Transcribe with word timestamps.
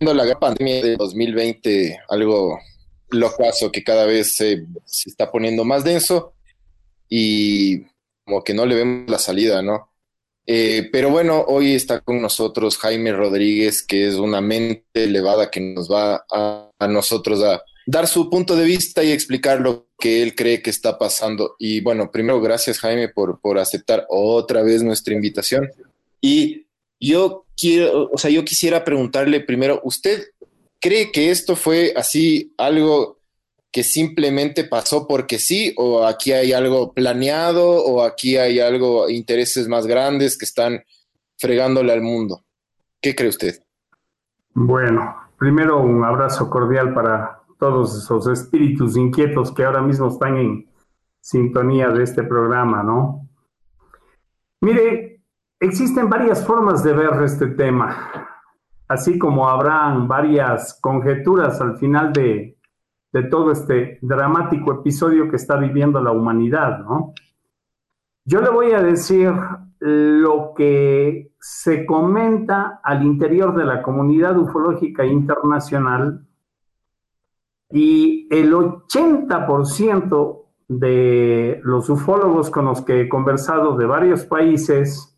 la 0.00 0.24
gran 0.24 0.38
pandemia 0.38 0.82
de 0.82 0.96
2020, 0.96 2.00
algo 2.08 2.58
locazo 3.10 3.70
que 3.70 3.84
cada 3.84 4.04
vez 4.06 4.34
se, 4.34 4.66
está 5.06 5.30
poniendo 5.30 5.64
más 5.64 5.84
denso 5.84 6.34
y 7.08 7.84
como 8.24 8.42
que 8.42 8.54
no 8.54 8.66
le 8.66 8.74
vemos 8.74 9.10
la 9.10 9.18
salida, 9.18 9.62
¿no? 9.62 9.90
Eh, 10.48 10.88
pero 10.92 11.10
bueno, 11.10 11.44
hoy 11.48 11.74
está 11.74 12.00
con 12.00 12.20
nosotros 12.20 12.78
Jaime 12.78 13.12
Rodríguez, 13.12 13.82
que 13.82 14.06
es 14.06 14.14
una 14.14 14.40
mente 14.40 15.04
elevada 15.04 15.50
que 15.50 15.60
nos 15.60 15.90
va 15.90 16.24
a, 16.30 16.70
a 16.78 16.88
nosotros 16.88 17.42
a 17.42 17.62
dar 17.86 18.06
su 18.06 18.28
punto 18.28 18.56
de 18.56 18.64
vista 18.64 19.02
y 19.02 19.12
explicar 19.12 19.60
lo 19.60 19.88
que 19.98 20.22
él 20.22 20.34
cree 20.34 20.62
que 20.62 20.70
está 20.70 20.98
pasando. 20.98 21.56
Y 21.58 21.80
bueno, 21.80 22.10
primero, 22.10 22.40
gracias 22.40 22.78
Jaime 22.80 23.08
por, 23.08 23.40
por 23.40 23.58
aceptar 23.58 24.06
otra 24.08 24.62
vez 24.62 24.82
nuestra 24.82 25.14
invitación. 25.14 25.70
Y 26.20 26.65
yo 27.00 27.46
quiero, 27.56 28.10
o 28.12 28.18
sea, 28.18 28.30
yo 28.30 28.44
quisiera 28.44 28.84
preguntarle 28.84 29.40
primero, 29.40 29.80
¿usted 29.84 30.24
cree 30.80 31.10
que 31.12 31.30
esto 31.30 31.56
fue 31.56 31.92
así 31.96 32.54
algo 32.58 33.18
que 33.72 33.82
simplemente 33.82 34.64
pasó 34.64 35.06
porque 35.06 35.38
sí, 35.38 35.74
o 35.76 36.04
aquí 36.06 36.32
hay 36.32 36.52
algo 36.52 36.92
planeado, 36.92 37.84
o 37.84 38.02
aquí 38.02 38.36
hay 38.36 38.60
algo, 38.60 39.08
intereses 39.10 39.68
más 39.68 39.86
grandes 39.86 40.38
que 40.38 40.46
están 40.46 40.82
fregándole 41.38 41.92
al 41.92 42.00
mundo? 42.00 42.42
¿Qué 43.00 43.14
cree 43.14 43.28
usted? 43.28 43.62
Bueno, 44.54 45.14
primero 45.38 45.80
un 45.82 46.04
abrazo 46.04 46.48
cordial 46.48 46.94
para 46.94 47.42
todos 47.58 47.96
esos 48.02 48.26
espíritus 48.28 48.96
inquietos 48.96 49.52
que 49.52 49.64
ahora 49.64 49.82
mismo 49.82 50.08
están 50.08 50.36
en 50.38 50.70
sintonía 51.20 51.88
de 51.88 52.04
este 52.04 52.22
programa, 52.22 52.82
¿no? 52.82 53.28
Mire, 54.60 55.15
existen 55.60 56.08
varias 56.08 56.46
formas 56.46 56.82
de 56.82 56.92
ver 56.92 57.22
este 57.22 57.48
tema, 57.48 58.12
así 58.88 59.18
como 59.18 59.48
habrán 59.48 60.08
varias 60.08 60.78
conjeturas 60.80 61.60
al 61.60 61.76
final 61.78 62.12
de, 62.12 62.58
de 63.12 63.22
todo 63.24 63.52
este 63.52 63.98
dramático 64.02 64.72
episodio 64.72 65.28
que 65.30 65.36
está 65.36 65.56
viviendo 65.56 66.00
la 66.00 66.12
humanidad, 66.12 66.80
¿no? 66.80 67.12
Yo 68.24 68.40
le 68.40 68.50
voy 68.50 68.72
a 68.72 68.82
decir 68.82 69.32
lo 69.78 70.52
que 70.54 71.32
se 71.38 71.86
comenta 71.86 72.80
al 72.82 73.04
interior 73.04 73.54
de 73.54 73.64
la 73.64 73.82
comunidad 73.82 74.36
ufológica 74.36 75.04
internacional 75.04 76.26
y 77.70 78.26
el 78.30 78.52
80% 78.52 80.42
de 80.68 81.60
los 81.62 81.88
ufólogos 81.88 82.50
con 82.50 82.64
los 82.64 82.82
que 82.82 83.02
he 83.02 83.08
conversado 83.08 83.76
de 83.76 83.86
varios 83.86 84.24
países 84.24 85.15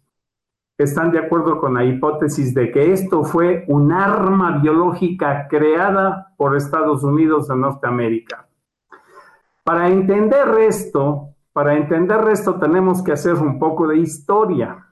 están 0.78 1.10
de 1.10 1.18
acuerdo 1.18 1.58
con 1.58 1.74
la 1.74 1.84
hipótesis 1.84 2.54
de 2.54 2.70
que 2.70 2.92
esto 2.92 3.24
fue 3.24 3.64
un 3.66 3.92
arma 3.92 4.58
biológica 4.58 5.48
creada 5.48 6.32
por 6.36 6.56
Estados 6.56 7.02
Unidos 7.02 7.48
de 7.48 7.56
Norteamérica. 7.56 8.46
Para 9.64 9.88
entender 9.88 10.48
esto, 10.60 11.30
para 11.52 11.74
entender 11.74 12.20
esto 12.28 12.54
tenemos 12.54 13.02
que 13.02 13.12
hacer 13.12 13.34
un 13.34 13.58
poco 13.58 13.88
de 13.88 13.98
historia 13.98 14.86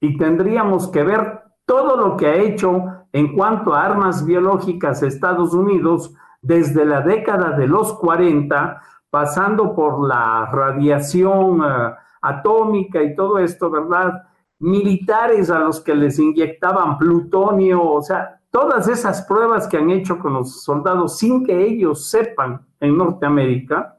y 0.00 0.16
tendríamos 0.16 0.88
que 0.88 1.02
ver 1.02 1.42
todo 1.66 1.98
lo 1.98 2.16
que 2.16 2.26
ha 2.26 2.36
hecho 2.36 2.84
en 3.12 3.36
cuanto 3.36 3.74
a 3.74 3.84
armas 3.84 4.24
biológicas 4.24 5.02
Estados 5.02 5.52
Unidos 5.52 6.14
desde 6.40 6.86
la 6.86 7.02
década 7.02 7.50
de 7.50 7.66
los 7.66 7.92
40, 7.98 8.80
pasando 9.10 9.74
por 9.74 10.06
la 10.06 10.46
radiación 10.46 11.60
uh, 11.60 11.94
atómica 12.22 13.02
y 13.02 13.14
todo 13.14 13.38
esto, 13.38 13.70
¿verdad? 13.70 14.27
Militares 14.60 15.50
a 15.50 15.60
los 15.60 15.80
que 15.80 15.94
les 15.94 16.18
inyectaban 16.18 16.98
plutonio, 16.98 17.82
o 17.82 18.02
sea, 18.02 18.40
todas 18.50 18.88
esas 18.88 19.22
pruebas 19.22 19.68
que 19.68 19.76
han 19.76 19.90
hecho 19.90 20.18
con 20.18 20.34
los 20.34 20.62
soldados 20.62 21.18
sin 21.18 21.44
que 21.44 21.64
ellos 21.64 22.10
sepan 22.10 22.66
en 22.80 22.96
Norteamérica. 22.96 23.98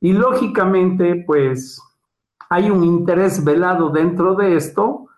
Y 0.00 0.12
lógicamente, 0.12 1.24
pues 1.26 1.82
hay 2.50 2.70
un 2.70 2.84
interés 2.84 3.44
velado 3.44 3.90
dentro 3.90 4.34
de 4.34 4.56
esto 4.56 5.08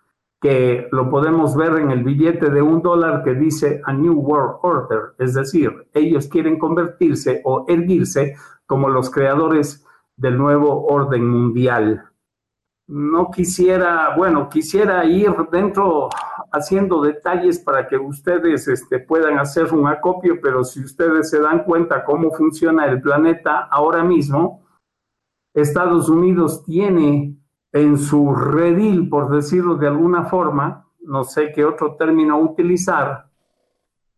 que 0.41 0.87
lo 0.91 1.09
podemos 1.09 1.55
ver 1.55 1.77
en 1.77 1.91
el 1.91 2.03
billete 2.03 2.49
de 2.49 2.63
un 2.63 2.81
dólar 2.81 3.23
que 3.23 3.35
dice 3.35 3.79
a 3.85 3.93
New 3.93 4.19
World 4.19 4.55
Order, 4.63 5.13
es 5.19 5.35
decir, 5.35 5.87
ellos 5.93 6.27
quieren 6.27 6.57
convertirse 6.57 7.41
o 7.45 7.65
erguirse 7.67 8.35
como 8.65 8.89
los 8.89 9.11
creadores 9.11 9.85
del 10.17 10.39
nuevo 10.39 10.85
orden 10.87 11.27
mundial. 11.29 12.10
No 12.87 13.31
quisiera, 13.31 14.15
bueno, 14.15 14.49
quisiera 14.49 15.05
ir 15.05 15.33
dentro 15.51 16.09
haciendo 16.51 17.01
detalles 17.01 17.59
para 17.59 17.87
que 17.87 17.97
ustedes 17.97 18.67
este, 18.67 18.99
puedan 18.99 19.39
hacer 19.39 19.73
un 19.73 19.87
acopio, 19.87 20.39
pero 20.41 20.63
si 20.63 20.83
ustedes 20.83 21.29
se 21.29 21.39
dan 21.39 21.63
cuenta 21.63 22.03
cómo 22.03 22.31
funciona 22.31 22.85
el 22.85 23.01
planeta 23.01 23.67
ahora 23.71 24.03
mismo, 24.03 24.65
Estados 25.53 26.09
Unidos 26.09 26.63
tiene 26.65 27.37
en 27.71 27.97
su 27.97 28.33
redil, 28.33 29.07
por 29.09 29.29
decirlo 29.33 29.75
de 29.75 29.87
alguna 29.87 30.25
forma, 30.25 30.87
no 31.01 31.23
sé 31.23 31.51
qué 31.53 31.63
otro 31.63 31.95
término 31.95 32.37
utilizar, 32.39 33.29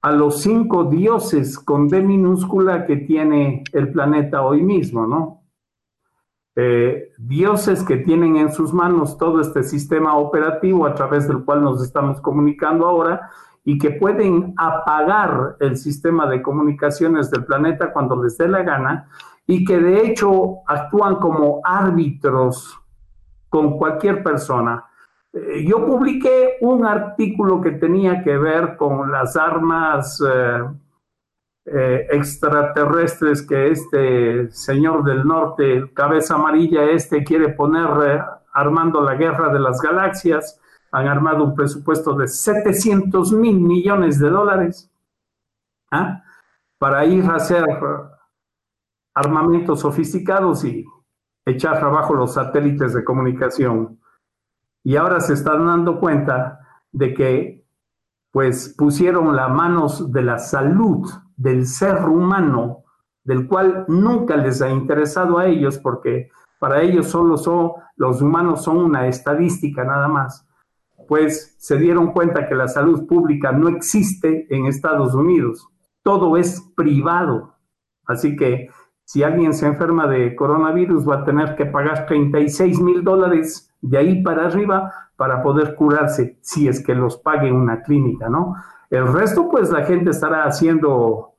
a 0.01 0.11
los 0.11 0.41
cinco 0.41 0.85
dioses 0.85 1.57
con 1.57 1.87
D 1.87 2.01
minúscula 2.01 2.85
que 2.85 2.97
tiene 2.97 3.63
el 3.71 3.91
planeta 3.91 4.41
hoy 4.41 4.61
mismo, 4.61 5.07
¿no? 5.07 5.42
Eh, 6.55 7.11
dioses 7.17 7.83
que 7.83 7.97
tienen 7.97 8.35
en 8.37 8.51
sus 8.51 8.73
manos 8.73 9.17
todo 9.17 9.41
este 9.41 9.63
sistema 9.63 10.15
operativo 10.17 10.85
a 10.85 10.93
través 10.93 11.27
del 11.27 11.43
cual 11.43 11.63
nos 11.63 11.83
estamos 11.83 12.21
comunicando 12.21 12.85
ahora 12.85 13.31
y 13.65 13.79
que 13.79 13.91
pueden 13.91 14.53
apagar 14.57 15.55
el 15.59 15.77
sistema 15.77 16.27
de 16.27 16.43
comunicaciones 16.43 17.31
del 17.31 17.45
planeta 17.45 17.91
cuando 17.91 18.21
les 18.21 18.37
dé 18.37 18.47
la 18.47 18.61
gana 18.61 19.07
y 19.47 19.65
que 19.65 19.79
de 19.79 20.05
hecho 20.05 20.57
actúan 20.67 21.15
como 21.15 21.61
árbitros 21.63 22.79
con 23.49 23.77
cualquier 23.77 24.21
persona. 24.21 24.85
Eh, 25.33 25.65
yo 25.65 25.85
publiqué 25.85 26.57
un 26.61 26.85
artículo 26.85 27.61
que 27.61 27.71
tenía 27.71 28.23
que 28.23 28.37
ver 28.37 28.77
con 28.77 29.11
las 29.11 29.35
armas 29.35 30.21
eh, 30.21 30.61
eh, 31.65 32.07
extraterrestres 32.11 33.41
que 33.41 33.71
este 33.71 34.51
señor 34.51 35.03
del 35.05 35.25
norte, 35.25 35.91
cabeza 35.93 36.35
amarilla 36.35 36.83
este, 36.91 37.23
quiere 37.23 37.49
poner 37.49 37.87
armando 38.51 39.01
la 39.01 39.15
guerra 39.15 39.51
de 39.53 39.59
las 39.59 39.81
galaxias. 39.81 40.59
Han 40.91 41.07
armado 41.07 41.45
un 41.45 41.55
presupuesto 41.55 42.13
de 42.15 42.27
700 42.27 43.31
mil 43.31 43.59
millones 43.59 44.19
de 44.19 44.29
dólares 44.29 44.91
¿ah? 45.89 46.23
para 46.77 47.05
ir 47.05 47.23
a 47.25 47.35
hacer 47.35 47.65
armamentos 49.13 49.79
sofisticados 49.79 50.65
y 50.65 50.85
echar 51.45 51.83
abajo 51.83 52.13
los 52.13 52.33
satélites 52.33 52.93
de 52.93 53.03
comunicación. 53.03 53.99
Y 54.83 54.97
ahora 54.97 55.21
se 55.21 55.33
están 55.33 55.65
dando 55.65 55.99
cuenta 55.99 56.59
de 56.91 57.13
que 57.13 57.65
pues 58.31 58.75
pusieron 58.77 59.35
las 59.35 59.49
manos 59.49 60.11
de 60.11 60.23
la 60.23 60.39
salud 60.39 61.07
del 61.37 61.65
ser 61.65 62.05
humano, 62.05 62.83
del 63.23 63.47
cual 63.47 63.85
nunca 63.87 64.35
les 64.35 64.61
ha 64.61 64.69
interesado 64.69 65.37
a 65.37 65.47
ellos, 65.47 65.77
porque 65.77 66.29
para 66.59 66.81
ellos 66.81 67.07
solo 67.07 67.37
son, 67.37 67.71
los 67.95 68.21
humanos 68.21 68.63
son 68.63 68.77
una 68.77 69.07
estadística 69.07 69.83
nada 69.83 70.07
más, 70.07 70.47
pues 71.07 71.55
se 71.57 71.77
dieron 71.77 72.11
cuenta 72.11 72.47
que 72.47 72.55
la 72.55 72.67
salud 72.67 73.05
pública 73.07 73.51
no 73.51 73.67
existe 73.69 74.47
en 74.49 74.65
Estados 74.65 75.13
Unidos, 75.13 75.67
todo 76.03 76.37
es 76.37 76.61
privado. 76.75 77.55
Así 78.05 78.35
que 78.35 78.69
si 79.05 79.23
alguien 79.23 79.53
se 79.53 79.67
enferma 79.67 80.07
de 80.07 80.35
coronavirus, 80.35 81.07
va 81.07 81.15
a 81.15 81.23
tener 81.25 81.55
que 81.55 81.65
pagar 81.65 82.05
36 82.05 82.79
mil 82.79 83.03
dólares 83.03 83.73
de 83.81 83.97
ahí 83.97 84.23
para 84.23 84.45
arriba 84.45 84.91
para 85.15 85.43
poder 85.43 85.75
curarse, 85.75 86.37
si 86.41 86.67
es 86.67 86.83
que 86.83 86.95
los 86.95 87.17
pague 87.17 87.51
una 87.51 87.81
clínica, 87.83 88.29
¿no? 88.29 88.55
El 88.93 89.11
resto, 89.11 89.49
pues 89.49 89.71
la 89.71 89.85
gente 89.85 90.11
estará 90.11 90.43
haciendo 90.43 91.33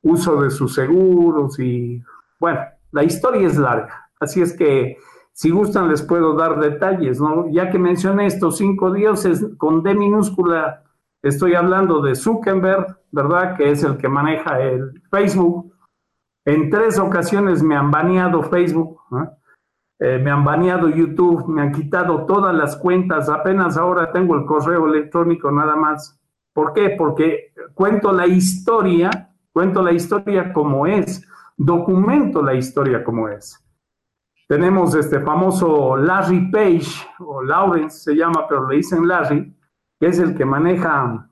uso 0.00 0.42
de 0.42 0.50
sus 0.50 0.76
seguros 0.76 1.58
y, 1.58 2.00
bueno, 2.38 2.60
la 2.92 3.02
historia 3.02 3.48
es 3.48 3.58
larga. 3.58 4.08
Así 4.20 4.40
es 4.40 4.56
que, 4.56 4.96
si 5.32 5.50
gustan, 5.50 5.88
les 5.88 6.02
puedo 6.02 6.34
dar 6.34 6.60
detalles, 6.60 7.20
¿no? 7.20 7.48
Ya 7.48 7.68
que 7.68 7.80
mencioné 7.80 8.26
estos 8.26 8.58
cinco 8.58 8.92
dioses 8.92 9.44
con 9.58 9.82
D 9.82 9.92
minúscula, 9.96 10.84
estoy 11.20 11.54
hablando 11.54 12.00
de 12.00 12.14
Zuckerberg, 12.14 13.00
¿verdad? 13.10 13.56
Que 13.56 13.72
es 13.72 13.82
el 13.82 13.96
que 13.96 14.08
maneja 14.08 14.60
el 14.60 15.02
Facebook. 15.10 15.74
En 16.44 16.70
tres 16.70 16.96
ocasiones 17.00 17.60
me 17.60 17.74
han 17.74 17.90
baneado 17.90 18.44
Facebook, 18.44 19.00
eh, 19.98 20.20
me 20.22 20.30
han 20.30 20.44
baneado 20.44 20.88
YouTube, 20.88 21.48
me 21.48 21.62
han 21.62 21.72
quitado 21.72 22.24
todas 22.24 22.54
las 22.54 22.76
cuentas, 22.76 23.28
apenas 23.28 23.76
ahora 23.76 24.12
tengo 24.12 24.36
el 24.36 24.46
correo 24.46 24.86
electrónico 24.86 25.50
nada 25.50 25.74
más. 25.74 26.19
¿Por 26.52 26.72
qué? 26.72 26.90
Porque 26.90 27.52
cuento 27.74 28.12
la 28.12 28.26
historia, 28.26 29.32
cuento 29.52 29.82
la 29.82 29.92
historia 29.92 30.52
como 30.52 30.86
es, 30.86 31.26
documento 31.56 32.42
la 32.42 32.54
historia 32.54 33.04
como 33.04 33.28
es. 33.28 33.62
Tenemos 34.48 34.94
este 34.94 35.20
famoso 35.20 35.96
Larry 35.96 36.50
Page, 36.50 37.06
o 37.20 37.42
Lawrence 37.42 37.98
se 37.98 38.14
llama, 38.16 38.46
pero 38.48 38.68
le 38.68 38.76
dicen 38.76 39.06
Larry, 39.06 39.56
que 39.98 40.06
es 40.06 40.18
el 40.18 40.34
que 40.34 40.44
maneja 40.44 41.30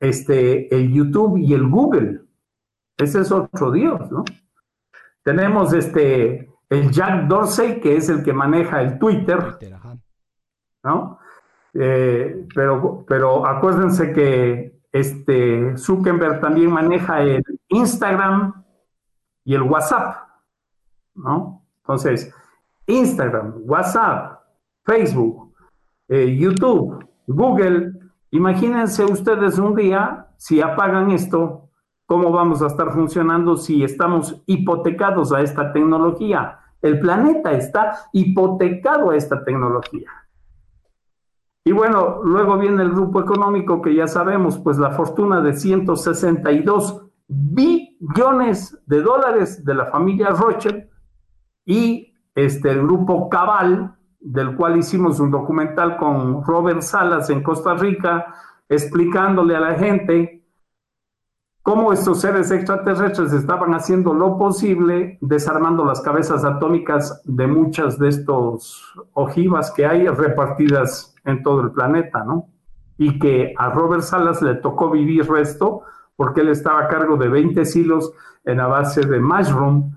este, 0.00 0.74
el 0.74 0.92
YouTube 0.92 1.38
y 1.38 1.54
el 1.54 1.66
Google. 1.66 2.20
Ese 2.98 3.20
es 3.20 3.32
otro 3.32 3.70
Dios, 3.70 4.10
¿no? 4.10 4.24
Tenemos 5.22 5.72
este, 5.72 6.50
el 6.68 6.90
Jack 6.90 7.26
Dorsey, 7.26 7.80
que 7.80 7.96
es 7.96 8.08
el 8.10 8.22
que 8.22 8.34
maneja 8.34 8.82
el 8.82 8.98
Twitter, 8.98 9.58
¿no? 10.82 11.18
Eh, 11.74 12.46
pero, 12.54 13.04
pero 13.06 13.46
acuérdense 13.46 14.12
que 14.12 14.80
este 14.92 15.76
Zuckerberg 15.76 16.40
también 16.40 16.70
maneja 16.70 17.20
el 17.20 17.42
Instagram 17.68 18.64
y 19.44 19.54
el 19.54 19.62
WhatsApp, 19.62 20.28
¿no? 21.16 21.66
Entonces, 21.78 22.32
Instagram, 22.86 23.62
WhatsApp, 23.64 24.40
Facebook, 24.84 25.52
eh, 26.08 26.36
YouTube, 26.36 27.04
Google, 27.26 27.92
imagínense 28.30 29.04
ustedes 29.04 29.58
un 29.58 29.74
día, 29.74 30.28
si 30.36 30.60
apagan 30.60 31.10
esto, 31.10 31.70
¿cómo 32.06 32.30
vamos 32.30 32.62
a 32.62 32.68
estar 32.68 32.92
funcionando 32.92 33.56
si 33.56 33.82
estamos 33.82 34.42
hipotecados 34.46 35.32
a 35.32 35.40
esta 35.40 35.72
tecnología? 35.72 36.60
El 36.80 37.00
planeta 37.00 37.52
está 37.52 37.96
hipotecado 38.12 39.10
a 39.10 39.16
esta 39.16 39.42
tecnología. 39.44 40.10
Y 41.66 41.72
bueno, 41.72 42.22
luego 42.22 42.58
viene 42.58 42.82
el 42.82 42.90
grupo 42.90 43.20
económico 43.20 43.80
que 43.80 43.94
ya 43.94 44.06
sabemos, 44.06 44.58
pues 44.58 44.76
la 44.76 44.90
fortuna 44.90 45.40
de 45.40 45.54
162 45.54 47.06
billones 47.26 48.78
de 48.86 49.00
dólares 49.00 49.64
de 49.64 49.74
la 49.74 49.86
familia 49.86 50.28
Rothschild 50.28 50.84
y 51.64 52.14
este, 52.34 52.70
el 52.70 52.82
grupo 52.82 53.30
Cabal, 53.30 53.96
del 54.20 54.56
cual 54.56 54.76
hicimos 54.76 55.20
un 55.20 55.30
documental 55.30 55.96
con 55.96 56.44
Robert 56.44 56.82
Salas 56.82 57.30
en 57.30 57.42
Costa 57.42 57.74
Rica, 57.74 58.26
explicándole 58.68 59.56
a 59.56 59.60
la 59.60 59.74
gente 59.74 60.44
cómo 61.62 61.94
estos 61.94 62.20
seres 62.20 62.50
extraterrestres 62.50 63.32
estaban 63.32 63.72
haciendo 63.72 64.12
lo 64.12 64.36
posible, 64.36 65.16
desarmando 65.22 65.82
las 65.86 66.02
cabezas 66.02 66.44
atómicas 66.44 67.22
de 67.24 67.46
muchas 67.46 67.98
de 67.98 68.08
estos 68.08 68.92
ojivas 69.14 69.70
que 69.70 69.86
hay 69.86 70.06
repartidas 70.08 71.13
en 71.24 71.42
todo 71.42 71.60
el 71.62 71.72
planeta, 71.72 72.24
¿no? 72.24 72.48
Y 72.98 73.18
que 73.18 73.54
a 73.56 73.70
Robert 73.70 74.02
Salas 74.02 74.42
le 74.42 74.56
tocó 74.56 74.90
vivir 74.90 75.26
esto 75.38 75.82
porque 76.16 76.42
él 76.42 76.48
estaba 76.48 76.84
a 76.84 76.88
cargo 76.88 77.16
de 77.16 77.28
20 77.28 77.64
silos 77.64 78.12
en 78.44 78.58
la 78.58 78.66
base 78.66 79.00
de 79.00 79.20
Mushroom, 79.20 79.94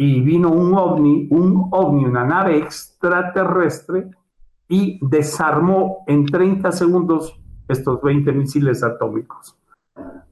y 0.00 0.20
vino 0.20 0.48
un 0.50 0.74
ovni, 0.74 1.26
un 1.32 1.70
ovni, 1.72 2.04
una 2.04 2.22
nave 2.22 2.56
extraterrestre 2.56 4.08
y 4.68 4.96
desarmó 5.04 6.04
en 6.06 6.24
30 6.24 6.70
segundos 6.70 7.36
estos 7.66 8.00
20 8.00 8.30
misiles 8.30 8.84
atómicos. 8.84 9.56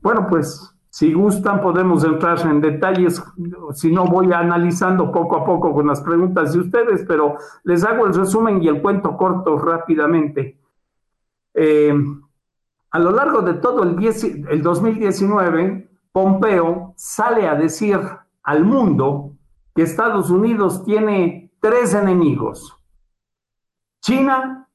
Bueno, 0.01 0.29
pues 0.31 0.73
si 0.97 1.13
gustan 1.13 1.61
podemos 1.61 2.03
entrar 2.05 2.41
en 2.47 2.59
detalles, 2.63 3.23
si 3.75 3.93
no 3.93 4.07
voy 4.07 4.33
analizando 4.33 5.13
poco 5.13 5.37
a 5.37 5.45
poco 5.45 5.75
con 5.75 5.89
las 5.89 6.01
preguntas 6.01 6.55
de 6.55 6.61
ustedes, 6.61 7.05
pero 7.07 7.37
les 7.65 7.85
hago 7.85 8.07
el 8.07 8.15
resumen 8.15 8.63
y 8.63 8.69
el 8.69 8.81
cuento 8.81 9.15
corto 9.15 9.59
rápidamente. 9.59 10.59
Eh, 11.53 11.95
a 12.93 12.99
lo 12.99 13.11
largo 13.11 13.43
de 13.43 13.53
todo 13.61 13.83
el, 13.83 14.03
el 14.49 14.63
2019, 14.63 15.91
Pompeo 16.13 16.95
sale 16.97 17.47
a 17.47 17.57
decir 17.57 18.01
al 18.43 18.65
mundo 18.65 19.33
que 19.75 19.83
Estados 19.83 20.31
Unidos 20.31 20.83
tiene 20.83 21.53
tres 21.61 21.93
enemigos. 21.93 22.75
China, 24.01 24.67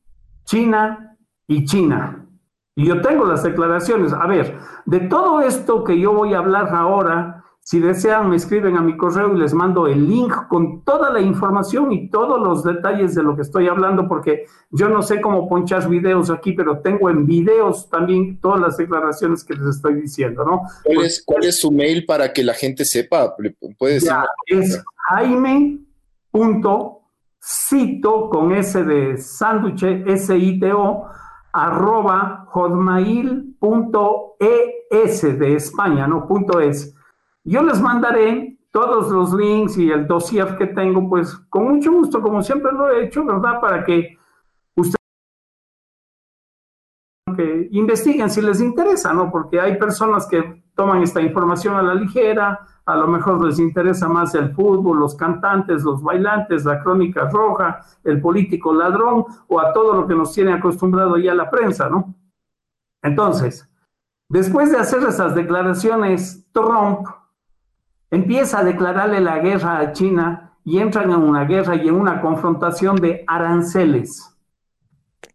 China 0.43 1.17
y 1.47 1.65
China. 1.65 2.27
Y 2.75 2.85
yo 2.85 3.01
tengo 3.01 3.25
las 3.25 3.43
declaraciones. 3.43 4.13
A 4.13 4.25
ver, 4.27 4.57
de 4.85 5.01
todo 5.01 5.41
esto 5.41 5.83
que 5.83 5.99
yo 5.99 6.13
voy 6.13 6.33
a 6.33 6.39
hablar 6.39 6.69
ahora, 6.73 7.43
si 7.63 7.79
desean, 7.79 8.29
me 8.29 8.37
escriben 8.37 8.75
a 8.75 8.81
mi 8.81 8.97
correo 8.97 9.35
y 9.35 9.39
les 9.39 9.53
mando 9.53 9.85
el 9.87 10.09
link 10.09 10.33
con 10.47 10.83
toda 10.83 11.11
la 11.11 11.21
información 11.21 11.91
y 11.91 12.09
todos 12.09 12.41
los 12.41 12.63
detalles 12.63 13.13
de 13.13 13.21
lo 13.21 13.35
que 13.35 13.43
estoy 13.43 13.67
hablando, 13.67 14.07
porque 14.07 14.45
yo 14.71 14.89
no 14.89 15.03
sé 15.03 15.21
cómo 15.21 15.47
ponchar 15.47 15.87
videos 15.87 16.31
aquí, 16.31 16.53
pero 16.53 16.79
tengo 16.79 17.09
en 17.09 17.27
videos 17.27 17.87
también 17.89 18.39
todas 18.41 18.59
las 18.59 18.77
declaraciones 18.77 19.43
que 19.43 19.53
les 19.53 19.75
estoy 19.75 20.01
diciendo, 20.01 20.43
¿no? 20.43 20.63
¿Cuál 20.83 21.05
es, 21.05 21.23
cuál 21.23 21.43
es 21.45 21.61
su 21.61 21.71
mail 21.71 22.03
para 22.05 22.33
que 22.33 22.43
la 22.43 22.55
gente 22.55 22.83
sepa? 22.83 23.35
¿Puede 23.77 23.97
es 23.97 24.83
jaime.cito 25.09 25.89
con 28.29 28.53
S 28.53 28.83
de 28.83 29.17
sándwich, 29.17 29.83
S-I-T-O, 29.83 31.09
arroba 31.53 32.45
hotmail.es 32.49 33.59
de 35.39 35.55
España, 35.55 36.07
¿no? 36.07 36.27
Punto 36.27 36.59
es. 36.59 36.95
Yo 37.43 37.61
les 37.63 37.81
mandaré 37.81 38.57
todos 38.71 39.11
los 39.11 39.33
links 39.33 39.77
y 39.77 39.91
el 39.91 40.07
dossier 40.07 40.57
que 40.57 40.67
tengo, 40.67 41.07
pues 41.09 41.35
con 41.49 41.75
mucho 41.75 41.91
gusto, 41.91 42.21
como 42.21 42.41
siempre 42.41 42.71
lo 42.71 42.89
he 42.89 43.05
hecho, 43.05 43.25
¿verdad? 43.25 43.59
Para 43.59 43.83
que 43.83 44.17
ustedes 44.75 44.95
que 47.35 47.67
investiguen 47.71 48.29
si 48.29 48.41
les 48.41 48.61
interesa, 48.61 49.13
¿no? 49.13 49.31
Porque 49.31 49.59
hay 49.59 49.77
personas 49.77 50.27
que 50.27 50.63
toman 50.75 51.01
esta 51.01 51.21
información 51.21 51.75
a 51.75 51.81
la 51.81 51.93
ligera, 51.93 52.59
a 52.85 52.95
lo 52.95 53.07
mejor 53.07 53.45
les 53.45 53.59
interesa 53.59 54.07
más 54.07 54.33
el 54.35 54.53
fútbol, 54.53 54.99
los 54.99 55.15
cantantes, 55.15 55.83
los 55.83 56.01
bailantes, 56.01 56.65
la 56.65 56.81
crónica 56.81 57.29
roja, 57.29 57.81
el 58.03 58.19
político 58.19 58.73
ladrón 58.73 59.25
o 59.47 59.59
a 59.59 59.71
todo 59.71 59.93
lo 59.93 60.07
que 60.07 60.15
nos 60.15 60.33
tiene 60.33 60.53
acostumbrado 60.53 61.17
ya 61.17 61.33
la 61.33 61.49
prensa, 61.49 61.89
¿no? 61.89 62.13
Entonces, 63.03 63.69
después 64.29 64.71
de 64.71 64.77
hacer 64.77 65.03
esas 65.03 65.35
declaraciones, 65.35 66.47
Trump 66.51 67.07
empieza 68.09 68.59
a 68.59 68.63
declararle 68.63 69.21
la 69.21 69.39
guerra 69.39 69.79
a 69.79 69.91
China 69.93 70.57
y 70.63 70.79
entran 70.79 71.11
en 71.11 71.21
una 71.21 71.45
guerra 71.45 71.75
y 71.75 71.87
en 71.87 71.95
una 71.95 72.21
confrontación 72.21 72.95
de 72.97 73.23
aranceles. 73.27 74.37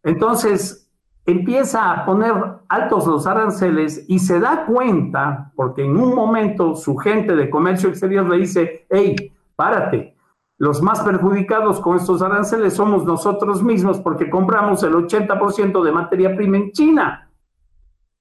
Entonces, 0.02 0.85
empieza 1.26 1.90
a 1.90 2.06
poner 2.06 2.32
altos 2.68 3.06
los 3.06 3.26
aranceles 3.26 4.04
y 4.08 4.20
se 4.20 4.38
da 4.38 4.64
cuenta, 4.64 5.52
porque 5.56 5.84
en 5.84 5.96
un 5.96 6.14
momento 6.14 6.76
su 6.76 6.96
gente 6.96 7.34
de 7.34 7.50
comercio 7.50 7.88
exterior 7.88 8.28
le 8.28 8.38
dice, 8.38 8.86
hey, 8.88 9.32
párate, 9.56 10.16
los 10.58 10.80
más 10.80 11.00
perjudicados 11.00 11.80
con 11.80 11.96
estos 11.96 12.22
aranceles 12.22 12.74
somos 12.74 13.04
nosotros 13.04 13.62
mismos 13.62 13.98
porque 13.98 14.30
compramos 14.30 14.82
el 14.84 14.94
80% 14.94 15.82
de 15.82 15.92
materia 15.92 16.34
prima 16.34 16.56
en 16.56 16.72
China. 16.72 17.30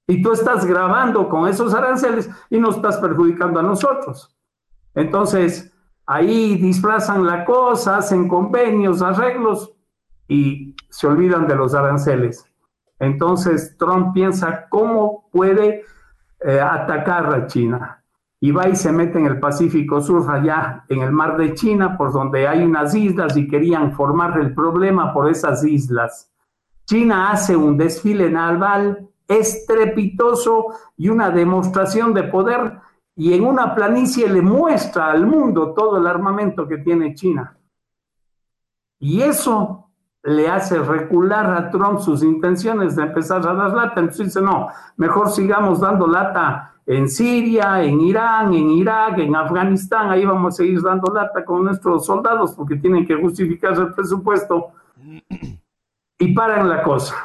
Y 0.08 0.20
tú 0.20 0.32
estás 0.32 0.66
grabando 0.66 1.28
con 1.28 1.48
esos 1.48 1.74
aranceles 1.74 2.28
y 2.50 2.58
nos 2.58 2.76
estás 2.76 2.98
perjudicando 2.98 3.60
a 3.60 3.62
nosotros. 3.62 4.36
Entonces, 4.94 5.72
ahí 6.06 6.56
disfrazan 6.56 7.24
la 7.24 7.44
cosa, 7.44 7.98
hacen 7.98 8.28
convenios, 8.28 9.00
arreglos 9.00 9.72
y 10.28 10.74
se 10.90 11.06
olvidan 11.06 11.46
de 11.46 11.56
los 11.56 11.74
aranceles. 11.74 12.44
Entonces, 12.98 13.76
Trump 13.78 14.14
piensa 14.14 14.66
cómo 14.68 15.28
puede 15.30 15.84
eh, 16.40 16.60
atacar 16.60 17.32
a 17.34 17.46
China. 17.46 18.02
Y 18.38 18.52
va 18.52 18.68
y 18.68 18.76
se 18.76 18.92
mete 18.92 19.18
en 19.18 19.26
el 19.26 19.40
Pacífico 19.40 20.00
Sur, 20.00 20.30
allá 20.30 20.84
en 20.88 21.00
el 21.00 21.10
mar 21.10 21.36
de 21.36 21.54
China, 21.54 21.96
por 21.96 22.12
donde 22.12 22.46
hay 22.46 22.62
unas 22.62 22.94
islas 22.94 23.36
y 23.36 23.48
querían 23.48 23.92
formar 23.92 24.38
el 24.38 24.54
problema 24.54 25.12
por 25.12 25.30
esas 25.30 25.64
islas. 25.64 26.30
China 26.84 27.30
hace 27.30 27.56
un 27.56 27.76
desfile 27.76 28.30
naval 28.30 29.08
estrepitoso 29.26 30.66
y 30.96 31.08
una 31.08 31.30
demostración 31.30 32.14
de 32.14 32.24
poder 32.24 32.78
y 33.16 33.32
en 33.32 33.44
una 33.44 33.74
planicie 33.74 34.28
le 34.28 34.42
muestra 34.42 35.10
al 35.10 35.26
mundo 35.26 35.72
todo 35.72 35.96
el 35.96 36.06
armamento 36.06 36.68
que 36.68 36.78
tiene 36.78 37.14
China. 37.14 37.58
Y 38.98 39.22
eso 39.22 39.85
le 40.26 40.48
hace 40.48 40.78
recular 40.78 41.50
a 41.52 41.70
Trump 41.70 42.00
sus 42.00 42.22
intenciones 42.22 42.96
de 42.96 43.04
empezar 43.04 43.46
a 43.46 43.54
dar 43.54 43.72
lata. 43.72 44.00
Entonces 44.00 44.26
dice, 44.26 44.42
no, 44.42 44.68
mejor 44.96 45.30
sigamos 45.30 45.80
dando 45.80 46.06
lata 46.06 46.74
en 46.84 47.08
Siria, 47.08 47.82
en 47.82 48.00
Irán, 48.00 48.52
en 48.54 48.70
Irak, 48.70 49.18
en 49.18 49.34
Afganistán, 49.34 50.10
ahí 50.10 50.24
vamos 50.24 50.54
a 50.54 50.56
seguir 50.58 50.80
dando 50.82 51.12
lata 51.12 51.44
con 51.44 51.64
nuestros 51.64 52.06
soldados 52.06 52.54
porque 52.54 52.76
tienen 52.76 53.06
que 53.06 53.16
justificar 53.16 53.72
el 53.74 53.92
presupuesto 53.92 54.68
y 56.18 56.34
paran 56.34 56.68
la 56.68 56.82
cosa. 56.82 57.16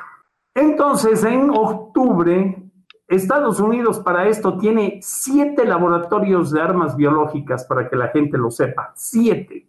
Entonces, 0.53 1.23
en 1.23 1.49
octubre 1.51 2.71
Estados 3.07 3.59
Unidos 3.59 3.99
para 3.99 4.27
esto 4.27 4.57
tiene 4.57 4.99
siete 5.01 5.65
laboratorios 5.65 6.51
de 6.51 6.61
armas 6.61 6.95
biológicas, 6.95 7.65
para 7.65 7.89
que 7.89 7.95
la 7.95 8.07
gente 8.07 8.37
lo 8.37 8.49
sepa, 8.49 8.93
siete, 8.95 9.67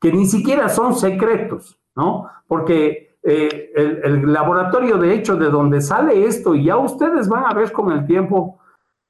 que 0.00 0.12
ni 0.12 0.26
siquiera 0.26 0.68
son 0.68 0.94
secretos, 0.94 1.79
¿no? 2.00 2.30
Porque 2.46 3.16
eh, 3.22 3.72
el, 3.76 4.00
el, 4.02 4.32
laboratorio, 4.32 4.96
de 4.96 5.12
hecho, 5.14 5.36
de 5.36 5.50
donde 5.50 5.82
sale 5.82 6.24
esto, 6.24 6.54
y 6.54 6.64
ya 6.64 6.78
ustedes 6.78 7.28
van 7.28 7.44
a 7.44 7.52
ver 7.54 7.70
con 7.72 7.92
el 7.92 8.06
tiempo 8.06 8.58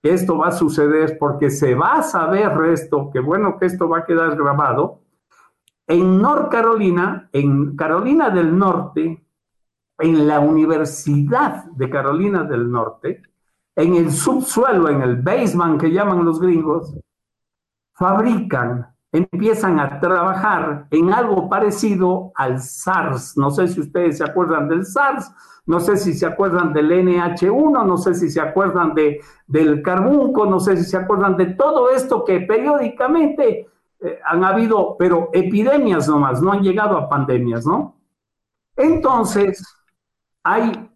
que 0.03 0.13
esto 0.13 0.37
va 0.37 0.49
a 0.49 0.53
suceder, 0.53 1.17
porque 1.19 1.51
se 1.51 1.75
va 1.77 1.99
a 1.99 2.03
saber 2.03 2.53
esto, 2.73 3.11
que 3.13 3.21
bueno 3.21 3.57
que 3.59 3.67
esto 3.67 3.89
va 3.89 3.99
a 3.99 4.05
quedar 4.05 4.37
grabado, 4.37 4.99
en 5.87 6.21
North 6.21 6.51
Carolina, 6.51 7.29
en 7.33 7.77
Carolina 7.77 8.31
del 8.31 8.59
Norte, 8.59 9.25
en 9.99 10.27
la 10.27 10.41
Universidad 10.41 11.65
de 11.67 11.89
Carolina 11.89 12.43
del 12.45 12.71
Norte, 12.71 13.23
en 13.77 13.95
el 13.95 14.11
subsuelo, 14.11 14.89
en 14.89 15.03
el 15.03 15.17
basement 15.17 15.81
que 15.81 15.93
llaman 15.93 16.25
los 16.25 16.41
gringos, 16.41 16.97
fabrican, 17.93 18.87
empiezan 19.13 19.81
a 19.81 20.01
trabajar 20.01 20.87
en 20.91 21.13
algo 21.13 21.49
parecido 21.49 22.33
al 22.35 22.61
SARS. 22.61 23.37
No 23.37 23.51
sé 23.51 23.69
si 23.69 23.81
ustedes 23.81 24.19
se 24.19 24.25
acuerdan 24.25 24.69
del 24.69 24.87
SARS, 24.87 25.33
no 25.67 25.81
sé 25.81 25.97
si 25.97 26.15
se 26.15 26.27
acuerdan 26.27 26.73
del 26.73 26.91
NH1, 26.91 27.87
no 27.87 27.97
sé 27.97 28.15
si 28.15 28.31
se 28.31 28.41
acuerdan 28.41 28.95
de, 28.95 29.21
del 29.47 29.83
carbunco, 29.83 30.47
no 30.47 30.61
sé 30.61 30.77
si 30.77 30.85
se 30.85 30.97
acuerdan 30.97 31.37
de 31.37 31.47
todo 31.47 31.91
esto 31.91 32.25
que 32.25 32.41
periódicamente 32.41 33.69
eh, 34.01 34.19
han 34.25 34.45
habido, 34.45 34.97
pero 34.99 35.31
epidemias 35.33 36.09
nomás, 36.09 36.43
no 36.43 36.53
han 36.53 36.63
llegado 36.63 36.97
a 36.97 37.09
pandemias, 37.09 37.67
¿no? 37.67 37.97
Entonces, 38.77 39.63
hay 40.43 40.91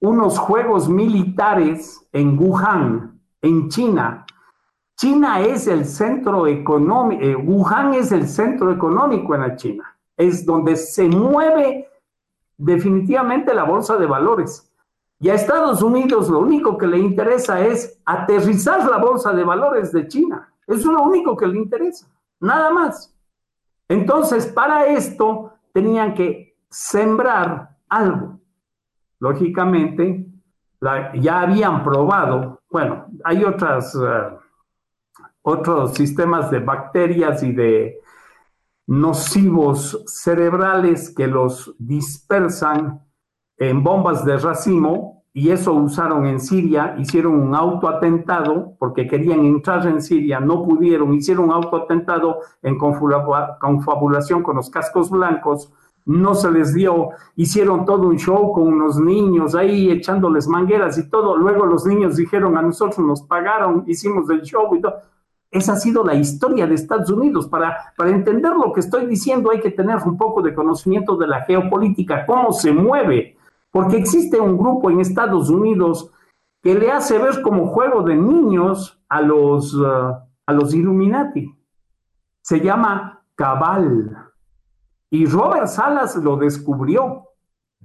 unos 0.00 0.38
juegos 0.38 0.88
militares 0.88 2.06
en 2.12 2.38
Wuhan, 2.38 3.20
en 3.40 3.68
China. 3.68 4.24
China 4.96 5.40
es 5.40 5.66
el 5.66 5.84
centro 5.84 6.46
económico, 6.46 7.22
eh, 7.22 7.34
Wuhan 7.34 7.94
es 7.94 8.12
el 8.12 8.28
centro 8.28 8.70
económico 8.70 9.34
en 9.34 9.40
la 9.40 9.56
China, 9.56 9.96
es 10.16 10.44
donde 10.44 10.76
se 10.76 11.08
mueve 11.08 11.88
definitivamente 12.56 13.54
la 13.54 13.64
bolsa 13.64 13.96
de 13.96 14.06
valores. 14.06 14.72
Y 15.18 15.30
a 15.30 15.34
Estados 15.34 15.82
Unidos 15.82 16.28
lo 16.28 16.40
único 16.40 16.76
que 16.76 16.86
le 16.86 16.98
interesa 16.98 17.60
es 17.64 18.00
aterrizar 18.04 18.88
la 18.88 18.98
bolsa 18.98 19.32
de 19.32 19.44
valores 19.44 19.92
de 19.92 20.08
China. 20.08 20.52
Eso 20.66 20.78
es 20.80 20.86
lo 20.86 21.02
único 21.02 21.36
que 21.36 21.46
le 21.46 21.58
interesa, 21.58 22.08
nada 22.40 22.70
más. 22.70 23.14
Entonces, 23.88 24.46
para 24.46 24.86
esto 24.86 25.52
tenían 25.72 26.14
que 26.14 26.56
sembrar 26.68 27.76
algo. 27.88 28.38
Lógicamente, 29.20 30.26
ya 31.14 31.40
habían 31.40 31.84
probado, 31.84 32.60
bueno, 32.70 33.06
hay 33.22 33.44
otras, 33.44 33.94
eh, 33.94 34.36
otros 35.42 35.94
sistemas 35.94 36.50
de 36.50 36.60
bacterias 36.60 37.42
y 37.42 37.52
de 37.52 38.00
nocivos 38.86 40.02
cerebrales 40.06 41.14
que 41.14 41.26
los 41.26 41.74
dispersan 41.78 43.04
en 43.56 43.82
bombas 43.82 44.24
de 44.24 44.38
racimo 44.38 45.24
y 45.34 45.50
eso 45.50 45.72
usaron 45.72 46.26
en 46.26 46.40
Siria, 46.40 46.94
hicieron 46.98 47.34
un 47.34 47.54
autoatentado 47.54 48.74
porque 48.78 49.06
querían 49.06 49.44
entrar 49.46 49.86
en 49.86 50.02
Siria, 50.02 50.40
no 50.40 50.62
pudieron, 50.62 51.14
hicieron 51.14 51.46
un 51.46 51.52
autoatentado 51.52 52.40
en 52.60 52.76
confabulación 52.76 54.42
con 54.42 54.56
los 54.56 54.68
cascos 54.68 55.10
blancos, 55.10 55.72
no 56.04 56.34
se 56.34 56.50
les 56.50 56.74
dio, 56.74 57.10
hicieron 57.36 57.86
todo 57.86 58.08
un 58.08 58.18
show 58.18 58.52
con 58.52 58.64
unos 58.64 58.98
niños 58.98 59.54
ahí 59.54 59.90
echándoles 59.90 60.48
mangueras 60.48 60.98
y 60.98 61.08
todo, 61.08 61.36
luego 61.36 61.64
los 61.64 61.86
niños 61.86 62.16
dijeron 62.16 62.58
a 62.58 62.62
nosotros 62.62 62.98
nos 62.98 63.22
pagaron, 63.22 63.84
hicimos 63.86 64.28
el 64.28 64.42
show 64.42 64.74
y 64.74 64.80
todo. 64.80 64.96
Esa 65.52 65.74
ha 65.74 65.76
sido 65.76 66.02
la 66.02 66.14
historia 66.14 66.66
de 66.66 66.74
Estados 66.74 67.10
Unidos. 67.10 67.46
Para, 67.46 67.92
para 67.96 68.10
entender 68.10 68.52
lo 68.52 68.72
que 68.72 68.80
estoy 68.80 69.06
diciendo 69.06 69.52
hay 69.52 69.60
que 69.60 69.70
tener 69.70 69.98
un 70.04 70.16
poco 70.16 70.42
de 70.42 70.52
conocimiento 70.52 71.16
de 71.16 71.28
la 71.28 71.42
geopolítica, 71.42 72.26
cómo 72.26 72.52
se 72.52 72.72
mueve 72.72 73.36
porque 73.72 73.96
existe 73.96 74.38
un 74.38 74.56
grupo 74.56 74.90
en 74.90 75.00
Estados 75.00 75.48
Unidos 75.48 76.12
que 76.62 76.74
le 76.74 76.92
hace 76.92 77.18
ver 77.18 77.40
como 77.42 77.66
juego 77.68 78.02
de 78.02 78.14
niños 78.14 79.02
a 79.08 79.20
los, 79.22 79.74
uh, 79.74 80.14
a 80.46 80.52
los 80.52 80.74
Illuminati. 80.74 81.52
Se 82.42 82.60
llama 82.60 83.24
Cabal. 83.34 84.28
Y 85.10 85.26
Robert 85.26 85.66
Salas 85.66 86.16
lo 86.16 86.36
descubrió. 86.36 87.28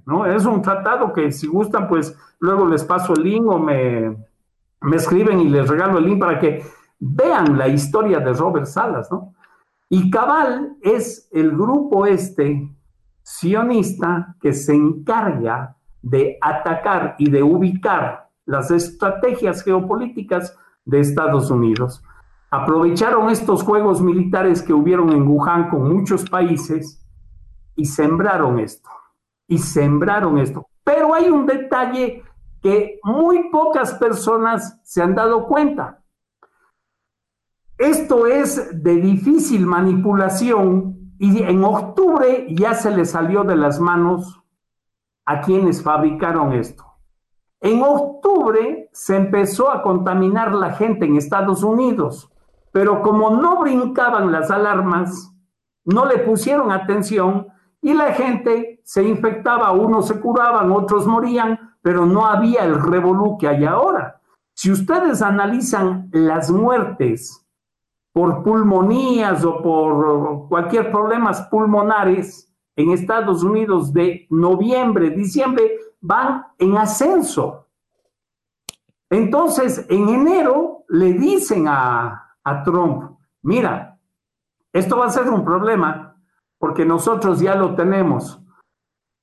¿no? 0.04 0.26
Es 0.26 0.44
un 0.44 0.62
tratado 0.62 1.12
que 1.12 1.32
si 1.32 1.46
gustan, 1.46 1.88
pues 1.88 2.16
luego 2.38 2.66
les 2.66 2.84
paso 2.84 3.14
el 3.14 3.22
link 3.22 3.48
o 3.48 3.58
me, 3.58 4.14
me 4.82 4.96
escriben 4.96 5.40
y 5.40 5.48
les 5.48 5.68
regalo 5.68 5.98
el 5.98 6.04
link 6.04 6.20
para 6.20 6.38
que 6.38 6.62
vean 6.98 7.56
la 7.56 7.68
historia 7.68 8.20
de 8.20 8.32
Robert 8.32 8.66
Salas. 8.66 9.10
¿no? 9.10 9.34
Y 9.88 10.10
Cabal 10.10 10.76
es 10.82 11.28
el 11.32 11.52
grupo 11.52 12.06
este 12.06 12.70
sionista 13.22 14.36
que 14.40 14.52
se 14.52 14.74
encarga 14.74 15.76
de 16.02 16.38
atacar 16.40 17.14
y 17.18 17.30
de 17.30 17.42
ubicar 17.42 18.30
las 18.46 18.70
estrategias 18.70 19.62
geopolíticas 19.62 20.56
de 20.84 21.00
Estados 21.00 21.50
Unidos. 21.50 22.02
Aprovecharon 22.50 23.28
estos 23.28 23.62
juegos 23.62 24.00
militares 24.00 24.62
que 24.62 24.72
hubieron 24.72 25.12
en 25.12 25.28
Wuhan 25.28 25.68
con 25.68 25.94
muchos 25.94 26.28
países 26.30 27.04
y 27.76 27.84
sembraron 27.84 28.58
esto, 28.58 28.88
y 29.46 29.58
sembraron 29.58 30.38
esto. 30.38 30.66
Pero 30.82 31.12
hay 31.12 31.28
un 31.28 31.44
detalle 31.44 32.24
que 32.62 32.98
muy 33.04 33.50
pocas 33.50 33.92
personas 33.94 34.80
se 34.82 35.02
han 35.02 35.14
dado 35.14 35.46
cuenta. 35.46 36.02
Esto 37.78 38.26
es 38.26 38.82
de 38.82 38.96
difícil 38.96 39.64
manipulación 39.64 41.14
y 41.20 41.44
en 41.44 41.62
octubre 41.62 42.48
ya 42.50 42.74
se 42.74 42.90
le 42.90 43.04
salió 43.04 43.44
de 43.44 43.54
las 43.54 43.78
manos 43.78 44.42
a 45.24 45.40
quienes 45.42 45.80
fabricaron 45.80 46.54
esto. 46.54 46.84
En 47.60 47.80
octubre 47.84 48.88
se 48.92 49.14
empezó 49.14 49.70
a 49.70 49.82
contaminar 49.82 50.54
la 50.54 50.72
gente 50.72 51.06
en 51.06 51.14
Estados 51.14 51.62
Unidos, 51.62 52.32
pero 52.72 53.00
como 53.00 53.30
no 53.30 53.60
brincaban 53.60 54.32
las 54.32 54.50
alarmas, 54.50 55.32
no 55.84 56.04
le 56.04 56.18
pusieron 56.18 56.72
atención 56.72 57.46
y 57.80 57.94
la 57.94 58.12
gente 58.12 58.80
se 58.82 59.04
infectaba, 59.04 59.70
unos 59.70 60.08
se 60.08 60.18
curaban, 60.18 60.72
otros 60.72 61.06
morían, 61.06 61.76
pero 61.80 62.06
no 62.06 62.26
había 62.26 62.64
el 62.64 62.82
revolú 62.82 63.38
que 63.38 63.46
hay 63.46 63.64
ahora. 63.64 64.20
Si 64.52 64.72
ustedes 64.72 65.22
analizan 65.22 66.08
las 66.10 66.50
muertes 66.50 67.47
por 68.18 68.42
pulmonías 68.42 69.44
o 69.44 69.62
por 69.62 70.48
cualquier 70.48 70.90
problemas 70.90 71.42
pulmonares, 71.42 72.52
en 72.74 72.90
Estados 72.90 73.44
Unidos 73.44 73.92
de 73.92 74.26
noviembre, 74.28 75.10
diciembre, 75.10 75.70
van 76.00 76.44
en 76.58 76.76
ascenso. 76.76 77.68
Entonces, 79.08 79.86
en 79.88 80.08
enero 80.08 80.82
le 80.88 81.12
dicen 81.12 81.68
a, 81.68 82.34
a 82.42 82.62
Trump, 82.64 83.20
mira, 83.42 83.96
esto 84.72 84.98
va 84.98 85.06
a 85.06 85.10
ser 85.10 85.30
un 85.30 85.44
problema 85.44 86.16
porque 86.58 86.84
nosotros 86.84 87.38
ya 87.38 87.54
lo 87.54 87.76
tenemos. 87.76 88.42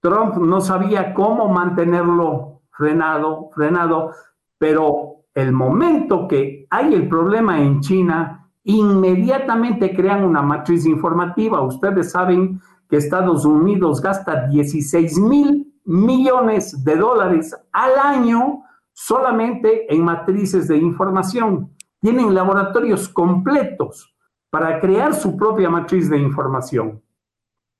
Trump 0.02 0.38
no 0.38 0.62
sabía 0.62 1.14
cómo 1.14 1.50
mantenerlo 1.50 2.62
frenado, 2.72 3.50
frenado, 3.54 4.12
pero 4.58 5.26
el 5.34 5.52
momento 5.52 6.30
que 6.30 6.66
hay 6.70 6.94
el 6.94 7.10
problema 7.10 7.60
en 7.60 7.82
China, 7.82 8.45
inmediatamente 8.66 9.96
crean 9.96 10.26
una 10.26 10.42
matriz 10.42 10.86
informativa. 10.86 11.62
Ustedes 11.62 12.12
saben 12.12 12.60
que 12.90 12.98
Estados 12.98 13.46
Unidos 13.46 14.02
gasta 14.02 14.48
16 14.48 15.20
mil 15.20 15.74
millones 15.86 16.84
de 16.84 16.96
dólares 16.96 17.56
al 17.72 17.92
año 17.98 18.64
solamente 18.92 19.94
en 19.94 20.04
matrices 20.04 20.68
de 20.68 20.78
información. 20.78 21.72
Tienen 22.02 22.34
laboratorios 22.34 23.08
completos 23.08 24.16
para 24.50 24.80
crear 24.80 25.14
su 25.14 25.38
propia 25.38 25.70
matriz 25.70 26.10
de 26.10 26.18
información. 26.18 27.04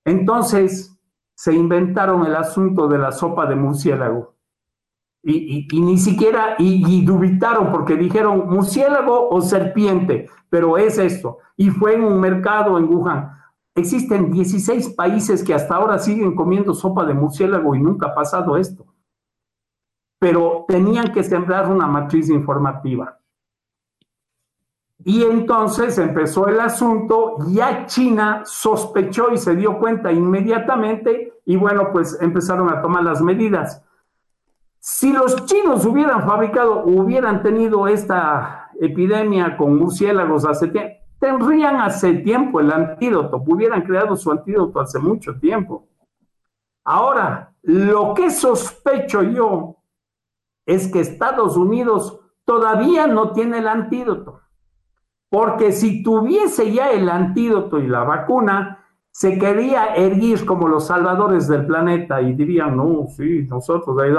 Entonces, 0.06 0.96
se 1.36 1.54
inventaron 1.54 2.26
el 2.26 2.36
asunto 2.36 2.88
de 2.88 3.00
la 3.00 3.12
sopa 3.12 3.46
de 3.48 3.56
murciélago. 3.56 4.35
Y, 5.28 5.68
ni 5.82 5.98
siquiera, 5.98 6.56
y, 6.60 6.86
y, 6.88 7.04
dubitaron 7.04 7.72
porque 7.72 7.96
dijeron 7.96 8.48
murciélago 8.48 9.28
o 9.30 9.42
serpiente, 9.42 10.30
pero 10.52 10.78
es 10.78 11.00
esto. 11.00 11.40
Y 11.58 11.72
fue 11.72 11.96
en 11.96 12.04
un 12.04 12.20
mercado 12.20 12.78
en 12.78 12.86
Wuhan. 12.86 13.32
Existen 13.74 14.32
16 14.32 14.90
países 14.90 15.44
que 15.44 15.56
hasta 15.56 15.76
ahora 15.76 15.98
siguen 15.98 16.36
comiendo 16.36 16.76
sopa 16.76 17.06
de 17.06 17.16
murciélago 17.16 17.74
y 17.74 17.80
nunca 17.82 18.10
ha 18.10 18.14
pasado 18.14 18.56
esto. 18.56 18.86
Pero 20.20 20.66
tenían 20.68 21.12
que 21.12 21.24
sembrar 21.24 21.72
una 21.72 21.88
matriz 21.88 22.30
informativa. 22.30 23.20
Y 25.04 25.24
entonces 25.24 25.98
empezó 25.98 26.48
el 26.48 26.60
asunto, 26.60 27.38
ya 27.48 27.88
China 27.88 28.44
sospechó 28.46 29.32
y 29.32 29.38
se 29.38 29.56
dio 29.56 29.80
cuenta 29.80 30.12
inmediatamente 30.12 31.34
y 31.46 31.56
bueno, 31.56 31.90
pues 31.92 32.18
empezaron 32.22 32.70
a 32.70 32.82
tomar 32.82 33.04
las 33.04 33.22
medidas. 33.22 33.84
Si 34.88 35.12
los 35.12 35.48
chinos 35.48 35.84
hubieran 35.88 36.28
fabricado, 36.28 36.84
hubieran 36.86 37.42
tenido 37.42 37.88
esta 37.88 38.70
epidemia 38.80 39.58
con 39.58 39.80
murciélagos 39.80 40.46
hace 40.46 40.68
tiempo, 40.68 40.94
tendrían 41.20 41.78
hace 41.78 42.14
tiempo 42.20 42.60
el 42.60 42.72
antídoto, 42.72 43.44
hubieran 43.48 43.82
creado 43.82 44.16
su 44.16 44.32
antídoto 44.32 44.80
hace 44.80 45.00
mucho 45.00 45.40
tiempo. 45.40 45.88
Ahora, 46.84 47.56
lo 47.64 48.14
que 48.14 48.30
sospecho 48.30 49.24
yo 49.24 49.78
es 50.68 50.88
que 50.92 51.00
Estados 51.00 51.58
Unidos 51.58 52.20
todavía 52.44 53.08
no 53.08 53.32
tiene 53.32 53.58
el 53.58 53.68
antídoto. 53.68 54.42
Porque 55.32 55.72
si 55.72 56.04
tuviese 56.04 56.72
ya 56.72 56.92
el 56.92 57.10
antídoto 57.10 57.80
y 57.80 57.88
la 57.88 58.04
vacuna, 58.04 58.86
se 59.10 59.40
quería 59.40 59.96
erguir 59.96 60.46
como 60.46 60.68
los 60.68 60.86
salvadores 60.86 61.48
del 61.48 61.66
planeta 61.66 62.22
y 62.22 62.34
dirían, 62.34 62.78
no, 62.78 63.08
sí, 63.08 63.48
nosotros, 63.50 63.98
ahí 63.98 64.12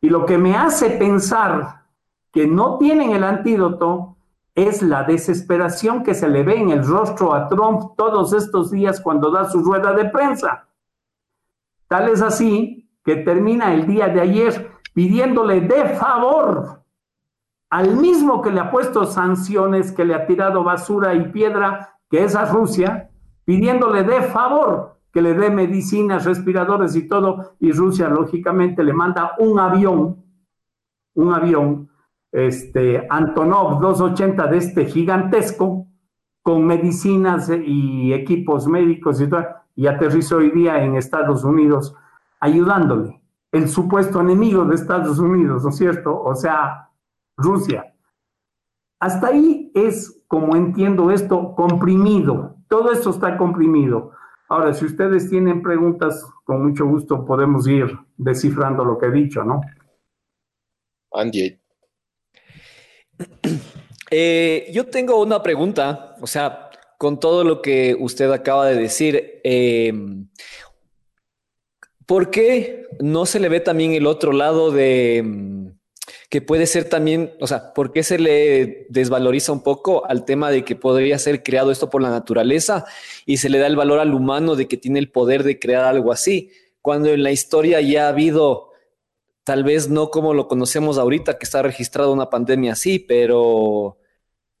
Y 0.00 0.08
lo 0.08 0.24
que 0.24 0.38
me 0.38 0.56
hace 0.56 0.90
pensar 0.90 1.84
que 2.32 2.46
no 2.46 2.78
tienen 2.78 3.10
el 3.10 3.24
antídoto 3.24 4.16
es 4.54 4.82
la 4.82 5.04
desesperación 5.04 6.02
que 6.02 6.14
se 6.14 6.28
le 6.28 6.42
ve 6.42 6.56
en 6.56 6.70
el 6.70 6.86
rostro 6.86 7.34
a 7.34 7.48
Trump 7.48 7.96
todos 7.96 8.32
estos 8.32 8.70
días 8.70 9.00
cuando 9.00 9.30
da 9.30 9.48
su 9.48 9.62
rueda 9.62 9.92
de 9.92 10.06
prensa. 10.06 10.68
Tal 11.88 12.08
es 12.08 12.22
así 12.22 12.88
que 13.04 13.16
termina 13.16 13.74
el 13.74 13.86
día 13.86 14.08
de 14.08 14.20
ayer 14.20 14.72
pidiéndole 14.94 15.60
de 15.60 15.84
favor 15.90 16.80
al 17.70 17.96
mismo 17.96 18.42
que 18.42 18.50
le 18.50 18.60
ha 18.60 18.70
puesto 18.70 19.04
sanciones, 19.06 19.92
que 19.92 20.04
le 20.04 20.14
ha 20.14 20.26
tirado 20.26 20.64
basura 20.64 21.14
y 21.14 21.30
piedra, 21.30 21.96
que 22.10 22.24
es 22.24 22.34
a 22.34 22.44
Rusia, 22.46 23.10
pidiéndole 23.44 24.02
de 24.02 24.22
favor 24.22 24.99
que 25.12 25.22
le 25.22 25.34
dé 25.34 25.50
medicinas, 25.50 26.24
respiradores 26.24 26.94
y 26.96 27.08
todo, 27.08 27.54
y 27.58 27.72
Rusia 27.72 28.08
lógicamente 28.08 28.84
le 28.84 28.92
manda 28.92 29.32
un 29.38 29.58
avión, 29.58 30.24
un 31.14 31.34
avión, 31.34 31.90
este 32.32 33.06
Antonov 33.10 33.80
280 33.80 34.46
de 34.46 34.56
este 34.56 34.86
gigantesco, 34.86 35.86
con 36.42 36.64
medicinas 36.66 37.50
y 37.50 38.12
equipos 38.12 38.66
médicos 38.66 39.20
y 39.20 39.28
todo, 39.28 39.44
y 39.74 39.86
aterrizó 39.86 40.38
hoy 40.38 40.50
día 40.50 40.82
en 40.82 40.96
Estados 40.96 41.44
Unidos 41.44 41.94
ayudándole, 42.40 43.20
el 43.52 43.68
supuesto 43.68 44.20
enemigo 44.20 44.64
de 44.64 44.76
Estados 44.76 45.18
Unidos, 45.18 45.64
¿no 45.64 45.70
es 45.70 45.76
cierto? 45.76 46.22
O 46.22 46.34
sea, 46.34 46.90
Rusia. 47.36 47.92
Hasta 49.00 49.28
ahí 49.28 49.72
es 49.74 50.22
como 50.28 50.54
entiendo 50.56 51.10
esto 51.10 51.54
comprimido. 51.54 52.56
Todo 52.68 52.92
esto 52.92 53.10
está 53.10 53.36
comprimido. 53.36 54.12
Ahora, 54.50 54.74
si 54.74 54.84
ustedes 54.84 55.30
tienen 55.30 55.62
preguntas, 55.62 56.26
con 56.42 56.66
mucho 56.66 56.84
gusto 56.84 57.24
podemos 57.24 57.68
ir 57.68 57.86
descifrando 58.16 58.84
lo 58.84 58.98
que 58.98 59.06
he 59.06 59.12
dicho, 59.12 59.44
¿no? 59.44 59.60
Andy. 61.12 61.58
Eh, 64.12 64.68
yo 64.72 64.86
tengo 64.86 65.22
una 65.22 65.40
pregunta, 65.40 66.16
o 66.20 66.26
sea, 66.26 66.68
con 66.98 67.20
todo 67.20 67.44
lo 67.44 67.62
que 67.62 67.96
usted 68.00 68.28
acaba 68.32 68.66
de 68.66 68.74
decir, 68.74 69.40
eh, 69.44 69.92
¿por 72.06 72.28
qué 72.28 72.88
no 72.98 73.24
se 73.24 73.38
le 73.38 73.48
ve 73.48 73.60
también 73.60 73.92
el 73.92 74.08
otro 74.08 74.32
lado 74.32 74.72
de 74.72 75.22
mm, 75.24 75.79
que 76.30 76.40
puede 76.40 76.66
ser 76.66 76.88
también, 76.88 77.34
o 77.40 77.46
sea, 77.46 77.74
¿por 77.74 77.92
qué 77.92 78.02
se 78.02 78.18
le 78.18 78.86
desvaloriza 78.88 79.52
un 79.52 79.62
poco 79.62 80.06
al 80.06 80.24
tema 80.24 80.50
de 80.50 80.64
que 80.64 80.76
podría 80.76 81.18
ser 81.18 81.42
creado 81.42 81.70
esto 81.70 81.90
por 81.90 82.00
la 82.00 82.10
naturaleza 82.10 82.86
y 83.26 83.36
se 83.38 83.50
le 83.50 83.58
da 83.58 83.66
el 83.66 83.76
valor 83.76 83.98
al 83.98 84.14
humano 84.14 84.56
de 84.56 84.68
que 84.68 84.76
tiene 84.78 85.00
el 85.00 85.10
poder 85.10 85.42
de 85.42 85.58
crear 85.58 85.84
algo 85.84 86.12
así? 86.12 86.50
Cuando 86.80 87.10
en 87.10 87.22
la 87.22 87.32
historia 87.32 87.80
ya 87.82 88.06
ha 88.06 88.10
habido, 88.10 88.70
tal 89.44 89.64
vez 89.64 89.90
no 89.90 90.10
como 90.10 90.32
lo 90.32 90.48
conocemos 90.48 90.96
ahorita, 90.98 91.36
que 91.36 91.44
está 91.44 91.62
registrada 91.62 92.10
una 92.10 92.30
pandemia 92.30 92.72
así, 92.72 93.00
pero 93.00 93.98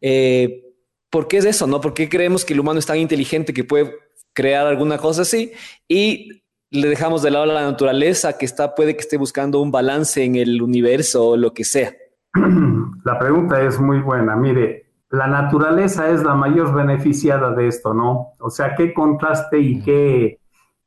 eh, 0.00 0.70
¿Por 1.10 1.26
qué 1.26 1.38
es 1.38 1.44
eso? 1.44 1.66
¿No? 1.66 1.80
¿Por 1.80 1.92
qué 1.92 2.08
creemos 2.08 2.44
que 2.44 2.54
el 2.54 2.60
humano 2.60 2.78
es 2.78 2.86
tan 2.86 2.98
inteligente 2.98 3.52
que 3.52 3.64
puede 3.64 3.92
crear 4.32 4.66
alguna 4.66 4.96
cosa 4.98 5.22
así? 5.22 5.52
Y 5.88 6.44
le 6.70 6.88
dejamos 6.88 7.22
de 7.22 7.30
lado 7.30 7.46
la 7.46 7.62
naturaleza 7.62 8.38
que 8.38 8.46
está, 8.46 8.74
puede 8.74 8.94
que 8.94 9.00
esté 9.00 9.16
buscando 9.16 9.60
un 9.60 9.72
balance 9.72 10.22
en 10.22 10.36
el 10.36 10.62
universo 10.62 11.30
o 11.30 11.36
lo 11.36 11.52
que 11.52 11.64
sea. 11.64 11.92
La 13.04 13.18
pregunta 13.18 13.60
es 13.62 13.80
muy 13.80 14.00
buena. 14.00 14.36
Mire, 14.36 14.90
la 15.10 15.26
naturaleza 15.26 16.10
es 16.10 16.22
la 16.22 16.34
mayor 16.34 16.72
beneficiada 16.72 17.52
de 17.52 17.66
esto, 17.66 17.92
¿no? 17.92 18.34
O 18.38 18.50
sea, 18.50 18.76
qué 18.76 18.94
contraste 18.94 19.58
y 19.58 19.82
qué 19.82 20.38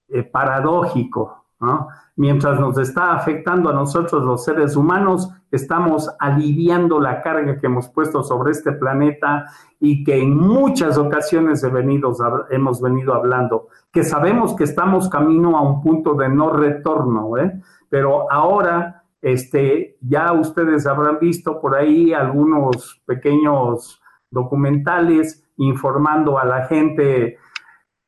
eh, 0.08 0.24
paradójico, 0.24 1.43
Mientras 2.16 2.60
nos 2.60 2.78
está 2.78 3.14
afectando 3.14 3.70
a 3.70 3.74
nosotros 3.74 4.24
los 4.24 4.44
seres 4.44 4.76
humanos, 4.76 5.32
estamos 5.50 6.10
aliviando 6.20 7.00
la 7.00 7.22
carga 7.22 7.60
que 7.60 7.66
hemos 7.66 7.90
puesto 7.90 8.24
sobre 8.24 8.52
este 8.52 8.72
planeta 8.74 9.46
y 9.80 10.04
que 10.04 10.22
en 10.22 10.38
muchas 10.38 10.98
ocasiones 10.98 11.64
hemos 11.64 12.82
venido 12.82 13.14
hablando, 13.14 13.68
que 13.92 14.04
sabemos 14.04 14.56
que 14.56 14.64
estamos 14.64 15.10
camino 15.10 15.58
a 15.58 15.62
un 15.62 15.82
punto 15.82 16.14
de 16.14 16.30
no 16.30 16.52
retorno, 16.52 17.38
¿eh? 17.38 17.62
pero 17.90 18.32
ahora 18.32 19.04
este, 19.22 19.98
ya 20.02 20.34
ustedes 20.34 20.86
habrán 20.86 21.18
visto 21.20 21.60
por 21.60 21.76
ahí 21.76 22.14
algunos 22.14 23.02
pequeños 23.06 24.02
documentales 24.30 25.44
informando 25.58 26.38
a 26.38 26.46
la 26.46 26.66
gente, 26.66 27.38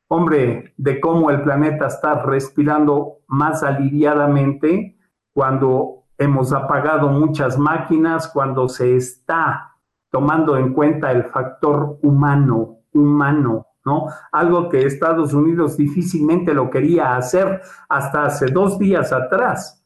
hombre, 0.08 0.74
de 0.76 1.00
cómo 1.00 1.30
el 1.30 1.42
planeta 1.42 1.86
está 1.86 2.22
respirando 2.22 3.18
más 3.26 3.62
aliviadamente 3.62 4.98
cuando 5.32 6.04
hemos 6.18 6.52
apagado 6.52 7.08
muchas 7.08 7.58
máquinas 7.58 8.28
cuando 8.28 8.68
se 8.68 8.96
está 8.96 9.74
tomando 10.10 10.56
en 10.56 10.72
cuenta 10.72 11.12
el 11.12 11.24
factor 11.24 11.98
humano, 12.02 12.78
humano, 12.92 13.66
¿no? 13.84 14.06
Algo 14.32 14.68
que 14.68 14.86
Estados 14.86 15.34
Unidos 15.34 15.76
difícilmente 15.76 16.54
lo 16.54 16.70
quería 16.70 17.16
hacer 17.16 17.60
hasta 17.88 18.24
hace 18.24 18.46
dos 18.46 18.78
días 18.78 19.12
atrás. 19.12 19.84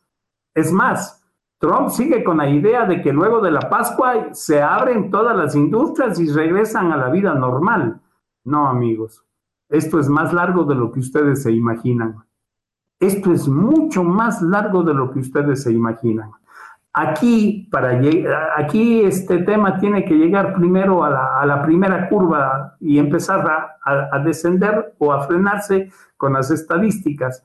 Es 0.54 0.72
más, 0.72 1.20
Trump 1.59 1.88
sigue 1.88 2.22
con 2.22 2.38
la 2.38 2.48
idea 2.48 2.87
de 2.87 3.02
que 3.02 3.12
luego 3.12 3.40
de 3.40 3.50
la 3.50 3.68
Pascua 3.68 4.33
se 4.33 4.62
abren 4.62 5.11
todas 5.11 5.37
las 5.37 5.54
industrias 5.54 6.18
y 6.20 6.30
regresan 6.30 6.92
a 6.92 6.96
la 6.96 7.11
vida 7.11 7.35
normal. 7.35 8.00
No, 8.44 8.68
amigos, 8.68 9.26
esto 9.70 9.98
es 9.98 10.09
más 10.09 10.33
largo 10.33 10.64
de 10.64 10.74
lo 10.74 10.90
que 10.90 11.00
ustedes 11.00 11.42
se 11.42 11.52
imaginan. 11.52 12.24
Esto 12.98 13.33
es 13.33 13.48
mucho 13.48 14.04
más 14.04 14.42
largo 14.42 14.83
de 14.83 14.92
lo 14.92 15.11
que 15.11 15.20
ustedes 15.20 15.62
se 15.62 15.72
imaginan. 15.72 16.30
Aquí, 16.92 17.68
para 17.70 18.00
aquí 18.56 19.02
este 19.02 19.38
tema 19.38 19.78
tiene 19.78 20.04
que 20.04 20.14
llegar 20.14 20.54
primero 20.54 21.04
a 21.04 21.46
la, 21.46 21.62
primera 21.62 22.09
curva 22.09 22.76
y 22.80 22.98
empezar 22.98 23.78
a, 23.85 24.18
descender 24.18 24.94
o 24.98 25.12
a 25.12 25.22
frenarse 25.22 25.90
con 26.16 26.33
las 26.33 26.50
estadísticas. 26.50 27.44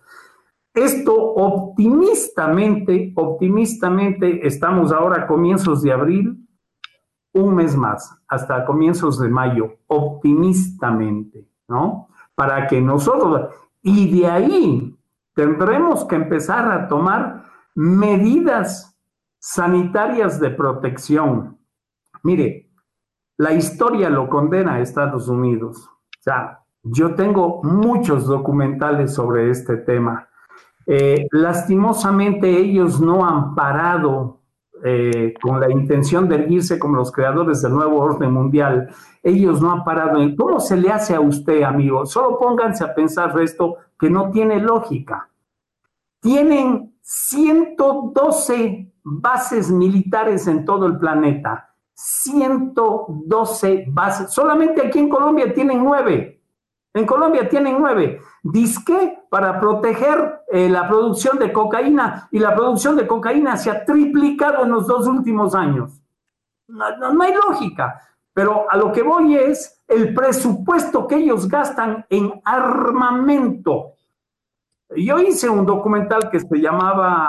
Esto 0.73 1.15
optimistamente, 1.15 3.13
optimistamente, 3.15 4.45
estamos 4.45 4.91
ahora 4.91 5.23
a 5.23 5.27
comienzos 5.27 5.83
de 5.83 5.93
abril, 5.93 6.45
un 7.33 7.55
mes 7.55 7.77
más, 7.77 8.17
hasta 8.27 8.65
comienzos 8.65 9.19
de 9.19 9.29
mayo, 9.29 9.77
optimistamente, 9.87 11.47
¿no? 11.67 12.09
Para 12.35 12.67
que 12.67 12.81
nosotros, 12.81 13.49
y 13.81 14.19
de 14.19 14.27
ahí 14.27 14.97
tendremos 15.33 16.05
que 16.05 16.15
empezar 16.15 16.71
a 16.71 16.87
tomar 16.87 17.45
medidas 17.75 18.97
sanitarias 19.39 20.39
de 20.39 20.49
protección. 20.49 21.57
Mire, 22.23 22.69
la 23.37 23.53
historia 23.53 24.09
lo 24.09 24.29
condena 24.29 24.75
a 24.75 24.79
Estados 24.79 25.27
Unidos. 25.27 25.87
O 25.87 26.21
sea, 26.21 26.61
yo 26.83 27.15
tengo 27.15 27.61
muchos 27.63 28.25
documentales 28.25 29.13
sobre 29.13 29.49
este 29.49 29.77
tema. 29.77 30.27
Eh, 30.87 31.27
lastimosamente 31.31 32.49
ellos 32.49 33.01
no 33.01 33.25
han 33.27 33.55
parado 33.55 34.41
eh, 34.83 35.33
con 35.41 35.59
la 35.59 35.71
intención 35.71 36.27
de 36.27 36.35
erguirse 36.35 36.77
como 36.77 36.97
los 36.97 37.11
creadores 37.11 37.61
del 37.61 37.73
nuevo 37.73 37.99
orden 37.99 38.31
mundial. 38.31 38.89
Ellos 39.23 39.61
no 39.61 39.71
han 39.71 39.83
parado. 39.83 40.19
¿Cómo 40.37 40.59
se 40.59 40.75
le 40.75 40.89
hace 40.89 41.15
a 41.15 41.19
usted, 41.19 41.63
amigo? 41.63 42.05
Solo 42.05 42.37
pónganse 42.37 42.83
a 42.83 42.93
pensar 42.93 43.39
esto 43.39 43.77
que 43.97 44.09
no 44.09 44.29
tiene 44.31 44.59
lógica. 44.59 45.29
Tienen 46.19 46.95
112 47.01 48.93
bases 49.03 49.71
militares 49.71 50.47
en 50.47 50.65
todo 50.65 50.87
el 50.87 50.97
planeta. 50.97 51.73
112 51.93 53.85
bases. 53.87 54.31
Solamente 54.31 54.85
aquí 54.85 54.99
en 54.99 55.09
Colombia 55.09 55.53
tienen 55.53 55.83
nueve. 55.83 56.34
En 56.95 57.05
Colombia 57.05 57.49
tienen 57.49 57.75
nueve. 57.77 58.21
Disque 58.41 59.19
para 59.29 59.59
proteger 59.59 60.43
eh, 60.49 60.69
la 60.69 60.87
producción 60.87 61.37
de 61.37 61.51
cocaína 61.51 62.29
y 62.31 62.39
la 62.39 62.55
producción 62.55 62.95
de 62.95 63.05
cocaína 63.05 63.57
se 63.57 63.69
ha 63.69 63.83
triplicado 63.83 64.63
en 64.63 64.71
los 64.71 64.87
dos 64.87 65.05
últimos 65.05 65.53
años. 65.53 66.01
no 66.67 67.21
hay 67.21 67.33
lógica. 67.33 68.01
Pero 68.33 68.65
a 68.69 68.77
lo 68.77 68.93
que 68.93 69.03
voy 69.03 69.35
es 69.35 69.83
el 69.89 70.13
presupuesto 70.13 71.05
que 71.05 71.17
ellos 71.17 71.49
gastan 71.49 72.05
en 72.09 72.41
armamento. 72.45 73.91
Yo 74.95 75.19
hice 75.19 75.49
un 75.49 75.65
documental 75.65 76.29
que 76.29 76.39
se 76.39 76.57
llamaba 76.61 77.27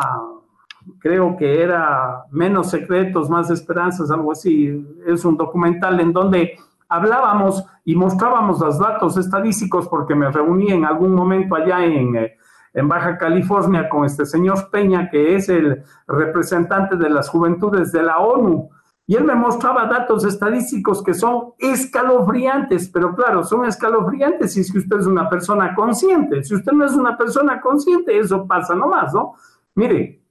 creo 1.00 1.36
que 1.36 1.60
era 1.60 2.24
Menos 2.30 2.70
Secretos, 2.70 3.28
Más 3.28 3.50
Esperanzas, 3.50 4.12
algo 4.12 4.30
así. 4.30 4.84
Es 5.06 5.24
un 5.24 5.36
documental 5.36 5.98
en 6.00 6.12
donde 6.12 6.56
hablábamos 6.88 7.64
y 7.84 7.94
mostrábamos 7.94 8.60
los 8.60 8.78
datos 8.78 9.16
estadísticos 9.16 9.88
porque 9.88 10.14
me 10.14 10.30
reuní 10.30 10.72
en 10.72 10.84
algún 10.84 11.14
momento 11.14 11.54
allá 11.54 11.84
en, 11.84 12.16
eh, 12.16 12.36
en, 12.74 12.88
Baja 12.88 13.16
California 13.16 13.88
con 13.88 14.04
este 14.04 14.26
señor 14.26 14.70
Peña, 14.70 15.08
que 15.10 15.36
es 15.36 15.48
el 15.48 15.82
representante 16.06 16.96
de 16.96 17.10
las 17.10 17.28
juventudes 17.28 17.92
de 17.92 18.02
la 18.02 18.18
ONU. 18.18 18.70
Y 19.08 19.14
él 19.14 19.24
me 19.24 19.36
mostraba 19.36 19.86
datos 19.86 20.24
estadísticos 20.24 21.02
que 21.02 21.14
son 21.14 21.52
escalofriantes, 21.58 22.88
pero 22.88 23.14
claro, 23.14 23.44
son 23.44 23.64
escalofriantes 23.64 24.52
si 24.52 24.60
es 24.60 24.72
que 24.72 24.78
usted 24.78 24.98
es 24.98 25.06
una 25.06 25.30
persona 25.30 25.74
consciente. 25.76 26.42
Si 26.42 26.56
usted 26.56 26.72
no 26.72 26.84
es 26.84 26.92
una 26.92 27.16
persona 27.16 27.60
consciente, 27.60 28.18
eso 28.18 28.46
pasa 28.48 28.74
nomás, 28.74 29.14
¿no? 29.14 29.34
Mire, 29.76 30.22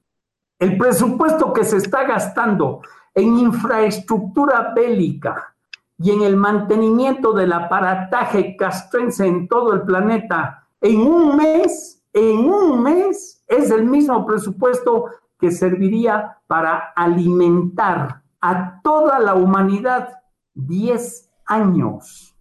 el 0.59 0.77
presupuesto 0.77 1.53
que 1.53 1.63
se 1.63 1.77
está 1.77 2.03
gastando 2.03 2.81
en 3.13 3.37
infraestructura 3.37 4.73
bélica, 4.75 5.54
y 5.97 6.11
en 6.11 6.21
el 6.21 6.35
mantenimiento 6.35 7.33
del 7.33 7.53
aparataje 7.53 8.55
castrense 8.57 9.25
en 9.25 9.47
todo 9.47 9.73
el 9.73 9.83
planeta 9.83 10.65
en 10.81 11.01
un 11.01 11.35
mes, 11.35 12.03
en 12.13 12.49
un 12.49 12.83
mes, 12.83 13.43
es 13.47 13.71
el 13.71 13.85
mismo 13.85 14.25
presupuesto 14.25 15.05
que 15.39 15.51
serviría 15.51 16.37
para 16.47 16.93
alimentar 16.95 18.21
a 18.39 18.81
toda 18.83 19.19
la 19.19 19.33
humanidad 19.33 20.09
10 20.53 21.31
años. 21.47 22.35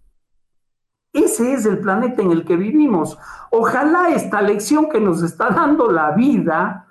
Ese 1.12 1.54
es 1.54 1.64
el 1.64 1.78
planeta 1.78 2.22
en 2.22 2.32
el 2.32 2.44
que 2.44 2.56
vivimos. 2.56 3.16
Ojalá 3.50 4.10
esta 4.10 4.42
lección 4.42 4.88
que 4.90 5.00
nos 5.00 5.22
está 5.22 5.50
dando 5.50 5.90
la 5.90 6.10
vida 6.10 6.83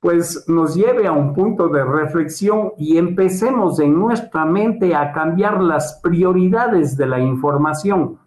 pues 0.00 0.48
nos 0.48 0.74
lleve 0.74 1.06
a 1.06 1.12
un 1.12 1.34
punto 1.34 1.68
de 1.68 1.84
reflexión 1.84 2.72
y 2.78 2.98
empecemos 2.98 3.80
en 3.80 3.98
nuestra 3.98 4.44
mente 4.44 4.94
a 4.94 5.12
cambiar 5.12 5.60
las 5.60 6.00
prioridades 6.02 6.96
de 6.96 7.06
la 7.06 7.18
información, 7.18 8.18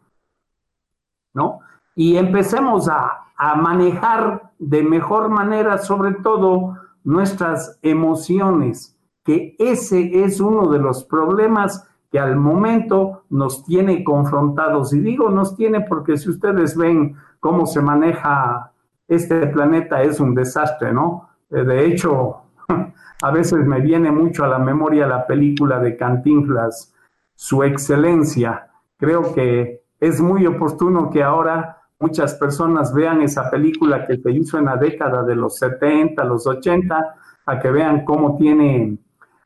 ¿no? 1.33 1.59
Y 1.95 2.17
empecemos 2.17 2.89
a, 2.89 3.17
manejar 3.57 4.51
de 4.59 4.83
mejor 4.83 5.29
manera, 5.29 5.79
sobre 5.79 6.13
todo, 6.13 6.77
nuestras 7.03 7.79
emociones, 7.81 8.95
que 9.23 9.55
ese 9.57 10.23
es 10.23 10.39
uno 10.39 10.69
de 10.69 10.77
los 10.77 11.03
problemas 11.05 11.89
que 12.11 12.19
al 12.19 12.35
momento 12.35 13.23
nos 13.31 13.65
tiene 13.65 14.03
confrontados. 14.03 14.93
Y 14.93 14.99
digo 14.99 15.29
nos 15.29 15.55
tiene 15.55 15.81
porque 15.81 16.17
si 16.17 16.29
ustedes 16.29 16.77
ven 16.77 17.15
cómo 17.39 17.65
se 17.65 17.81
maneja 17.81 18.73
este 19.07 19.47
planeta, 19.47 20.03
es 20.03 20.19
un 20.19 20.35
desastre, 20.35 20.93
¿no? 20.93 21.30
Eh, 21.51 21.63
de 21.63 21.85
hecho, 21.85 22.43
a 23.21 23.31
veces 23.31 23.65
me 23.65 23.79
viene 23.81 24.11
mucho 24.11 24.43
a 24.43 24.47
la 24.47 24.59
memoria 24.59 25.07
la 25.07 25.27
película 25.27 25.79
de 25.79 25.95
Cantinflas, 25.95 26.93
Su 27.35 27.63
Excelencia. 27.63 28.67
Creo 28.97 29.33
que 29.33 29.83
es 29.99 30.21
muy 30.21 30.45
oportuno 30.45 31.09
que 31.09 31.21
ahora 31.21 31.77
muchas 31.99 32.33
personas 32.35 32.93
vean 32.93 33.21
esa 33.21 33.49
película 33.49 34.07
que 34.07 34.17
se 34.17 34.31
hizo 34.31 34.57
en 34.57 34.65
la 34.65 34.77
década 34.77 35.23
de 35.23 35.35
los 35.35 35.57
70, 35.57 36.23
los 36.23 36.47
80, 36.47 37.15
a 37.45 37.59
que 37.59 37.71
vean 37.71 38.03
cómo 38.05 38.37
tiene 38.37 38.97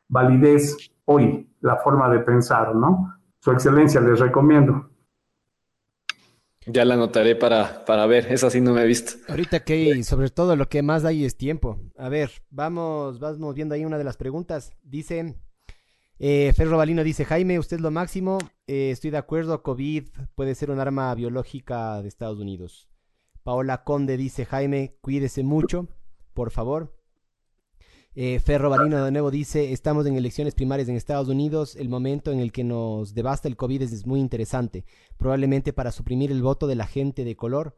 validez 0.07 0.91
hoy 1.05 1.49
la 1.61 1.77
forma 1.77 2.09
de 2.09 2.19
pensar, 2.19 2.75
¿no? 2.75 3.15
Su 3.39 3.51
Excelencia, 3.51 3.99
les 3.99 4.19
recomiendo. 4.19 4.89
Ya 6.67 6.83
la 6.83 6.95
anotaré 6.95 7.35
para, 7.35 7.85
para 7.85 8.05
ver, 8.07 8.31
esa 8.31 8.49
sí 8.49 8.59
no 8.59 8.73
me 8.73 8.81
he 8.81 8.87
visto. 8.87 9.13
Ahorita 9.27 9.63
que 9.63 10.03
sobre 10.03 10.29
todo 10.29 10.55
lo 10.55 10.67
que 10.67 10.81
más 10.81 11.05
hay 11.05 11.23
es 11.23 11.37
tiempo. 11.37 11.79
A 11.97 12.09
ver, 12.09 12.31
vamos, 12.49 13.19
vamos 13.19 13.53
viendo 13.53 13.75
ahí 13.75 13.85
una 13.85 13.97
de 13.97 14.03
las 14.03 14.17
preguntas. 14.17 14.71
Dice, 14.81 15.35
eh, 16.17 16.53
Ferro 16.55 16.77
Balino 16.77 17.03
dice, 17.03 17.25
Jaime, 17.25 17.59
usted 17.59 17.77
es 17.77 17.81
lo 17.83 17.91
máximo. 17.91 18.39
Eh, 18.67 18.89
estoy 18.91 19.11
de 19.11 19.17
acuerdo, 19.17 19.61
COVID 19.61 20.07
puede 20.33 20.55
ser 20.55 20.71
un 20.71 20.79
arma 20.79 21.13
biológica 21.13 22.01
de 22.01 22.07
Estados 22.07 22.39
Unidos. 22.39 22.89
Paola 23.43 23.83
Conde 23.83 24.17
dice, 24.17 24.45
Jaime, 24.45 24.97
cuídese 25.01 25.43
mucho, 25.43 25.87
por 26.33 26.49
favor. 26.49 26.95
Eh, 28.17 28.39
Ferro 28.39 28.69
Balino 28.69 29.03
de 29.03 29.11
nuevo 29.11 29.29
dice, 29.29 29.73
estamos 29.73 30.05
en 30.05 30.15
elecciones 30.15 30.55
primarias 30.55 30.87
en 30.87 30.95
Estados 30.95 31.27
Unidos, 31.27 31.75
el 31.75 31.89
momento 31.89 32.31
en 32.31 32.39
el 32.39 32.53
que 32.53 32.63
nos 32.63 33.13
devasta 33.13 33.49
el 33.49 33.57
COVID 33.57 33.81
es, 33.81 34.07
muy 34.07 34.21
interesante, 34.21 34.85
probablemente 35.17 35.73
para 35.73 35.91
suprimir 35.91 36.31
el 36.31 36.41
voto 36.41 36.65
de 36.65 36.75
la 36.75 36.85
gente 36.85 37.25
de 37.25 37.35
color 37.35 37.75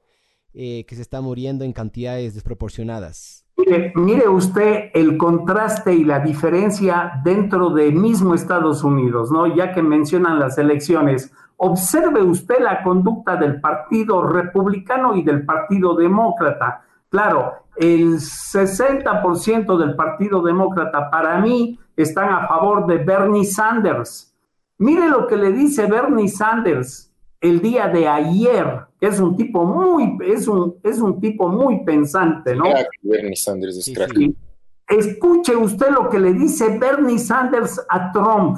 eh, 0.53 0.85
que 0.87 0.93
se 0.93 1.01
está 1.01 1.21
muriendo 1.21 1.65
en 1.65 1.73
cantidades 1.73 2.35
desproporcionadas. 2.35 3.47
Mire, 3.57 3.91
mire, 3.95 4.27
usted 4.27 4.91
el 4.93 5.17
contraste 5.17 5.95
y 5.95 6.03
la 6.03 6.19
diferencia 6.19 7.19
dentro 7.23 7.71
de 7.71 7.91
mismo 7.91 8.35
Estados 8.35 8.83
Unidos, 8.83 9.31
¿no? 9.31 9.47
Ya 9.47 9.73
que 9.73 9.81
mencionan 9.81 10.37
las 10.37 10.59
elecciones, 10.59 11.31
observe 11.55 12.21
usted 12.21 12.59
la 12.59 12.83
conducta 12.83 13.37
del 13.37 13.59
Partido 13.59 14.21
Republicano 14.21 15.15
y 15.15 15.23
del 15.23 15.43
Partido 15.43 15.95
Demócrata. 15.95 16.83
Claro, 17.09 17.53
el 17.77 18.15
60% 18.15 19.77
del 19.77 19.95
Partido 19.95 20.41
Demócrata 20.41 21.09
para 21.09 21.39
mí 21.39 21.79
están 21.95 22.29
a 22.29 22.47
favor 22.47 22.85
de 22.85 22.97
Bernie 22.97 23.45
Sanders. 23.45 24.35
Mire 24.79 25.09
lo 25.09 25.27
que 25.27 25.37
le 25.37 25.51
dice 25.51 25.85
Bernie 25.85 26.27
Sanders 26.27 27.11
el 27.39 27.61
día 27.61 27.87
de 27.87 28.07
ayer, 28.07 28.81
que 28.99 29.07
es 29.07 29.19
un 29.19 29.35
tipo 29.35 29.63
muy, 29.63 30.17
es 30.25 30.47
un, 30.47 30.75
es 30.83 30.99
un 30.99 31.19
tipo 31.19 31.47
muy 31.49 31.83
pensante, 31.83 32.55
¿no? 32.55 32.65
Bernie 33.01 33.35
Sanders 33.35 33.77
es 33.77 33.93
Escuche 34.87 35.55
usted 35.55 35.89
lo 35.89 36.09
que 36.09 36.17
le 36.17 36.33
dice 36.33 36.77
Bernie 36.77 37.19
Sanders 37.19 37.85
a 37.89 38.11
Trump. 38.11 38.57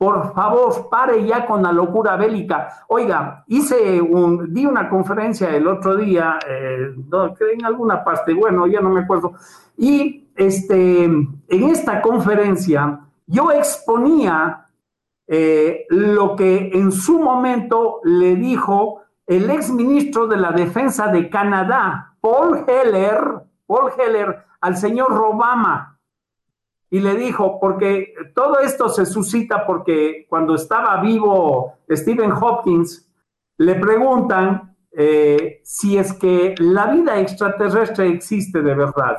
Por 0.00 0.32
favor, 0.32 0.88
pare 0.88 1.26
ya 1.26 1.44
con 1.44 1.62
la 1.62 1.72
locura 1.72 2.16
bélica. 2.16 2.86
Oiga, 2.88 3.44
hice 3.48 4.00
un, 4.00 4.50
di 4.50 4.64
una 4.64 4.88
conferencia 4.88 5.54
el 5.54 5.68
otro 5.68 5.94
día, 5.94 6.38
eh, 6.48 6.94
en 7.52 7.64
alguna 7.66 8.02
parte, 8.02 8.32
bueno, 8.32 8.66
ya 8.66 8.80
no 8.80 8.88
me 8.88 9.00
acuerdo. 9.00 9.34
Y 9.76 10.30
este, 10.34 11.04
en 11.04 11.42
esta 11.48 12.00
conferencia 12.00 12.98
yo 13.26 13.52
exponía 13.52 14.68
eh, 15.26 15.84
lo 15.90 16.34
que 16.34 16.70
en 16.72 16.92
su 16.92 17.18
momento 17.18 18.00
le 18.02 18.36
dijo 18.36 19.02
el 19.26 19.50
ex 19.50 19.70
ministro 19.70 20.26
de 20.26 20.38
la 20.38 20.52
Defensa 20.52 21.08
de 21.08 21.28
Canadá, 21.28 22.14
Paul 22.22 22.64
Heller, 22.66 23.42
Paul 23.66 23.92
Heller, 23.98 24.46
al 24.62 24.78
señor 24.78 25.12
Obama 25.12 25.99
y 26.90 26.98
le 26.98 27.14
dijo, 27.14 27.60
porque 27.60 28.14
todo 28.34 28.58
esto 28.58 28.88
se 28.88 29.06
suscita 29.06 29.64
porque 29.64 30.26
cuando 30.28 30.56
estaba 30.56 31.00
vivo 31.00 31.74
Stephen 31.88 32.32
Hopkins, 32.32 33.08
le 33.58 33.76
preguntan 33.76 34.76
eh, 34.90 35.60
si 35.62 35.96
es 35.96 36.12
que 36.12 36.56
la 36.58 36.86
vida 36.86 37.20
extraterrestre 37.20 38.08
existe 38.08 38.60
de 38.60 38.74
verdad. 38.74 39.18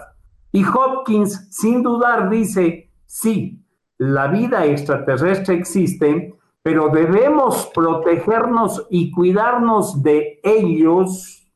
Y 0.51 0.65
Hopkins, 0.65 1.47
sin 1.49 1.81
dudar, 1.81 2.29
dice, 2.29 2.91
sí, 3.05 3.63
la 3.97 4.27
vida 4.27 4.65
extraterrestre 4.65 5.55
existe, 5.55 6.33
pero 6.61 6.89
debemos 6.89 7.71
protegernos 7.73 8.85
y 8.89 9.11
cuidarnos 9.11 10.03
de 10.03 10.41
ellos. 10.43 11.49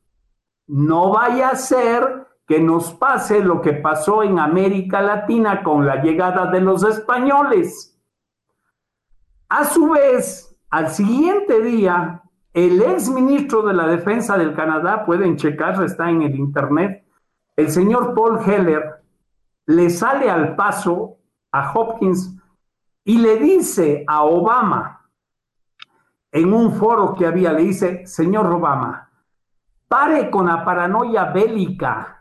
No 0.66 1.10
vaya 1.10 1.50
a 1.50 1.56
ser 1.56 2.25
que 2.46 2.60
nos 2.60 2.94
pase 2.94 3.40
lo 3.40 3.60
que 3.60 3.72
pasó 3.72 4.22
en 4.22 4.38
América 4.38 5.02
Latina 5.02 5.62
con 5.62 5.84
la 5.84 6.02
llegada 6.02 6.46
de 6.46 6.60
los 6.60 6.84
españoles. 6.84 8.00
A 9.48 9.64
su 9.64 9.90
vez, 9.90 10.56
al 10.70 10.90
siguiente 10.90 11.60
día, 11.60 12.22
el 12.52 12.80
ex 12.80 13.08
ministro 13.10 13.62
de 13.62 13.74
la 13.74 13.86
Defensa 13.86 14.38
del 14.38 14.54
Canadá, 14.54 15.04
pueden 15.04 15.36
checar, 15.36 15.82
está 15.82 16.08
en 16.08 16.22
el 16.22 16.36
internet, 16.36 17.04
el 17.56 17.70
señor 17.70 18.14
Paul 18.14 18.38
Heller, 18.38 19.02
le 19.66 19.90
sale 19.90 20.30
al 20.30 20.54
paso 20.54 21.18
a 21.50 21.72
Hopkins 21.72 22.36
y 23.04 23.18
le 23.18 23.36
dice 23.38 24.04
a 24.06 24.22
Obama, 24.22 25.10
en 26.30 26.52
un 26.52 26.72
foro 26.74 27.14
que 27.14 27.26
había, 27.26 27.52
le 27.52 27.62
dice, 27.62 28.06
señor 28.06 28.46
Obama, 28.46 29.10
pare 29.88 30.30
con 30.30 30.46
la 30.46 30.64
paranoia 30.64 31.24
bélica 31.24 32.15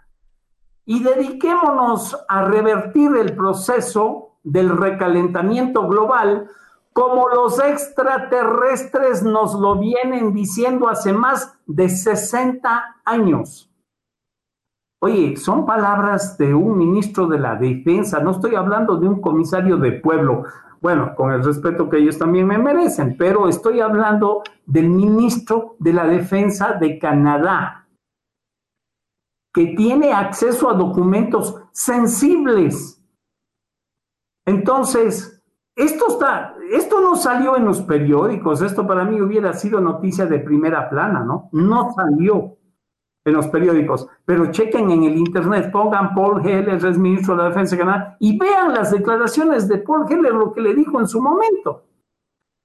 y 0.86 1.04
dediquémonos 1.04 2.18
a 2.28 2.44
revertir 2.44 3.16
el 3.16 3.36
proceso 3.36 4.38
del 4.44 4.78
recalentamiento 4.78 5.88
global 5.88 6.50
como 6.94 7.28
los 7.28 7.60
extraterrestres 7.60 9.22
nos 9.22 9.54
lo 9.56 9.78
vienen 9.78 10.34
diciendo 10.34 10.88
hace 10.88 11.12
más 11.12 11.58
de 11.66 11.90
60 11.90 13.02
años. 13.04 13.70
Oye, 15.00 15.36
son 15.36 15.66
palabras 15.66 16.38
de 16.38 16.54
un 16.54 16.78
ministro 16.78 17.28
de 17.28 17.38
la 17.38 17.56
defensa, 17.56 18.22
no 18.22 18.32
estoy 18.32 18.56
hablando 18.56 18.96
de 18.96 19.10
un 19.10 19.20
comisario 19.20 19.76
de 19.76 19.92
pueblo, 19.92 20.46
bueno, 20.82 21.16
con 21.16 21.34
el 21.34 21.44
respeto 21.44 21.90
que 21.90 21.98
ellos 21.98 22.18
también 22.18 22.48
me 22.48 22.58
merecen, 22.58 23.18
pero 23.18 23.50
estoy 23.50 23.82
hablando 23.82 24.44
del 24.66 24.90
ministro 24.90 25.76
de 25.80 25.94
la 25.94 26.06
defensa 26.06 26.78
de 26.80 26.98
Canadá, 26.98 27.85
que 29.56 29.68
tiene 29.68 30.12
acceso 30.12 30.70
a 30.70 30.74
documentos 30.74 31.56
sensibles. 31.72 33.02
Entonces, 34.46 35.42
esto, 35.78 36.10
está, 36.10 36.58
esto 36.72 37.00
no 37.00 37.16
salió 37.16 37.56
en 37.56 37.64
los 37.64 37.82
periódicos, 37.82 38.62
esto 38.62 38.86
para 38.86 39.06
mí 39.06 39.22
hubiera 39.22 39.54
sido 39.54 39.80
noticia 39.80 40.26
de 40.26 40.40
primera 40.40 40.90
plana, 40.90 41.24
¿no? 41.24 41.48
No 41.54 41.94
salió 41.94 42.58
en 43.24 43.34
los 43.34 43.48
periódicos, 43.48 44.10
pero 44.26 44.52
chequen 44.52 44.92
en 44.92 45.04
el 45.04 45.16
internet, 45.16 45.72
pongan 45.72 46.14
Paul 46.14 46.46
Heller, 46.46 46.86
es 46.86 46.98
ministro 46.98 47.38
de 47.38 47.44
la 47.44 47.50
Defensa 47.50 47.78
Canadá, 47.78 48.18
y 48.20 48.38
vean 48.38 48.74
las 48.74 48.92
declaraciones 48.92 49.70
de 49.70 49.78
Paul 49.78 50.06
Heller, 50.12 50.34
lo 50.34 50.52
que 50.52 50.60
le 50.60 50.76
dijo 50.76 51.00
en 51.00 51.08
su 51.08 51.22
momento. 51.22 51.86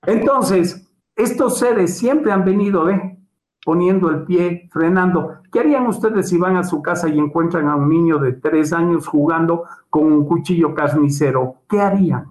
Entonces, 0.05 0.92
estos 1.14 1.57
seres 1.57 1.96
siempre 1.96 2.33
han 2.33 2.44
venido, 2.44 2.90
¿eh? 2.90 3.19
Poniendo 3.64 4.11
el 4.11 4.25
pie, 4.25 4.68
frenando. 4.73 5.38
¿Qué 5.53 5.61
harían 5.61 5.87
ustedes 5.87 6.29
si 6.29 6.38
van 6.38 6.57
a 6.57 6.64
su 6.64 6.83
casa 6.83 7.09
y 7.09 7.18
encuentran 7.18 7.68
a 7.68 7.77
un 7.77 7.88
niño 7.88 8.18
de 8.18 8.33
tres 8.33 8.73
años 8.73 9.07
jugando 9.07 9.64
con 9.88 10.05
un 10.05 10.27
cuchillo 10.27 10.75
carnicero? 10.75 11.57
¿Qué 11.68 11.81
harían? 11.81 12.27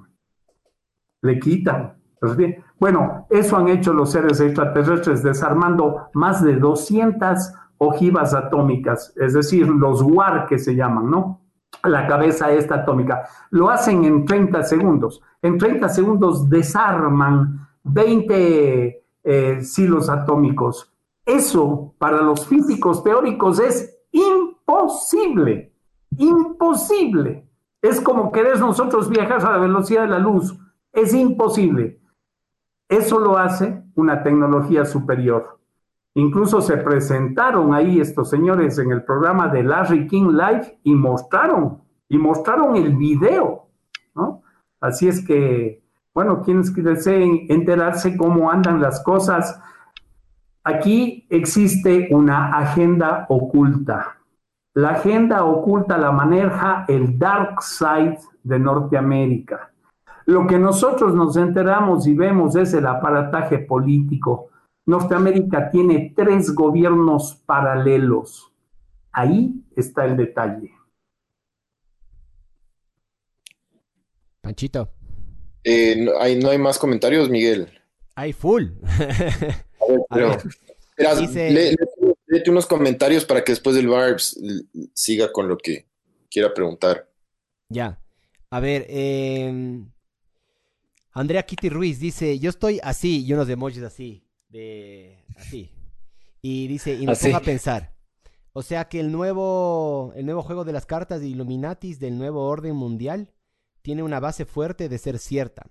Le 1.22 1.40
quitan. 1.40 1.96
Pues 2.20 2.36
bueno, 2.80 3.28
eso 3.30 3.58
han 3.58 3.70
hecho 3.70 3.94
los 3.94 4.12
seres 4.12 4.42
extraterrestres, 4.42 5.24
desarmando 5.24 6.10
más 6.14 6.44
de 6.44 6.56
200 6.56 7.54
ojivas 7.78 8.34
atómicas, 8.34 9.14
es 9.16 9.34
decir, 9.34 9.68
los 9.68 10.02
WAR 10.02 10.48
que 10.48 10.60
se 10.60 10.76
llaman, 10.76 11.10
¿no? 11.10 11.42
La 11.84 12.08
cabeza 12.08 12.52
esta 12.52 12.76
atómica. 12.76 13.24
Lo 13.52 13.70
hacen 13.70 14.04
en 14.04 14.26
30 14.26 14.64
segundos. 14.64 15.22
En 15.42 15.58
30 15.58 15.88
segundos 15.88 16.50
desarman 16.50 17.68
20 17.84 19.04
eh, 19.24 19.62
silos 19.62 20.10
atómicos. 20.10 20.92
Eso 21.30 21.94
para 22.00 22.24
los 22.24 22.48
físicos 22.48 23.04
teóricos 23.04 23.60
es 23.60 23.96
imposible, 24.12 25.72
imposible. 26.18 27.48
Es 27.84 28.02
como 28.02 28.32
querer 28.32 28.60
nosotros 28.60 29.08
viajar 29.08 29.46
a 29.46 29.52
la 29.52 29.58
velocidad 29.60 30.02
de 30.02 30.10
la 30.10 30.18
luz. 30.18 30.58
Es 30.92 31.14
imposible. 31.14 32.02
Eso 32.88 33.20
lo 33.20 33.38
hace 33.38 33.84
una 33.94 34.24
tecnología 34.24 34.86
superior. 34.86 35.60
Incluso 36.16 36.62
se 36.62 36.78
presentaron 36.78 37.76
ahí 37.76 38.02
estos 38.02 38.32
señores 38.32 38.80
en 38.80 38.92
el 38.92 39.04
programa 39.04 39.50
de 39.50 39.62
Larry 39.62 40.08
King 40.08 40.32
Live 40.32 40.80
y 40.84 40.96
mostraron, 40.96 41.84
y 42.08 42.18
mostraron 42.18 42.76
el 42.76 42.96
video, 42.96 43.68
¿no? 44.16 44.42
Así 44.82 45.08
es 45.08 45.24
que, 45.24 45.84
bueno, 46.12 46.42
quienes 46.42 46.74
deseen 46.74 47.46
enterarse 47.50 48.18
cómo 48.18 48.50
andan 48.50 48.82
las 48.82 49.04
cosas, 49.04 49.62
aquí 50.64 51.26
existe 51.30 52.08
una 52.12 52.58
agenda 52.58 53.26
oculta. 53.30 54.18
La 54.74 54.92
agenda 54.92 55.44
oculta 55.44 55.98
la 55.98 56.12
maneja 56.12 56.86
el 56.88 57.18
Dark 57.18 57.62
Side 57.62 58.20
de 58.44 58.60
Norteamérica. 58.60 59.72
Lo 60.26 60.46
que 60.46 60.60
nosotros 60.60 61.16
nos 61.16 61.36
enteramos 61.38 62.06
y 62.06 62.14
vemos 62.14 62.56
es 62.56 62.74
el 62.74 62.86
aparataje 62.86 63.60
político, 63.60 64.50
Norteamérica 64.86 65.70
tiene 65.70 66.14
tres 66.16 66.54
gobiernos 66.54 67.36
paralelos. 67.46 68.52
Ahí 69.12 69.64
está 69.76 70.06
el 70.06 70.18
detalle. 70.18 70.72
Panchito. 74.42 74.90
Eh, 75.64 75.96
no, 75.98 76.20
hay, 76.20 76.40
no 76.40 76.50
hay 76.50 76.58
más 76.58 76.80
comentarios, 76.80 77.30
Miguel. 77.30 77.70
Hay 78.16 78.34
full. 78.34 78.66
A 80.10 80.18
ver, 80.18 80.38
léete 82.28 82.50
unos 82.52 82.66
comentarios 82.66 83.26
para 83.26 83.44
que 83.44 83.52
después 83.52 83.76
del 83.76 83.88
Barbs 83.88 84.40
siga 84.94 85.32
con 85.32 85.48
lo 85.48 85.58
que 85.58 85.88
quiera 86.30 86.54
preguntar. 86.54 87.10
Ya. 87.70 88.02
A 88.52 88.60
ver, 88.60 88.86
eh, 88.90 89.82
Andrea 91.12 91.44
Kitty 91.44 91.70
Ruiz 91.70 92.00
dice, 92.00 92.40
yo 92.40 92.50
estoy 92.50 92.80
así 92.84 93.26
y 93.26 93.34
unos 93.34 93.50
emojis 93.50 93.84
así 93.84 94.24
de 94.50 95.24
así. 95.38 95.72
Y 96.42 96.68
dice, 96.68 96.94
y 96.94 97.06
me 97.06 97.16
pongo 97.16 97.38
a 97.38 97.42
pensar. 97.42 97.94
O 98.54 98.62
sea 98.64 98.90
que 98.90 99.00
el 99.00 99.12
nuevo, 99.12 100.12
el 100.16 100.26
nuevo 100.26 100.42
juego 100.42 100.66
de 100.66 100.74
las 100.74 100.86
cartas 100.86 101.22
de 101.22 101.28
Illuminatis 101.28 102.00
del 102.00 102.18
nuevo 102.18 102.48
orden 102.48 102.76
mundial 102.76 103.32
tiene 103.82 104.04
una 104.04 104.20
base 104.20 104.46
fuerte 104.46 104.90
de 104.90 104.98
ser 104.98 105.20
cierta. 105.20 105.70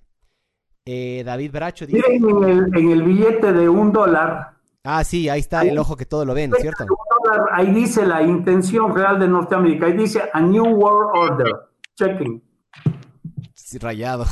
Eh, 0.91 1.23
David 1.23 1.53
Bracho 1.53 1.87
dice... 1.87 2.03
En 2.09 2.25
el, 2.25 2.79
en 2.79 2.91
el, 2.91 3.03
billete 3.03 3.53
de 3.53 3.69
un 3.69 3.93
dólar. 3.93 4.55
Ah, 4.85 5.05
sí, 5.05 5.29
ahí 5.29 5.41
está 5.41 5.61
el 5.61 5.77
ojo 5.77 5.97
que 5.97 6.07
todo 6.07 6.25
lo 6.25 6.33
ven, 6.33 6.51
¿cierto? 6.59 6.87
ahí 7.53 7.71
dice 7.75 8.07
la 8.07 8.23
intención 8.23 8.95
real 8.95 9.21
de 9.21 9.29
Norteamérica. 9.29 9.85
Ahí 9.85 9.93
dice 9.93 10.23
A 10.33 10.41
New 10.41 10.65
World 10.65 11.11
Order. 11.15 11.57
Checking. 11.95 12.43
rayado. 13.83 14.25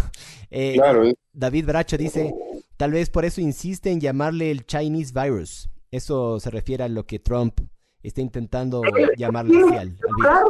eh, 0.50 0.74
claro. 0.74 1.02
David 1.32 1.66
Bracho 1.66 1.96
dice, 1.96 2.32
Tal 2.76 2.90
vez 2.90 3.08
por 3.10 3.24
eso 3.24 3.40
insiste 3.40 3.90
en 3.90 4.00
llamarle 4.00 4.50
el 4.50 4.66
Chinese 4.66 5.12
virus. 5.14 5.68
Eso 5.90 6.40
se 6.40 6.50
refiere 6.50 6.84
a 6.84 6.88
lo 6.88 7.06
que 7.06 7.20
Trump 7.20 7.60
está 8.02 8.20
intentando 8.20 8.82
llamarle 9.16 9.58
al, 9.78 9.96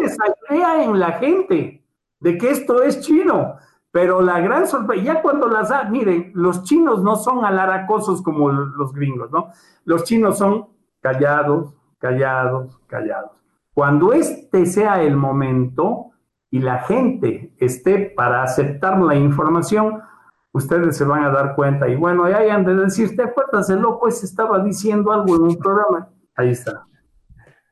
esa 0.02 0.24
idea 0.50 0.84
en 0.84 0.98
la 0.98 1.12
gente 1.12 1.84
de 2.20 2.38
que 2.38 2.50
esto 2.50 2.82
es 2.82 3.00
chino. 3.00 3.56
Pero 3.94 4.22
la 4.22 4.40
gran 4.40 4.66
sorpresa, 4.66 5.04
ya 5.04 5.22
cuando 5.22 5.46
las 5.46 5.68
da, 5.68 5.84
miren, 5.84 6.32
los 6.34 6.64
chinos 6.64 7.00
no 7.04 7.14
son 7.14 7.44
alaracosos 7.44 8.22
como 8.22 8.50
los 8.50 8.92
gringos, 8.92 9.30
¿no? 9.30 9.50
Los 9.84 10.02
chinos 10.02 10.36
son 10.36 10.66
callados, 11.00 11.76
callados, 12.00 12.76
callados. 12.88 13.30
Cuando 13.72 14.12
este 14.12 14.66
sea 14.66 15.00
el 15.00 15.16
momento 15.16 16.10
y 16.50 16.58
la 16.58 16.80
gente 16.80 17.54
esté 17.58 18.12
para 18.16 18.42
aceptar 18.42 19.00
la 19.00 19.14
información, 19.14 20.02
ustedes 20.50 20.96
se 20.96 21.04
van 21.04 21.22
a 21.22 21.30
dar 21.30 21.54
cuenta. 21.54 21.86
Y 21.88 21.94
bueno, 21.94 22.24
ahí 22.24 22.48
han 22.48 22.64
de 22.64 22.74
decir, 22.74 23.14
¿te 23.14 23.22
acuerdas? 23.22 23.70
El 23.70 23.78
loco 23.78 24.08
ese 24.08 24.26
estaba 24.26 24.58
diciendo 24.58 25.12
algo 25.12 25.36
en 25.36 25.42
un 25.42 25.56
programa. 25.56 26.08
Ahí 26.34 26.50
está. 26.50 26.84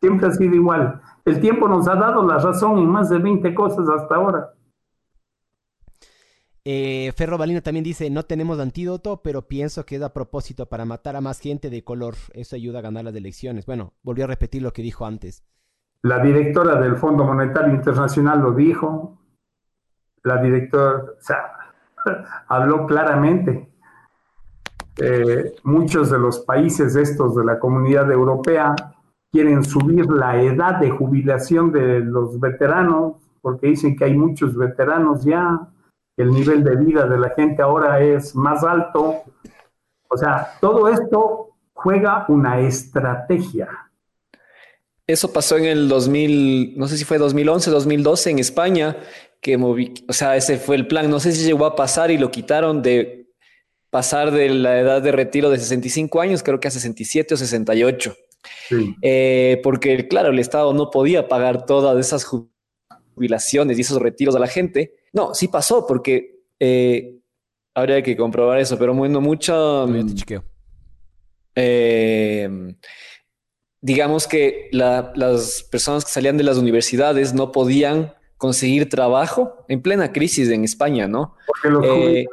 Siempre 0.00 0.28
ha 0.28 0.30
sido 0.30 0.54
igual. 0.54 1.00
El 1.24 1.40
tiempo 1.40 1.66
nos 1.66 1.88
ha 1.88 1.96
dado 1.96 2.24
la 2.24 2.38
razón 2.38 2.78
en 2.78 2.88
más 2.88 3.11
de 3.11 3.18
20 3.18 3.52
cosas 3.56 3.88
hasta 3.88 4.14
ahora. 4.14 4.52
Eh, 6.64 7.12
Ferro 7.16 7.38
Balino 7.38 7.61
también 7.61 7.83
dice, 7.83 8.09
no 8.09 8.22
tenemos 8.22 8.61
antídoto, 8.61 9.20
pero 9.22 9.42
pienso 9.42 9.85
que 9.85 9.96
es 9.96 10.03
a 10.03 10.12
propósito 10.12 10.66
para 10.66 10.85
matar 10.85 11.16
a 11.16 11.20
más 11.20 11.40
gente 11.40 11.70
de 11.70 11.83
color. 11.83 12.14
Eso 12.35 12.55
ayuda 12.55 12.79
a 12.79 12.83
ganar 12.83 13.05
las 13.05 13.14
elecciones. 13.14 13.66
Bueno, 13.66 13.94
volvió 14.03 14.25
a 14.25 14.29
repetir 14.29 14.62
lo 14.62 14.72
que 14.72 14.83
dijo 14.83 15.05
antes. 15.05 15.42
La 16.03 16.20
directora 16.20 16.81
del 16.81 16.96
Fondo 16.96 17.25
Monetario 17.25 17.75
Internacional 17.75 18.40
lo 18.40 18.53
dijo. 18.53 19.18
La 20.22 20.40
directora, 20.40 21.05
habló 22.48 22.87
claramente. 22.87 23.68
Eh, 24.98 25.55
muchos 25.64 26.11
de 26.11 26.18
los 26.18 26.40
países 26.40 26.94
estos 26.96 27.35
de 27.35 27.44
la 27.44 27.59
comunidad 27.59 28.11
europea 28.12 28.75
quieren 29.33 29.64
subir 29.64 30.07
la 30.11 30.40
edad 30.42 30.79
de 30.79 30.90
jubilación 30.90 31.72
de 31.72 32.01
los 32.01 32.38
veteranos, 32.38 33.14
porque 33.40 33.68
dicen 33.68 33.96
que 33.96 34.05
hay 34.05 34.14
muchos 34.14 34.55
veteranos 34.55 35.25
ya, 35.25 35.68
el 36.16 36.31
nivel 36.31 36.62
de 36.62 36.77
vida 36.77 37.07
de 37.07 37.18
la 37.18 37.31
gente 37.31 37.62
ahora 37.62 38.01
es 38.01 38.35
más 38.35 38.62
alto. 38.64 39.22
O 40.09 40.16
sea, 40.16 40.53
todo 40.61 40.88
esto 40.88 41.57
juega 41.72 42.25
una 42.29 42.61
estrategia. 42.61 43.68
Eso 45.07 45.33
pasó 45.33 45.57
en 45.57 45.64
el 45.64 45.88
2000, 45.88 46.79
no 46.79 46.87
sé 46.87 46.96
si 46.96 47.05
fue 47.05 47.18
2011, 47.18 47.70
2012 47.70 48.31
en 48.31 48.38
España, 48.38 48.96
que 49.40 49.57
moví, 49.57 49.92
o 50.09 50.12
sea, 50.12 50.37
ese 50.37 50.59
fue 50.59 50.77
el 50.77 50.87
plan. 50.87 51.11
No 51.11 51.18
sé 51.18 51.33
si 51.33 51.44
llegó 51.44 51.66
a 51.66 51.75
pasar 51.75 52.11
y 52.11 52.18
lo 52.18 52.31
quitaron 52.31 52.83
de 52.83 53.27
pasar 53.90 54.31
de 54.31 54.48
la 54.48 54.79
edad 54.79 55.03
de 55.03 55.12
retiro 55.12 55.51
de 55.51 55.59
65 55.59 56.20
años, 56.20 56.42
creo 56.42 56.61
que 56.61 56.68
a 56.68 56.70
67 56.70 57.35
o 57.35 57.37
68. 57.37 58.14
Eh, 59.03 59.61
porque, 59.62 60.09
claro, 60.09 60.31
el 60.31 60.38
Estado 60.38 60.72
no 60.72 60.90
podía 60.90 61.29
pagar 61.29 61.66
todas 61.66 61.98
esas 61.98 62.25
jubilaciones 62.25 62.51
y 63.16 63.81
esos 63.81 64.01
retiros 64.01 64.35
a 64.37 64.38
la 64.38 64.46
gente. 64.46 64.94
No, 65.12 65.35
sí 65.35 65.48
pasó, 65.48 65.87
porque 65.87 66.40
eh, 66.59 67.18
habría 67.75 68.03
que 68.03 68.16
comprobar 68.16 68.59
eso, 68.59 68.79
pero 68.79 68.94
bueno, 68.94 69.20
mucho... 69.20 69.87
Eh, 71.55 72.48
digamos 73.83 74.27
que 74.27 74.70
las 74.72 75.64
personas 75.70 76.05
que 76.05 76.11
salían 76.11 76.38
de 76.38 76.44
las 76.44 76.57
universidades 76.57 77.35
no 77.35 77.53
podían 77.53 78.14
conseguir 78.38 78.88
trabajo 78.88 79.64
en 79.68 79.83
plena 79.83 80.12
crisis 80.12 80.48
en 80.48 80.64
España, 80.64 81.07
¿no? 81.07 81.37
Porque 81.46 81.68
los 81.68 81.85
eh, 81.87 82.27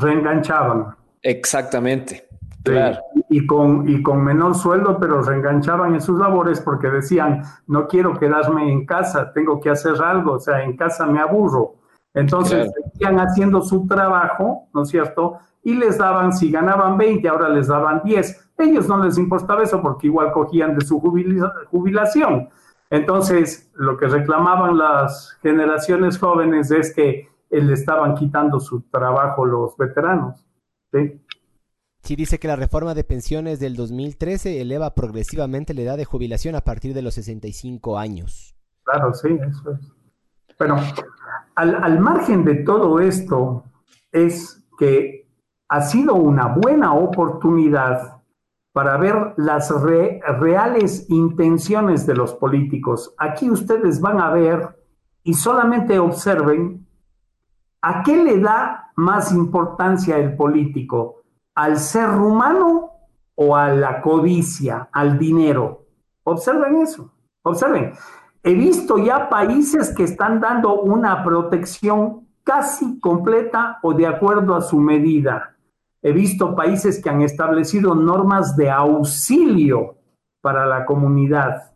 reenganchaban. 0.00 0.96
Exactamente. 1.22 2.26
Claro. 2.64 2.98
Y, 3.28 3.46
con, 3.46 3.88
y 3.88 4.02
con 4.02 4.22
menor 4.22 4.54
sueldo, 4.54 4.98
pero 5.00 5.22
reenganchaban 5.22 5.94
en 5.94 6.00
sus 6.00 6.18
labores 6.18 6.60
porque 6.60 6.88
decían, 6.88 7.42
no 7.66 7.88
quiero 7.88 8.18
quedarme 8.18 8.70
en 8.70 8.86
casa, 8.86 9.32
tengo 9.32 9.60
que 9.60 9.70
hacer 9.70 10.00
algo, 10.02 10.34
o 10.34 10.38
sea, 10.38 10.62
en 10.62 10.76
casa 10.76 11.06
me 11.06 11.20
aburro. 11.20 11.76
Entonces, 12.14 12.70
seguían 12.74 13.18
haciendo 13.18 13.62
su 13.62 13.86
trabajo, 13.86 14.68
¿no 14.74 14.82
es 14.82 14.90
cierto? 14.90 15.38
Y 15.62 15.74
les 15.74 15.98
daban, 15.98 16.32
si 16.32 16.50
ganaban 16.50 16.98
20, 16.98 17.26
ahora 17.28 17.48
les 17.48 17.68
daban 17.68 18.02
10. 18.04 18.50
Ellos 18.58 18.86
no 18.86 19.02
les 19.02 19.16
importaba 19.16 19.62
eso 19.62 19.80
porque 19.80 20.08
igual 20.08 20.32
cogían 20.32 20.76
de 20.76 20.84
su 20.84 21.00
jubilación. 21.00 22.48
Entonces, 22.90 23.70
lo 23.74 23.96
que 23.96 24.06
reclamaban 24.06 24.76
las 24.76 25.38
generaciones 25.40 26.18
jóvenes 26.18 26.70
es 26.70 26.94
que 26.94 27.30
le 27.50 27.72
estaban 27.72 28.14
quitando 28.14 28.60
su 28.60 28.82
trabajo 28.82 29.46
los 29.46 29.76
veteranos. 29.78 30.44
¿sí? 30.92 31.21
Sí, 32.02 32.16
dice 32.16 32.40
que 32.40 32.48
la 32.48 32.56
reforma 32.56 32.94
de 32.94 33.04
pensiones 33.04 33.60
del 33.60 33.76
2013 33.76 34.60
eleva 34.60 34.92
progresivamente 34.92 35.72
la 35.72 35.82
edad 35.82 35.96
de 35.96 36.04
jubilación 36.04 36.56
a 36.56 36.62
partir 36.62 36.94
de 36.94 37.02
los 37.02 37.14
65 37.14 37.96
años. 37.96 38.56
Claro, 38.82 39.14
sí, 39.14 39.28
eso 39.28 39.70
es. 39.70 39.92
Bueno, 40.58 40.78
al, 41.54 42.00
margen 42.00 42.44
de 42.44 42.56
todo 42.56 42.98
esto, 42.98 43.64
es 44.10 44.64
que 44.78 45.28
ha 45.68 45.80
sido 45.80 46.14
una 46.14 46.48
buena 46.48 46.92
oportunidad 46.92 48.20
para 48.72 48.96
ver 48.96 49.34
las 49.36 49.70
reales 49.70 51.08
intenciones 51.08 52.04
de 52.04 52.14
los 52.14 52.34
políticos. 52.34 53.14
Aquí 53.16 53.48
ustedes 53.48 54.00
van 54.00 54.20
a 54.20 54.30
ver 54.30 54.76
y 55.22 55.34
solamente 55.34 56.00
observen 56.00 56.84
a 57.80 58.02
qué 58.02 58.22
le 58.22 58.40
da 58.40 58.92
más 58.96 59.32
importancia 59.32 60.16
el 60.16 60.36
político 60.36 61.21
al 61.54 61.78
ser 61.78 62.10
humano 62.10 62.90
o 63.34 63.56
a 63.56 63.68
la 63.68 64.00
codicia, 64.00 64.88
al 64.92 65.18
dinero. 65.18 65.86
Observen 66.24 66.76
eso, 66.76 67.10
observen. 67.42 67.92
He 68.42 68.54
visto 68.54 68.98
ya 68.98 69.28
países 69.28 69.94
que 69.94 70.04
están 70.04 70.40
dando 70.40 70.80
una 70.80 71.22
protección 71.22 72.26
casi 72.42 72.98
completa 72.98 73.78
o 73.82 73.94
de 73.94 74.06
acuerdo 74.06 74.54
a 74.54 74.60
su 74.60 74.78
medida. 74.78 75.56
He 76.02 76.12
visto 76.12 76.56
países 76.56 77.00
que 77.00 77.08
han 77.08 77.22
establecido 77.22 77.94
normas 77.94 78.56
de 78.56 78.70
auxilio 78.70 79.96
para 80.40 80.66
la 80.66 80.84
comunidad. 80.84 81.72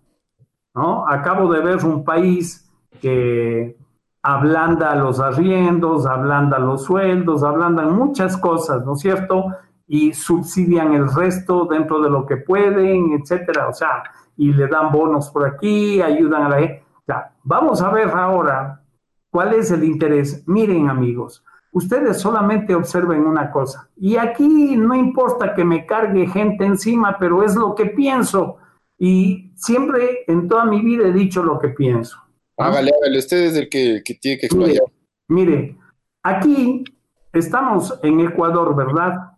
¿no? 0.74 1.06
Acabo 1.08 1.52
de 1.52 1.60
ver 1.60 1.84
un 1.84 2.04
país 2.04 2.68
que 3.00 3.76
ablanda 4.22 4.96
los 4.96 5.20
arriendos, 5.20 6.04
ablanda 6.04 6.58
los 6.58 6.84
sueldos, 6.84 7.44
ablandan 7.44 7.94
muchas 7.94 8.36
cosas, 8.36 8.84
¿no 8.84 8.94
es 8.94 9.00
cierto? 9.00 9.46
Y 9.86 10.12
subsidian 10.12 10.92
el 10.94 11.12
resto 11.12 11.66
dentro 11.66 12.00
de 12.00 12.10
lo 12.10 12.26
que 12.26 12.38
pueden, 12.38 13.12
etcétera. 13.12 13.68
O 13.68 13.72
sea, 13.72 14.02
y 14.36 14.52
le 14.52 14.66
dan 14.66 14.92
bonos 14.92 15.30
por 15.30 15.46
aquí, 15.46 16.00
ayudan 16.02 16.42
a 16.42 16.48
la 16.48 16.58
gente. 16.58 16.84
O 16.96 17.04
sea, 17.06 17.32
vamos 17.42 17.80
a 17.82 17.90
ver 17.90 18.08
ahora 18.08 18.82
cuál 19.30 19.54
es 19.54 19.70
el 19.70 19.84
interés. 19.84 20.42
Miren, 20.46 20.88
amigos, 20.88 21.44
ustedes 21.72 22.20
solamente 22.20 22.74
observen 22.74 23.26
una 23.26 23.50
cosa. 23.50 23.88
Y 23.96 24.16
aquí 24.16 24.76
no 24.76 24.94
importa 24.94 25.54
que 25.54 25.64
me 25.64 25.86
cargue 25.86 26.26
gente 26.26 26.64
encima, 26.64 27.16
pero 27.18 27.42
es 27.44 27.54
lo 27.54 27.74
que 27.74 27.86
pienso. 27.86 28.56
Y 28.98 29.52
siempre 29.56 30.24
en 30.26 30.48
toda 30.48 30.64
mi 30.64 30.80
vida 30.80 31.06
he 31.08 31.12
dicho 31.12 31.42
lo 31.42 31.58
que 31.58 31.68
pienso. 31.68 32.18
Hágale, 32.56 32.90
hágale, 32.98 33.18
usted 33.18 33.36
es 33.44 33.56
el 33.56 33.68
que, 33.68 34.02
tiene 34.20 34.38
que 34.38 34.46
explayar. 34.46 34.84
mire, 35.28 35.76
aquí 36.22 36.84
estamos 37.32 37.98
en 38.02 38.20
Ecuador, 38.20 38.74
¿verdad? 38.74 39.35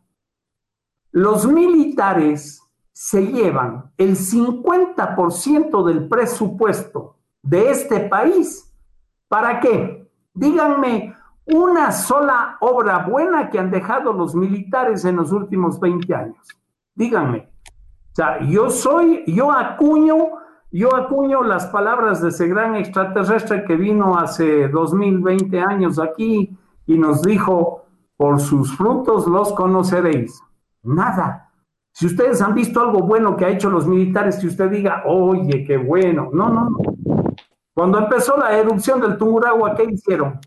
Los 1.18 1.48
militares 1.48 2.62
se 2.92 3.26
llevan 3.26 3.90
el 3.96 4.14
50% 4.14 5.84
del 5.84 6.06
presupuesto 6.06 7.16
de 7.42 7.70
este 7.72 7.98
país. 8.02 8.72
¿Para 9.26 9.58
qué? 9.58 10.08
Díganme 10.32 11.16
una 11.44 11.90
sola 11.90 12.56
obra 12.60 12.98
buena 12.98 13.50
que 13.50 13.58
han 13.58 13.72
dejado 13.72 14.12
los 14.12 14.36
militares 14.36 15.04
en 15.04 15.16
los 15.16 15.32
últimos 15.32 15.80
20 15.80 16.14
años. 16.14 16.46
Díganme. 16.94 17.50
O 18.12 18.14
sea, 18.14 18.40
yo 18.46 18.70
soy, 18.70 19.24
yo 19.26 19.50
acuño, 19.50 20.18
yo 20.70 20.94
acuño 20.94 21.42
las 21.42 21.66
palabras 21.66 22.22
de 22.22 22.28
ese 22.28 22.46
gran 22.46 22.76
extraterrestre 22.76 23.64
que 23.64 23.74
vino 23.74 24.16
hace 24.16 24.68
2020 24.68 25.58
años 25.62 25.98
aquí 25.98 26.56
y 26.86 26.96
nos 26.96 27.22
dijo, 27.22 27.86
por 28.16 28.38
sus 28.38 28.76
frutos 28.76 29.26
los 29.26 29.52
conoceréis. 29.52 30.44
Nada. 30.82 31.50
Si 31.92 32.06
ustedes 32.06 32.40
han 32.40 32.54
visto 32.54 32.80
algo 32.80 33.00
bueno 33.00 33.36
que 33.36 33.44
ha 33.44 33.48
hecho 33.48 33.70
los 33.70 33.86
militares, 33.86 34.38
que 34.38 34.46
usted 34.46 34.70
diga, 34.70 35.02
oye, 35.04 35.64
qué 35.64 35.76
bueno. 35.76 36.30
No, 36.32 36.48
no, 36.48 36.70
no. 36.70 36.78
Cuando 37.74 37.98
empezó 37.98 38.36
la 38.36 38.56
erupción 38.56 39.00
del 39.00 39.16
Tumuragua, 39.16 39.74
¿qué 39.74 39.84
hicieron? 39.84 40.40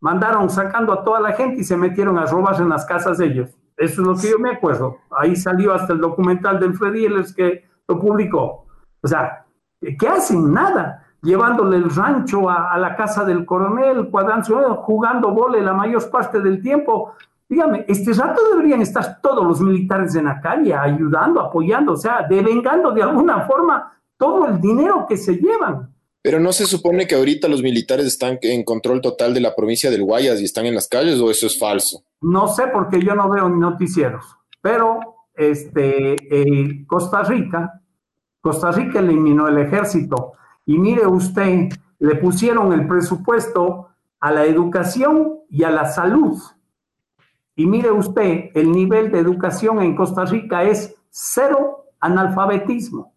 Mandaron 0.00 0.50
sacando 0.50 0.92
a 0.92 1.04
toda 1.04 1.20
la 1.20 1.32
gente 1.32 1.60
y 1.60 1.64
se 1.64 1.76
metieron 1.76 2.18
a 2.18 2.26
robar 2.26 2.60
en 2.60 2.68
las 2.68 2.84
casas 2.84 3.18
de 3.18 3.26
ellos. 3.26 3.50
Eso 3.76 4.02
es 4.02 4.06
lo 4.06 4.16
que 4.16 4.30
yo 4.30 4.38
me 4.38 4.50
acuerdo. 4.50 4.98
Ahí 5.10 5.36
salió 5.36 5.74
hasta 5.74 5.92
el 5.92 6.00
documental 6.00 6.60
del 6.60 6.74
Freddy 6.74 7.06
que 7.34 7.68
lo 7.88 7.98
publicó. 7.98 8.66
O 9.02 9.08
sea, 9.08 9.44
¿qué 9.80 10.08
hacen? 10.08 10.52
Nada. 10.52 11.04
Llevándole 11.22 11.76
el 11.76 11.88
rancho 11.88 12.50
a, 12.50 12.76
la 12.78 12.96
casa 12.96 13.24
del 13.24 13.44
coronel, 13.44 14.10
cuadrancio, 14.10 14.76
jugando 14.76 15.30
vole 15.30 15.62
la 15.62 15.72
mayor 15.72 16.10
parte 16.10 16.40
del 16.40 16.60
tiempo, 16.60 17.14
Dígame, 17.52 17.84
este 17.86 18.14
rato 18.14 18.40
deberían 18.50 18.80
estar 18.80 19.20
todos 19.20 19.44
los 19.46 19.60
militares 19.60 20.14
en 20.14 20.24
la 20.24 20.40
calle 20.40 20.72
ayudando, 20.72 21.38
apoyando, 21.38 21.92
o 21.92 21.96
sea, 21.98 22.26
devengando 22.26 22.92
de 22.92 23.02
alguna 23.02 23.46
forma 23.46 23.92
todo 24.16 24.46
el 24.46 24.58
dinero 24.58 25.04
que 25.06 25.18
se 25.18 25.34
llevan. 25.34 25.94
Pero 26.22 26.40
no 26.40 26.50
se 26.54 26.64
supone 26.64 27.06
que 27.06 27.14
ahorita 27.14 27.48
los 27.48 27.60
militares 27.60 28.06
están 28.06 28.38
en 28.40 28.64
control 28.64 29.02
total 29.02 29.34
de 29.34 29.42
la 29.42 29.54
provincia 29.54 29.90
del 29.90 30.02
Guayas 30.02 30.40
y 30.40 30.44
están 30.44 30.64
en 30.64 30.74
las 30.74 30.88
calles 30.88 31.20
o 31.20 31.30
eso 31.30 31.46
es 31.46 31.58
falso? 31.58 32.02
No 32.22 32.48
sé 32.48 32.68
porque 32.72 33.04
yo 33.04 33.14
no 33.14 33.28
veo 33.28 33.50
noticieros, 33.50 34.24
pero 34.62 35.00
este 35.34 36.14
eh, 36.14 36.86
Costa 36.86 37.22
Rica, 37.22 37.82
Costa 38.40 38.70
Rica 38.70 39.00
eliminó 39.00 39.46
el 39.46 39.58
ejército 39.58 40.32
y 40.64 40.78
mire 40.78 41.06
usted, 41.06 41.68
le 41.98 42.14
pusieron 42.14 42.72
el 42.72 42.88
presupuesto 42.88 43.90
a 44.20 44.32
la 44.32 44.46
educación 44.46 45.40
y 45.50 45.64
a 45.64 45.70
la 45.70 45.84
salud 45.84 46.40
y 47.54 47.66
mire 47.66 47.90
usted, 47.90 48.50
el 48.54 48.72
nivel 48.72 49.10
de 49.10 49.18
educación 49.18 49.80
en 49.82 49.94
Costa 49.94 50.24
Rica 50.24 50.62
es 50.62 50.96
cero 51.10 51.86
analfabetismo. 52.00 53.12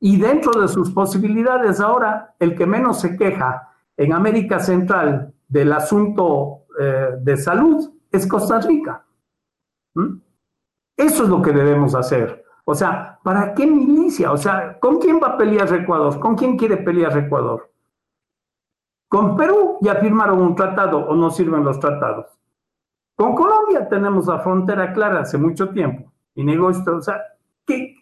Y 0.00 0.18
dentro 0.18 0.60
de 0.60 0.68
sus 0.68 0.90
posibilidades 0.90 1.80
ahora, 1.80 2.34
el 2.38 2.54
que 2.54 2.66
menos 2.66 3.00
se 3.00 3.16
queja 3.16 3.72
en 3.96 4.12
América 4.12 4.58
Central 4.60 5.34
del 5.48 5.72
asunto 5.72 6.64
eh, 6.78 7.10
de 7.20 7.36
salud 7.36 7.90
es 8.10 8.26
Costa 8.26 8.60
Rica. 8.60 9.04
¿Mm? 9.94 10.18
Eso 10.96 11.24
es 11.24 11.28
lo 11.28 11.42
que 11.42 11.52
debemos 11.52 11.94
hacer. 11.94 12.44
O 12.64 12.74
sea, 12.74 13.20
¿para 13.22 13.54
qué 13.54 13.66
milicia? 13.66 14.32
O 14.32 14.36
sea, 14.36 14.78
¿con 14.80 14.98
quién 14.98 15.20
va 15.22 15.28
a 15.28 15.36
pelear 15.36 15.72
Ecuador? 15.72 16.18
¿Con 16.18 16.34
quién 16.34 16.56
quiere 16.56 16.78
pelear 16.78 17.16
Ecuador? 17.16 17.70
Con 19.08 19.36
Perú 19.36 19.78
ya 19.82 19.94
firmaron 19.96 20.40
un 20.40 20.54
tratado 20.56 20.98
o 20.98 21.14
no 21.14 21.30
sirven 21.30 21.64
los 21.64 21.78
tratados. 21.78 22.26
Con 23.16 23.34
Colombia 23.34 23.88
tenemos 23.88 24.26
la 24.26 24.38
frontera 24.40 24.92
clara 24.92 25.20
hace 25.20 25.38
mucho 25.38 25.70
tiempo 25.70 26.12
y 26.34 26.44
negocio, 26.44 26.96
o 26.96 27.00
sea, 27.00 27.18
¿qué, 27.66 27.94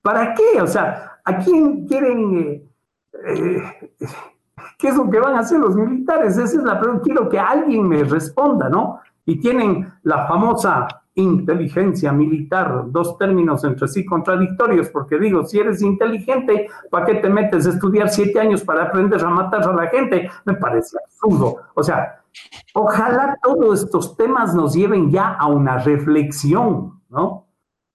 ¿para 0.00 0.34
qué? 0.34 0.62
O 0.62 0.66
sea, 0.68 1.18
¿a 1.24 1.38
quién 1.38 1.84
quieren, 1.86 2.38
eh, 2.38 2.68
eh, 3.26 3.92
qué 4.78 4.88
es 4.88 4.96
lo 4.96 5.10
que 5.10 5.18
van 5.18 5.34
a 5.34 5.40
hacer 5.40 5.58
los 5.58 5.74
militares? 5.74 6.38
Esa 6.38 6.58
es 6.58 6.62
la 6.62 6.78
pregunta, 6.78 7.02
quiero 7.02 7.28
que 7.28 7.40
alguien 7.40 7.88
me 7.88 8.04
responda, 8.04 8.68
¿no? 8.68 9.00
Y 9.26 9.40
tienen 9.40 9.92
la 10.04 10.28
famosa 10.28 10.86
inteligencia 11.14 12.12
militar, 12.12 12.84
dos 12.86 13.18
términos 13.18 13.64
entre 13.64 13.88
sí 13.88 14.04
contradictorios, 14.04 14.88
porque 14.90 15.18
digo, 15.18 15.44
si 15.44 15.58
eres 15.58 15.82
inteligente, 15.82 16.68
¿para 16.88 17.06
qué 17.06 17.14
te 17.16 17.28
metes 17.28 17.66
a 17.66 17.70
estudiar 17.70 18.08
siete 18.08 18.38
años 18.38 18.62
para 18.62 18.84
aprender 18.84 19.22
a 19.24 19.28
matar 19.28 19.68
a 19.68 19.72
la 19.72 19.88
gente? 19.88 20.30
Me 20.44 20.54
parece 20.54 20.96
absurdo. 21.04 21.56
O 21.74 21.82
sea, 21.82 22.21
ojalá 22.74 23.38
todos 23.42 23.84
estos 23.84 24.16
temas 24.16 24.54
nos 24.54 24.74
lleven 24.74 25.10
ya 25.10 25.34
a 25.34 25.46
una 25.46 25.78
reflexión, 25.78 27.00
¿no? 27.08 27.48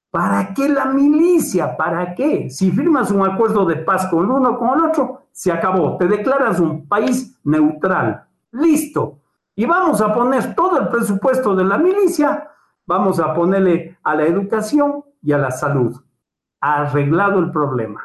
¿Para 0.09 0.53
qué 0.53 0.69
la 0.69 0.85
milicia? 0.85 1.75
¿Para 1.75 2.15
qué? 2.15 2.49
Si 2.49 2.71
firmas 2.71 3.11
un 3.11 3.27
acuerdo 3.27 3.65
de 3.65 3.75
paz 3.75 4.07
con 4.07 4.31
uno 4.31 4.51
o 4.51 4.57
con 4.57 4.79
el 4.79 4.85
otro, 4.85 5.27
se 5.31 5.51
acabó. 5.51 5.97
Te 5.97 6.07
declaras 6.07 6.59
un 6.59 6.88
país 6.88 7.38
neutral. 7.43 8.25
Listo. 8.51 9.19
Y 9.55 9.65
vamos 9.65 10.01
a 10.01 10.13
poner 10.13 10.55
todo 10.55 10.79
el 10.79 10.88
presupuesto 10.88 11.55
de 11.55 11.65
la 11.65 11.77
milicia 11.77 12.51
vamos 12.88 13.19
a 13.19 13.33
ponerle 13.35 13.97
a 14.01 14.15
la 14.15 14.25
educación 14.25 15.03
y 15.21 15.33
a 15.33 15.38
la 15.38 15.51
salud. 15.51 15.95
Arreglado 16.59 17.39
el 17.39 17.51
problema. 17.51 18.01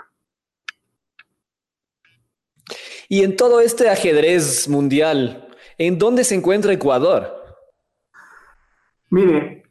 Y 3.09 3.23
en 3.23 3.37
todo 3.37 3.61
este 3.61 3.89
ajedrez 3.89 4.69
mundial, 4.69 5.42
¿en 5.79 5.99
dónde 5.99 6.25
se 6.25 6.35
encuentra 6.35 6.73
Ecuador? 6.73 7.27
Mire, 9.11 9.65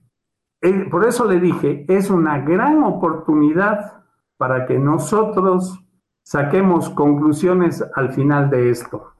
por 0.90 1.06
eso 1.06 1.26
le 1.26 1.40
dije, 1.40 1.86
es 1.88 2.10
una 2.10 2.40
gran 2.40 2.84
oportunidad 2.84 4.04
para 4.38 4.66
que 4.66 4.78
nosotros 4.78 5.80
saquemos 6.24 6.90
conclusiones 6.90 7.84
al 7.96 8.14
final 8.14 8.50
de 8.50 8.70
esto. 8.70 9.14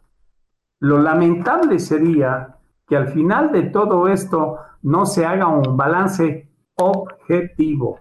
Lo 0.80 1.00
lamentable 1.00 1.80
sería 1.80 2.58
que 2.88 2.98
al 2.98 3.08
final 3.10 3.52
de 3.52 3.64
todo 3.64 4.08
esto 4.08 4.58
no 4.82 5.06
se 5.06 5.26
haga 5.26 5.48
un 5.48 5.78
balance 5.78 6.50
objetivo. 6.76 8.00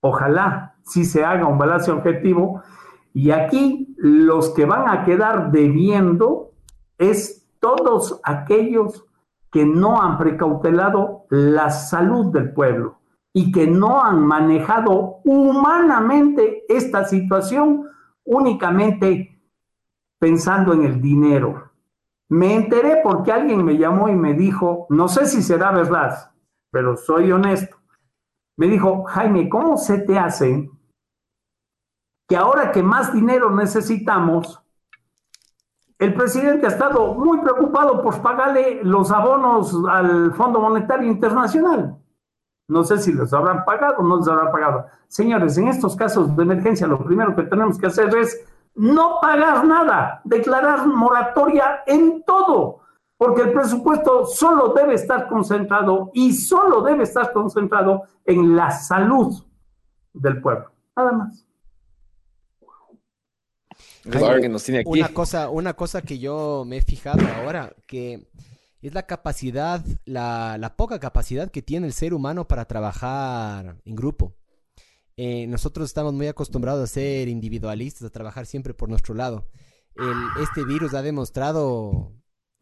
Ojalá 0.00 0.76
sí 0.82 1.04
se 1.04 1.24
haga 1.24 1.46
un 1.46 1.58
balance 1.58 1.90
objetivo 1.90 2.62
Y 3.12 3.32
aquí 3.32 3.94
los 3.98 4.50
que 4.50 4.64
van 4.64 4.88
a 4.88 5.04
quedar 5.04 5.50
debiendo 5.50 6.52
es 6.96 7.39
todos 7.60 8.20
aquellos 8.24 9.04
que 9.50 9.64
no 9.64 10.00
han 10.00 10.18
precautelado 10.18 11.26
la 11.30 11.70
salud 11.70 12.32
del 12.32 12.52
pueblo 12.52 12.98
y 13.32 13.52
que 13.52 13.66
no 13.66 14.02
han 14.02 14.24
manejado 14.24 15.20
humanamente 15.24 16.64
esta 16.68 17.04
situación 17.04 17.88
únicamente 18.24 19.40
pensando 20.18 20.72
en 20.72 20.84
el 20.84 21.00
dinero. 21.00 21.70
Me 22.28 22.54
enteré 22.54 23.00
porque 23.02 23.32
alguien 23.32 23.64
me 23.64 23.76
llamó 23.76 24.08
y 24.08 24.14
me 24.14 24.34
dijo, 24.34 24.86
no 24.90 25.08
sé 25.08 25.26
si 25.26 25.42
será 25.42 25.72
verdad, 25.72 26.32
pero 26.70 26.96
soy 26.96 27.32
honesto. 27.32 27.76
Me 28.56 28.68
dijo, 28.68 29.04
Jaime, 29.04 29.48
¿cómo 29.48 29.76
se 29.76 29.98
te 29.98 30.18
hace 30.18 30.70
que 32.28 32.36
ahora 32.36 32.70
que 32.70 32.82
más 32.82 33.12
dinero 33.12 33.50
necesitamos, 33.50 34.62
el 36.00 36.14
presidente 36.14 36.66
ha 36.66 36.70
estado 36.70 37.14
muy 37.14 37.40
preocupado 37.42 38.02
por 38.02 38.22
pagarle 38.22 38.80
los 38.82 39.10
abonos 39.10 39.76
al 39.86 40.32
Fondo 40.32 40.58
Monetario 40.58 41.06
Internacional? 41.06 41.94
No 42.68 42.84
sé 42.84 42.98
si 42.98 43.12
los 43.12 43.34
habrán 43.34 43.66
pagado 43.66 43.96
o 43.98 44.02
no 44.02 44.16
los 44.16 44.26
habrán 44.26 44.50
pagado. 44.50 44.86
Señores, 45.08 45.58
en 45.58 45.68
estos 45.68 45.94
casos 45.94 46.34
de 46.34 46.42
emergencia, 46.42 46.86
lo 46.86 47.04
primero 47.04 47.36
que 47.36 47.42
tenemos 47.42 47.76
que 47.76 47.88
hacer 47.88 48.16
es 48.16 48.42
no 48.74 49.18
pagar 49.20 49.66
nada, 49.66 50.22
declarar 50.24 50.86
moratoria 50.86 51.82
en 51.86 52.22
todo, 52.24 52.80
porque 53.18 53.42
el 53.42 53.52
presupuesto 53.52 54.24
solo 54.24 54.72
debe 54.72 54.94
estar 54.94 55.28
concentrado 55.28 56.10
y 56.14 56.32
solo 56.32 56.80
debe 56.80 57.02
estar 57.02 57.30
concentrado 57.34 58.04
en 58.24 58.56
la 58.56 58.70
salud 58.70 59.34
del 60.14 60.40
pueblo. 60.40 60.70
Nada 60.96 61.12
más. 61.12 61.49
Una 64.86 65.08
cosa, 65.08 65.50
una 65.50 65.74
cosa 65.74 66.02
que 66.02 66.18
yo 66.18 66.64
me 66.66 66.78
he 66.78 66.82
fijado 66.82 67.20
ahora, 67.36 67.74
que 67.86 68.28
es 68.82 68.94
la 68.94 69.02
capacidad, 69.02 69.84
la, 70.04 70.56
la 70.58 70.76
poca 70.76 70.98
capacidad 70.98 71.50
que 71.50 71.62
tiene 71.62 71.86
el 71.86 71.92
ser 71.92 72.14
humano 72.14 72.48
para 72.48 72.64
trabajar 72.64 73.76
en 73.84 73.94
grupo. 73.94 74.34
Eh, 75.16 75.46
nosotros 75.46 75.86
estamos 75.86 76.14
muy 76.14 76.28
acostumbrados 76.28 76.82
a 76.82 76.86
ser 76.86 77.28
individualistas, 77.28 78.04
a 78.04 78.10
trabajar 78.10 78.46
siempre 78.46 78.72
por 78.72 78.88
nuestro 78.88 79.14
lado. 79.14 79.44
este 80.40 80.64
virus 80.64 80.94
ha 80.94 81.02
demostrado, 81.02 82.14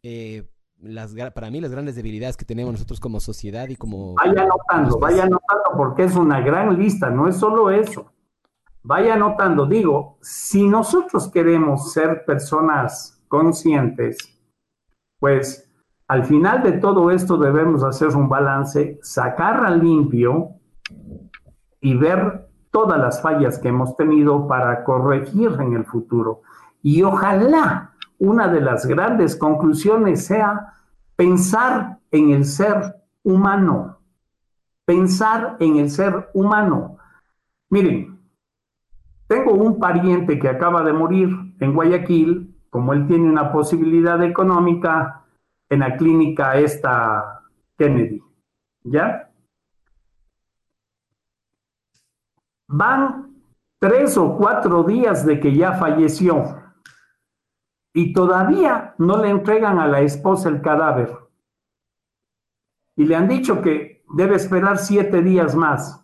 eh, 0.03 0.49
las, 0.81 1.13
para 1.33 1.49
mí, 1.51 1.61
las 1.61 1.71
grandes 1.71 1.95
debilidades 1.95 2.35
que 2.35 2.43
tenemos 2.43 2.73
nosotros 2.73 2.99
como 2.99 3.21
sociedad 3.21 3.69
y 3.69 3.77
como... 3.77 4.15
Vaya 4.15 4.41
anotando, 4.41 4.99
vaya 4.99 5.23
anotando, 5.23 5.63
porque 5.77 6.03
es 6.03 6.15
una 6.15 6.41
gran 6.41 6.77
lista, 6.77 7.09
no 7.09 7.29
es 7.29 7.37
solo 7.37 7.71
eso. 7.71 8.11
Vaya 8.83 9.15
anotando, 9.15 9.65
digo, 9.65 10.17
si 10.21 10.67
nosotros 10.67 11.29
queremos 11.29 11.91
ser 11.91 12.23
personas 12.25 13.21
conscientes, 13.27 14.17
pues 15.19 15.69
al 16.07 16.23
final 16.25 16.63
de 16.63 16.73
todo 16.73 17.11
esto 17.11 17.37
debemos 17.37 17.83
hacer 17.83 18.09
un 18.15 18.29
balance, 18.29 18.99
sacar 19.03 19.65
al 19.65 19.79
limpio 19.79 20.55
y 21.81 21.95
ver 21.95 22.49
todas 22.71 22.99
las 22.99 23.21
fallas 23.21 23.59
que 23.59 23.67
hemos 23.67 23.95
tenido 23.95 24.47
para 24.47 24.83
corregir 24.83 25.51
en 25.59 25.73
el 25.73 25.85
futuro. 25.85 26.41
Y 26.81 27.03
ojalá 27.03 27.93
una 28.17 28.47
de 28.47 28.61
las 28.61 28.85
grandes 28.85 29.35
conclusiones 29.35 30.25
sea 30.25 30.73
pensar 31.15 31.99
en 32.11 32.31
el 32.31 32.45
ser 32.45 32.95
humano, 33.23 33.99
pensar 34.85 35.57
en 35.59 35.77
el 35.77 35.89
ser 35.89 36.29
humano. 36.33 36.97
Miren, 37.69 38.18
tengo 39.29 39.53
un 39.53 39.79
pariente 39.79 40.39
que 40.39 40.49
acaba 40.49 40.83
de 40.83 40.91
morir 40.91 41.29
en 41.59 41.73
Guayaquil, 41.73 42.59
como 42.71 42.93
él 42.93 43.05
tiene 43.05 43.29
una 43.29 43.51
posibilidad 43.51 44.21
económica 44.23 45.23
en 45.69 45.81
la 45.81 45.95
clínica 45.95 46.57
esta 46.57 47.43
Kennedy, 47.77 48.23
¿ya? 48.83 49.31
Van 52.67 53.35
tres 53.79 54.17
o 54.17 54.35
cuatro 54.35 54.83
días 54.83 55.23
de 55.27 55.39
que 55.39 55.55
ya 55.55 55.73
falleció 55.73 56.63
y 57.93 58.13
todavía 58.13 58.95
no 58.97 59.21
le 59.21 59.29
entregan 59.29 59.77
a 59.77 59.87
la 59.87 60.01
esposa 60.01 60.49
el 60.49 60.61
cadáver. 60.61 61.15
Y 62.95 63.05
le 63.05 63.15
han 63.15 63.27
dicho 63.27 63.61
que 63.61 64.03
debe 64.11 64.37
esperar 64.37 64.79
siete 64.79 65.21
días 65.21 65.55
más. 65.55 65.98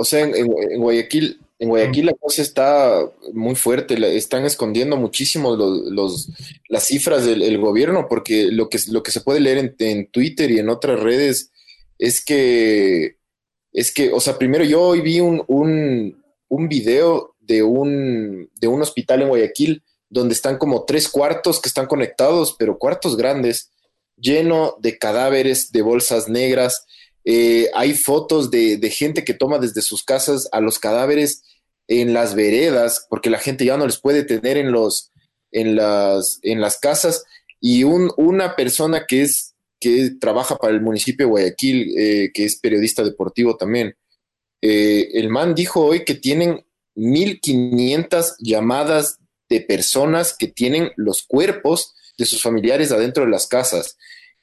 O 0.00 0.04
sea, 0.04 0.24
en, 0.24 0.46
Guayaquil, 0.80 1.38
en 1.58 1.68
Guayaquil 1.68 2.06
la 2.06 2.14
cosa 2.14 2.40
está 2.40 3.06
muy 3.34 3.54
fuerte, 3.54 4.16
están 4.16 4.46
escondiendo 4.46 4.96
muchísimo 4.96 5.56
los, 5.56 6.30
las 6.70 6.84
cifras 6.86 7.26
del 7.26 7.58
gobierno, 7.58 8.06
porque 8.08 8.50
lo 8.50 8.70
que, 8.70 8.78
lo 8.88 9.02
que 9.02 9.10
se 9.10 9.20
puede 9.20 9.40
leer 9.40 9.74
en, 9.78 10.06
Twitter 10.06 10.50
y 10.50 10.58
en 10.58 10.70
otras 10.70 11.00
redes 11.00 11.52
es 11.98 12.24
que, 12.24 13.18
es 13.74 13.92
que, 13.92 14.10
o 14.10 14.20
sea, 14.20 14.38
primero 14.38 14.64
yo 14.64 14.80
hoy 14.80 15.02
vi 15.02 15.20
un, 15.20 15.44
un, 15.46 16.68
video 16.70 17.34
de 17.38 17.62
un, 17.62 18.50
de 18.58 18.68
un 18.68 18.80
hospital 18.80 19.20
en 19.20 19.28
Guayaquil 19.28 19.82
donde 20.08 20.32
están 20.32 20.56
como 20.56 20.86
tres 20.86 21.10
cuartos 21.10 21.60
que 21.60 21.68
están 21.68 21.84
conectados, 21.84 22.56
pero 22.58 22.78
cuartos 22.78 23.18
grandes, 23.18 23.70
lleno 24.16 24.76
de 24.80 24.96
cadáveres, 24.96 25.72
de 25.72 25.82
bolsas 25.82 26.26
negras. 26.26 26.86
Eh, 27.24 27.68
hay 27.74 27.94
fotos 27.94 28.50
de, 28.50 28.78
gente 28.90 29.24
que 29.24 29.34
toma 29.34 29.58
desde 29.58 29.82
sus 29.82 30.04
casas 30.04 30.48
a 30.52 30.60
los 30.60 30.78
cadáveres 30.78 31.42
en 31.88 32.12
las 32.12 32.34
veredas, 32.34 33.06
porque 33.10 33.30
la 33.30 33.38
gente 33.38 33.64
ya 33.64 33.76
no 33.76 33.86
les 33.86 33.98
puede 33.98 34.22
tener 34.22 34.56
en, 34.56 34.72
los, 34.72 35.10
en, 35.50 35.76
las, 35.76 36.38
en 36.42 36.60
las 36.60 36.78
casas. 36.78 37.24
Y 37.60 37.84
un, 37.84 38.12
una 38.16 38.56
persona 38.56 39.06
que 39.06 39.22
es 39.22 39.54
que 39.80 40.12
trabaja 40.20 40.56
para 40.56 40.74
el 40.74 40.82
municipio 40.82 41.26
de 41.26 41.30
Guayaquil, 41.30 41.94
eh, 41.96 42.30
que 42.34 42.44
es 42.44 42.56
periodista 42.56 43.02
deportivo 43.02 43.56
también. 43.56 43.96
Eh, 44.60 45.08
el 45.14 45.30
man 45.30 45.54
dijo 45.54 45.82
hoy 45.82 46.04
que 46.04 46.14
tienen 46.14 46.64
1.500 46.96 48.34
llamadas 48.40 49.18
de 49.48 49.62
personas 49.62 50.36
que 50.36 50.48
tienen 50.48 50.92
los 50.96 51.22
cuerpos 51.22 51.94
de 52.18 52.26
sus 52.26 52.42
familiares 52.42 52.92
adentro 52.92 53.24
de 53.24 53.30
las 53.30 53.46
casas. 53.46 53.96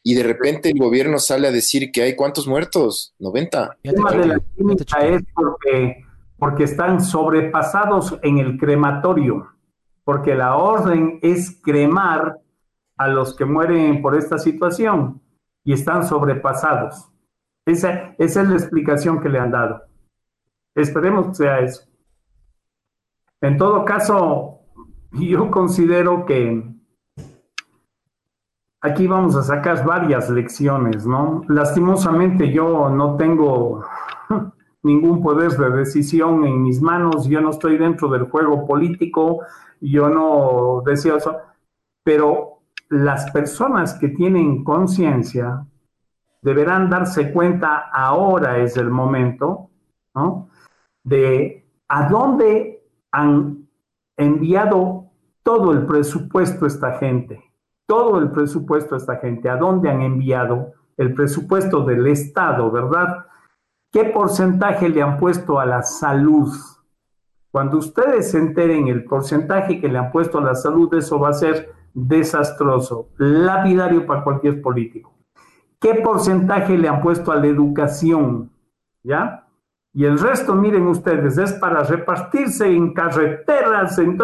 Y 0.10 0.16
de 0.16 0.24
repente 0.24 0.70
el 0.70 0.80
gobierno 0.80 1.20
sale 1.20 1.49
a 1.49 1.51
decir 1.51 1.91
que 1.91 2.01
hay 2.01 2.16
cuántos 2.16 2.47
muertos, 2.47 3.14
90. 3.20 3.78
El 3.84 3.93
tema 3.93 4.12
de 4.14 4.26
la 4.26 4.39
clínica 4.39 4.99
es 4.99 5.22
porque, 5.36 6.05
porque 6.39 6.64
están 6.64 7.01
sobrepasados 7.01 8.18
en 8.24 8.38
el 8.38 8.58
crematorio, 8.58 9.49
porque 10.05 10.34
la 10.34 10.55
orden 10.55 11.20
es 11.22 11.60
cremar 11.62 12.38
a 12.95 13.10
los 13.10 13.36
que 13.36 13.43
mueren 13.43 14.01
por 14.01 14.16
esta 14.16 14.38
situación 14.38 15.22
y 15.66 15.74
están 15.74 16.08
sobrepasados. 16.08 17.10
Esa, 17.66 18.16
esa 18.18 18.41
es 18.43 18.47
la 18.47 18.55
explicación 18.55 19.20
que 19.20 19.28
le 19.28 19.39
han 19.39 19.51
dado. 19.51 19.82
Esperemos 20.74 21.28
que 21.28 21.36
sea 21.36 21.60
eso. 21.60 21.84
En 23.41 23.58
todo 23.58 23.84
caso, 23.84 24.62
yo 25.12 25.51
considero 25.51 26.26
que 26.26 26.77
aquí 28.82 29.08
vamos 29.08 29.36
a 29.36 29.44
sacar 29.44 29.86
varias 29.86 30.30
lecciones, 30.30 31.06
¿no? 31.06 31.44
Lastimosamente 31.48 32.52
yo 32.52 32.90
no 32.90 33.16
tengo 33.16 33.84
ningún 34.84 35.22
poder 35.22 35.52
de 35.52 35.70
decisión 35.72 36.46
en 36.46 36.64
mis 36.64 36.82
manos, 36.82 37.28
yo 37.28 37.42
no 37.42 37.50
estoy 37.52 37.78
dentro 37.78 38.10
del 38.10 38.24
juego 38.24 38.66
político, 38.66 39.42
yo 39.82 40.10
no 40.10 40.82
deseo 40.86 41.18
eso, 41.18 41.38
pero 42.04 42.60
las 42.90 43.30
personas 43.32 43.96
que 43.96 44.10
tienen 44.10 44.64
conciencia 44.64 45.66
deberán 46.42 46.90
darse 46.90 47.34
cuenta, 47.34 47.90
ahora 47.92 48.60
es 48.60 48.78
el 48.78 48.90
momento, 48.90 49.70
¿no? 50.16 50.50
De 51.04 51.66
a 51.88 52.08
dónde 52.10 52.84
han 53.12 53.68
enviado 54.16 55.06
todo 55.44 55.72
el 55.72 55.86
presupuesto 55.86 56.66
esta 56.66 56.98
gente, 56.98 57.44
todo 57.88 58.20
el 58.20 58.30
presupuesto 58.30 58.94
a 58.94 58.98
esta 59.00 59.16
gente, 59.16 59.50
a 59.50 59.58
dónde 59.58 59.90
han 59.90 60.02
enviado 60.02 60.74
el 60.98 61.14
presupuesto 61.14 61.84
del 61.84 62.06
Estado, 62.08 62.70
¿verdad? 62.70 63.26
¿Qué 63.92 64.06
porcentaje 64.06 64.90
le 64.90 65.02
han 65.02 65.18
puesto 65.18 65.60
a 65.60 65.66
la 65.66 65.82
salud? 65.82 66.54
Cuando 67.50 67.78
ustedes 67.78 68.32
se 68.32 68.38
enteren 68.38 68.90
el 68.90 69.06
porcentaje 69.06 69.80
que 69.80 69.88
le 69.88 69.98
han 69.98 70.12
puesto 70.12 70.38
a 70.38 70.42
la 70.42 70.54
salud, 70.54 70.94
eso 70.94 71.20
va 71.20 71.30
a 71.30 71.34
ser 71.34 71.74
desastroso, 71.94 73.10
lapidario 73.18 74.06
para 74.06 74.24
cualquier 74.24 74.62
político. 74.62 75.16
¿Qué 75.80 75.96
porcentaje 75.96 76.78
le 76.78 76.90
han 76.90 77.02
puesto 77.02 77.32
a 77.32 77.38
la 77.38 77.48
educación? 77.48 78.52
¿Ya? 79.04 79.48
Y 79.94 80.06
el 80.06 80.20
resto, 80.20 80.54
miren 80.54 80.88
ustedes, 80.88 81.38
es 81.38 81.54
para 81.54 81.82
repartirse 81.84 82.68
en 82.68 82.94
carreteras, 82.94 83.98
en 83.98 84.18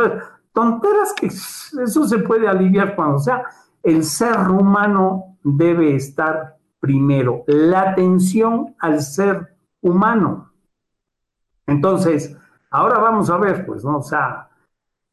tonteras 0.53 1.13
que 1.13 1.27
eso 1.27 2.07
se 2.07 2.19
puede 2.19 2.47
aliviar 2.47 2.95
cuando, 2.95 3.19
sea, 3.19 3.43
el 3.81 4.03
ser 4.03 4.37
humano 4.49 5.37
debe 5.43 5.95
estar 5.95 6.57
primero, 6.79 7.43
la 7.47 7.91
atención 7.91 8.75
al 8.79 9.01
ser 9.01 9.55
humano. 9.81 10.51
Entonces, 11.65 12.37
ahora 12.69 12.99
vamos 12.99 13.29
a 13.29 13.37
ver, 13.37 13.65
pues, 13.65 13.83
¿no? 13.83 13.97
O 13.97 14.03
sea, 14.03 14.49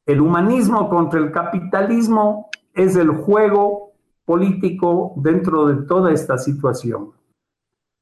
el 0.07 0.21
humanismo 0.21 0.89
contra 0.89 1.21
el 1.21 1.31
capitalismo 1.31 2.49
es 2.75 2.97
el 2.97 3.11
juego 3.11 3.93
político 4.25 5.13
dentro 5.17 5.67
de 5.67 5.87
toda 5.87 6.13
esta 6.13 6.39
situación. 6.39 7.13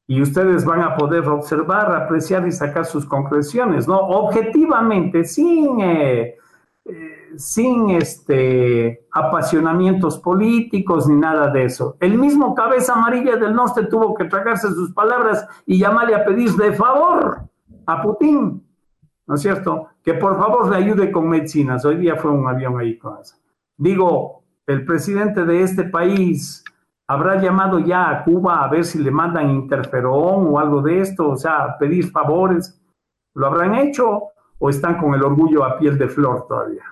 Y 0.07 0.22
ustedes 0.22 0.64
van 0.64 0.80
a 0.80 0.97
poder 0.97 1.28
observar, 1.28 1.95
apreciar 1.95 2.47
y 2.47 2.53
sacar 2.53 2.86
sus 2.86 3.05
conclusiones, 3.05 3.86
¿no? 3.86 3.99
Objetivamente, 3.99 5.24
sin, 5.24 5.80
eh, 5.80 6.36
eh, 6.91 7.34
sin 7.36 7.91
este, 7.91 9.07
apasionamientos 9.12 10.18
políticos 10.18 11.07
ni 11.07 11.16
nada 11.16 11.51
de 11.51 11.64
eso. 11.64 11.99
El 12.01 12.16
mismo 12.16 12.55
cabeza 12.55 12.95
amarilla 12.95 13.36
del 13.36 13.55
norte 13.55 13.84
tuvo 13.84 14.14
que 14.14 14.24
tragarse 14.24 14.68
sus 14.68 14.95
palabras 14.95 15.47
y 15.66 15.78
llamarle 15.78 16.14
a 16.14 16.24
pedir 16.24 16.51
de 16.53 16.72
favor 16.72 17.43
a 17.84 18.03
Putin, 18.03 18.66
¿no 19.26 19.34
es 19.34 19.43
cierto? 19.43 19.89
Que 20.03 20.14
por 20.14 20.39
favor 20.39 20.70
le 20.70 20.76
ayude 20.76 21.12
con 21.12 21.28
medicinas. 21.28 21.84
Hoy 21.84 21.99
día 21.99 22.16
fue 22.16 22.30
un 22.30 22.49
avión 22.49 22.78
ahí 22.80 22.97
con 22.97 23.18
eso. 23.20 23.36
Digo, 23.76 24.43
el 24.66 24.86
presidente 24.86 25.45
de 25.45 25.62
este 25.62 25.84
país 25.84 26.64
habrá 27.07 27.39
llamado 27.39 27.80
ya 27.80 28.09
a 28.09 28.24
Cuba 28.24 28.64
a 28.64 28.68
ver 28.68 28.86
si 28.86 28.99
le 28.99 29.11
mandan 29.11 29.51
interferón 29.51 30.47
o 30.49 30.59
algo 30.59 30.80
de 30.80 31.01
esto, 31.01 31.28
o 31.28 31.36
sea, 31.36 31.76
pedir 31.78 32.11
favores. 32.11 32.80
¿Lo 33.34 33.47
habrán 33.47 33.74
hecho 33.74 34.28
o 34.59 34.70
están 34.70 34.98
con 34.98 35.14
el 35.14 35.22
orgullo 35.22 35.64
a 35.64 35.78
piel 35.78 35.98
de 35.98 36.09
flor 36.09 36.46
todavía? 36.48 36.82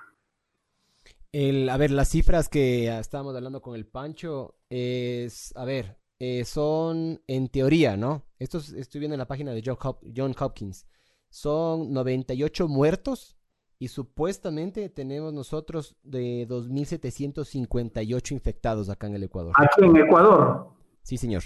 El, 1.31 1.69
a 1.69 1.77
ver, 1.77 1.91
las 1.91 2.09
cifras 2.09 2.49
que 2.49 2.87
estábamos 2.97 3.35
hablando 3.35 3.61
con 3.61 3.75
el 3.75 3.85
Pancho 3.85 4.55
es, 4.69 5.53
a 5.55 5.65
ver, 5.65 5.97
eh, 6.19 6.45
son 6.45 7.21
en 7.27 7.49
teoría, 7.49 7.95
¿no? 7.95 8.23
Esto 8.39 8.57
estoy 8.57 8.99
viendo 8.99 9.15
en 9.15 9.19
la 9.19 9.27
página 9.27 9.51
de 9.51 9.63
John 9.63 10.35
Hopkins. 10.39 10.87
Son 11.29 11.93
98 11.93 12.67
muertos 12.67 13.37
y 13.79 13.89
supuestamente 13.89 14.89
tenemos 14.89 15.33
nosotros 15.33 15.95
de 16.01 16.47
2.758 16.47 18.31
infectados 18.31 18.89
acá 18.89 19.07
en 19.07 19.15
el 19.15 19.23
Ecuador. 19.23 19.53
Aquí 19.57 19.85
en 19.85 19.95
Ecuador. 19.97 20.69
Sí, 21.03 21.17
señor. 21.17 21.43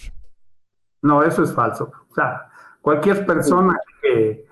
No, 1.02 1.24
eso 1.24 1.44
es 1.44 1.54
falso. 1.54 1.92
O 2.10 2.14
sea, 2.14 2.50
cualquier 2.82 3.26
persona 3.26 3.78
que, 4.02 4.46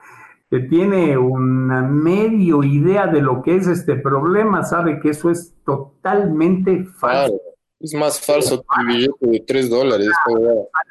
tiene 0.58 1.16
una 1.16 1.84
medio 1.84 2.64
idea 2.64 3.06
de 3.06 3.22
lo 3.22 3.44
que 3.44 3.56
es 3.56 3.68
este 3.68 3.96
problema 3.96 4.64
sabe 4.64 5.00
que 5.00 5.10
eso 5.10 5.30
es 5.30 5.54
totalmente 5.64 6.86
falso. 7.00 7.40
es 7.80 7.94
más 7.94 8.20
falso 8.20 8.62
que 8.62 8.82
el 8.82 8.88
billete 8.88 9.28
de 9.28 9.40
3 9.42 9.70
dólares. 9.70 10.10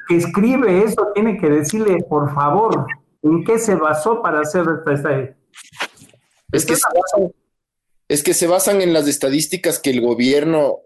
que 0.07 0.15
escribe 0.15 0.83
eso 0.83 1.09
tiene 1.13 1.37
que 1.37 1.49
decirle, 1.49 1.97
por 2.07 2.33
favor, 2.33 2.85
en 3.21 3.43
qué 3.43 3.59
se 3.59 3.75
basó 3.75 4.21
para 4.21 4.39
hacer 4.41 4.65
esta, 4.85 4.93
esta 4.93 5.35
es 6.53 6.65
que, 6.65 6.75
se 6.75 6.83
basan, 6.87 7.33
es 8.07 8.23
que 8.23 8.33
se 8.33 8.47
basan 8.47 8.81
en 8.81 8.93
las 8.93 9.07
estadísticas 9.07 9.77
que 9.77 9.89
el 9.89 10.01
gobierno, 10.01 10.79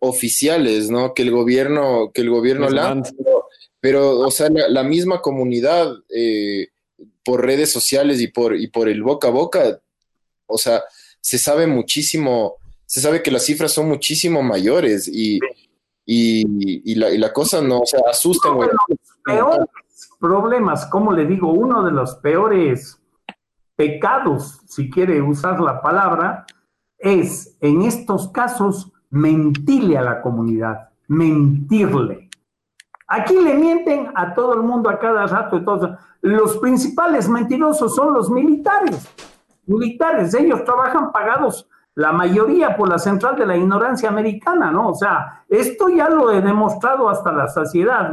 oficiales, 0.00 0.90
¿no? 0.90 1.12
Que 1.12 1.22
el 1.22 1.30
gobierno, 1.30 2.10
que 2.12 2.22
el 2.22 2.30
gobierno 2.30 2.68
lanza, 2.70 3.12
pero, 3.80 4.18
o 4.18 4.30
sea, 4.30 4.48
la, 4.50 4.82
misma 4.82 5.20
comunidad 5.20 5.92
eh, 6.08 6.68
por 7.24 7.44
redes 7.44 7.70
sociales 7.70 8.20
y 8.20 8.28
por, 8.28 8.56
y 8.56 8.68
por 8.68 8.88
el 8.88 9.02
boca 9.02 9.28
a 9.28 9.32
boca, 9.32 9.80
o 10.46 10.58
sea, 10.58 10.82
se 11.20 11.38
sabe 11.38 11.66
muchísimo, 11.66 12.56
se 12.86 13.00
sabe 13.00 13.22
que 13.22 13.30
las 13.30 13.44
cifras 13.44 13.72
son 13.72 13.88
muchísimo 13.88 14.42
mayores 14.42 15.08
y, 15.08 15.38
y, 16.04 16.94
la, 16.94 17.10
y 17.10 17.18
la, 17.18 17.32
cosa 17.32 17.60
no, 17.60 17.80
o 17.80 17.86
sea, 17.86 18.00
asusta. 18.10 18.50
Uno 18.50 18.62
de 18.62 18.72
los 18.72 18.98
peores 19.24 19.66
problemas, 20.18 20.86
como 20.86 21.12
le 21.12 21.26
digo, 21.26 21.52
uno 21.52 21.84
de 21.84 21.92
los 21.92 22.16
peores 22.16 22.98
pecados, 23.76 24.60
si 24.66 24.90
quiere 24.90 25.20
usar 25.22 25.60
la 25.60 25.80
palabra, 25.80 26.46
es 26.98 27.56
en 27.60 27.82
estos 27.82 28.28
casos 28.30 28.90
mentirle 29.10 29.96
a 29.96 30.02
la 30.02 30.20
comunidad, 30.20 30.88
mentirle. 31.06 32.27
Aquí 33.08 33.34
le 33.36 33.54
mienten 33.54 34.10
a 34.14 34.34
todo 34.34 34.54
el 34.54 34.60
mundo 34.60 34.90
a 34.90 34.98
cada 34.98 35.26
rato. 35.26 35.56
Entonces, 35.56 35.90
los 36.20 36.58
principales 36.58 37.28
mentirosos 37.28 37.94
son 37.94 38.12
los 38.12 38.30
militares. 38.30 39.08
Militares, 39.66 40.34
ellos 40.34 40.62
trabajan 40.64 41.10
pagados 41.10 41.68
la 41.98 42.12
mayoría 42.12 42.76
por 42.76 42.88
la 42.88 42.96
central 42.96 43.34
de 43.34 43.44
la 43.44 43.56
ignorancia 43.56 44.08
americana, 44.08 44.70
¿no? 44.70 44.90
O 44.90 44.94
sea, 44.94 45.42
esto 45.48 45.88
ya 45.88 46.08
lo 46.08 46.30
he 46.30 46.40
demostrado 46.40 47.08
hasta 47.08 47.32
la 47.32 47.48
saciedad. 47.48 48.12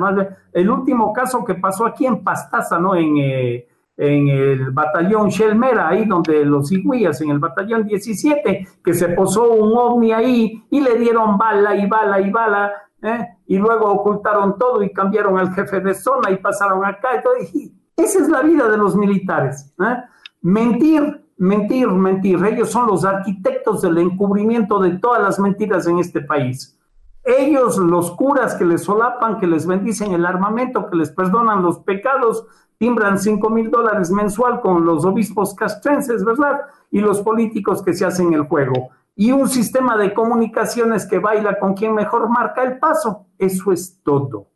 El 0.52 0.72
último 0.72 1.14
caso 1.14 1.46
que 1.46 1.54
pasó 1.54 1.86
aquí 1.86 2.08
en 2.08 2.24
Pastaza, 2.24 2.80
¿no? 2.80 2.96
En, 2.96 3.16
eh, 3.18 3.68
el 3.96 4.72
batallón 4.72 5.30
Shelmera, 5.30 5.88
ahí 5.88 6.06
donde 6.06 6.44
los 6.44 6.72
iguías, 6.72 7.22
en 7.22 7.30
el 7.30 7.38
batallón 7.38 7.86
17, 7.86 8.68
que 8.84 8.94
se 8.96 9.10
posó 9.10 9.54
un 9.54 9.78
ovni 9.78 10.12
ahí 10.12 10.64
y 10.72 10.82
le 10.82 10.96
dieron 10.98 11.38
bala 11.38 11.76
y 11.76 11.88
bala 11.88 12.20
y 12.20 12.32
bala, 12.32 12.74
¿eh? 13.06 13.38
y 13.48 13.58
luego 13.58 13.86
ocultaron 13.86 14.58
todo 14.58 14.82
y 14.84 14.92
cambiaron 14.92 15.38
al 15.38 15.54
jefe 15.54 15.80
de 15.80 15.94
zona 15.94 16.32
y 16.32 16.38
pasaron 16.38 16.84
acá. 16.84 17.24
Y 17.54 17.74
esa 17.96 18.20
es 18.20 18.30
la 18.30 18.42
vida 18.42 18.68
de 18.70 18.78
los 18.78 18.96
militares. 18.96 19.74
¿eh? 19.80 19.98
Mentir, 20.42 21.26
mentir, 21.38 21.88
mentir. 21.88 22.44
Ellos 22.44 22.72
son 22.72 22.88
los 22.88 23.06
arquitectos 23.06 23.82
del 23.82 23.98
encubrimiento 24.00 24.80
de 24.80 24.98
todas 24.98 25.22
las 25.22 25.40
mentiras 25.40 25.88
en 25.88 26.00
este 26.00 26.22
país. 26.22 26.78
Ellos, 27.24 27.78
los 27.78 28.12
curas 28.12 28.54
que 28.56 28.66
les 28.66 28.84
solapan, 28.84 29.40
que 29.40 29.48
les 29.48 29.66
bendicen 29.66 30.14
el 30.14 30.26
armamento, 30.26 30.88
que 30.90 30.96
les 30.96 31.12
perdonan 31.12 31.64
los 31.64 31.80
pecados, 31.80 32.46
timbran 32.78 33.18
5 33.18 33.50
mil 33.50 33.72
dólares 33.72 34.12
mensual 34.12 34.62
con 34.62 34.86
los 34.86 35.06
obispos 35.06 35.56
castrenses, 35.56 36.24
¿verdad? 36.24 36.62
Y 36.92 37.00
los 37.00 37.22
políticos 37.22 37.82
que 37.82 37.94
se 37.94 38.06
hacen 38.06 38.34
el 38.34 38.44
juego. 38.44 38.90
Y 39.16 39.32
un 39.32 39.48
sistema 39.48 39.98
de 39.98 40.14
comunicaciones 40.14 41.06
que 41.08 41.20
baila 41.20 41.58
con 41.58 41.74
quien 41.74 41.94
mejor 41.94 42.30
marca 42.30 42.64
el 42.64 42.80
paso. 42.80 43.28
Eso 43.38 43.72
es 43.72 44.02
todo. 44.04 44.50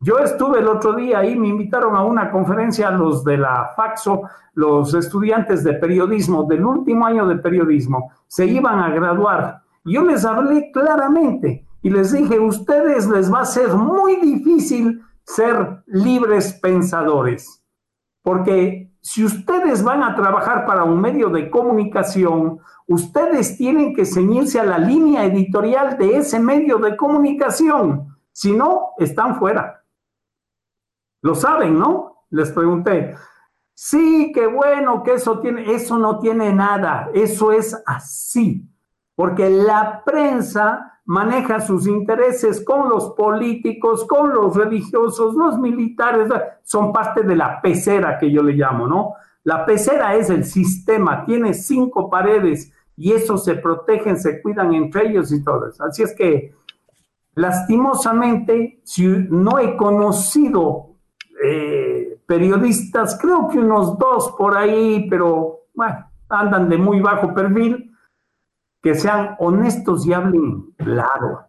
Yo 0.00 0.18
estuve 0.18 0.58
el 0.58 0.68
otro 0.68 0.94
día 0.94 1.20
ahí, 1.20 1.36
me 1.36 1.48
invitaron 1.48 1.96
a 1.96 2.04
una 2.04 2.30
conferencia 2.30 2.90
los 2.90 3.24
de 3.24 3.38
la 3.38 3.70
Faxo, 3.76 4.22
los 4.54 4.92
estudiantes 4.94 5.62
de 5.62 5.74
periodismo, 5.74 6.44
del 6.44 6.64
último 6.64 7.06
año 7.06 7.26
de 7.26 7.36
periodismo, 7.36 8.10
se 8.26 8.46
iban 8.46 8.80
a 8.80 8.90
graduar. 8.90 9.62
Yo 9.84 10.02
les 10.02 10.24
hablé 10.24 10.72
claramente 10.72 11.66
y 11.82 11.90
les 11.90 12.12
dije, 12.12 12.38
ustedes 12.40 13.08
les 13.08 13.32
va 13.32 13.40
a 13.40 13.44
ser 13.44 13.72
muy 13.74 14.16
difícil 14.16 15.02
ser 15.24 15.84
libres 15.86 16.52
pensadores 16.54 17.62
porque 18.22 18.91
si 19.02 19.24
ustedes 19.24 19.82
van 19.82 20.04
a 20.04 20.14
trabajar 20.14 20.64
para 20.64 20.84
un 20.84 21.00
medio 21.00 21.28
de 21.28 21.50
comunicación, 21.50 22.60
ustedes 22.86 23.58
tienen 23.58 23.94
que 23.94 24.06
ceñirse 24.06 24.60
a 24.60 24.64
la 24.64 24.78
línea 24.78 25.24
editorial 25.24 25.98
de 25.98 26.18
ese 26.18 26.38
medio 26.38 26.78
de 26.78 26.96
comunicación. 26.96 28.16
Si 28.30 28.52
no, 28.52 28.90
están 28.98 29.36
fuera. 29.36 29.84
Lo 31.20 31.34
saben, 31.34 31.78
¿no? 31.78 32.26
Les 32.30 32.52
pregunté. 32.52 33.16
Sí, 33.74 34.30
qué 34.32 34.46
bueno 34.46 35.02
que 35.02 35.14
eso 35.14 35.40
tiene, 35.40 35.72
eso 35.74 35.98
no 35.98 36.20
tiene 36.20 36.52
nada, 36.52 37.10
eso 37.12 37.50
es 37.50 37.76
así, 37.84 38.68
porque 39.14 39.50
la 39.50 40.02
prensa 40.04 41.00
maneja 41.04 41.60
sus 41.60 41.86
intereses 41.86 42.64
con 42.64 42.88
los 42.88 43.10
políticos, 43.10 44.04
con 44.06 44.32
los 44.32 44.56
religiosos, 44.56 45.34
los 45.34 45.58
militares, 45.58 46.28
son 46.62 46.92
parte 46.92 47.22
de 47.22 47.36
la 47.36 47.60
pecera 47.60 48.18
que 48.18 48.30
yo 48.30 48.42
le 48.42 48.52
llamo, 48.52 48.86
¿no? 48.86 49.14
La 49.44 49.66
pecera 49.66 50.14
es 50.14 50.30
el 50.30 50.44
sistema, 50.44 51.24
tiene 51.24 51.52
cinco 51.54 52.08
paredes 52.08 52.72
y 52.96 53.12
esos 53.12 53.44
se 53.44 53.56
protegen, 53.56 54.18
se 54.18 54.40
cuidan 54.40 54.72
entre 54.74 55.08
ellos 55.08 55.32
y 55.32 55.42
todo 55.42 55.68
eso. 55.68 55.84
Así 55.84 56.02
es 56.04 56.14
que, 56.14 56.54
lastimosamente, 57.34 58.80
si 58.84 59.06
no 59.06 59.58
he 59.58 59.76
conocido 59.76 60.90
eh, 61.44 62.20
periodistas, 62.26 63.18
creo 63.20 63.48
que 63.48 63.58
unos 63.58 63.98
dos 63.98 64.32
por 64.38 64.56
ahí, 64.56 65.08
pero 65.10 65.62
bueno, 65.74 66.06
andan 66.28 66.68
de 66.68 66.78
muy 66.78 67.00
bajo 67.00 67.34
perfil, 67.34 67.91
que 68.82 68.94
sean 68.94 69.36
honestos 69.38 70.06
y 70.06 70.12
hablen 70.12 70.72
claro, 70.76 71.46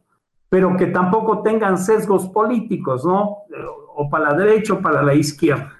pero 0.49 0.77
que 0.77 0.87
tampoco 0.87 1.41
tengan 1.41 1.77
sesgos 1.77 2.27
políticos, 2.29 3.05
¿no? 3.05 3.39
O 3.95 4.09
para 4.09 4.31
la 4.31 4.37
derecha 4.37 4.73
o 4.73 4.81
para 4.81 5.01
la 5.01 5.15
izquierda. 5.15 5.71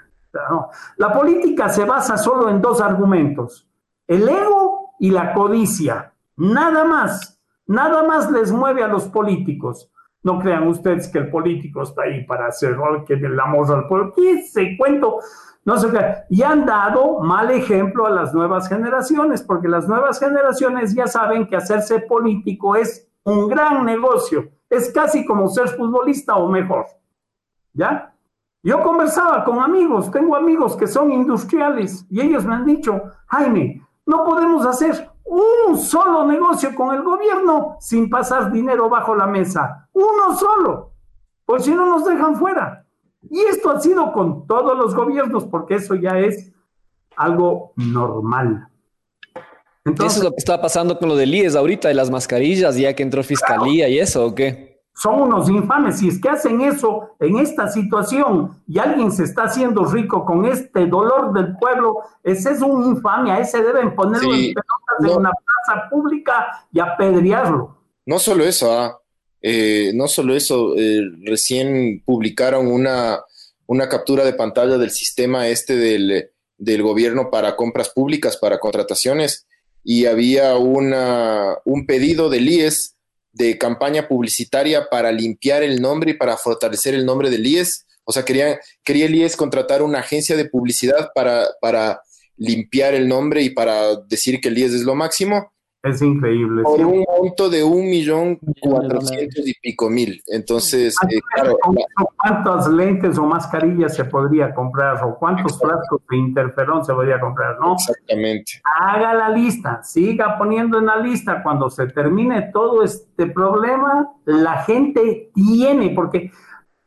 La 0.97 1.13
política 1.13 1.69
se 1.69 1.85
basa 1.85 2.17
solo 2.17 2.49
en 2.49 2.59
dos 2.59 2.81
argumentos, 2.81 3.69
el 4.07 4.27
ego 4.27 4.95
y 4.99 5.11
la 5.11 5.33
codicia, 5.33 6.13
nada 6.35 6.85
más, 6.85 7.39
nada 7.67 8.03
más 8.03 8.31
les 8.31 8.51
mueve 8.51 8.83
a 8.83 8.87
los 8.87 9.07
políticos. 9.07 9.91
No 10.23 10.39
crean 10.39 10.67
ustedes 10.67 11.09
que 11.09 11.19
el 11.19 11.29
político 11.29 11.83
está 11.83 12.03
ahí 12.03 12.25
para 12.25 12.47
hacer 12.47 12.77
que 13.05 13.13
el 13.13 13.39
amor 13.39 13.71
al 13.71 13.87
pueblo. 13.87 14.13
¿Qué 14.15 14.41
se 14.41 14.77
cuento? 14.77 15.19
No 15.65 15.77
sé 15.77 15.89
qué. 15.91 16.15
Y 16.29 16.43
han 16.43 16.65
dado 16.65 17.19
mal 17.19 17.49
ejemplo 17.51 18.05
a 18.05 18.09
las 18.09 18.33
nuevas 18.33 18.67
generaciones, 18.67 19.41
porque 19.41 19.67
las 19.67 19.87
nuevas 19.87 20.19
generaciones 20.19 20.93
ya 20.93 21.07
saben 21.07 21.47
que 21.47 21.55
hacerse 21.55 21.99
político 21.99 22.75
es 22.75 23.07
un 23.23 23.47
gran 23.47 23.85
negocio. 23.85 24.49
Es 24.69 24.91
casi 24.91 25.25
como 25.25 25.47
ser 25.47 25.69
futbolista 25.69 26.35
o 26.35 26.49
mejor. 26.49 26.85
¿Ya? 27.73 28.13
Yo 28.61 28.81
conversaba 28.81 29.43
con 29.43 29.59
amigos, 29.59 30.09
tengo 30.09 30.35
amigos 30.35 30.77
que 30.77 30.87
son 30.87 31.11
industriales 31.11 32.05
y 32.09 32.21
ellos 32.21 32.45
me 32.45 32.55
han 32.55 32.65
dicho, 32.65 33.01
Jaime, 33.27 33.85
no 34.05 34.23
podemos 34.23 34.65
hacer 34.65 35.09
un 35.25 35.77
solo 35.77 36.25
negocio 36.25 36.73
con 36.75 36.95
el 36.95 37.03
gobierno 37.03 37.77
sin 37.79 38.09
pasar 38.09 38.51
dinero 38.51 38.89
bajo 38.89 39.15
la 39.15 39.27
mesa. 39.27 39.89
Uno 39.93 40.35
solo. 40.35 40.91
Por 41.45 41.61
si 41.61 41.75
no 41.75 41.85
nos 41.85 42.05
dejan 42.05 42.35
fuera. 42.35 42.82
Y 43.29 43.39
esto 43.41 43.71
ha 43.71 43.79
sido 43.79 44.11
con 44.11 44.45
todos 44.47 44.77
los 44.77 44.95
gobiernos, 44.95 45.45
porque 45.45 45.75
eso 45.75 45.95
ya 45.95 46.19
es 46.19 46.51
algo 47.15 47.73
normal. 47.75 48.67
Entonces, 49.85 50.17
¿Eso 50.17 50.21
es 50.21 50.29
lo 50.29 50.31
que 50.31 50.39
está 50.39 50.61
pasando 50.61 50.97
con 50.97 51.09
lo 51.09 51.15
del 51.15 51.33
IES 51.33 51.55
ahorita, 51.55 51.89
de 51.89 51.93
las 51.93 52.09
mascarillas, 52.09 52.77
ya 52.77 52.95
que 52.95 53.03
entró 53.03 53.23
fiscalía 53.23 53.89
y 53.89 53.99
eso, 53.99 54.27
o 54.27 54.35
qué? 54.35 54.81
Son 54.95 55.21
unos 55.21 55.49
infames. 55.49 55.99
Si 55.99 56.07
es 56.07 56.21
que 56.21 56.29
hacen 56.29 56.61
eso 56.61 57.15
en 57.19 57.37
esta 57.37 57.67
situación 57.67 58.61
y 58.67 58.77
alguien 58.77 59.11
se 59.11 59.23
está 59.23 59.43
haciendo 59.43 59.85
rico 59.85 60.23
con 60.23 60.45
este 60.45 60.85
dolor 60.85 61.33
del 61.33 61.57
pueblo, 61.57 61.97
ese 62.21 62.51
es 62.51 62.61
un 62.61 62.85
infamia. 62.85 63.39
Ese 63.39 63.61
deben 63.61 63.95
ponerlo 63.95 64.33
en 64.33 64.53
pelotas 64.53 65.17
una 65.17 65.31
plaza 65.31 65.89
pública 65.89 66.65
y 66.71 66.79
apedrearlo. 66.79 67.75
No 68.05 68.19
solo 68.19 68.43
eso, 68.43 68.71
¿ah? 68.71 68.99
Eh, 68.99 69.02
no 69.93 70.07
solo 70.07 70.35
eso, 70.35 70.75
eh, 70.77 71.01
recién 71.25 72.01
publicaron 72.05 72.67
una, 72.67 73.19
una 73.67 73.89
captura 73.89 74.23
de 74.23 74.33
pantalla 74.33 74.77
del 74.77 74.91
sistema 74.91 75.49
este 75.49 75.75
del, 75.75 76.29
del, 76.57 76.81
gobierno 76.81 77.29
para 77.29 77.55
compras 77.55 77.89
públicas, 77.89 78.37
para 78.37 78.59
contrataciones, 78.59 79.45
y 79.83 80.05
había 80.05 80.55
una, 80.55 81.57
un 81.65 81.85
pedido 81.85 82.29
del 82.29 82.47
IES 82.47 82.95
de 83.33 83.57
campaña 83.57 84.07
publicitaria 84.07 84.87
para 84.89 85.11
limpiar 85.11 85.63
el 85.63 85.81
nombre 85.81 86.11
y 86.11 86.13
para 86.13 86.37
fortalecer 86.37 86.93
el 86.93 87.05
nombre 87.05 87.29
del 87.29 87.45
IES. 87.45 87.85
O 88.05 88.13
sea, 88.13 88.23
quería, 88.23 88.59
quería 88.83 89.07
el 89.07 89.15
IES 89.15 89.35
contratar 89.35 89.81
una 89.81 89.99
agencia 89.99 90.37
de 90.37 90.45
publicidad 90.45 91.09
para, 91.13 91.47
para 91.59 92.01
limpiar 92.37 92.93
el 92.93 93.07
nombre 93.07 93.41
y 93.41 93.49
para 93.49 93.95
decir 94.07 94.39
que 94.39 94.49
el 94.49 94.57
IES 94.57 94.73
es 94.73 94.81
lo 94.83 94.95
máximo. 94.95 95.52
Es 95.83 96.01
increíble. 96.01 96.63
Por 96.63 96.79
un 96.79 97.03
monto 97.05 97.49
de 97.49 97.61
un 97.61 97.89
millón 97.89 98.39
cuatrocientos 98.61 99.45
y 99.45 99.53
pico 99.61 99.89
mil. 99.89 100.21
Entonces, 100.27 100.95
eh, 101.09 101.19
claro, 101.35 101.57
¿cuántas 102.15 102.69
lentes 102.69 103.17
o 103.17 103.25
mascarillas 103.25 103.93
se 103.93 104.05
podría 104.05 104.53
comprar? 104.53 105.03
¿O 105.03 105.17
cuántos 105.19 105.59
frascos 105.59 105.99
de 106.09 106.15
interferón 106.15 106.85
se 106.85 106.93
podría 106.93 107.19
comprar? 107.19 107.59
¿no? 107.59 107.73
Exactamente. 107.73 108.61
Haga 108.63 109.13
la 109.13 109.29
lista, 109.29 109.83
siga 109.83 110.37
poniendo 110.37 110.79
en 110.79 110.85
la 110.85 110.95
lista. 110.95 111.43
Cuando 111.43 111.69
se 111.69 111.87
termine 111.87 112.49
todo 112.53 112.81
este 112.81 113.27
problema, 113.27 114.09
la 114.23 114.63
gente 114.63 115.31
tiene, 115.35 115.89
porque, 115.89 116.31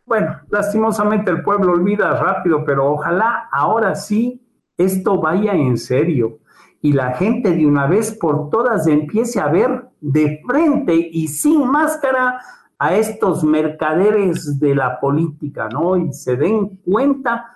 bueno, 0.07 0.41
lastimosamente 0.49 1.31
el 1.31 1.43
pueblo 1.43 1.73
olvida 1.73 2.19
rápido, 2.19 2.65
pero 2.65 2.93
ojalá 2.93 3.51
ahora 3.53 3.95
sí 3.95 4.43
esto 4.79 5.21
vaya 5.21 5.53
en 5.53 5.77
serio 5.77 6.39
y 6.87 6.93
la 6.93 7.15
gente 7.15 7.51
de 7.51 7.67
una 7.67 7.89
vez 7.89 8.17
por 8.17 8.49
todas 8.49 8.87
empiece 8.87 9.41
a 9.41 9.49
ver 9.49 9.89
de 10.01 10.41
frente 10.47 10.95
y 10.95 11.27
sin 11.27 11.67
máscara 11.69 12.39
a 12.79 12.95
estos 12.95 13.43
mercaderes 13.43 14.61
de 14.61 14.73
la 14.77 15.01
política, 15.01 15.69
¿no? 15.69 15.97
Y 15.97 16.13
se 16.13 16.37
den 16.37 16.77
cuenta 16.85 17.47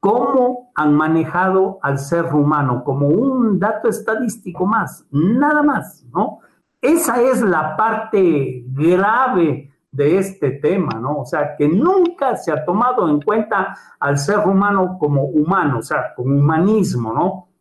cómo 0.00 0.70
han 0.74 0.94
manejado 0.94 1.80
al 1.82 1.98
ser 1.98 2.34
humano 2.34 2.82
como 2.82 3.08
un 3.08 3.58
dato 3.58 3.90
estadístico 3.90 4.64
más, 4.64 5.04
nada 5.10 5.62
más, 5.62 6.06
¿no? 6.10 6.38
Esa 6.80 7.20
es 7.20 7.42
la 7.42 7.76
parte 7.76 8.64
grave 8.68 9.70
de 9.90 10.16
este 10.16 10.52
tema, 10.52 10.98
¿no? 10.98 11.18
O 11.18 11.26
sea, 11.26 11.56
que 11.58 11.68
nunca 11.68 12.36
se 12.36 12.50
ha 12.50 12.64
tomado 12.64 13.06
en 13.10 13.20
cuenta 13.20 13.76
al 14.00 14.16
ser 14.16 14.38
humano 14.38 14.96
como 14.98 15.24
humano, 15.24 15.80
o 15.80 15.82
sea, 15.82 16.14
como 16.16 16.36
humanismo, 16.36 17.12
¿no? 17.12 17.51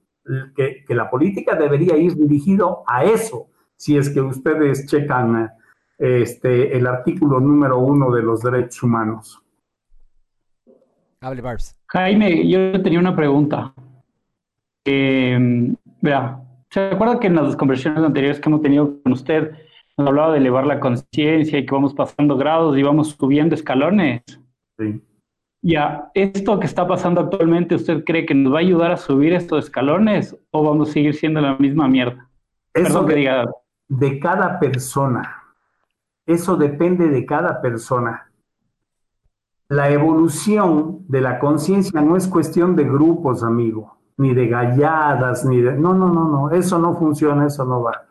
Que, 0.56 0.86
la 0.90 1.10
política 1.10 1.56
debería 1.56 1.98
ir 1.98 2.16
dirigido 2.16 2.84
a 2.88 3.04
eso, 3.04 3.48
si 3.76 3.98
es 3.98 4.10
que 4.10 4.22
ustedes 4.22 4.86
checan 4.86 5.50
este, 5.98 6.78
el 6.78 6.88
artículo 6.88 7.40
número 7.40 7.80
uno 7.80 8.12
de 8.12 8.22
los 8.22 8.42
derechos 8.42 8.84
humanos. 8.84 9.42
Hable, 11.22 11.42
Barbs. 11.42 11.78
Jaime, 11.88 12.48
yo 12.48 12.82
tenía 12.82 13.00
una 13.00 13.16
pregunta. 13.16 13.74
Eh, 14.86 15.76
vea, 16.02 16.42
¿se 16.70 16.80
acuerda 16.80 17.20
que 17.20 17.28
en 17.28 17.36
las 17.36 17.56
conversiones 17.56 18.04
anteriores 18.04 18.40
que 18.40 18.50
hemos 18.50 18.62
tenido 18.62 19.02
con 19.04 19.14
usted 19.14 19.52
nos 19.98 20.08
hablaba 20.08 20.32
de 20.32 20.40
elevar 20.40 20.66
la 20.66 20.80
conciencia 20.80 21.60
y 21.60 21.66
que 21.66 21.76
vamos 21.76 21.94
pasando 21.94 22.38
grados 22.38 22.76
y 22.78 22.82
vamos 22.82 23.10
subiendo 23.10 23.54
escalones? 23.54 24.24
Sí. 24.80 25.02
Ya, 25.64 26.10
¿esto 26.16 26.60
que 26.60 26.66
está 26.66 26.88
pasando 26.88 27.22
actualmente, 27.22 27.76
usted 27.76 28.04
cree 28.04 28.26
que 28.26 28.34
nos 28.34 28.52
va 28.52 28.58
a 28.58 28.62
ayudar 28.62 28.92
a 28.92 28.98
subir 28.98 29.34
estos 29.34 29.66
escalones 29.66 30.36
o 30.50 30.64
vamos 30.64 30.90
a 30.90 30.94
seguir 30.94 31.14
siendo 31.14 31.40
la 31.40 31.56
misma 31.58 31.88
mierda? 31.88 32.28
Eso 32.74 33.06
que 33.06 33.16
diga. 33.16 33.46
De 33.88 34.20
cada 34.20 34.60
persona. 34.60 35.44
Eso 36.26 36.56
depende 36.56 37.10
de 37.10 37.26
cada 37.26 37.62
persona. 37.62 38.32
La 39.68 39.90
evolución 39.92 41.06
de 41.08 41.22
la 41.22 41.38
conciencia 41.38 42.02
no 42.02 42.18
es 42.18 42.28
cuestión 42.28 42.76
de 42.76 42.84
grupos, 42.84 43.44
amigo, 43.44 43.98
ni 44.18 44.34
de 44.34 44.48
galladas, 44.48 45.46
ni 45.46 45.62
de... 45.62 45.74
No, 45.74 45.94
no, 45.94 46.10
no, 46.10 46.28
no, 46.28 46.52
eso 46.52 46.80
no 46.80 46.96
funciona, 46.96 47.46
eso 47.46 47.66
no 47.66 47.84
va. 47.84 48.06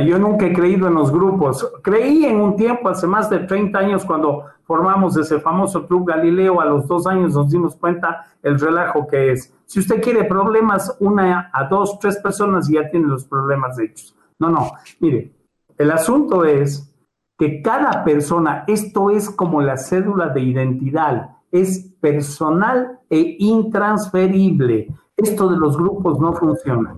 Yo 0.00 0.18
nunca 0.18 0.46
he 0.46 0.52
creído 0.52 0.88
en 0.88 0.94
los 0.94 1.12
grupos. 1.12 1.72
Creí 1.82 2.24
en 2.24 2.40
un 2.40 2.56
tiempo, 2.56 2.88
hace 2.88 3.06
más 3.06 3.28
de 3.30 3.40
30 3.40 3.78
años, 3.78 4.04
cuando 4.04 4.44
formamos 4.64 5.16
ese 5.16 5.40
famoso 5.40 5.86
Club 5.86 6.08
Galileo, 6.08 6.60
a 6.60 6.64
los 6.64 6.86
dos 6.86 7.06
años 7.06 7.34
nos 7.34 7.50
dimos 7.50 7.76
cuenta 7.76 8.26
el 8.42 8.58
relajo 8.58 9.06
que 9.06 9.32
es. 9.32 9.54
Si 9.66 9.80
usted 9.80 10.02
quiere 10.02 10.24
problemas, 10.24 10.96
una 11.00 11.50
a 11.52 11.64
dos, 11.64 11.98
tres 11.98 12.18
personas 12.18 12.68
y 12.68 12.74
ya 12.74 12.90
tiene 12.90 13.06
los 13.06 13.24
problemas 13.24 13.78
hechos. 13.78 14.14
No, 14.38 14.48
no, 14.48 14.72
mire, 15.00 15.32
el 15.78 15.90
asunto 15.90 16.44
es 16.44 16.90
que 17.38 17.62
cada 17.62 18.04
persona, 18.04 18.64
esto 18.66 19.10
es 19.10 19.30
como 19.30 19.60
la 19.60 19.76
cédula 19.76 20.28
de 20.28 20.40
identidad, 20.40 21.30
es 21.50 21.94
personal 22.00 23.00
e 23.08 23.36
intransferible. 23.38 24.88
Esto 25.16 25.48
de 25.48 25.56
los 25.56 25.76
grupos 25.76 26.18
no 26.18 26.32
funciona. 26.32 26.96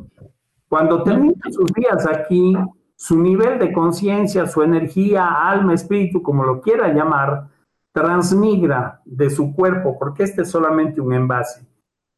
Cuando 0.68 1.02
termina 1.02 1.50
sus 1.50 1.70
días 1.72 2.06
aquí, 2.06 2.56
su 2.96 3.20
nivel 3.20 3.58
de 3.58 3.72
conciencia, 3.72 4.46
su 4.46 4.62
energía, 4.62 5.28
alma, 5.28 5.74
espíritu, 5.74 6.22
como 6.22 6.44
lo 6.44 6.60
quiera 6.60 6.92
llamar, 6.92 7.48
transmigra 7.96 9.00
de 9.06 9.30
su 9.30 9.54
cuerpo, 9.54 9.98
porque 9.98 10.24
este 10.24 10.42
es 10.42 10.50
solamente 10.50 11.00
un 11.00 11.14
envase. 11.14 11.66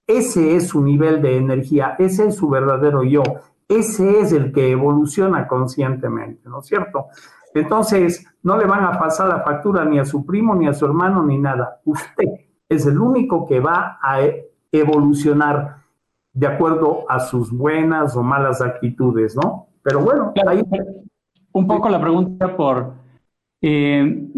Ese 0.09 0.57
es 0.57 0.67
su 0.67 0.83
nivel 0.83 1.23
de 1.23 1.37
energía, 1.37 1.95
ese 2.01 2.27
es 2.27 2.35
su 2.35 2.49
verdadero 2.49 3.05
yo, 3.05 3.23
ese 3.69 4.19
es 4.19 4.33
el 4.33 4.51
que 4.51 4.73
evoluciona 4.73 5.47
conscientemente, 5.47 6.49
¿no 6.49 6.59
es 6.59 6.67
cierto? 6.67 7.07
Entonces, 7.55 8.27
no 8.43 8.57
le 8.57 8.67
van 8.67 8.87
a 8.87 8.99
pasar 8.99 9.29
la 9.29 9.43
factura 9.43 9.85
ni 9.85 10.01
a 10.01 10.05
su 10.05 10.27
primo, 10.27 10.57
ni 10.57 10.67
a 10.67 10.75
su 10.75 10.85
hermano, 10.85 11.25
ni 11.25 11.39
nada. 11.39 11.81
Usted 11.85 12.25
es 12.69 12.85
el 12.85 12.99
único 12.99 13.47
que 13.47 13.61
va 13.61 14.01
a 14.03 14.19
evolucionar 14.73 15.77
de 16.33 16.47
acuerdo 16.49 17.05
a 17.09 17.21
sus 17.21 17.57
buenas 17.57 18.17
o 18.17 18.25
malas 18.25 18.61
actitudes, 18.61 19.37
¿no? 19.37 19.69
Pero 19.83 20.01
bueno, 20.01 20.33
ahí... 20.45 20.61
Un 21.53 21.67
poco 21.69 21.89
la 21.89 22.01
pregunta 22.01 22.57
por 22.57 22.95
eh, 23.63 24.29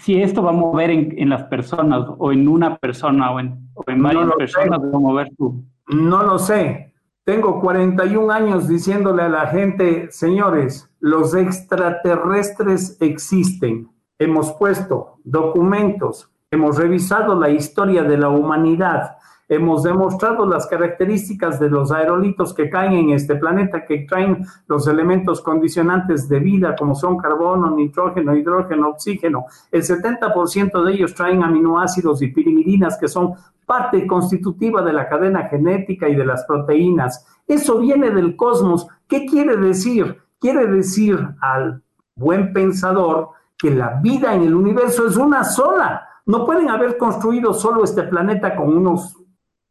si 0.00 0.20
esto 0.20 0.42
va 0.42 0.50
a 0.50 0.54
mover 0.54 0.90
en, 0.90 1.28
las 1.28 1.44
personas 1.44 2.06
o 2.18 2.32
en 2.32 2.48
una 2.48 2.76
persona 2.76 3.32
o 3.32 3.40
en, 3.40 4.02
varias 4.02 4.32
personas, 4.36 4.80
va 4.80 4.96
a 4.96 5.00
mover 5.00 5.28
tú. 5.36 5.64
No 5.88 6.22
lo 6.22 6.38
sé. 6.38 6.92
Tengo 7.24 7.60
41 7.60 8.32
años 8.32 8.68
diciéndole 8.68 9.22
a 9.22 9.28
la 9.28 9.46
gente, 9.48 10.08
señores, 10.10 10.88
los 11.00 11.34
extraterrestres 11.34 12.96
existen. 13.00 13.88
Hemos 14.18 14.52
puesto 14.52 15.18
documentos, 15.24 16.30
hemos 16.50 16.78
revisado 16.78 17.38
la 17.38 17.50
historia 17.50 18.04
de 18.04 18.16
la 18.16 18.28
humanidad, 18.28 19.16
Hemos 19.48 19.84
demostrado 19.84 20.44
las 20.44 20.66
características 20.66 21.60
de 21.60 21.70
los 21.70 21.92
aerolitos 21.92 22.52
que 22.52 22.68
caen 22.68 22.94
en 22.94 23.10
este 23.10 23.36
planeta, 23.36 23.84
que 23.84 24.00
traen 24.00 24.44
los 24.66 24.88
elementos 24.88 25.40
condicionantes 25.40 26.28
de 26.28 26.40
vida, 26.40 26.74
como 26.76 26.96
son 26.96 27.16
carbono, 27.16 27.70
nitrógeno, 27.70 28.34
hidrógeno, 28.34 28.88
oxígeno. 28.88 29.44
El 29.70 29.82
70% 29.82 30.82
de 30.82 30.92
ellos 30.92 31.14
traen 31.14 31.44
aminoácidos 31.44 32.22
y 32.22 32.28
pirimidinas, 32.28 32.98
que 32.98 33.06
son 33.06 33.34
parte 33.64 34.04
constitutiva 34.06 34.82
de 34.82 34.92
la 34.92 35.08
cadena 35.08 35.48
genética 35.48 36.08
y 36.08 36.16
de 36.16 36.26
las 36.26 36.44
proteínas. 36.44 37.24
Eso 37.46 37.78
viene 37.78 38.10
del 38.10 38.34
cosmos. 38.34 38.88
¿Qué 39.06 39.26
quiere 39.26 39.56
decir? 39.56 40.22
Quiere 40.40 40.66
decir 40.66 41.24
al 41.40 41.82
buen 42.16 42.52
pensador 42.52 43.30
que 43.56 43.70
la 43.70 44.00
vida 44.02 44.34
en 44.34 44.42
el 44.42 44.54
universo 44.54 45.06
es 45.06 45.16
una 45.16 45.44
sola. 45.44 46.08
No 46.26 46.44
pueden 46.44 46.68
haber 46.68 46.98
construido 46.98 47.54
solo 47.54 47.84
este 47.84 48.02
planeta 48.02 48.56
con 48.56 48.76
unos 48.76 49.16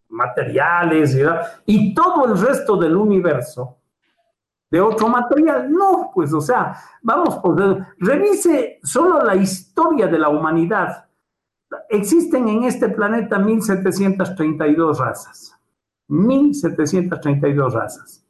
materiales 0.10 1.18
y, 1.66 1.94
todo 1.94 2.26
el 2.26 2.40
resto 2.40 2.78
del 2.78 2.96
universo 2.96 3.78
de 4.70 4.82
otro 4.82 5.08
material. 5.08 5.72
No, 5.72 6.12
pues, 6.14 6.34
o 6.34 6.42
sea, 6.42 6.76
vamos 7.02 7.38
por 7.38 7.86
revise 8.00 8.80
solo 8.84 9.24
la 9.24 9.36
historia 9.36 10.08
de 10.08 10.20
la 10.20 10.30
humanidad. 10.30 11.06
existen 11.90 12.48
en 12.48 12.64
este 12.64 12.90
planeta 12.90 13.40
1732 13.40 15.00
razas. 15.00 15.56
1732 16.08 17.74
razas. 17.74 18.24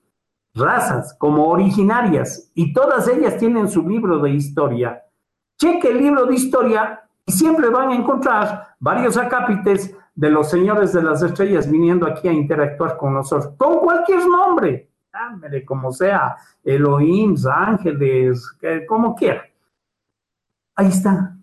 Razas 0.54 1.14
como 1.20 1.50
originarias 1.50 2.50
y 2.56 2.72
todas 2.72 3.08
ellas 3.10 3.38
tienen 3.38 3.70
su 3.70 3.88
libro 3.88 4.20
de 4.20 4.32
historia. 4.32 5.04
Cheque 5.58 5.90
el 5.90 5.98
libro 5.98 6.26
de 6.26 6.36
historia 6.36 7.02
y 7.26 7.32
siempre 7.32 7.70
van 7.70 7.90
a 7.90 7.96
encontrar 7.96 8.76
varios 8.80 9.18
acápites 9.18 9.94
de 10.16 10.30
los 10.30 10.50
señores 10.50 10.94
de 10.94 11.04
las 11.04 11.22
estrellas 11.22 11.70
viniendo 11.70 12.08
aquí 12.08 12.28
a 12.28 12.34
interactuar 12.34 12.98
con 12.98 13.14
nosotros, 13.14 13.54
con 13.58 13.80
cualquier 13.80 14.26
nombre, 14.28 14.90
como 15.66 15.92
sea, 15.92 16.36
Elohim, 16.64 17.36
ángeles, 17.54 18.58
como 18.88 19.16
quiera. 19.16 19.44
Ahí 20.76 20.88
está. 20.88 21.36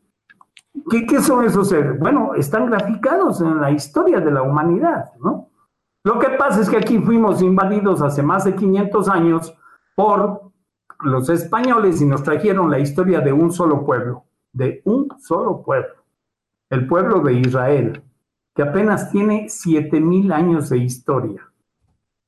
¿Qué, 0.90 1.06
¿Qué, 1.06 1.20
son 1.20 1.44
esos 1.44 1.68
seres? 1.68 1.98
Bueno, 1.98 2.34
están 2.34 2.66
graficados 2.66 3.40
en 3.40 3.60
la 3.60 3.70
historia 3.70 4.20
de 4.20 4.30
la 4.30 4.42
humanidad, 4.42 5.12
¿no? 5.22 5.48
Lo 6.04 6.18
que 6.18 6.30
pasa 6.30 6.60
es 6.60 6.68
que 6.68 6.78
aquí 6.78 6.98
fuimos 6.98 7.42
invadidos 7.42 8.02
hace 8.02 8.22
más 8.22 8.44
de 8.44 8.56
500 8.56 9.08
años 9.08 9.54
por 9.94 10.50
los 11.04 11.28
españoles 11.28 12.00
y 12.00 12.06
nos 12.06 12.22
trajeron 12.22 12.70
la 12.70 12.78
historia 12.78 13.20
de 13.20 13.32
un 13.32 13.52
solo 13.52 13.84
pueblo, 13.84 14.24
de 14.52 14.82
un 14.84 15.08
solo 15.20 15.62
pueblo, 15.62 15.94
el 16.70 16.86
pueblo 16.86 17.20
de 17.20 17.34
Israel, 17.34 18.02
que 18.54 18.62
apenas 18.62 19.10
tiene 19.10 19.48
7000 19.48 20.32
años 20.32 20.68
de 20.68 20.78
historia. 20.78 21.52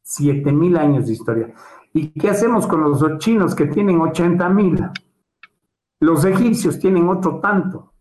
7000 0.03 0.77
años 0.77 1.07
de 1.07 1.13
historia. 1.13 1.55
¿Y 1.93 2.09
qué 2.09 2.31
hacemos 2.31 2.67
con 2.67 2.83
los 2.83 3.03
chinos 3.19 3.55
que 3.55 3.67
tienen 3.67 3.99
80.000? 3.99 4.93
Los 6.01 6.25
egipcios 6.25 6.79
tienen 6.79 7.09
otro 7.09 7.41
tanto. 7.41 7.93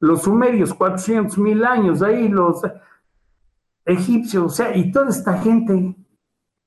Los 0.00 0.22
sumerios, 0.22 0.76
400.000 0.76 1.64
años, 1.64 2.02
ahí 2.02 2.28
los 2.28 2.62
egipcios, 3.84 4.44
o 4.44 4.48
sea, 4.48 4.76
y 4.76 4.90
toda 4.92 5.10
esta 5.10 5.38
gente. 5.38 5.96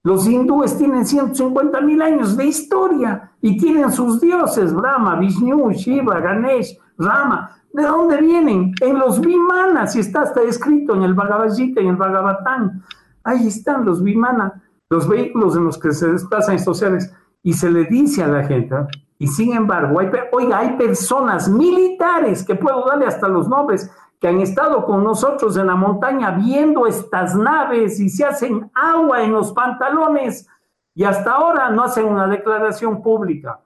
Los 0.03 0.27
hindúes 0.27 0.77
tienen 0.77 1.03
150.000 1.03 2.03
años 2.03 2.37
de 2.37 2.45
historia 2.45 3.31
y 3.41 3.57
tienen 3.57 3.91
sus 3.91 4.21
dioses, 4.21 4.73
Brahma, 4.73 5.17
Vishnu, 5.19 5.71
Shiva, 5.71 6.19
Ganesh, 6.19 6.77
Rama. 6.97 7.54
¿De 7.75 7.83
dónde 7.83 8.21
vienen? 8.21 8.73
En 8.79 8.97
los 8.97 9.19
Vimanas, 9.19 9.97
y 9.97 9.99
está 9.99 10.21
hasta 10.21 10.41
escrito 10.43 10.95
en 10.95 11.03
el 11.03 11.13
Bhagavad 11.13 11.53
Gita, 11.53 11.81
en 11.81 11.87
el 11.87 11.97
Bhagavatán. 11.97 12.81
Ahí 13.21 13.47
están 13.47 13.83
los 13.83 14.01
Vimana, 14.01 14.63
los 14.89 15.09
vehículos 15.09 15.57
en 15.57 15.65
los 15.65 15.77
que 15.77 15.91
se 15.91 16.09
desplazan 16.09 16.55
estos 16.55 16.79
seres. 16.79 17.13
Y 17.43 17.51
se 17.51 17.69
le 17.69 17.83
dice 17.83 18.23
a 18.23 18.27
la 18.27 18.45
gente, 18.45 18.73
y 19.19 19.27
sin 19.27 19.51
embargo, 19.51 19.99
hay, 19.99 20.09
oiga, 20.31 20.59
hay 20.59 20.77
personas 20.77 21.49
militares, 21.49 22.45
que 22.45 22.55
puedo 22.55 22.85
darle 22.85 23.07
hasta 23.07 23.27
los 23.27 23.49
nombres, 23.49 23.91
que 24.21 24.29
han 24.29 24.39
estado 24.39 24.85
con 24.85 25.03
nosotros 25.03 25.57
en 25.57 25.67
la 25.67 25.75
montaña 25.75 26.31
viendo 26.31 26.87
estas 26.87 27.35
naves 27.35 27.99
y 27.99 28.07
se 28.07 28.23
hacen 28.23 28.71
agua 28.73 29.21
en 29.21 29.33
los 29.33 29.51
pantalones 29.51 30.47
y 30.93 31.03
hasta 31.03 31.29
ahora 31.29 31.69
no 31.71 31.83
hacen 31.83 32.05
una 32.05 32.25
declaración 32.25 33.03
pública. 33.03 33.59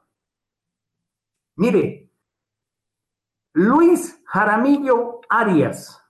Mire, 1.58 2.09
Luis 3.60 4.24
Jaramillo 4.24 5.20
Arias, 5.28 6.02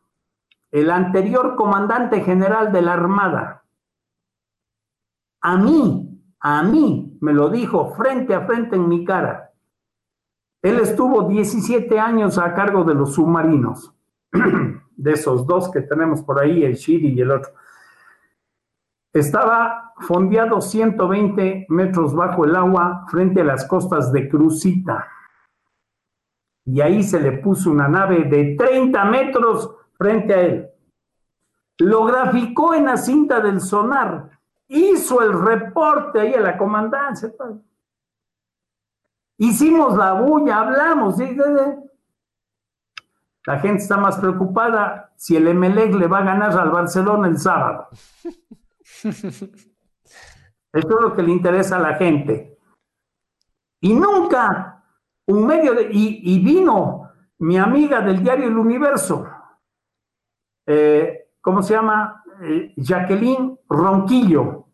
el 0.69 0.91
anterior 0.91 1.55
comandante 1.55 2.21
general 2.21 2.71
de 2.71 2.83
la 2.83 2.93
Armada, 2.93 3.63
a 5.41 5.57
mí, 5.57 6.21
a 6.39 6.61
mí, 6.61 7.17
me 7.21 7.33
lo 7.33 7.49
dijo 7.49 7.95
frente 7.95 8.35
a 8.35 8.45
frente 8.45 8.75
en 8.75 8.87
mi 8.87 9.03
cara. 9.03 9.51
Él 10.61 10.79
estuvo 10.79 11.23
17 11.23 11.99
años 11.99 12.37
a 12.37 12.53
cargo 12.53 12.83
de 12.83 12.93
los 12.93 13.15
submarinos, 13.15 13.95
de 14.95 15.11
esos 15.11 15.47
dos 15.47 15.71
que 15.71 15.81
tenemos 15.81 16.21
por 16.21 16.39
ahí, 16.39 16.63
el 16.63 16.75
Shiri 16.75 17.15
y 17.15 17.21
el 17.21 17.31
otro. 17.31 17.51
Estaba 19.11 19.93
fondeado 20.01 20.61
120 20.61 21.65
metros 21.69 22.13
bajo 22.13 22.45
el 22.45 22.55
agua 22.55 23.07
frente 23.09 23.41
a 23.41 23.45
las 23.45 23.65
costas 23.65 24.11
de 24.11 24.29
Crucita 24.29 25.07
y 26.71 26.81
ahí 26.81 27.01
se 27.01 27.19
le 27.19 27.31
puso 27.39 27.71
una 27.71 27.87
nave 27.87 28.25
de 28.25 28.55
30 28.55 29.05
metros 29.05 29.75
frente 29.97 30.33
a 30.33 30.41
él. 30.41 30.69
Lo 31.79 32.03
graficó 32.05 32.75
en 32.75 32.85
la 32.85 32.95
cinta 32.95 33.39
del 33.39 33.59
sonar, 33.59 34.29
hizo 34.67 35.21
el 35.23 35.33
reporte 35.33 36.19
ahí 36.19 36.35
a 36.35 36.41
la 36.41 36.57
comandancia. 36.57 37.33
Hicimos 39.37 39.97
la 39.97 40.13
bulla, 40.13 40.59
hablamos. 40.59 41.15
La 43.47 43.59
gente 43.59 43.81
está 43.81 43.97
más 43.97 44.19
preocupada 44.19 45.11
si 45.15 45.37
el 45.37 45.47
Emelec 45.47 45.95
le 45.95 46.05
va 46.05 46.19
a 46.19 46.23
ganar 46.23 46.55
al 46.55 46.69
Barcelona 46.69 47.29
el 47.29 47.39
sábado. 47.39 47.87
Eso 49.03 49.27
es 50.73 50.85
lo 50.85 51.15
que 51.15 51.23
le 51.23 51.31
interesa 51.31 51.77
a 51.77 51.79
la 51.79 51.95
gente. 51.95 52.59
Y 53.81 53.95
nunca 53.95 54.78
un 55.29 55.45
medio 55.45 55.73
de, 55.73 55.89
y, 55.91 56.39
vino 56.39 57.11
mi 57.39 57.57
amiga 57.57 58.01
del 58.01 58.23
diario 58.23 58.47
El 58.47 58.57
Universo, 58.57 59.27
eh, 60.65 61.29
¿cómo 61.39 61.61
se 61.61 61.75
llama? 61.75 62.23
Eh, 62.41 62.73
Jacqueline 62.75 63.59
Ronquillo. 63.69 64.65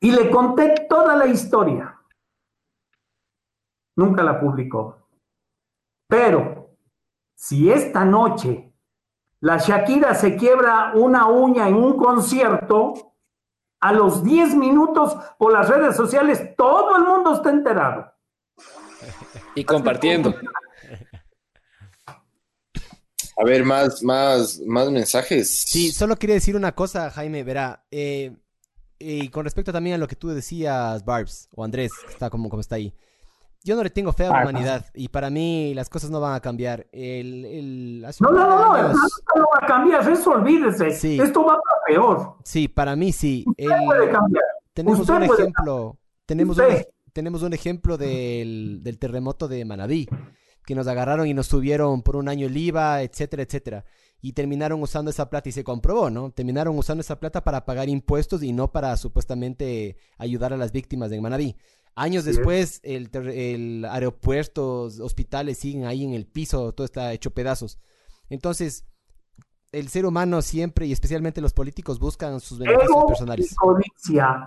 Y 0.00 0.10
le 0.10 0.30
conté 0.30 0.86
toda 0.88 1.16
la 1.16 1.26
historia. 1.26 1.98
Nunca 3.96 4.22
la 4.22 4.38
publicó. 4.38 5.08
Pero 6.08 6.70
si 7.34 7.70
esta 7.70 8.04
noche 8.04 8.74
la 9.40 9.56
Shakira 9.56 10.14
se 10.14 10.36
quiebra 10.36 10.92
una 10.94 11.26
uña 11.26 11.66
en 11.68 11.76
un 11.76 11.96
concierto, 11.96 12.94
a 13.80 13.92
los 13.92 14.22
10 14.22 14.54
minutos 14.54 15.16
por 15.38 15.52
las 15.52 15.68
redes 15.68 15.96
sociales 15.96 16.54
todo 16.56 16.96
el 16.96 17.04
mundo 17.04 17.34
está 17.34 17.50
enterado. 17.50 18.12
Y 19.54 19.64
compartiendo. 19.64 20.34
A 23.38 23.44
ver, 23.44 23.64
más, 23.64 24.02
más, 24.02 24.60
más 24.66 24.90
mensajes. 24.90 25.50
Sí, 25.50 25.90
solo 25.92 26.16
quería 26.16 26.34
decir 26.34 26.56
una 26.56 26.72
cosa, 26.72 27.10
Jaime, 27.10 27.44
verá. 27.44 27.84
Eh, 27.90 28.34
y 28.98 29.28
con 29.28 29.44
respecto 29.44 29.72
también 29.72 29.96
a 29.96 29.98
lo 29.98 30.06
que 30.06 30.16
tú 30.16 30.28
decías, 30.28 31.04
Barbs, 31.04 31.48
o 31.54 31.64
Andrés, 31.64 31.92
está 32.08 32.30
como, 32.30 32.48
como 32.48 32.60
está 32.60 32.76
ahí. 32.76 32.94
Yo 33.64 33.76
no 33.76 33.82
le 33.82 33.90
tengo 33.90 34.12
fe 34.12 34.26
a 34.26 34.30
la 34.30 34.42
humanidad 34.42 34.86
y 34.92 35.08
para 35.08 35.30
mí 35.30 35.72
las 35.74 35.88
cosas 35.88 36.10
no 36.10 36.20
van 36.20 36.34
a 36.34 36.40
cambiar. 36.40 36.86
El, 36.90 38.02
no, 38.20 38.30
no, 38.30 38.32
no, 38.32 38.48
no, 38.48 38.88
no 38.88 39.44
va 39.44 39.58
a 39.60 39.66
cambiar, 39.66 40.08
eso 40.10 40.30
olvídese. 40.30 40.88
Esto 41.22 41.44
va 41.44 41.60
para 41.60 41.82
peor. 41.86 42.36
Sí, 42.44 42.66
para 42.66 42.96
mí 42.96 43.12
sí. 43.12 43.44
Tenemos 44.72 45.08
un 45.08 45.22
ejemplo, 45.22 45.96
tenemos 46.26 46.58
un, 46.58 46.64
tenemos 47.12 47.42
un 47.42 47.52
ejemplo 47.52 47.96
del, 47.96 48.80
del, 48.82 48.98
terremoto 48.98 49.48
de 49.48 49.64
Manabí, 49.64 50.08
que 50.64 50.74
nos 50.74 50.86
agarraron 50.86 51.26
y 51.26 51.34
nos 51.34 51.46
subieron 51.46 52.02
por 52.02 52.16
un 52.16 52.28
año 52.28 52.46
el 52.46 52.56
IVA, 52.56 53.02
etcétera, 53.02 53.42
etcétera. 53.42 53.84
Y 54.20 54.32
terminaron 54.32 54.80
usando 54.80 55.10
esa 55.10 55.28
plata 55.28 55.48
y 55.48 55.52
se 55.52 55.64
comprobó, 55.64 56.08
¿no? 56.08 56.30
Terminaron 56.30 56.78
usando 56.78 57.00
esa 57.00 57.18
plata 57.18 57.42
para 57.42 57.64
pagar 57.64 57.88
impuestos 57.88 58.42
y 58.42 58.52
no 58.52 58.70
para 58.70 58.96
supuestamente 58.96 59.96
ayudar 60.16 60.52
a 60.52 60.56
las 60.56 60.70
víctimas 60.70 61.10
de 61.10 61.20
Manabí. 61.20 61.56
Años 61.94 62.24
después, 62.24 62.80
el, 62.84 63.10
el 63.12 63.84
aeropuerto, 63.84 64.84
hospitales 64.84 65.58
siguen 65.58 65.84
ahí 65.84 66.04
en 66.04 66.14
el 66.14 66.26
piso, 66.26 66.72
todo 66.72 66.84
está 66.84 67.12
hecho 67.12 67.32
pedazos. 67.32 67.78
Entonces, 68.30 68.86
el 69.72 69.88
ser 69.88 70.06
humano 70.06 70.40
siempre 70.40 70.86
y 70.86 70.92
especialmente 70.92 71.40
los 71.40 71.52
políticos 71.52 71.98
buscan 71.98 72.40
sus 72.40 72.58
beneficios 72.58 73.04
personales. 73.06 73.56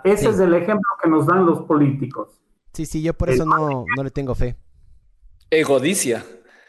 Ese 0.04 0.30
es 0.30 0.40
el 0.40 0.54
ejemplo 0.54 0.90
que 1.04 1.10
nos 1.10 1.26
dan 1.28 1.46
los 1.46 1.62
políticos. 1.64 2.45
Sí, 2.76 2.86
sí, 2.86 3.02
yo 3.02 3.14
por 3.14 3.30
eso 3.30 3.46
no, 3.46 3.86
no 3.96 4.04
le 4.04 4.12
tengo 4.12 4.36
fe. 4.36 4.58
Egodicia. 5.50 6.26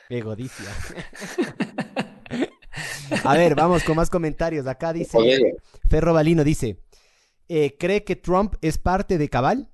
Egodicia. 0.09 0.71
A 3.25 3.35
ver, 3.35 3.57
vamos 3.57 3.83
con 3.83 3.97
más 3.97 4.09
comentarios. 4.09 4.69
Acá 4.69 4.93
dice 4.93 5.57
Ferro 5.89 6.13
Balino 6.13 6.45
dice, 6.45 6.81
eh, 7.49 7.77
¿cree 7.77 8.05
que 8.05 8.15
Trump 8.15 8.55
es 8.61 8.79
parte 8.79 9.19
de 9.19 9.29
Cabal? 9.29 9.69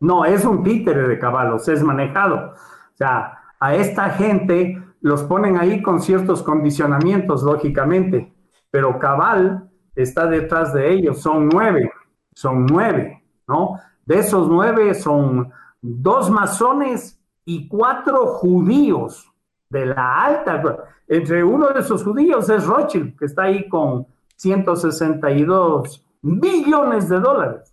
No, 0.00 0.24
es 0.24 0.46
un 0.46 0.62
títere 0.62 1.06
de 1.06 1.18
Cabal, 1.18 1.52
o 1.52 1.58
sea, 1.58 1.74
es 1.74 1.82
manejado. 1.82 2.54
O 2.54 2.96
sea, 2.96 3.38
a 3.58 3.74
esta 3.74 4.08
gente 4.10 4.82
los 5.02 5.24
ponen 5.24 5.58
ahí 5.58 5.82
con 5.82 6.00
ciertos 6.00 6.42
condicionamientos, 6.42 7.42
lógicamente, 7.42 8.32
pero 8.70 8.98
Cabal 8.98 9.68
está 9.94 10.26
detrás 10.26 10.72
de 10.72 10.90
ellos, 10.90 11.20
son 11.20 11.48
nueve, 11.48 11.92
son 12.32 12.64
nueve, 12.64 13.22
¿no? 13.46 13.78
De 14.06 14.18
esos 14.18 14.48
nueve 14.48 14.94
son 14.94 15.52
dos 15.80 16.30
masones 16.30 17.20
y 17.44 17.68
cuatro 17.68 18.26
judíos 18.26 19.30
de 19.68 19.86
la 19.86 20.24
alta. 20.24 20.62
Entre 21.08 21.42
uno 21.42 21.68
de 21.68 21.80
esos 21.80 22.04
judíos 22.04 22.48
es 22.50 22.64
Rothschild, 22.66 23.18
que 23.18 23.24
está 23.24 23.44
ahí 23.44 23.68
con 23.68 24.06
162 24.36 26.04
billones 26.22 27.08
de 27.08 27.20
dólares. 27.20 27.70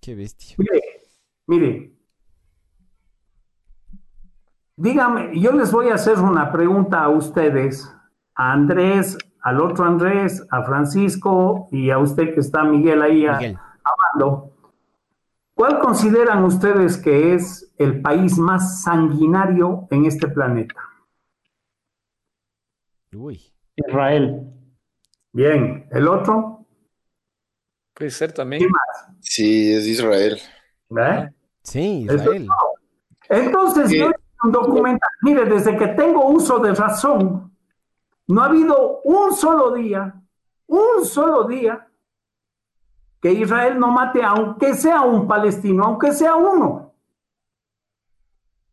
Qué 0.00 0.14
bestia. 0.14 0.56
Mire, 0.58 0.82
mire. 1.46 1.92
dígame, 4.76 5.38
yo 5.40 5.52
les 5.52 5.72
voy 5.72 5.88
a 5.88 5.94
hacer 5.94 6.18
una 6.18 6.52
pregunta 6.52 7.02
a 7.02 7.08
ustedes, 7.08 7.90
a 8.34 8.52
Andrés, 8.52 9.16
al 9.40 9.60
otro 9.60 9.84
Andrés, 9.84 10.46
a 10.50 10.62
Francisco 10.62 11.68
y 11.70 11.90
a 11.90 11.98
usted 11.98 12.34
que 12.34 12.40
está 12.40 12.64
Miguel 12.64 13.02
ahí 13.02 13.26
hablando. 13.84 14.50
¿Cuál 15.54 15.78
consideran 15.78 16.42
ustedes 16.44 16.96
que 16.96 17.34
es 17.34 17.72
el 17.78 18.02
país 18.02 18.38
más 18.38 18.82
sanguinario 18.82 19.86
en 19.90 20.06
este 20.06 20.26
planeta? 20.26 20.74
Uy. 23.14 23.40
Israel. 23.76 24.50
Bien, 25.32 25.86
¿el 25.90 26.08
otro? 26.08 26.66
Puede 27.92 28.10
ser 28.10 28.32
también. 28.32 28.62
Sí, 29.20 29.72
es 29.72 29.86
Israel. 29.86 30.38
¿Eh? 30.96 31.28
Sí, 31.62 32.06
Israel. 32.08 32.48
Entonces, 33.28 33.90
yo 33.90 34.10
un 34.44 34.52
documental, 34.52 35.08
mire, 35.22 35.44
desde 35.46 35.76
que 35.76 35.88
tengo 35.88 36.28
uso 36.28 36.58
de 36.58 36.74
razón, 36.74 37.56
no 38.26 38.42
ha 38.42 38.46
habido 38.46 39.00
un 39.02 39.32
solo 39.34 39.72
día, 39.72 40.14
un 40.66 41.04
solo 41.04 41.44
día, 41.44 41.88
que 43.24 43.32
Israel 43.32 43.78
no 43.78 43.90
mate, 43.90 44.22
aunque 44.22 44.74
sea 44.74 45.00
un 45.00 45.26
palestino, 45.26 45.84
aunque 45.84 46.12
sea 46.12 46.36
uno. 46.36 46.92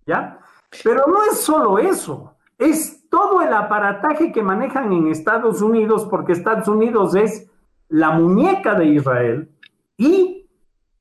¿Ya? 0.05 0.41
Pero 0.83 1.05
no 1.07 1.23
es 1.23 1.39
solo 1.39 1.79
eso, 1.79 2.35
es 2.57 3.07
todo 3.07 3.41
el 3.41 3.53
aparataje 3.53 4.33
que 4.33 4.43
manejan 4.43 4.91
en 4.91 5.07
Estados 5.07 5.61
Unidos, 5.61 6.05
porque 6.09 6.33
Estados 6.33 6.67
Unidos 6.67 7.15
es 7.15 7.49
la 7.87 8.11
muñeca 8.11 8.75
de 8.75 8.87
Israel, 8.87 9.49
y 9.95 10.49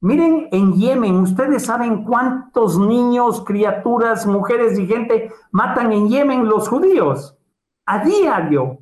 Miren, 0.03 0.49
en 0.53 0.73
Yemen, 0.75 1.17
ustedes 1.17 1.67
saben 1.67 2.05
cuántos 2.05 2.79
niños, 2.79 3.45
criaturas, 3.45 4.27
mujeres 4.27 4.79
y 4.79 4.87
gente 4.87 5.31
matan 5.51 5.93
en 5.93 6.09
Yemen 6.09 6.49
los 6.49 6.69
judíos 6.69 7.37
a 7.85 8.03
diario. 8.03 8.79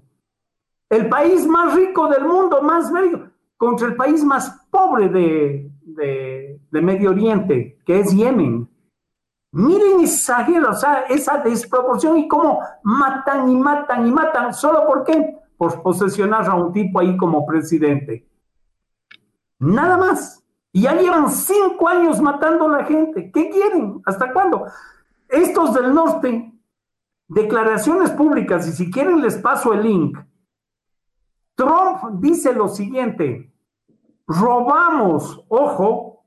El 0.91 1.09
país 1.09 1.45
más 1.47 1.75
rico 1.75 2.07
del 2.09 2.25
mundo, 2.25 2.63
más 2.63 2.93
rico, 2.93 3.31
contra 3.57 3.89
el 3.89 3.97
país 3.97 4.23
más 4.23 4.58
pobre 4.71 5.09
de, 5.09 6.61
Medio 6.71 7.11
Oriente, 7.11 7.79
que 7.85 8.01
es 8.01 8.13
Yemen. 8.13 8.69
Miren 9.53 10.01
esa, 10.01 10.47
o 10.69 10.75
sea, 10.75 11.05
esa 11.09 11.39
desproporción 11.39 12.19
y 12.19 12.29
cómo 12.29 12.61
matan 12.83 13.51
y 13.51 13.57
matan 13.57 14.07
y 14.07 14.13
matan. 14.13 14.53
¿Solo 14.53 14.87
por 14.87 15.05
qué? 15.05 15.39
Por 15.57 15.83
posesionar 15.83 16.47
a 16.47 16.55
un 16.55 16.73
tipo 16.73 17.01
ahí 17.01 17.17
como 17.17 17.47
presidente. 17.47 18.29
Nada 19.59 19.97
más. 19.97 20.45
Y 20.71 20.83
ya 20.83 20.95
llevan 20.95 21.31
cinco 21.31 21.89
años 21.89 22.21
matando 22.21 22.67
a 22.67 22.79
la 22.79 22.85
gente. 22.85 23.31
¿Qué 23.33 23.49
quieren? 23.49 24.03
¿Hasta 24.05 24.33
cuándo? 24.33 24.67
Estos 25.29 25.75
del 25.75 25.95
norte, 25.95 26.53
declaraciones 27.27 28.11
públicas, 28.11 28.67
y 28.69 28.73
si 28.73 28.91
quieren 28.91 29.21
les 29.21 29.37
paso 29.37 29.73
el 29.73 29.83
link. 29.83 30.19
Trump 31.55 32.21
dice 32.21 32.53
lo 32.53 32.69
siguiente, 32.69 33.48
robamos, 34.29 35.43
ojo, 35.49 36.25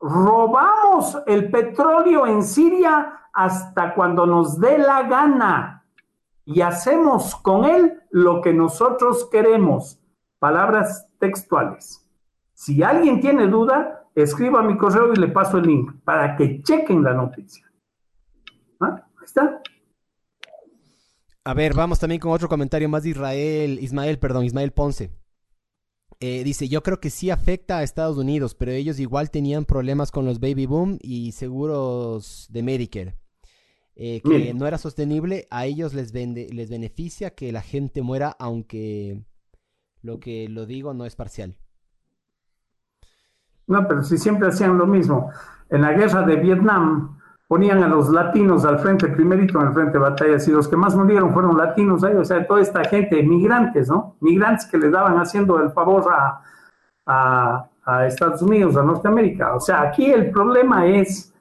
robamos 0.00 1.16
el 1.26 1.50
petróleo 1.50 2.26
en 2.26 2.42
Siria 2.42 3.28
hasta 3.32 3.94
cuando 3.94 4.26
nos 4.26 4.58
dé 4.58 4.76
la 4.78 5.04
gana 5.04 5.86
y 6.44 6.60
hacemos 6.60 7.36
con 7.36 7.64
él 7.64 8.02
lo 8.10 8.42
que 8.42 8.52
nosotros 8.52 9.28
queremos. 9.30 10.00
Palabras 10.40 11.06
textuales. 11.18 12.04
Si 12.54 12.82
alguien 12.82 13.20
tiene 13.20 13.46
duda, 13.46 14.08
escriba 14.14 14.62
mi 14.62 14.76
correo 14.76 15.12
y 15.12 15.16
le 15.16 15.28
paso 15.28 15.58
el 15.58 15.66
link 15.66 15.92
para 16.02 16.36
que 16.36 16.62
chequen 16.62 17.04
la 17.04 17.14
noticia. 17.14 17.70
¿Ah? 18.80 19.06
Ahí 19.18 19.24
está. 19.24 19.62
A 21.44 21.54
ver, 21.54 21.74
vamos 21.74 22.00
también 22.00 22.20
con 22.20 22.32
otro 22.32 22.48
comentario 22.48 22.88
más 22.88 23.04
de 23.04 23.10
Israel, 23.10 23.78
Ismael, 23.80 24.18
perdón, 24.18 24.44
Ismael 24.44 24.72
Ponce. 24.72 25.19
Eh, 26.22 26.44
dice, 26.44 26.68
yo 26.68 26.82
creo 26.82 27.00
que 27.00 27.08
sí 27.08 27.30
afecta 27.30 27.78
a 27.78 27.82
Estados 27.82 28.18
Unidos, 28.18 28.54
pero 28.54 28.72
ellos 28.72 29.00
igual 29.00 29.30
tenían 29.30 29.64
problemas 29.64 30.10
con 30.10 30.26
los 30.26 30.38
baby 30.38 30.66
boom 30.66 30.98
y 31.00 31.32
seguros 31.32 32.46
de 32.50 32.62
Medicare. 32.62 33.16
Eh, 33.96 34.22
que 34.22 34.54
no 34.54 34.66
era 34.66 34.78
sostenible, 34.78 35.46
a 35.50 35.66
ellos 35.66 35.92
les, 35.92 36.12
vende, 36.12 36.48
les 36.52 36.70
beneficia 36.70 37.34
que 37.34 37.52
la 37.52 37.60
gente 37.60 38.02
muera, 38.02 38.34
aunque 38.38 39.24
lo 40.02 40.20
que 40.20 40.48
lo 40.48 40.66
digo 40.66 40.94
no 40.94 41.04
es 41.04 41.16
parcial. 41.16 41.56
No, 43.66 43.86
pero 43.86 44.02
si 44.02 44.18
siempre 44.18 44.48
hacían 44.48 44.78
lo 44.78 44.86
mismo. 44.86 45.30
En 45.70 45.82
la 45.82 45.92
guerra 45.92 46.22
de 46.22 46.36
Vietnam 46.36 47.19
ponían 47.50 47.82
a 47.82 47.88
los 47.88 48.08
latinos 48.10 48.64
al 48.64 48.78
frente, 48.78 49.08
primerito 49.08 49.60
en 49.60 49.66
el 49.66 49.74
frente 49.74 49.94
de 49.94 49.98
batallas, 49.98 50.46
y 50.46 50.52
los 50.52 50.68
que 50.68 50.76
más 50.76 50.94
murieron 50.94 51.34
fueron 51.34 51.58
latinos 51.58 52.04
ahí, 52.04 52.14
o 52.14 52.24
sea, 52.24 52.46
toda 52.46 52.60
esta 52.60 52.84
gente, 52.84 53.20
migrantes, 53.24 53.88
¿no? 53.88 54.14
Migrantes 54.20 54.66
que 54.66 54.78
le 54.78 54.88
daban 54.88 55.16
haciendo 55.18 55.60
el 55.60 55.72
favor 55.72 56.04
a, 56.12 57.66
a, 57.84 58.06
Estados 58.06 58.40
Unidos, 58.42 58.76
a 58.76 58.84
Norteamérica. 58.84 59.56
O 59.56 59.60
sea, 59.60 59.82
aquí 59.82 60.12
el 60.12 60.30
problema 60.30 60.86
es 60.86 61.34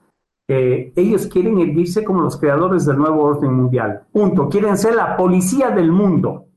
que 0.47 0.91
ellos 0.95 1.27
quieren 1.27 1.59
irse 1.59 2.03
como 2.03 2.23
los 2.23 2.37
creadores 2.37 2.87
del 2.87 2.97
nuevo 2.97 3.21
orden 3.21 3.53
mundial. 3.53 4.01
Punto. 4.11 4.49
Quieren 4.49 4.79
ser 4.79 4.95
la 4.95 5.15
policía 5.15 5.69
del 5.69 5.91
mundo. 5.91 6.47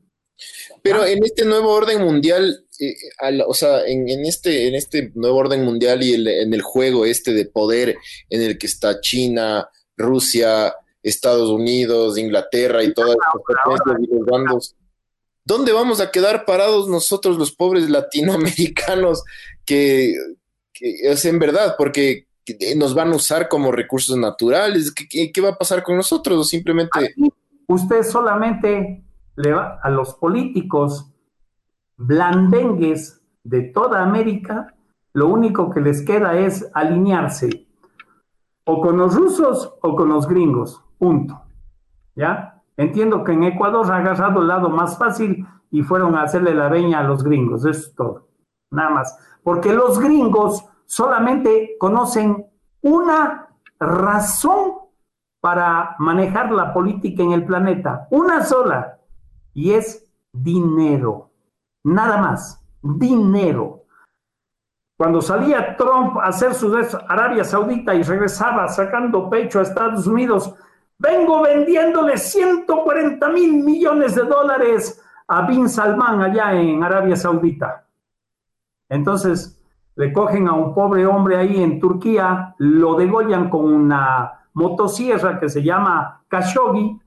Pero 0.82 1.05
en 1.05 1.22
este 1.22 1.44
nuevo 1.44 1.74
orden 1.74 2.03
mundial, 2.03 2.64
eh, 2.83 3.45
o 3.47 3.55
sea, 3.55 3.87
en, 3.87 4.09
este, 4.24 4.66
en 4.66 4.74
este 4.74 5.12
nuevo 5.14 5.39
orden 5.39 5.64
mundial 5.64 6.03
y 6.03 6.14
en 6.14 6.53
el 6.53 6.62
juego 6.62 7.05
este 7.05 7.33
de 7.33 7.45
poder 7.45 7.97
en 8.28 8.43
el 8.43 8.59
que 8.59 8.66
está 8.66 9.01
China, 9.01 9.68
Rusia, 9.97 10.74
Estados 11.01 11.49
Unidos, 11.51 12.18
Inglaterra 12.18 12.83
y 12.83 12.93
todas 12.93 13.16
las 13.16 13.78
bandos, 14.26 14.74
¿dónde 15.45 15.72
vamos 15.72 16.01
a 16.01 16.11
quedar 16.11 16.45
parados 16.45 16.89
nosotros 16.89 17.39
los 17.39 17.53
pobres 17.55 17.89
latinoamericanos 17.89 19.22
que, 19.64 20.14
es 20.80 21.24
en 21.24 21.39
verdad, 21.39 21.76
porque 21.78 22.26
nos 22.76 22.95
van 22.95 23.12
a 23.12 23.16
usar 23.16 23.49
como 23.49 23.70
recursos 23.70 24.16
naturales? 24.16 24.93
¿Qué, 24.93 25.30
qué 25.30 25.41
va 25.41 25.51
a 25.51 25.59
pasar 25.59 25.85
con 25.85 25.97
nosotros? 25.97 26.49
Simplemente... 26.49 27.14
usted 27.68 28.03
solamente 28.03 29.05
le 29.37 29.53
va 29.53 29.78
a 29.83 29.89
los 29.89 30.14
políticos 30.14 31.11
blandengues 32.03 33.22
de 33.44 33.62
toda 33.62 34.03
América, 34.03 34.74
lo 35.12 35.28
único 35.28 35.70
que 35.70 35.80
les 35.80 36.03
queda 36.03 36.38
es 36.38 36.70
alinearse 36.74 37.66
o 38.64 38.80
con 38.80 38.96
los 38.96 39.14
rusos 39.16 39.74
o 39.82 39.96
con 39.96 40.09
los 40.09 40.28
gringos, 40.28 40.82
punto. 40.98 41.42
¿Ya? 42.14 42.62
Entiendo 42.76 43.24
que 43.24 43.32
en 43.32 43.44
Ecuador 43.44 43.90
ha 43.90 43.96
agarrado 43.98 44.40
el 44.40 44.48
lado 44.48 44.68
más 44.68 44.98
fácil 44.98 45.46
y 45.70 45.82
fueron 45.82 46.14
a 46.14 46.22
hacerle 46.22 46.55
la 46.55 46.68
veña 46.68 47.00
a 47.00 47.05
los 47.05 47.24
gringos, 47.24 47.64
eso 47.64 47.70
es 47.70 47.94
todo, 47.94 48.28
nada 48.70 48.90
más. 48.90 49.18
Porque 49.42 49.72
los 49.72 49.98
gringos 49.98 50.64
solamente 50.86 51.76
conocen 51.78 52.46
una 52.82 53.48
razón 53.78 54.72
para 55.40 55.96
manejar 55.98 56.53
la 56.53 56.72
política 56.72 57.22
en 57.22 57.32
el 57.32 57.44
planeta, 57.44 58.07
una 58.11 58.44
sola, 58.44 58.98
y 59.55 59.72
es 59.72 60.09
dinero. 60.32 61.32
Nada 61.85 62.18
más, 62.18 62.62
dinero. 62.83 63.83
Cuando 64.97 65.20
salía 65.20 65.76
Trump 65.76 66.18
a 66.18 66.26
hacer 66.26 66.55
su 66.55 66.72
Arabia 67.09 67.43
Saudita 67.45 67.95
y 67.95 68.03
regresaba 68.03 68.68
sacando 68.68 69.28
pecho 69.28 69.59
a 69.59 69.62
Estados 69.62 70.07
Unidos, 70.07 70.55
vengo 70.99 71.43
vendiéndole 71.43 72.16
140 72.16 73.28
mil 73.30 73.64
millones 73.64 74.14
de 74.14 74.22
dólares 74.22 75.03
a 75.26 75.43
Bin 75.43 75.68
Salman 75.68 76.20
allá 76.20 76.53
en 76.53 76.85
Arabia 76.85 77.16
Saudita. 77.16 77.85
Entonces 78.89 79.61
le 79.97 80.12
cogen 80.12 80.47
a 80.47 80.53
un 80.53 80.74
pobre 80.74 81.07
hombre 81.07 81.37
ahí 81.37 81.62
en 81.62 81.80
Turquía, 81.80 82.55
lo 82.59 82.95
degollan 82.95 83.51
con 83.51 83.64
una 83.64 84.47
motosierra 84.55 85.41
que 85.41 85.49
se 85.49 85.62
llama 85.62 86.22
Khashoggi 86.28 87.01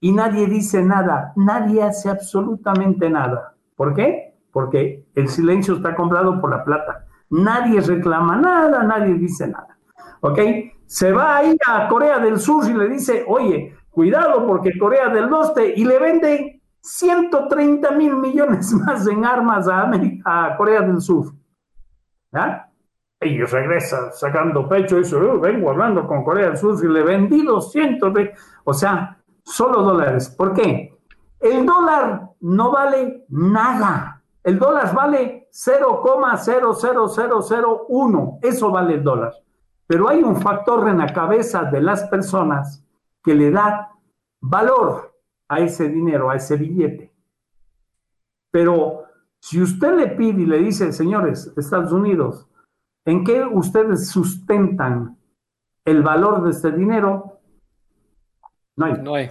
y 0.00 0.12
nadie 0.12 0.46
dice 0.46 0.82
nada, 0.82 1.32
nadie 1.36 1.82
hace 1.82 2.08
absolutamente 2.08 3.10
nada. 3.10 3.57
¿Por 3.78 3.94
qué? 3.94 4.34
Porque 4.50 5.06
el 5.14 5.28
silencio 5.28 5.76
está 5.76 5.94
comprado 5.94 6.40
por 6.40 6.50
la 6.50 6.64
plata. 6.64 7.06
Nadie 7.30 7.80
reclama 7.80 8.34
nada, 8.34 8.82
nadie 8.82 9.14
dice 9.14 9.46
nada. 9.46 9.78
¿Ok? 10.20 10.40
Se 10.84 11.12
va 11.12 11.36
ahí 11.36 11.56
a 11.64 11.86
Corea 11.86 12.18
del 12.18 12.40
Sur 12.40 12.68
y 12.68 12.74
le 12.74 12.88
dice, 12.88 13.24
oye, 13.28 13.76
cuidado 13.88 14.44
porque 14.48 14.76
Corea 14.76 15.10
del 15.10 15.30
Norte 15.30 15.74
y 15.76 15.84
le 15.84 15.96
vende 16.00 16.60
130 16.80 17.92
mil 17.92 18.16
millones 18.16 18.72
más 18.72 19.06
en 19.06 19.24
armas 19.24 19.68
a, 19.68 20.56
Corea 20.56 20.80
del 20.80 21.00
Sur. 21.00 21.26
¿Ya? 22.32 22.68
Y 23.20 23.40
regresa 23.44 24.10
sacando 24.10 24.68
pecho 24.68 24.96
y 24.96 25.02
dice, 25.02 25.14
oh, 25.14 25.38
vengo 25.38 25.70
hablando 25.70 26.04
con 26.04 26.24
Corea 26.24 26.48
del 26.48 26.56
Sur 26.56 26.84
y 26.84 26.88
le 26.88 27.04
vendí 27.04 27.44
200, 27.44 28.12
o 28.64 28.74
sea, 28.74 29.18
solo 29.44 29.82
dólares. 29.82 30.30
¿Por 30.30 30.52
qué? 30.52 30.98
El 31.38 31.64
dólar 31.64 32.27
no 32.40 32.70
vale 32.70 33.26
nada. 33.28 34.22
El 34.42 34.58
dólar 34.58 34.94
vale 34.94 35.48
0,00001. 35.52 38.38
Eso 38.42 38.70
vale 38.70 38.94
el 38.94 39.04
dólar. 39.04 39.34
Pero 39.86 40.08
hay 40.08 40.22
un 40.22 40.40
factor 40.40 40.88
en 40.88 40.96
la 40.98 41.12
cabeza 41.12 41.64
de 41.64 41.80
las 41.80 42.04
personas 42.04 42.84
que 43.22 43.34
le 43.34 43.50
da 43.50 43.90
valor 44.40 45.14
a 45.48 45.58
ese 45.60 45.88
dinero, 45.88 46.30
a 46.30 46.36
ese 46.36 46.56
billete. 46.56 47.12
Pero 48.50 49.04
si 49.40 49.62
usted 49.62 49.96
le 49.96 50.08
pide 50.08 50.42
y 50.42 50.46
le 50.46 50.58
dice, 50.58 50.92
señores, 50.92 51.52
Estados 51.56 51.92
Unidos, 51.92 52.48
¿en 53.04 53.24
qué 53.24 53.44
ustedes 53.44 54.08
sustentan 54.08 55.16
el 55.84 56.02
valor 56.02 56.42
de 56.44 56.50
este 56.50 56.72
dinero? 56.72 57.40
No 58.76 58.86
hay. 58.86 59.02
No 59.02 59.14
hay. 59.14 59.30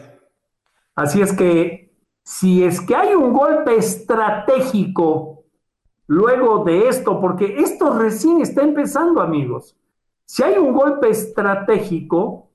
Así 0.96 1.22
es 1.22 1.34
que 1.34 1.87
si 2.28 2.62
es 2.62 2.82
que 2.82 2.94
hay 2.94 3.16
un 3.16 3.32
golpe 3.32 3.78
estratégico 3.78 5.46
luego 6.08 6.66
de 6.66 6.90
esto, 6.90 7.22
porque 7.22 7.60
esto 7.60 7.98
recién 7.98 8.42
está 8.42 8.64
empezando, 8.64 9.22
amigos. 9.22 9.78
Si 10.26 10.44
hay 10.44 10.58
un 10.58 10.74
golpe 10.74 11.10
estratégico, 11.10 12.52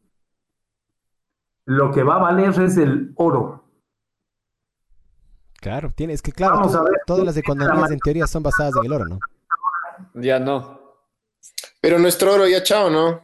lo 1.64 1.90
que 1.90 2.02
va 2.02 2.16
a 2.16 2.18
valer 2.18 2.50
es 2.60 2.76
el 2.76 3.14
oro. 3.16 3.64
Claro, 5.58 5.90
tiene, 5.96 6.12
es 6.12 6.20
que 6.20 6.32
claro, 6.32 6.70
todas 7.06 7.24
las 7.24 7.38
economías 7.38 7.90
en 7.92 7.98
teoría 7.98 8.26
son 8.26 8.42
basadas 8.42 8.74
en 8.76 8.84
el 8.84 8.92
oro, 8.92 9.06
¿no? 9.06 9.18
Ya 10.12 10.38
no. 10.38 10.98
Pero 11.80 11.98
nuestro 11.98 12.34
oro 12.34 12.46
ya 12.46 12.62
chao, 12.62 12.90
¿no? 12.90 13.22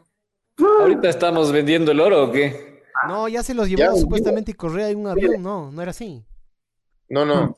Ahorita 0.81 1.11
estamos 1.11 1.53
vendiendo 1.53 1.93
el 1.93 2.01
oro 2.01 2.25
o 2.25 2.33
qué? 2.33 2.85
No, 3.07 3.29
ya 3.29 3.43
se 3.43 3.53
los 3.53 3.69
llevó 3.69 3.95
supuestamente 3.99 4.55
Correa 4.55 4.89
en 4.89 5.01
un 5.01 5.09
avión, 5.09 5.43
no, 5.43 5.71
no 5.71 5.83
era 5.83 5.91
así. 5.91 6.25
No, 7.09 7.25
no. 7.25 7.57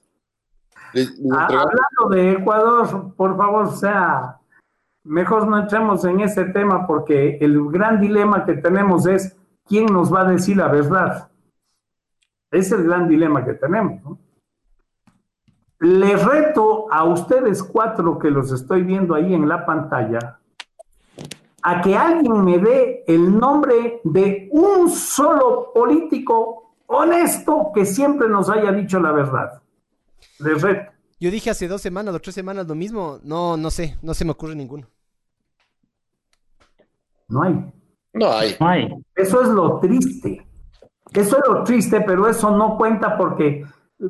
Ah, 1.32 1.46
hablando 1.46 2.08
de 2.10 2.32
Ecuador, 2.32 3.14
por 3.14 3.36
favor, 3.36 3.66
o 3.66 3.72
sea, 3.72 4.38
mejor 5.04 5.46
no 5.46 5.58
entremos 5.58 6.04
en 6.04 6.20
ese 6.20 6.44
tema 6.46 6.86
porque 6.86 7.38
el 7.40 7.70
gran 7.70 8.00
dilema 8.00 8.44
que 8.44 8.54
tenemos 8.54 9.06
es 9.06 9.36
quién 9.66 9.86
nos 9.86 10.12
va 10.12 10.22
a 10.22 10.30
decir 10.30 10.56
la 10.56 10.68
verdad. 10.68 11.30
Es 12.50 12.72
el 12.72 12.84
gran 12.84 13.08
dilema 13.08 13.44
que 13.44 13.54
tenemos. 13.54 14.02
¿no? 14.02 14.18
Les 15.80 16.22
reto 16.24 16.92
a 16.92 17.04
ustedes 17.04 17.62
cuatro 17.62 18.18
que 18.18 18.30
los 18.30 18.52
estoy 18.52 18.82
viendo 18.82 19.14
ahí 19.14 19.32
en 19.32 19.48
la 19.48 19.64
pantalla 19.64 20.40
a 21.62 21.80
que 21.82 21.96
alguien 21.96 22.44
me 22.44 22.58
dé 22.58 23.04
el 23.06 23.38
nombre 23.38 24.00
de 24.04 24.48
un 24.52 24.90
solo 24.90 25.70
político 25.74 26.69
honesto 26.90 27.70
que 27.74 27.86
siempre 27.86 28.28
nos 28.28 28.50
haya 28.50 28.72
dicho 28.72 29.00
la 29.00 29.12
verdad. 29.12 29.62
Les 30.38 30.60
reto. 30.60 30.92
Yo 31.18 31.30
dije 31.30 31.50
hace 31.50 31.68
dos 31.68 31.82
semanas 31.82 32.14
o 32.14 32.20
tres 32.20 32.34
semanas 32.34 32.66
lo 32.66 32.74
mismo. 32.74 33.18
No, 33.22 33.56
no 33.56 33.70
sé, 33.70 33.96
no 34.02 34.14
se 34.14 34.24
me 34.24 34.32
ocurre 34.32 34.54
ninguno. 34.54 34.86
No 37.28 37.42
hay. 37.42 37.72
No 38.12 38.32
hay. 38.32 38.56
No 38.58 38.68
hay. 38.68 38.88
Eso 39.14 39.42
es 39.42 39.48
lo 39.48 39.78
triste. 39.78 40.46
Eso 41.12 41.38
es 41.38 41.42
lo 41.48 41.64
triste, 41.64 42.00
pero 42.00 42.28
eso 42.28 42.56
no 42.56 42.76
cuenta 42.76 43.16
porque, 43.16 43.64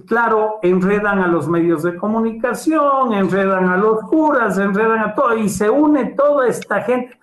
claro, 0.07 0.59
enredan 0.63 1.19
a 1.19 1.29
los 1.29 1.49
medios 1.49 1.83
de 1.83 1.97
comunicación, 1.97 3.13
enredan 3.13 3.69
a 3.69 3.77
los 3.77 4.03
curas, 4.03 4.59
enredan 4.59 5.01
a 5.01 5.15
todo 5.15 5.37
y 5.37 5.49
se 5.49 5.69
une 5.69 6.15
toda 6.15 6.47
esta 6.47 6.83
gente. 6.83 7.19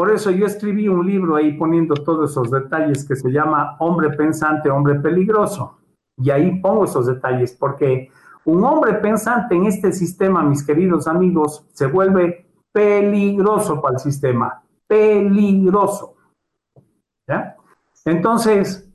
Por 0.00 0.10
eso 0.10 0.30
yo 0.30 0.46
escribí 0.46 0.88
un 0.88 1.06
libro 1.06 1.36
ahí 1.36 1.58
poniendo 1.58 1.92
todos 1.92 2.30
esos 2.30 2.50
detalles 2.50 3.06
que 3.06 3.14
se 3.14 3.30
llama 3.30 3.76
Hombre 3.80 4.08
pensante, 4.08 4.70
hombre 4.70 4.94
peligroso. 4.94 5.76
Y 6.16 6.30
ahí 6.30 6.58
pongo 6.58 6.86
esos 6.86 7.04
detalles 7.04 7.52
porque 7.52 8.10
un 8.46 8.64
hombre 8.64 8.94
pensante 8.94 9.54
en 9.54 9.66
este 9.66 9.92
sistema, 9.92 10.42
mis 10.42 10.64
queridos 10.64 11.06
amigos, 11.06 11.66
se 11.74 11.86
vuelve 11.86 12.46
peligroso 12.72 13.82
para 13.82 13.96
el 13.96 14.00
sistema, 14.00 14.62
peligroso. 14.86 16.14
¿Ya? 17.28 17.56
Entonces, 18.06 18.90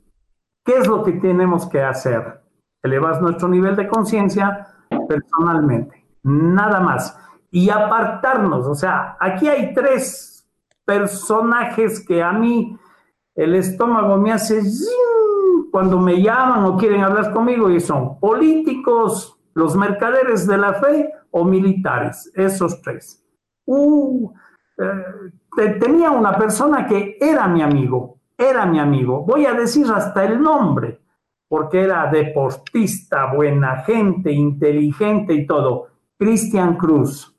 ¿qué 0.64 0.78
es 0.78 0.88
lo 0.88 1.04
que 1.04 1.12
tenemos 1.12 1.68
que 1.68 1.84
hacer? 1.84 2.42
Elevar 2.82 3.22
nuestro 3.22 3.46
nivel 3.46 3.76
de 3.76 3.86
conciencia 3.86 4.74
personalmente, 5.06 6.04
nada 6.24 6.80
más. 6.80 7.16
Y 7.52 7.70
apartarnos, 7.70 8.66
o 8.66 8.74
sea, 8.74 9.16
aquí 9.20 9.46
hay 9.46 9.72
tres 9.72 10.35
personajes 10.86 12.06
que 12.06 12.22
a 12.22 12.32
mí 12.32 12.78
el 13.34 13.54
estómago 13.54 14.16
me 14.16 14.32
hace 14.32 14.62
cuando 15.70 15.98
me 15.98 16.22
llaman 16.22 16.64
o 16.64 16.76
quieren 16.78 17.02
hablar 17.02 17.34
conmigo 17.34 17.68
y 17.68 17.80
son 17.80 18.18
políticos, 18.18 19.38
los 19.52 19.76
mercaderes 19.76 20.46
de 20.46 20.56
la 20.56 20.74
fe 20.74 21.12
o 21.30 21.44
militares, 21.44 22.32
esos 22.34 22.80
tres. 22.80 23.22
Uh, 23.66 24.32
eh, 24.78 25.78
tenía 25.80 26.10
una 26.10 26.38
persona 26.38 26.86
que 26.86 27.18
era 27.20 27.46
mi 27.48 27.60
amigo, 27.60 28.20
era 28.38 28.64
mi 28.64 28.78
amigo, 28.78 29.24
voy 29.26 29.44
a 29.44 29.52
decir 29.52 29.86
hasta 29.94 30.24
el 30.24 30.40
nombre, 30.40 31.00
porque 31.48 31.82
era 31.82 32.10
deportista, 32.10 33.34
buena 33.34 33.82
gente, 33.82 34.32
inteligente 34.32 35.34
y 35.34 35.46
todo, 35.46 35.88
Cristian 36.18 36.76
Cruz. 36.76 37.34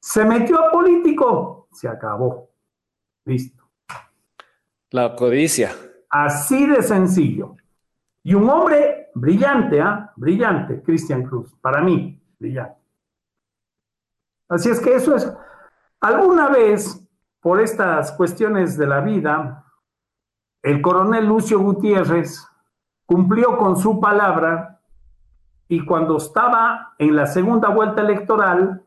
Se 0.00 0.24
metió 0.24 0.58
a 0.62 0.70
político, 0.70 1.68
se 1.72 1.88
acabó. 1.88 2.47
Listo. 3.28 3.62
La 4.90 5.14
codicia. 5.14 5.70
Así 6.08 6.66
de 6.66 6.82
sencillo. 6.82 7.56
Y 8.22 8.34
un 8.34 8.48
hombre 8.48 9.10
brillante, 9.14 9.80
¿ah? 9.80 10.12
Brillante, 10.16 10.82
Cristian 10.82 11.24
Cruz, 11.24 11.54
para 11.60 11.82
mí, 11.82 12.18
brillante. 12.38 12.80
Así 14.48 14.70
es 14.70 14.80
que 14.80 14.94
eso 14.94 15.14
es, 15.14 15.30
Alguna 16.00 16.48
vez, 16.48 17.04
por 17.40 17.60
estas 17.60 18.12
cuestiones 18.12 18.78
de 18.78 18.86
la 18.86 19.00
vida, 19.00 19.64
el 20.62 20.80
coronel 20.80 21.26
Lucio 21.26 21.58
Gutiérrez 21.58 22.46
cumplió 23.04 23.58
con 23.58 23.76
su 23.76 24.00
palabra 24.00 24.80
y 25.66 25.84
cuando 25.84 26.18
estaba 26.18 26.94
en 26.98 27.16
la 27.16 27.26
segunda 27.26 27.68
vuelta 27.68 28.02
electoral, 28.02 28.82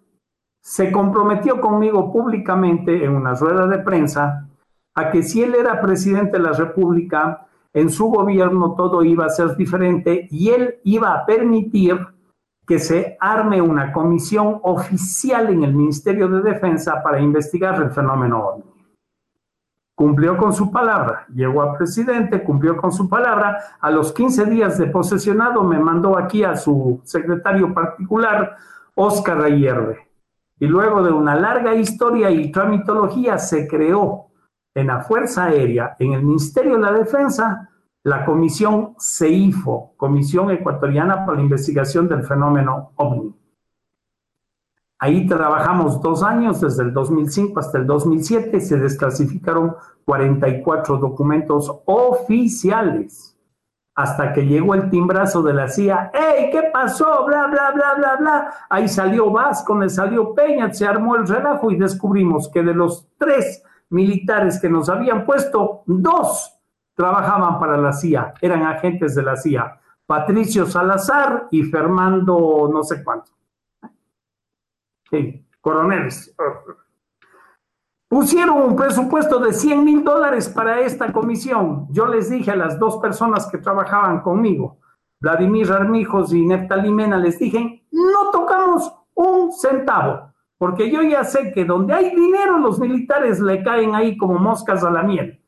se 0.61 0.91
comprometió 0.91 1.59
conmigo 1.59 2.13
públicamente 2.13 3.03
en 3.03 3.15
una 3.15 3.33
rueda 3.33 3.67
de 3.67 3.79
prensa 3.79 4.47
a 4.93 5.09
que 5.09 5.23
si 5.23 5.41
él 5.41 5.55
era 5.55 5.81
presidente 5.81 6.37
de 6.37 6.43
la 6.43 6.53
República, 6.53 7.47
en 7.73 7.89
su 7.89 8.07
gobierno 8.07 8.75
todo 8.75 9.03
iba 9.03 9.25
a 9.25 9.29
ser 9.29 9.55
diferente 9.55 10.27
y 10.29 10.49
él 10.49 10.75
iba 10.83 11.13
a 11.13 11.25
permitir 11.25 11.97
que 12.67 12.79
se 12.79 13.17
arme 13.19 13.61
una 13.61 13.91
comisión 13.91 14.59
oficial 14.63 15.49
en 15.49 15.63
el 15.63 15.73
Ministerio 15.73 16.27
de 16.27 16.41
Defensa 16.41 17.01
para 17.01 17.19
investigar 17.19 17.81
el 17.81 17.91
fenómeno. 17.91 18.63
Cumplió 19.95 20.37
con 20.37 20.53
su 20.53 20.71
palabra, 20.71 21.25
llegó 21.33 21.61
a 21.61 21.77
presidente, 21.77 22.43
cumplió 22.43 22.77
con 22.77 22.91
su 22.91 23.09
palabra. 23.09 23.57
A 23.79 23.91
los 23.91 24.13
15 24.13 24.45
días 24.45 24.77
de 24.77 24.87
posesionado 24.87 25.63
me 25.63 25.79
mandó 25.79 26.17
aquí 26.17 26.43
a 26.43 26.55
su 26.55 27.01
secretario 27.03 27.73
particular, 27.73 28.57
Óscar 28.95 29.41
Ayerbe. 29.41 30.10
Y 30.61 30.67
luego 30.67 31.01
de 31.01 31.11
una 31.11 31.33
larga 31.33 31.73
historia 31.73 32.29
y 32.29 32.51
tramitología 32.51 33.39
se 33.39 33.67
creó 33.67 34.27
en 34.75 34.87
la 34.87 35.01
Fuerza 35.01 35.45
Aérea, 35.45 35.95
en 35.97 36.13
el 36.13 36.21
Ministerio 36.21 36.75
de 36.75 36.81
la 36.81 36.91
Defensa, 36.91 37.71
la 38.03 38.23
comisión 38.23 38.93
CEIFO, 38.99 39.95
Comisión 39.97 40.51
Ecuatoriana 40.51 41.25
para 41.25 41.37
la 41.39 41.43
Investigación 41.43 42.07
del 42.07 42.23
Fenómeno 42.23 42.91
OVNI. 42.95 43.35
Ahí 44.99 45.25
trabajamos 45.25 45.99
dos 45.99 46.21
años, 46.21 46.61
desde 46.61 46.83
el 46.83 46.93
2005 46.93 47.59
hasta 47.59 47.79
el 47.79 47.87
2007, 47.87 48.61
se 48.61 48.77
desclasificaron 48.77 49.75
44 50.05 50.97
documentos 50.97 51.75
oficiales, 51.85 53.30
hasta 53.95 54.33
que 54.33 54.45
llegó 54.45 54.73
el 54.73 54.89
timbrazo 54.89 55.43
de 55.43 55.53
la 55.53 55.67
CIA, 55.67 56.11
¡Ey, 56.13 56.49
qué 56.49 56.69
pasó! 56.71 57.25
Bla, 57.25 57.47
bla, 57.47 57.71
bla, 57.71 57.93
bla, 57.95 58.15
bla. 58.15 58.53
Ahí 58.69 58.87
salió 58.87 59.31
Vasco, 59.31 59.77
le 59.77 59.89
salió 59.89 60.33
Peña, 60.33 60.73
se 60.73 60.87
armó 60.87 61.15
el 61.15 61.27
relajo 61.27 61.71
y 61.71 61.75
descubrimos 61.75 62.49
que 62.49 62.63
de 62.63 62.73
los 62.73 63.07
tres 63.17 63.63
militares 63.89 64.59
que 64.59 64.69
nos 64.69 64.89
habían 64.89 65.25
puesto, 65.25 65.83
dos 65.85 66.57
trabajaban 66.95 67.59
para 67.59 67.77
la 67.77 67.93
CIA, 67.93 68.33
eran 68.41 68.63
agentes 68.63 69.15
de 69.15 69.23
la 69.23 69.35
CIA, 69.35 69.79
Patricio 70.05 70.65
Salazar 70.65 71.47
y 71.51 71.63
Fernando 71.63 72.69
no 72.71 72.83
sé 72.83 73.03
cuánto. 73.03 73.31
Sí, 75.09 75.45
coroneles. 75.59 76.33
Pusieron 78.11 78.61
un 78.61 78.75
presupuesto 78.75 79.39
de 79.39 79.53
100 79.53 79.85
mil 79.85 80.03
dólares 80.03 80.49
para 80.49 80.81
esta 80.81 81.13
comisión. 81.13 81.87
Yo 81.91 82.07
les 82.07 82.29
dije 82.29 82.51
a 82.51 82.57
las 82.57 82.77
dos 82.77 82.97
personas 82.97 83.47
que 83.47 83.57
trabajaban 83.57 84.19
conmigo, 84.19 84.79
Vladimir 85.21 85.71
Armijos 85.71 86.33
y 86.33 86.45
Neftalí 86.45 86.91
Mena, 86.91 87.15
les 87.15 87.39
dije, 87.39 87.87
no 87.89 88.29
tocamos 88.33 88.93
un 89.13 89.53
centavo, 89.53 90.33
porque 90.57 90.91
yo 90.91 91.01
ya 91.03 91.23
sé 91.23 91.53
que 91.53 91.63
donde 91.63 91.93
hay 91.93 92.13
dinero 92.13 92.57
los 92.57 92.79
militares 92.79 93.39
le 93.39 93.63
caen 93.63 93.95
ahí 93.95 94.17
como 94.17 94.37
moscas 94.37 94.83
a 94.83 94.91
la 94.91 95.03
miel 95.03 95.41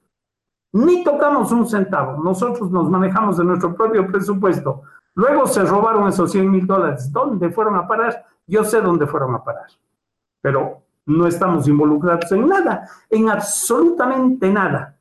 ni 0.74 1.04
tocamos 1.04 1.52
un 1.52 1.68
centavo. 1.68 2.24
Nosotros 2.24 2.72
nos 2.72 2.90
manejamos 2.90 3.38
de 3.38 3.46
nuestro 3.46 3.76
propio 3.76 4.08
presupuesto. 4.08 4.82
Luego 5.16 5.46
se 5.48 5.64
robaron 5.64 6.08
esos 6.08 6.32
100 6.32 6.50
mil 6.50 6.66
dólares. 6.66 7.12
¿Dónde 7.12 7.50
fueron 7.52 7.76
a 7.76 7.88
parar? 7.88 8.26
Yo 8.48 8.64
sé 8.64 8.82
dónde 8.82 9.06
fueron 9.06 9.36
a 9.36 9.44
parar. 9.44 9.68
Pero 10.42 10.83
no 11.06 11.28
estamos 11.28 11.68
involucrados 11.68 12.32
en 12.32 12.48
nada, 12.48 12.88
en 13.10 13.30
absolutamente 13.30 14.50
nada. 14.50 14.98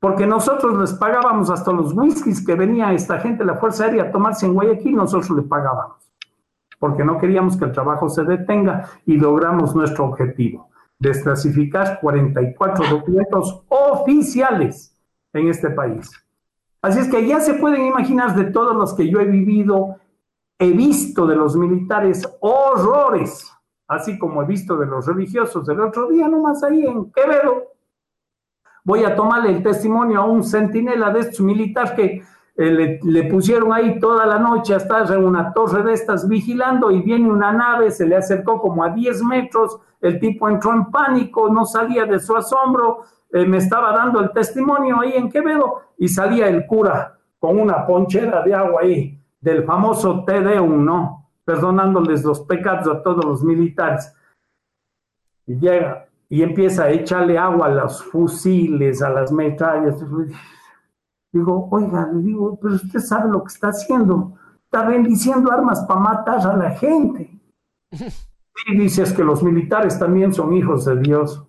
porque 0.00 0.26
nosotros 0.26 0.78
les 0.78 0.94
pagábamos 0.94 1.50
hasta 1.50 1.72
los 1.72 1.92
whiskies 1.92 2.44
que 2.44 2.54
venía 2.54 2.90
esta 2.94 3.20
gente 3.20 3.44
de 3.44 3.52
la 3.52 3.58
Fuerza 3.58 3.84
Aérea 3.84 4.04
a 4.04 4.10
tomarse 4.10 4.46
en 4.46 4.54
Guayaquil, 4.54 4.96
nosotros 4.96 5.30
le 5.36 5.42
pagábamos, 5.42 6.10
porque 6.78 7.04
no 7.04 7.18
queríamos 7.18 7.58
que 7.58 7.66
el 7.66 7.72
trabajo 7.72 8.08
se 8.08 8.24
detenga 8.24 8.88
y 9.04 9.18
logramos 9.18 9.74
nuestro 9.74 10.06
objetivo, 10.06 10.70
desclasificar 10.98 12.00
44 12.00 12.88
documentos 12.88 13.62
oficiales 13.68 14.96
en 15.34 15.48
este 15.48 15.68
país. 15.68 16.10
Así 16.80 17.00
es 17.00 17.08
que 17.08 17.26
ya 17.26 17.40
se 17.40 17.54
pueden 17.54 17.84
imaginar 17.86 18.34
de 18.34 18.44
todos 18.44 18.74
los 18.74 18.94
que 18.94 19.06
yo 19.06 19.20
he 19.20 19.26
vivido, 19.26 19.96
he 20.58 20.70
visto 20.70 21.26
de 21.26 21.36
los 21.36 21.56
militares 21.56 22.26
horrores, 22.40 23.52
así 23.90 24.16
como 24.18 24.42
he 24.42 24.46
visto 24.46 24.76
de 24.76 24.86
los 24.86 25.04
religiosos 25.04 25.68
el 25.68 25.80
otro 25.80 26.08
día 26.08 26.28
nomás 26.28 26.62
ahí 26.62 26.86
en 26.86 27.10
Quevedo, 27.10 27.72
voy 28.84 29.04
a 29.04 29.16
tomarle 29.16 29.50
el 29.50 29.62
testimonio 29.64 30.20
a 30.20 30.26
un 30.26 30.44
centinela 30.44 31.10
de 31.10 31.20
estos 31.20 31.40
militares 31.40 31.90
que 31.92 32.22
eh, 32.56 33.00
le, 33.02 33.24
pusieron 33.24 33.72
ahí 33.72 33.98
toda 33.98 34.26
la 34.26 34.38
noche 34.38 34.76
hasta 34.76 35.12
en 35.12 35.24
una 35.24 35.52
torre 35.52 35.82
de 35.82 35.92
estas 35.92 36.28
vigilando 36.28 36.92
y 36.92 37.02
viene 37.02 37.28
una 37.28 37.52
nave, 37.52 37.90
se 37.90 38.06
le 38.06 38.14
acercó 38.14 38.60
como 38.60 38.84
a 38.84 38.90
10 38.90 39.24
metros, 39.24 39.80
el 40.00 40.20
tipo 40.20 40.48
entró 40.48 40.72
en 40.72 40.84
pánico, 40.90 41.48
no 41.48 41.64
salía 41.64 42.04
de 42.04 42.20
su 42.20 42.36
asombro, 42.36 43.00
eh, 43.32 43.44
me 43.44 43.56
estaba 43.56 43.92
dando 43.92 44.20
el 44.20 44.30
testimonio 44.30 45.00
ahí 45.00 45.14
en 45.16 45.28
Quevedo 45.28 45.80
y 45.98 46.06
salía 46.06 46.48
el 46.48 46.64
cura 46.64 47.18
con 47.40 47.58
una 47.58 47.84
ponchera 47.84 48.42
de 48.42 48.54
agua 48.54 48.82
ahí 48.82 49.18
del 49.40 49.64
famoso 49.64 50.24
Tedeum, 50.24 50.84
¿no? 50.84 51.19
Perdonándoles 51.44 52.24
los 52.24 52.40
pecados 52.40 52.86
a 52.88 53.02
todos 53.02 53.24
los 53.24 53.42
militares. 53.42 54.14
Y 55.46 55.58
llega, 55.58 56.08
y 56.28 56.42
empieza 56.42 56.84
a 56.84 56.90
echarle 56.90 57.36
agua 57.36 57.66
a 57.66 57.70
los 57.70 58.04
fusiles, 58.04 59.02
a 59.02 59.10
las 59.10 59.32
metrallas. 59.32 59.96
Digo, 61.32 61.68
oiga, 61.70 62.08
le 62.12 62.22
digo, 62.22 62.58
pero 62.60 62.74
usted 62.74 63.00
sabe 63.00 63.30
lo 63.30 63.42
que 63.42 63.52
está 63.52 63.68
haciendo. 63.68 64.38
Está 64.64 64.86
bendiciendo 64.88 65.50
armas 65.50 65.84
para 65.86 66.00
matar 66.00 66.46
a 66.46 66.56
la 66.56 66.70
gente. 66.70 67.30
Y 68.66 68.76
dices 68.76 69.14
que 69.14 69.24
los 69.24 69.42
militares 69.42 69.98
también 69.98 70.34
son 70.34 70.54
hijos 70.54 70.84
de 70.84 70.98
Dios. 70.98 71.42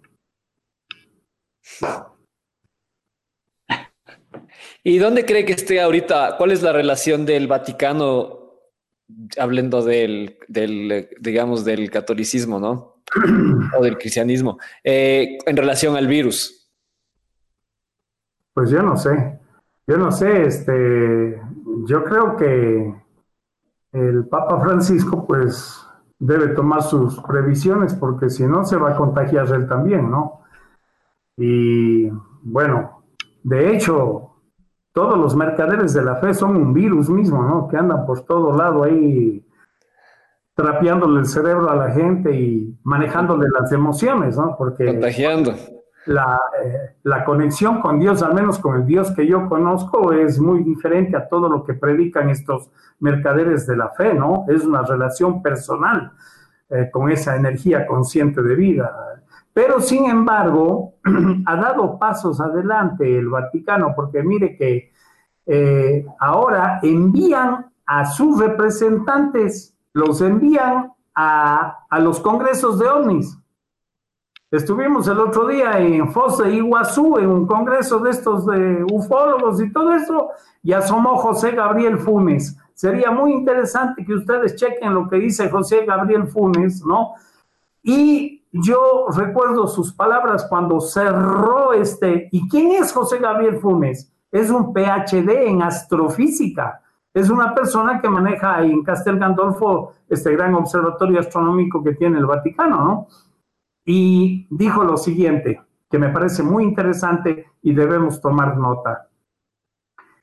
¿Y 4.84 4.98
dónde 4.98 5.26
cree 5.26 5.46
que 5.46 5.52
esté 5.54 5.82
ahorita? 5.82 6.38
¿Cuál 6.38 6.52
es 6.52 6.64
la 6.64 6.72
relación 6.72 7.26
del 7.26 7.48
Vaticano, 7.48 8.41
hablando 9.38 9.84
del, 9.84 10.38
del 10.48 11.10
digamos, 11.20 11.66
del 11.66 11.90
catolicismo, 11.90 12.60
¿no? 12.60 12.96
o 13.78 13.84
del 13.84 13.98
cristianismo 13.98 14.58
eh, 14.84 15.38
en 15.46 15.58
relación 15.58 15.96
al 15.96 16.08
virus? 16.08 16.70
Pues 18.54 18.70
yo 18.70 18.82
no 18.84 18.98
sé, 18.98 19.40
yo 19.88 19.98
no 19.98 20.12
sé, 20.12 20.44
este, 20.44 21.42
yo 21.86 22.04
creo 22.04 22.36
que 22.36 22.94
el 23.94 24.26
Papa 24.28 24.60
Francisco 24.60 25.26
pues 25.26 25.80
debe 26.20 26.50
tomar 26.50 26.84
sus 26.84 27.20
previsiones 27.22 27.94
porque 27.94 28.30
si 28.30 28.44
no 28.44 28.64
se 28.64 28.78
va 28.78 28.92
a 28.92 28.96
contagiar 28.96 29.48
él 29.54 29.68
también, 29.68 30.10
¿no? 30.10 30.42
Y 31.38 32.10
bueno, 32.44 33.04
de 33.44 33.74
hecho, 33.74 34.31
todos 34.94 35.18
los 35.18 35.36
mercaderes 35.36 35.94
de 35.94 36.04
la 36.04 36.16
fe 36.18 36.34
son 36.34 36.56
un 36.56 36.74
virus 36.74 37.10
mismo, 37.10 37.44
¿no? 37.44 37.68
Que 37.68 37.78
andan 37.78 38.06
por 38.06 38.22
todo 38.26 38.56
lado 38.56 38.84
ahí 38.84 39.46
trapeándole 40.54 41.22
el 41.22 41.26
cerebro 41.26 41.70
a 41.70 41.76
la 41.76 41.92
gente 41.92 42.34
y 42.36 42.78
manejándole 42.84 43.48
las 43.50 43.72
emociones, 43.72 44.38
¿no? 44.38 44.56
Porque 44.58 44.86
contagiando. 44.86 45.56
La, 46.08 46.40
eh, 46.64 46.96
la, 47.04 47.24
conexión 47.24 47.80
con 47.80 48.00
Dios, 48.00 48.24
al 48.24 48.34
menos 48.34 48.58
con 48.58 48.76
el 48.76 48.86
Dios 48.86 49.12
que 49.12 49.28
yo 49.28 49.48
conozco, 49.48 50.12
es 50.12 50.40
muy 50.40 50.64
diferente 50.64 51.16
a 51.16 51.28
todo 51.28 51.48
lo 51.48 51.64
que 51.64 51.76
predican 51.76 52.30
estos 52.30 52.72
mercaderes 53.00 53.68
de 53.68 53.78
la 53.78 53.90
fe, 53.90 54.14
¿no? 54.14 54.46
Es 54.50 54.66
una 54.66 54.82
relación 54.82 55.44
personal 55.44 56.12
eh, 56.70 56.90
con 56.92 57.12
esa 57.12 57.36
energía 57.36 57.86
consciente 57.86 58.42
de 58.42 58.56
vida. 58.56 59.24
Pero 59.54 59.82
sin 59.82 60.06
embargo, 60.06 60.96
ha 61.46 61.56
dado 61.56 61.98
pasos 62.00 62.40
adelante 62.40 63.18
el 63.18 63.30
Vaticano, 63.30 63.94
porque 63.96 64.24
mire 64.24 64.56
que 64.56 64.92
eh, 65.46 66.06
ahora 66.20 66.80
envían 66.84 67.72
a 67.86 68.06
sus 68.06 68.40
representantes 68.40 69.76
los 69.94 70.22
envían 70.22 70.94
a, 71.16 71.86
los 72.00 72.20
congresos 72.20 72.80
de 72.80 72.88
ovnis. 72.88 73.38
Estuvimos 74.50 75.08
el 75.08 75.20
otro 75.20 75.48
día 75.48 75.80
en 75.80 76.12
Fosa 76.12 76.48
Iguazú, 76.50 77.18
en 77.18 77.28
un 77.28 77.48
congreso 77.48 78.00
de 78.00 78.12
estos 78.12 78.46
de 78.46 78.84
ufólogos 78.92 79.62
y 79.62 79.72
todo 79.72 79.94
eso, 79.94 80.32
y 80.62 80.74
asomó 80.74 81.18
José 81.18 81.52
Gabriel 81.52 81.98
Funes. 81.98 82.58
Sería 82.74 83.12
muy 83.12 83.32
interesante 83.32 84.04
que 84.04 84.14
ustedes 84.14 84.56
chequen 84.56 84.94
lo 84.94 85.08
que 85.08 85.18
dice 85.18 85.50
José 85.50 85.86
Gabriel 85.86 86.28
Funes, 86.28 86.84
¿no? 86.86 87.14
Y 87.82 88.41
yo 88.52 89.08
recuerdo 89.16 89.68
sus 89.68 89.94
palabras 89.94 90.46
cuando 90.50 90.80
cerró 90.82 91.74
este. 91.74 92.30
¿Y 92.32 92.48
quién 92.50 92.72
es 92.72 92.92
José 92.92 93.20
Gabriel 93.20 93.60
Funes? 93.60 94.12
Es 94.32 94.50
un 94.50 94.74
PhD 94.74 95.48
en 95.48 95.62
astrofísica 95.62 96.82
es 97.14 97.30
una 97.30 97.54
persona 97.54 98.00
que 98.00 98.10
maneja 98.10 98.64
en 98.64 98.84
Castel 98.84 99.20
Gandolfo 99.20 99.94
este 100.08 100.32
gran 100.32 100.56
observatorio 100.56 101.20
astronómico 101.20 101.84
que 101.84 101.94
tiene 101.94 102.18
el 102.18 102.26
Vaticano, 102.26 102.84
¿no? 102.84 103.08
Y 103.86 104.48
dijo 104.50 104.84
lo 104.84 104.96
siguiente, 104.96 105.62
que 105.90 106.00
me 106.00 106.10
parece 106.10 106.42
muy 106.42 106.64
interesante 106.64 107.48
y 107.62 107.74
debemos 107.74 108.22
tomar 108.22 108.58
nota. 108.58 109.10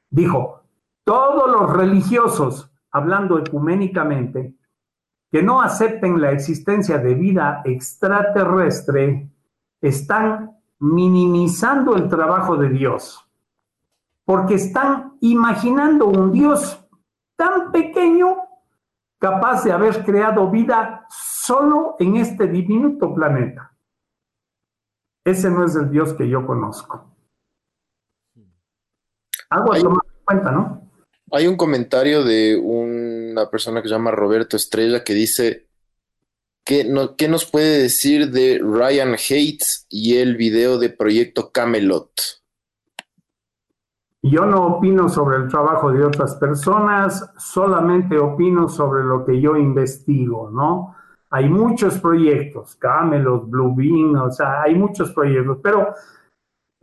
Dijo, 0.08 0.62
todos 1.04 1.50
los 1.50 1.70
religiosos, 1.76 2.70
hablando 2.90 3.38
ecuménicamente, 3.38 4.54
que 5.30 5.42
no 5.42 5.60
acepten 5.60 6.20
la 6.20 6.32
existencia 6.32 6.98
de 6.98 7.14
vida 7.14 7.62
extraterrestre, 7.64 9.28
están 9.80 10.56
minimizando 10.78 11.96
el 11.96 12.08
trabajo 12.08 12.56
de 12.56 12.70
Dios 12.70 13.28
porque 14.28 14.56
están 14.56 15.16
imaginando 15.22 16.06
un 16.06 16.30
Dios 16.30 16.86
tan 17.34 17.72
pequeño 17.72 18.36
capaz 19.18 19.64
de 19.64 19.72
haber 19.72 20.04
creado 20.04 20.50
vida 20.50 21.06
solo 21.08 21.96
en 21.98 22.16
este 22.16 22.46
diminuto 22.46 23.14
planeta. 23.14 23.74
Ese 25.24 25.48
no 25.48 25.64
es 25.64 25.74
el 25.76 25.90
Dios 25.90 26.12
que 26.12 26.28
yo 26.28 26.46
conozco. 26.46 27.16
Algo 29.48 29.72
a 29.72 29.78
tomar 29.78 30.04
en 30.04 30.24
cuenta, 30.26 30.52
¿no? 30.52 30.90
Hay 31.32 31.46
un 31.46 31.56
comentario 31.56 32.22
de 32.22 32.60
una 33.42 33.50
persona 33.50 33.82
que 33.82 33.88
se 33.88 33.94
llama 33.94 34.10
Roberto 34.10 34.56
Estrella 34.56 35.04
que 35.04 35.14
dice, 35.14 35.68
¿qué, 36.64 36.84
no, 36.84 37.16
¿qué 37.16 37.28
nos 37.28 37.44
puede 37.44 37.82
decir 37.82 38.30
de 38.30 38.60
Ryan 38.62 39.14
Hates 39.14 39.86
y 39.88 40.16
el 40.16 40.36
video 40.36 40.78
de 40.78 40.90
Proyecto 40.90 41.50
Camelot? 41.50 42.10
Yo 44.22 44.44
no 44.46 44.66
opino 44.66 45.08
sobre 45.08 45.36
el 45.36 45.48
trabajo 45.48 45.92
de 45.92 46.04
otras 46.04 46.34
personas, 46.36 47.32
solamente 47.38 48.18
opino 48.18 48.68
sobre 48.68 49.04
lo 49.04 49.24
que 49.24 49.40
yo 49.40 49.56
investigo, 49.56 50.50
¿no? 50.50 50.96
Hay 51.30 51.48
muchos 51.48 51.98
proyectos, 51.98 52.74
Camelot, 52.76 53.48
Blue 53.48 53.76
o 54.20 54.30
sea, 54.30 54.62
hay 54.62 54.74
muchos 54.74 55.12
proyectos, 55.12 55.58
pero 55.62 55.94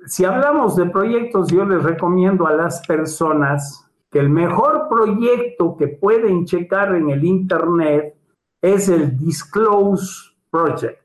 si 0.06 0.24
hablamos 0.24 0.76
de 0.76 0.86
proyectos, 0.86 1.50
yo 1.52 1.66
les 1.66 1.84
recomiendo 1.84 2.48
a 2.48 2.54
las 2.54 2.86
personas 2.86 3.85
que 4.16 4.22
el 4.22 4.30
mejor 4.30 4.88
proyecto 4.88 5.76
que 5.76 5.90
pueden 5.90 6.46
checar 6.46 6.96
en 6.96 7.10
el 7.10 7.26
Internet 7.26 8.16
es 8.62 8.88
el 8.88 9.18
Disclose 9.20 10.32
Project, 10.50 11.02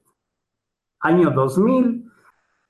año 1.00 1.32
2000, 1.32 2.08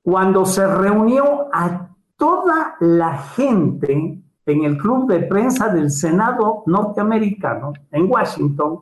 cuando 0.03 0.47
se 0.47 0.67
reunió 0.67 1.51
a 1.53 1.91
toda 2.17 2.75
la 2.81 3.19
gente 3.19 4.23
en 4.47 4.65
el 4.65 4.79
club 4.79 5.11
de 5.11 5.21
prensa 5.25 5.69
del 5.69 5.91
Senado 5.91 6.63
norteamericano 6.65 7.75
en 7.91 8.11
Washington, 8.11 8.81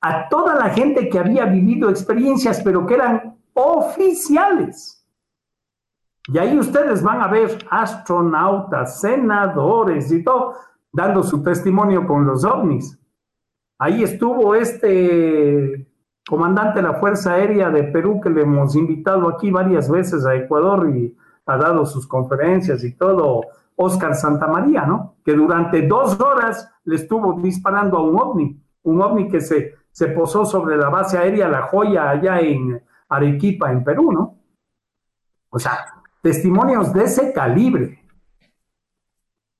a 0.00 0.28
toda 0.28 0.54
la 0.54 0.70
gente 0.70 1.08
que 1.08 1.18
había 1.18 1.44
vivido 1.44 1.90
experiencias, 1.90 2.62
pero 2.62 2.86
que 2.86 2.94
eran 2.94 3.36
oficiales. 3.52 5.04
Y 6.28 6.38
ahí 6.38 6.56
ustedes 6.56 7.02
van 7.02 7.20
a 7.20 7.26
ver 7.26 7.66
astronautas, 7.68 9.00
senadores 9.00 10.12
y 10.12 10.22
todo, 10.22 10.54
dando 10.94 11.24
su 11.24 11.42
testimonio 11.42 12.06
con 12.06 12.24
los 12.24 12.44
ovnis. 12.44 12.98
Ahí 13.78 14.04
estuvo 14.04 14.54
este 14.54 15.90
comandante 16.26 16.80
de 16.80 16.88
la 16.88 16.94
Fuerza 16.94 17.34
Aérea 17.34 17.68
de 17.68 17.82
Perú 17.82 18.20
que 18.20 18.30
le 18.30 18.42
hemos 18.42 18.76
invitado 18.76 19.28
aquí 19.28 19.50
varias 19.50 19.90
veces 19.90 20.24
a 20.24 20.36
Ecuador 20.36 20.88
y 20.88 21.14
ha 21.46 21.56
dado 21.58 21.84
sus 21.84 22.06
conferencias 22.06 22.84
y 22.84 22.94
todo, 22.94 23.42
Oscar 23.76 24.14
Santamaría, 24.14 24.86
¿no? 24.86 25.16
Que 25.24 25.34
durante 25.34 25.86
dos 25.86 26.18
horas 26.20 26.70
le 26.84 26.94
estuvo 26.94 27.40
disparando 27.42 27.98
a 27.98 28.02
un 28.02 28.18
ovni, 28.18 28.62
un 28.84 29.02
ovni 29.02 29.28
que 29.28 29.40
se, 29.40 29.74
se 29.90 30.06
posó 30.06 30.46
sobre 30.46 30.76
la 30.76 30.88
base 30.88 31.18
aérea 31.18 31.48
La 31.48 31.62
Joya 31.62 32.08
allá 32.08 32.38
en 32.38 32.80
Arequipa, 33.08 33.72
en 33.72 33.82
Perú, 33.82 34.12
¿no? 34.12 34.38
O 35.50 35.58
sea, 35.58 35.86
testimonios 36.22 36.92
de 36.92 37.04
ese 37.04 37.32
calibre. 37.32 38.03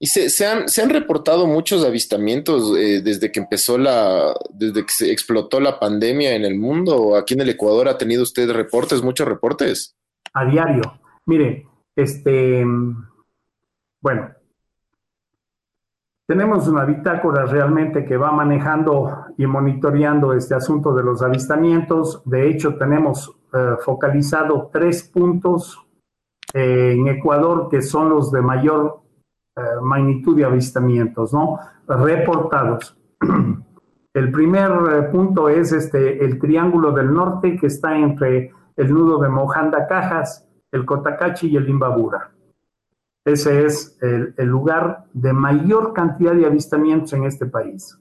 Y 0.05 0.07
se, 0.07 0.47
han, 0.47 0.69
se 0.69 0.83
han 0.83 0.91
reportado 0.91 1.47
muchos 1.47 1.83
avistamientos 1.83 2.77
eh, 2.77 3.01
desde 3.03 3.33
que 3.33 3.41
empezó 3.41 3.79
la, 3.79 4.35
desde 4.51 4.85
que 4.85 4.93
se 4.93 5.11
explotó 5.11 5.61
la 5.61 5.81
pandemia 5.81 6.35
en 6.35 6.45
el 6.45 6.59
mundo. 6.59 7.17
Aquí 7.17 7.33
en 7.33 7.41
el 7.41 7.49
Ecuador 7.49 7.89
ha 7.89 7.97
tenido 7.97 8.23
usted 8.23 8.53
reportes, 8.53 9.03
muchos 9.03 9.27
reportes. 9.27 9.97
A 10.35 10.45
diario. 10.45 10.83
Mire, 11.25 11.67
este, 11.97 12.67
bueno, 14.03 14.29
tenemos 16.27 16.69
una 16.69 16.85
bitácora 16.85 17.47
realmente 17.47 18.05
que 18.05 18.19
va 18.19 18.31
manejando 18.31 19.29
y 19.39 19.47
monitoreando 19.47 20.35
este 20.35 20.55
asunto 20.55 20.95
de 20.95 21.03
los 21.03 21.23
avistamientos. 21.23 22.21
De 22.27 22.51
hecho, 22.51 22.77
tenemos 22.77 23.35
eh, 23.55 23.77
focalizado 23.83 24.69
tres 24.71 25.03
puntos 25.05 25.81
eh, 26.53 26.93
en 26.93 27.09
Ecuador 27.09 27.71
que 27.71 27.81
son 27.81 28.11
los 28.11 28.31
de 28.31 28.43
mayor 28.43 29.04
magnitud 29.83 30.37
de 30.37 30.45
avistamientos, 30.45 31.33
¿no? 31.33 31.59
Reportados. 31.87 32.97
El 34.15 34.31
primer 34.31 35.11
punto 35.11 35.49
es 35.49 35.73
este, 35.73 36.25
el 36.25 36.39
Triángulo 36.39 36.93
del 36.93 37.13
Norte 37.13 37.57
que 37.57 37.67
está 37.67 37.99
entre 37.99 38.53
el 38.77 38.95
nudo 38.95 39.19
de 39.19 39.29
Mojanda 39.29 39.89
Cajas, 39.89 40.49
el 40.71 40.87
Cotacachi 40.87 41.49
y 41.49 41.57
el 41.57 41.69
Imbabura. 41.69 42.31
Ese 43.25 43.65
es 43.65 43.99
el, 44.03 44.35
lugar 44.47 45.07
de 45.15 45.33
mayor 45.33 45.95
cantidad 45.95 46.35
de 46.35 46.47
avistamientos 46.47 47.13
en 47.15 47.25
este 47.25 47.47
país. 47.47 47.99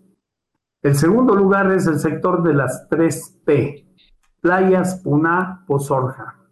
El 0.81 0.95
segundo 0.95 1.33
lugar 1.33 1.71
es 1.71 1.87
el 1.87 1.97
sector 1.97 2.43
de 2.43 2.53
las 2.53 2.89
3P, 2.89 3.85
playas, 4.41 5.01
Puná, 5.01 5.63
Pozorja. 5.65 6.42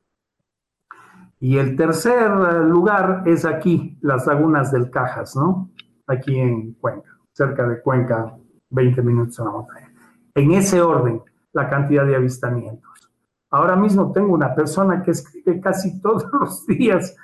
Y 1.42 1.58
el 1.58 1.76
tercer 1.76 2.32
lugar 2.32 3.24
es 3.26 3.44
aquí, 3.44 3.98
las 4.02 4.26
lagunas 4.26 4.72
del 4.72 4.90
Cajas, 4.90 5.36
¿no? 5.36 5.70
Aquí 6.08 6.40
en 6.40 6.74
Cuenca, 6.76 7.10
cerca 7.34 7.68
de 7.68 7.82
Cuenca, 7.82 8.34
20 8.70 9.02
minutos 9.02 9.38
en 9.40 9.46
la 9.46 9.52
montaña. 9.52 9.92
En 10.36 10.52
ese 10.52 10.82
orden, 10.82 11.22
la 11.52 11.68
cantidad 11.68 12.06
de 12.06 12.16
avistamientos. 12.16 13.12
Ahora 13.50 13.76
mismo 13.76 14.14
tengo 14.14 14.34
una 14.34 14.56
persona 14.56 15.04
que 15.04 15.12
escribe 15.12 15.60
casi 15.60 16.00
todos 16.02 16.26
los 16.32 16.66
días 16.68 17.18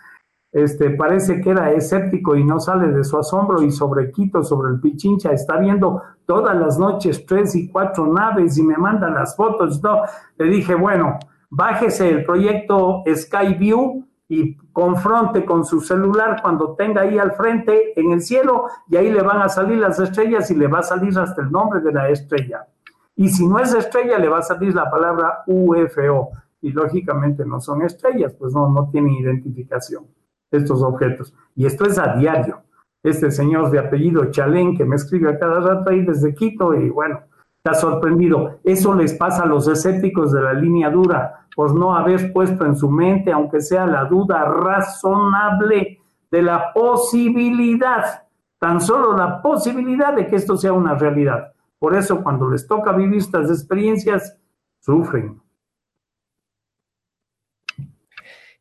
este, 0.52 0.92
parece 0.92 1.42
que 1.42 1.52
era 1.52 1.72
escéptico 1.72 2.36
y 2.36 2.44
no 2.44 2.60
sale 2.60 2.88
de 2.88 3.04
su 3.04 3.18
asombro 3.18 3.62
y 3.62 3.72
sobre 3.72 4.12
Quito, 4.12 4.44
sobre 4.44 4.72
el 4.72 4.80
Pichincha, 4.80 5.32
está 5.32 5.58
viendo 5.58 6.02
todas 6.26 6.58
las 6.58 6.80
noches 6.80 7.26
tres 7.28 7.54
y 7.56 7.70
cuatro 7.70 8.12
naves 8.12 8.58
y 8.58 8.64
me 8.64 8.78
manda 8.78 9.10
las 9.10 9.36
fotos. 9.36 9.84
No. 9.84 10.02
Le 10.38 10.46
dije, 10.46 10.74
bueno, 10.74 11.20
bájese 11.50 12.10
el 12.10 12.26
proyecto 12.26 13.04
Skyview 13.14 14.07
y 14.30 14.58
confronte 14.74 15.46
con 15.46 15.64
su 15.64 15.80
celular 15.80 16.42
cuando 16.42 16.76
tenga 16.76 17.02
ahí 17.02 17.18
al 17.18 17.32
frente 17.32 18.00
en 18.00 18.12
el 18.12 18.22
cielo 18.22 18.68
y 18.90 18.98
ahí 18.98 19.12
le 19.12 19.22
van 19.22 19.42
a 19.42 19.50
salir 19.50 19.78
las 19.78 20.00
estrellas 20.00 20.52
y 20.52 20.56
le 20.56 20.68
va 20.68 20.80
a 20.80 20.84
salir 20.84 21.18
hasta 21.18 21.42
el 21.42 21.52
nombre 21.52 21.80
de 21.80 21.94
la 21.94 22.10
estrella. 22.10 22.68
Y 23.16 23.30
si 23.30 23.48
no 23.48 23.60
es 23.60 23.74
estrella, 23.74 24.20
le 24.20 24.30
va 24.30 24.40
a 24.40 24.44
salir 24.44 24.76
la 24.76 24.92
palabra 24.92 25.44
UFO. 25.48 26.30
Y 26.62 26.72
lógicamente 26.72 27.46
no 27.46 27.60
son 27.62 27.84
estrellas, 27.84 28.36
pues 28.38 28.54
no, 28.54 28.70
no 28.70 28.90
tienen 28.90 29.14
identificación 29.14 30.06
estos 30.52 30.82
objetos. 30.82 31.34
Y 31.56 31.66
esto 31.66 31.86
es 31.86 31.98
a 31.98 32.16
diario. 32.16 32.64
Este 33.04 33.32
señor 33.32 33.72
de 33.72 33.80
apellido 33.80 34.26
Chalén 34.32 34.76
que 34.76 34.86
me 34.86 34.96
escribe 34.96 35.30
a 35.30 35.40
cada 35.40 35.60
rato 35.60 35.90
ahí 35.90 36.04
desde 36.04 36.34
Quito 36.34 36.74
y 36.74 36.90
bueno, 36.90 37.22
está 37.58 37.74
sorprendido. 37.74 38.60
Eso 38.64 38.94
les 38.94 39.14
pasa 39.14 39.44
a 39.44 39.46
los 39.46 39.68
escépticos 39.68 40.32
de 40.34 40.42
la 40.42 40.54
línea 40.54 40.90
dura 40.90 41.47
por 41.58 41.74
no 41.74 41.96
haber 41.96 42.32
puesto 42.32 42.68
en 42.68 42.76
su 42.76 42.88
mente, 42.88 43.32
aunque 43.32 43.62
sea 43.62 43.88
la 43.88 44.06
duda 44.06 44.46
razonable 44.46 46.00
de 46.30 46.42
la 46.44 46.72
posibilidad, 46.72 48.28
tan 48.60 48.80
solo 48.80 49.18
la 49.18 49.42
posibilidad 49.42 50.14
de 50.14 50.28
que 50.28 50.36
esto 50.36 50.56
sea 50.56 50.72
una 50.72 50.94
realidad. 50.94 51.52
Por 51.80 51.96
eso 51.96 52.22
cuando 52.22 52.48
les 52.48 52.68
toca 52.68 52.92
vivir 52.92 53.18
estas 53.18 53.50
experiencias, 53.50 54.38
sufren. 54.82 55.42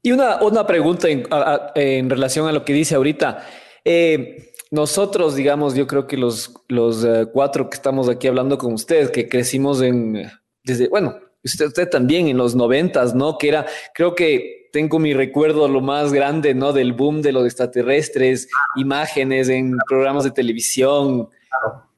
Y 0.00 0.12
una, 0.12 0.42
una 0.42 0.66
pregunta 0.66 1.06
en, 1.10 2.08
relación 2.08 2.48
a 2.48 2.52
lo 2.52 2.64
que 2.64 2.72
dice 2.72 2.94
ahorita. 2.94 3.42
Eh, 3.84 4.52
nosotros, 4.70 5.36
digamos, 5.36 5.74
yo 5.74 5.86
creo 5.86 6.06
que 6.06 6.16
los, 6.16 6.64
los 6.68 7.04
eh, 7.04 7.28
cuatro 7.30 7.68
que 7.68 7.76
estamos 7.76 8.08
aquí 8.08 8.26
hablando 8.26 8.56
con 8.56 8.72
usted, 8.72 9.10
que 9.10 9.28
crecimos 9.28 9.82
en, 9.82 10.30
desde, 10.64 10.88
bueno, 10.88 11.25
usted, 11.46 11.66
usted 11.66 11.88
también 11.88 12.28
en 12.28 12.36
los 12.36 12.54
noventas, 12.54 13.14
¿no? 13.14 13.38
Que 13.38 13.48
era, 13.48 13.66
creo 13.94 14.14
que 14.14 14.68
tengo 14.72 14.98
mi 14.98 15.14
recuerdo 15.14 15.68
lo 15.68 15.80
más 15.80 16.12
grande, 16.12 16.54
¿no? 16.54 16.72
Del 16.72 16.92
boom 16.92 17.22
de 17.22 17.32
los 17.32 17.46
extraterrestres, 17.46 18.48
imágenes 18.76 19.48
en 19.48 19.76
programas 19.88 20.24
de 20.24 20.30
televisión. 20.30 21.28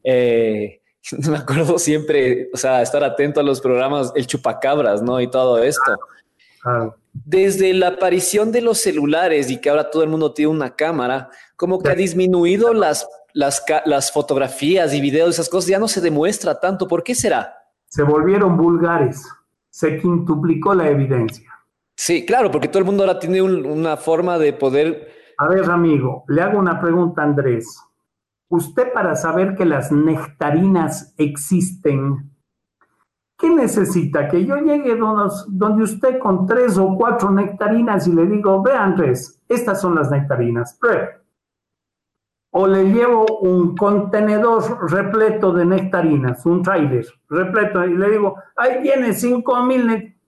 Eh, 0.05 0.81
me 1.29 1.39
acuerdo 1.39 1.79
siempre, 1.79 2.49
o 2.53 2.57
sea, 2.57 2.83
estar 2.83 3.03
atento 3.03 3.41
a 3.41 3.43
los 3.43 3.61
programas, 3.61 4.13
el 4.15 4.27
chupacabras, 4.27 5.03
¿no? 5.03 5.21
Y 5.21 5.29
todo 5.29 5.63
esto. 5.63 5.99
Desde 7.13 7.73
la 7.73 7.89
aparición 7.89 8.53
de 8.53 8.61
los 8.61 8.79
celulares 8.79 9.51
y 9.51 9.61
que 9.61 9.71
ahora 9.71 9.91
todo 9.91 10.03
el 10.03 10.09
mundo 10.09 10.33
tiene 10.33 10.53
una 10.53 10.77
cámara, 10.77 11.31
como 11.57 11.81
que 11.81 11.91
ha 11.91 11.95
disminuido 11.95 12.73
las, 12.75 13.09
las, 13.33 13.65
las 13.87 14.13
fotografías 14.13 14.93
y 14.95 15.01
videos, 15.01 15.31
esas 15.31 15.49
cosas, 15.49 15.69
ya 15.69 15.79
no 15.79 15.89
se 15.89 16.01
demuestra 16.01 16.61
tanto. 16.61 16.87
¿Por 16.87 17.03
qué 17.03 17.15
será? 17.15 17.55
Se 17.87 18.03
volvieron 18.03 18.57
vulgares, 18.57 19.23
se 19.79 19.97
quintuplicó 19.97 20.75
la 20.75 20.89
evidencia. 20.89 21.49
Sí, 21.95 22.27
claro, 22.27 22.51
porque 22.51 22.67
todo 22.67 22.81
el 22.81 22.85
mundo 22.85 23.05
ahora 23.05 23.21
tiene 23.21 23.41
una 23.41 23.97
forma 23.97 24.37
de 24.37 24.53
poder... 24.53 25.09
A 25.39 25.47
ver, 25.47 25.71
amigo, 25.71 26.25
le 26.27 26.43
hago 26.43 26.59
una 26.59 26.81
pregunta 26.81 27.23
Andrés. 27.23 27.81
Usted 28.49 28.93
para 28.93 29.15
saber 29.15 29.55
que 29.55 29.65
las 29.65 29.93
nectarinas 29.93 31.15
existen, 31.17 32.33
¿Qué 33.39 33.49
necesita? 33.51 34.27
Que 34.27 34.45
yo 34.45 34.57
llegue 34.57 34.97
donde 34.97 35.85
usted 35.85 36.19
con 36.19 36.45
tres 36.45 36.77
o 36.77 36.97
cuatro 36.97 37.31
nectarinas 37.31 38.09
y 38.09 38.13
le 38.13 38.27
digo, 38.27 38.61
ve 38.61 38.73
Andrés, 38.73 39.41
estas 39.49 39.81
son 39.81 39.95
las 39.95 40.11
nectarinas, 40.11 40.77
pruebe. 40.81 41.21
O 42.51 42.67
le 42.67 42.85
llevo 42.85 43.27
un 43.41 43.77
contenedor 43.77 44.91
repleto 44.91 45.53
de 45.53 45.65
nectarinas, 45.67 46.45
un 46.47 46.63
trailer 46.63 47.07
repleto, 47.29 47.85
y 47.85 47.95
le 47.95 48.11
digo, 48.11 48.37
ahí 48.57 48.81
tiene 48.83 49.13
cinco 49.13 49.63
mil 49.65 49.87
nectarinas. 49.87 50.19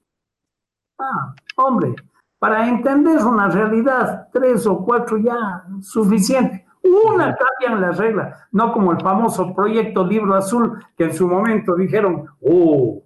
Ah, 0.98 1.34
hombre, 1.56 1.94
para 2.38 2.68
entender 2.68 3.24
una 3.24 3.48
realidad, 3.48 4.28
tres 4.32 4.66
o 4.66 4.84
cuatro 4.84 5.16
ya 5.18 5.64
suficiente. 5.80 6.66
Una 6.82 7.36
cambian 7.36 7.80
las 7.80 7.98
reglas, 7.98 8.38
no 8.52 8.72
como 8.72 8.92
el 8.92 9.01
famoso 9.01 9.55
proyecto 9.55 10.06
Libro 10.06 10.34
Azul, 10.34 10.82
que 10.97 11.05
en 11.05 11.14
su 11.14 11.28
momento 11.28 11.74
dijeron, 11.74 12.26
oh, 12.40 13.02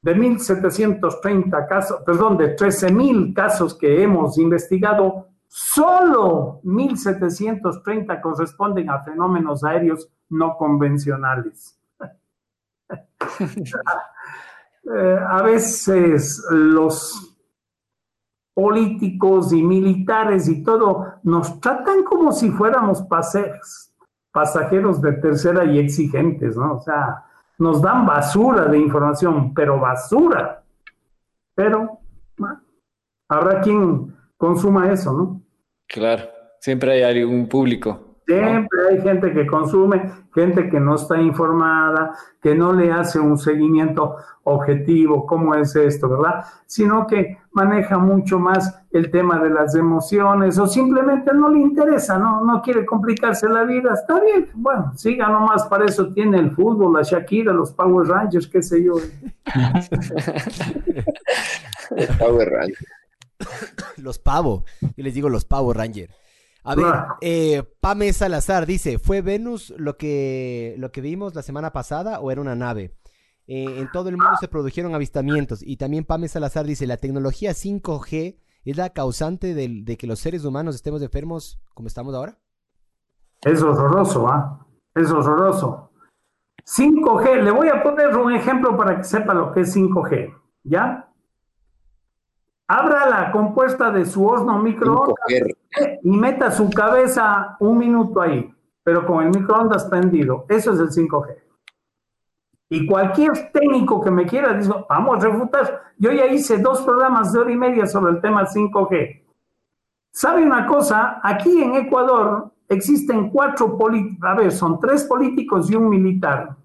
de 0.00 0.16
1.730 0.16 1.68
casos, 1.68 2.02
perdón, 2.04 2.38
de 2.38 2.56
13.000 2.56 3.34
casos 3.34 3.74
que 3.74 4.02
hemos 4.02 4.38
investigado, 4.38 5.28
solo 5.56 6.60
1.730 6.64 8.20
corresponden 8.20 8.90
a 8.90 9.04
fenómenos 9.04 9.62
aéreos 9.62 10.10
no 10.28 10.56
convencionales. 10.56 11.78
Eh, 14.86 15.18
a 15.26 15.40
veces 15.40 16.46
los 16.50 17.34
políticos 18.52 19.50
y 19.54 19.62
militares 19.62 20.46
y 20.46 20.62
todo, 20.62 21.14
nos 21.22 21.58
tratan 21.58 22.04
como 22.04 22.32
si 22.32 22.50
fuéramos 22.50 23.00
pasajeros, 23.00 23.94
pasajeros 24.30 25.00
de 25.00 25.12
tercera 25.14 25.64
y 25.64 25.78
exigentes, 25.78 26.54
¿no? 26.54 26.74
O 26.74 26.80
sea, 26.82 27.24
nos 27.56 27.80
dan 27.80 28.04
basura 28.04 28.66
de 28.66 28.78
información, 28.78 29.54
pero 29.54 29.80
basura. 29.80 30.62
Pero 31.54 32.00
habrá 33.26 33.62
quien 33.62 34.14
consuma 34.36 34.92
eso, 34.92 35.14
¿no? 35.14 35.43
Claro, 35.94 36.28
siempre 36.58 36.90
hay 36.90 37.20
algún 37.20 37.46
público. 37.46 38.16
Siempre 38.26 38.78
hay 38.90 39.00
gente 39.00 39.32
que 39.32 39.46
consume, 39.46 40.10
gente 40.34 40.68
que 40.68 40.80
no 40.80 40.96
está 40.96 41.20
informada, 41.20 42.16
que 42.42 42.52
no 42.52 42.72
le 42.72 42.90
hace 42.90 43.20
un 43.20 43.38
seguimiento 43.38 44.16
objetivo, 44.42 45.24
cómo 45.24 45.54
es 45.54 45.76
esto, 45.76 46.08
¿verdad? 46.08 46.46
Sino 46.66 47.06
que 47.06 47.38
maneja 47.52 47.96
mucho 47.96 48.40
más 48.40 48.76
el 48.90 49.08
tema 49.12 49.38
de 49.38 49.50
las 49.50 49.76
emociones 49.76 50.58
o 50.58 50.66
simplemente 50.66 51.32
no 51.32 51.48
le 51.48 51.60
interesa, 51.60 52.18
no, 52.18 52.44
no 52.44 52.60
quiere 52.60 52.84
complicarse 52.84 53.48
la 53.48 53.62
vida. 53.62 53.94
Está 53.94 54.18
bien, 54.18 54.48
bueno, 54.54 54.90
siga 54.96 55.28
nomás, 55.28 55.62
para 55.68 55.84
eso 55.84 56.12
tiene 56.12 56.40
el 56.40 56.50
fútbol, 56.50 56.94
la 56.94 57.02
Shakira, 57.02 57.52
los 57.52 57.70
Power 57.70 58.08
Rangers, 58.08 58.48
qué 58.48 58.64
sé 58.64 58.82
yo. 58.82 58.94
Power 62.18 62.50
Rangers. 62.50 63.03
Los 63.96 64.18
pavo, 64.18 64.64
yo 64.80 65.04
les 65.04 65.14
digo 65.14 65.28
los 65.28 65.44
Power 65.44 65.76
Rangers. 65.76 66.14
A 66.66 66.74
ver, 66.74 66.94
eh, 67.20 67.62
Pame 67.80 68.10
Salazar 68.14 68.64
dice, 68.64 68.98
¿fue 68.98 69.20
Venus 69.20 69.74
lo 69.76 69.98
que, 69.98 70.74
lo 70.78 70.92
que 70.92 71.02
vimos 71.02 71.34
la 71.34 71.42
semana 71.42 71.72
pasada 71.72 72.20
o 72.20 72.30
era 72.30 72.40
una 72.40 72.56
nave? 72.56 72.96
Eh, 73.46 73.80
en 73.80 73.90
todo 73.92 74.08
el 74.08 74.16
mundo 74.16 74.32
se 74.40 74.48
produjeron 74.48 74.94
avistamientos 74.94 75.62
y 75.62 75.76
también 75.76 76.04
Pame 76.04 76.28
Salazar 76.28 76.64
dice, 76.64 76.86
¿la 76.86 76.96
tecnología 76.96 77.50
5G 77.50 78.38
es 78.64 78.76
la 78.78 78.90
causante 78.90 79.52
de, 79.52 79.96
que 79.98 80.06
los 80.06 80.18
seres 80.18 80.46
humanos 80.46 80.74
estemos 80.74 81.02
enfermos 81.02 81.60
como 81.74 81.88
estamos 81.88 82.14
ahora? 82.14 82.38
Es 83.42 83.60
horroroso, 83.62 84.26
¿ah? 84.28 84.66
Es 84.94 85.10
horroroso. 85.10 85.90
5G, 86.64 87.42
le 87.42 87.50
voy 87.50 87.68
a 87.68 87.82
poner 87.82 88.16
un 88.16 88.32
ejemplo 88.32 88.74
para 88.74 88.96
que 88.96 89.04
sepa 89.04 89.34
lo 89.34 89.52
que 89.52 89.60
es 89.60 89.76
5G, 89.76 90.34
¿ya? 90.62 91.12
Abra 92.66 93.08
la 93.08 93.30
compuesta 93.30 93.90
de 93.90 94.06
su 94.06 94.26
horno 94.26 94.58
microondas 94.58 95.14
y 96.02 96.16
meta 96.16 96.50
su 96.50 96.70
cabeza 96.70 97.56
un 97.60 97.76
minuto 97.76 98.22
ahí, 98.22 98.54
pero 98.82 99.04
con 99.06 99.22
el 99.22 99.30
microondas 99.30 99.84
prendido. 99.84 100.46
Eso 100.48 100.72
es 100.72 100.80
el 100.80 100.88
5G. 100.88 101.36
Y 102.70 102.86
cualquier 102.86 103.52
técnico 103.52 104.00
que 104.00 104.10
me 104.10 104.24
quiera, 104.24 104.54
dice, 104.54 104.72
vamos 104.88 105.22
a 105.22 105.28
refutar. 105.28 105.82
Yo 105.98 106.10
ya 106.10 106.26
hice 106.26 106.58
dos 106.58 106.82
programas 106.82 107.32
de 107.32 107.38
hora 107.38 107.52
y 107.52 107.56
media 107.56 107.86
sobre 107.86 108.12
el 108.12 108.20
tema 108.20 108.46
5G. 108.46 109.22
¿Sabe 110.10 110.42
una 110.42 110.66
cosa? 110.66 111.20
Aquí 111.22 111.62
en 111.62 111.74
Ecuador 111.74 112.52
existen 112.68 113.30
cuatro 113.30 113.76
políticos, 113.76 114.28
a 114.28 114.34
ver, 114.34 114.52
son 114.52 114.80
tres 114.80 115.04
políticos 115.04 115.70
y 115.70 115.74
un 115.74 115.88
militar. 115.88 116.56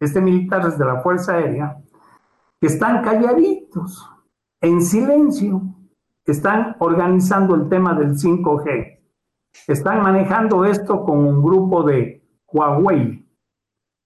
Este 0.00 0.20
militar 0.20 0.66
es 0.66 0.76
de 0.76 0.84
la 0.84 1.00
Fuerza 1.00 1.34
Aérea, 1.34 1.78
que 2.60 2.66
están 2.66 3.02
calladitos, 3.02 4.10
en 4.66 4.82
silencio, 4.82 5.62
están 6.24 6.76
organizando 6.80 7.54
el 7.54 7.68
tema 7.68 7.94
del 7.94 8.16
5G. 8.16 8.98
Están 9.68 10.02
manejando 10.02 10.64
esto 10.64 11.04
con 11.04 11.18
un 11.18 11.42
grupo 11.42 11.82
de 11.84 12.22
Huawei, 12.48 13.24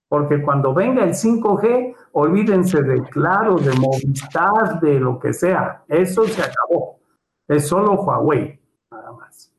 porque 0.09 0.43
cuando 0.43 0.74
venga 0.74 1.03
el 1.03 1.15
5G, 1.15 1.95
olvídense 2.12 2.82
de 2.82 3.03
Claro, 3.05 3.57
de 3.57 3.73
Movistar, 3.73 4.81
de 4.81 5.01
lo 5.01 5.19
que 5.19 5.32
sea. 5.32 5.82
Eso 5.89 6.24
se 6.24 6.43
acabó. 6.43 7.01
Es 7.49 7.66
solo 7.66 7.95
Huawei, 7.95 8.61
nada 8.91 9.12
más. 9.12 9.53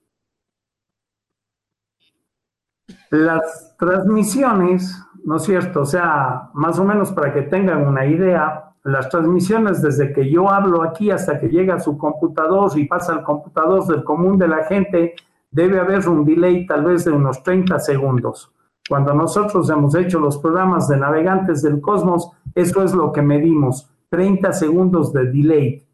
Las 3.10 3.76
transmisiones, 3.78 5.04
¿no 5.26 5.38
es 5.38 5.44
cierto? 5.44 5.82
O 5.82 5.86
sea, 5.86 6.52
más 6.54 6.80
o 6.80 6.86
menos 6.86 7.12
para 7.12 7.34
que 7.34 7.42
tengan 7.42 7.88
una 7.88 8.06
idea, 8.06 8.71
las 8.84 9.10
transmisiones 9.10 9.82
desde 9.82 10.12
que 10.12 10.30
yo 10.30 10.50
hablo 10.50 10.84
aquí 10.84 11.12
hasta 11.12 11.40
que 11.40 11.50
llega 11.50 11.76
a 11.76 11.80
su 11.80 11.98
computador 11.98 12.72
y 12.76 12.86
pasa 12.86 13.14
al 13.14 13.24
computador 13.24 13.86
del 13.86 14.04
común 14.04 14.38
de 14.38 14.48
la 14.48 14.66
gente, 14.66 15.16
debe 15.52 15.80
haber 15.80 16.08
un 16.08 16.26
delay 16.26 16.66
tal 16.66 16.86
vez 16.86 17.06
de 17.06 17.12
unos 17.12 17.44
30 17.44 17.80
segundos. 17.80 18.52
Cuando 18.90 19.14
nosotros 19.14 19.70
hemos 19.70 19.94
hecho 19.96 20.20
los 20.20 20.38
programas 20.38 20.88
de 20.88 20.98
navegantes 20.98 21.62
del 21.62 21.80
cosmos, 21.80 22.32
eso 22.56 22.84
es 22.84 22.94
lo 22.94 23.12
que 23.12 23.22
medimos, 23.22 23.90
30 24.10 24.52
segundos 24.54 25.14
de 25.14 25.26
delay. 25.26 25.88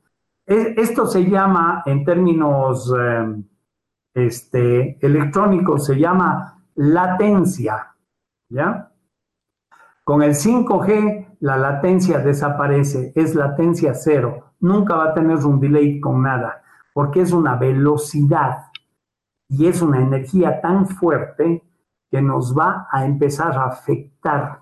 E, 0.45 0.75
esto 0.77 1.05
se 1.05 1.25
llama, 1.25 1.83
en 1.85 2.05
términos 2.05 2.93
em, 2.97 3.43
este, 4.13 4.97
electrónicos, 5.05 5.85
se 5.85 5.99
llama 5.99 6.63
latencia, 6.75 7.95
¿ya? 8.49 8.91
Con 10.07 10.23
el 10.23 10.35
5G, 10.35 11.35
la 11.41 11.57
latencia 11.57 12.19
desaparece, 12.19 13.11
es 13.13 13.35
latencia 13.35 13.93
cero. 13.93 14.53
Nunca 14.61 14.95
va 14.95 15.09
a 15.09 15.13
tener 15.13 15.35
un 15.39 15.59
delay 15.59 15.99
con 15.99 16.23
nada, 16.23 16.61
porque 16.93 17.19
es 17.19 17.33
una 17.33 17.57
velocidad 17.57 18.67
y 19.49 19.67
es 19.67 19.81
una 19.81 19.99
energía 19.99 20.61
tan 20.61 20.87
fuerte 20.87 21.61
que 22.09 22.21
nos 22.21 22.57
va 22.57 22.87
a 22.89 23.03
empezar 23.05 23.57
a 23.57 23.65
afectar 23.65 24.61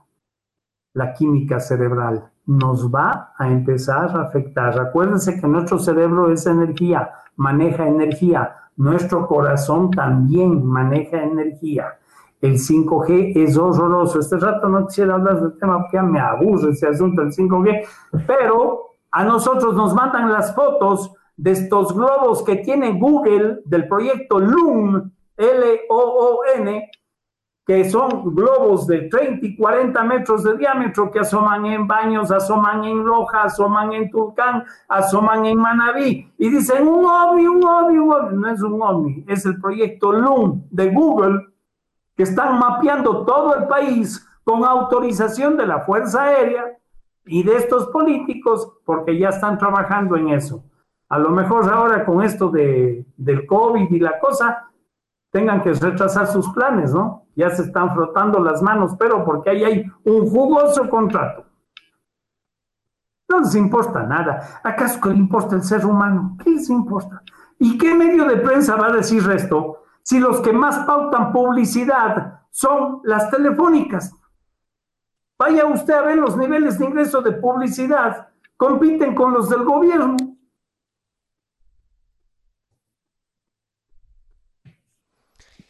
la 0.96 1.14
química 1.14 1.60
cerebral. 1.60 2.32
Nos 2.48 2.92
va 2.92 3.36
a 3.38 3.48
empezar 3.48 4.18
a 4.18 4.24
afectar. 4.24 4.80
Acuérdense 4.80 5.40
que 5.40 5.48
nuestro 5.48 5.78
cerebro 5.78 6.32
es 6.32 6.48
energía, 6.48 7.12
maneja 7.36 7.88
energía. 7.88 8.56
Nuestro 8.78 9.28
corazón 9.28 9.92
también 9.92 10.66
maneja 10.66 11.22
energía. 11.22 12.00
El 12.42 12.56
5G 12.56 13.34
es 13.36 13.58
horroroso. 13.58 14.20
Este 14.20 14.38
rato 14.38 14.68
no 14.70 14.88
quisiera 14.88 15.16
hablar 15.16 15.42
del 15.42 15.58
tema 15.58 15.80
porque 15.80 15.98
ya 15.98 16.04
me 16.04 16.20
aburre 16.20 16.72
ese 16.72 16.88
asunto 16.88 17.22
del 17.22 17.32
5G, 17.32 17.88
pero 18.28 18.92
a 19.12 19.24
nosotros 19.24 19.74
nos 19.76 19.94
mandan 19.94 20.32
las 20.32 20.54
fotos 20.54 21.12
de 21.38 21.52
estos 21.52 21.96
globos 21.96 22.44
que 22.44 22.58
tiene 22.58 23.00
Google 23.00 23.62
del 23.66 23.88
proyecto 23.88 24.40
LUN, 24.40 25.14
L-O-O-N, 25.38 26.92
que 27.66 27.90
son 27.90 28.36
globos 28.36 28.86
de 28.86 29.10
30 29.10 29.46
y 29.46 29.56
40 29.56 30.04
metros 30.04 30.44
de 30.44 30.56
diámetro 30.56 31.10
que 31.10 31.20
asoman 31.20 31.66
en 31.66 31.88
Baños, 31.88 32.30
asoman 32.30 32.84
en 32.84 33.04
Loja, 33.04 33.44
asoman 33.44 33.92
en 33.94 34.10
Tulcán, 34.12 34.64
asoman 34.88 35.46
en 35.48 35.58
Manabí. 35.58 36.32
Y 36.38 36.50
dicen 36.50 36.88
un 36.88 37.06
ovni, 37.06 37.48
un 37.48 37.64
ovni, 37.64 37.98
un 37.98 38.12
ovni. 38.12 38.38
No 38.38 38.50
es 38.50 38.62
un 38.62 38.82
ovni, 38.82 39.26
es 39.28 39.46
el 39.46 39.60
proyecto 39.60 40.12
LUM 40.12 40.62
de 40.70 40.92
Google 40.92 41.55
que 42.16 42.24
están 42.24 42.60
mapeando 42.60 43.26
todo 43.26 43.56
el 43.56 43.68
país 43.68 44.28
con 44.44 44.64
autorización 44.64 45.58
de 45.58 45.68
la 45.68 45.82
Fuerza 45.82 46.24
Aérea 46.24 46.78
y 47.26 47.44
de 47.44 47.56
estos 47.56 47.88
políticos 47.88 48.72
porque 48.86 49.18
ya 49.18 49.30
están 49.30 49.58
trabajando 49.58 50.16
en 50.16 50.30
eso. 50.30 50.64
A 51.10 51.20
lo 51.20 51.30
mejor 51.30 51.72
ahora 51.72 52.06
con 52.06 52.22
esto 52.24 52.50
de, 52.50 53.06
del 53.18 53.46
COVID 53.46 53.92
y 53.92 54.00
la 54.00 54.20
cosa, 54.20 54.70
tengan 55.32 55.62
que 55.62 55.74
retrasar 55.74 56.28
sus 56.28 56.48
planes, 56.50 56.94
¿no? 56.94 57.26
Ya 57.36 57.50
se 57.50 57.64
están 57.64 57.94
frotando 57.94 58.40
las 58.40 58.62
manos, 58.62 58.96
pero 58.98 59.26
porque 59.26 59.50
ahí 59.50 59.64
hay 59.64 59.92
un 60.06 60.30
jugoso 60.30 60.90
contrato. 60.90 61.46
No 63.28 63.40
les 63.40 63.54
importa 63.56 64.04
nada. 64.04 64.62
¿Acaso 64.64 65.02
que 65.02 65.10
le 65.10 65.18
importa 65.18 65.56
el 65.56 65.64
ser 65.64 65.86
humano? 65.86 66.38
¿Qué 66.42 66.52
les 66.52 66.70
importa? 66.70 67.22
¿Y 67.60 67.78
qué 67.78 67.94
medio 67.94 68.26
de 68.26 68.38
prensa 68.38 68.76
va 68.76 68.88
a 68.88 68.94
decir 68.94 69.30
esto 69.30 69.85
si 70.06 70.20
los 70.20 70.40
que 70.42 70.54
más 70.54 70.86
pautan 70.86 71.34
publicidad 71.34 72.42
son 72.52 73.02
las 73.04 73.32
telefónicas? 73.32 74.14
Vaya 75.38 75.66
usted 75.66 75.96
a 75.96 76.04
ver 76.04 76.18
los 76.18 76.38
niveles 76.38 76.78
de 76.78 76.86
ingreso 76.86 77.24
de 77.24 77.32
publicidad, 77.32 78.30
compiten 78.56 79.16
con 79.16 79.34
los 79.34 79.50
del 79.50 79.64
gobierno. 79.64 80.16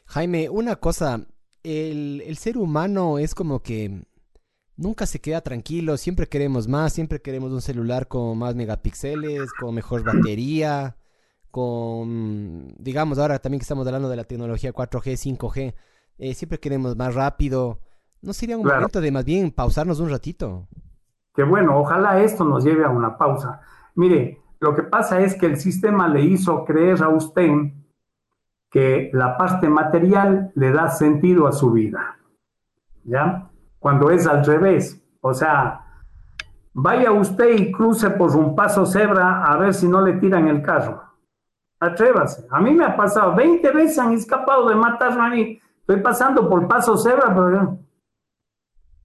Jaime, 0.06 0.50
una 0.50 0.76
cosa, 0.76 1.26
el, 1.64 2.38
ser 2.38 2.58
humano 2.58 3.18
es 3.20 3.34
como 3.34 3.62
que 3.64 4.04
nunca 4.76 5.06
se 5.06 5.22
queda 5.22 5.40
tranquilo, 5.42 5.96
siempre 5.96 6.28
queremos 6.28 6.68
más, 6.68 6.92
siempre 6.92 7.22
queremos 7.22 7.54
un 7.54 7.62
celular 7.62 8.10
con 8.10 8.38
más 8.38 8.54
megapíxeles, 8.54 9.52
con 9.54 9.74
mejor 9.74 10.04
batería, 10.04 10.98
con, 11.56 12.68
digamos, 12.80 13.18
ahora 13.18 13.40
también 13.40 13.60
que 13.60 13.64
estamos 13.64 13.88
hablando 13.88 14.10
de 14.10 14.18
la 14.18 14.26
tecnología 14.26 14.74
4G, 14.74 15.38
5G, 15.38 15.74
eh, 16.18 16.34
siempre 16.34 16.60
queremos 16.60 16.98
más 16.98 17.16
rápido. 17.16 17.80
¿No 18.22 18.34
sería 18.34 18.58
un 18.58 18.66
momento 18.66 19.00
de 19.00 19.10
más 19.10 19.24
bien 19.24 19.52
pausarnos 19.52 20.02
un 20.02 20.10
ratito? 20.10 20.68
Que 21.34 21.44
bueno, 21.44 21.80
ojalá 21.80 22.22
esto 22.22 22.44
nos 22.44 22.66
lleve 22.66 22.84
a 22.84 22.90
una 22.90 23.18
pausa. 23.18 23.62
Mire, 23.96 24.42
lo 24.60 24.76
que 24.76 24.84
pasa 24.84 25.22
es 25.22 25.36
que 25.36 25.46
el 25.46 25.56
sistema 25.56 26.10
le 26.10 26.24
hizo 26.24 26.66
creer 26.66 27.02
a 27.02 27.08
usted 27.08 27.50
que 28.70 29.10
la 29.14 29.38
parte 29.38 29.70
material 29.70 30.52
le 30.56 30.74
da 30.74 30.90
sentido 30.90 31.48
a 31.48 31.54
su 31.54 31.72
vida. 31.72 32.18
¿Ya? 33.06 33.50
Cuando 33.80 34.10
es 34.12 34.28
al 34.28 34.46
revés. 34.46 35.02
O 35.22 35.34
sea, 35.34 35.86
vaya 36.74 37.14
usted 37.14 37.58
y 37.58 37.72
cruce 37.72 38.10
por 38.10 38.36
un 38.36 38.58
paso 38.58 38.86
cebra 38.86 39.46
a 39.46 39.56
ver 39.56 39.74
si 39.74 39.88
no 39.88 40.02
le 40.02 40.20
tiran 40.20 40.50
el 40.50 40.62
carro. 40.62 41.05
Atrévase. 41.80 42.48
A 42.50 42.60
mí 42.62 42.72
me 42.72 42.86
ha 42.86 42.96
pasado, 42.96 43.36
20 43.36 43.72
veces 43.72 44.00
han 44.00 44.14
escapado 44.14 44.70
de 44.70 44.76
matarme 44.76 45.26
a 45.26 45.30
mí. 45.30 45.60
Estoy 45.80 46.02
pasando 46.02 46.50
por 46.50 46.68
paso 46.68 46.98
cebra, 46.98 47.34
pero 47.36 47.78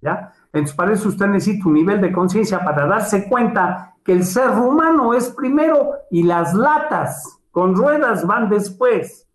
¿ya? 0.00 0.32
Entonces, 0.52 0.76
para 0.76 0.92
eso 0.92 1.08
usted 1.08 1.26
necesita 1.26 1.68
un 1.68 1.74
nivel 1.74 2.00
de 2.00 2.12
conciencia 2.12 2.64
para 2.64 2.86
darse 2.86 3.28
cuenta 3.28 3.94
que 4.04 4.12
el 4.12 4.24
ser 4.24 4.50
humano 4.50 5.14
es 5.14 5.30
primero 5.30 5.92
y 6.10 6.22
las 6.22 6.54
latas 6.54 7.40
con 7.50 7.74
ruedas 7.74 8.26
van 8.26 8.48
después. 8.48 9.28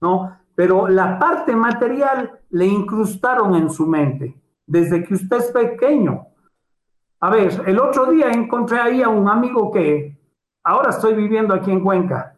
¿no? 0.00 0.36
Pero 0.54 0.88
la 0.88 1.18
parte 1.18 1.56
material 1.56 2.38
le 2.50 2.66
incrustaron 2.66 3.54
en 3.54 3.70
su 3.70 3.86
mente 3.86 4.40
desde 4.66 5.02
que 5.02 5.14
usted 5.14 5.38
es 5.38 5.50
pequeño. 5.50 6.26
A 7.20 7.30
ver, 7.30 7.62
el 7.66 7.78
otro 7.78 8.06
día 8.06 8.30
encontré 8.30 8.78
ahí 8.78 9.02
a 9.02 9.08
un 9.08 9.28
amigo 9.28 9.72
que 9.72 10.18
ahora 10.62 10.90
estoy 10.90 11.14
viviendo 11.14 11.54
aquí 11.54 11.70
en 11.70 11.80
Cuenca 11.80 12.33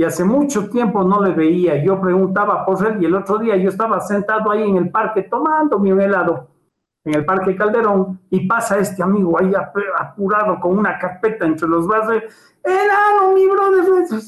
y 0.00 0.04
hace 0.04 0.24
mucho 0.24 0.70
tiempo 0.70 1.04
no 1.04 1.22
le 1.22 1.34
veía. 1.34 1.84
Yo 1.84 2.00
preguntaba 2.00 2.64
por 2.64 2.86
él 2.86 3.02
y 3.02 3.04
el 3.04 3.14
otro 3.14 3.36
día 3.36 3.54
yo 3.56 3.68
estaba 3.68 4.00
sentado 4.00 4.50
ahí 4.50 4.62
en 4.62 4.78
el 4.78 4.90
parque 4.90 5.24
tomando 5.24 5.78
mi 5.78 5.90
helado 5.90 6.48
en 7.04 7.16
el 7.16 7.26
Parque 7.26 7.54
Calderón 7.54 8.18
y 8.30 8.46
pasa 8.46 8.78
este 8.78 9.02
amigo 9.02 9.38
ahí 9.38 9.52
apurado 9.98 10.58
con 10.58 10.78
una 10.78 10.98
carpeta 10.98 11.44
entre 11.44 11.68
los 11.68 11.86
brazos. 11.86 12.14
Enano, 12.64 13.34
mi 13.34 13.46
brother. 13.46 14.22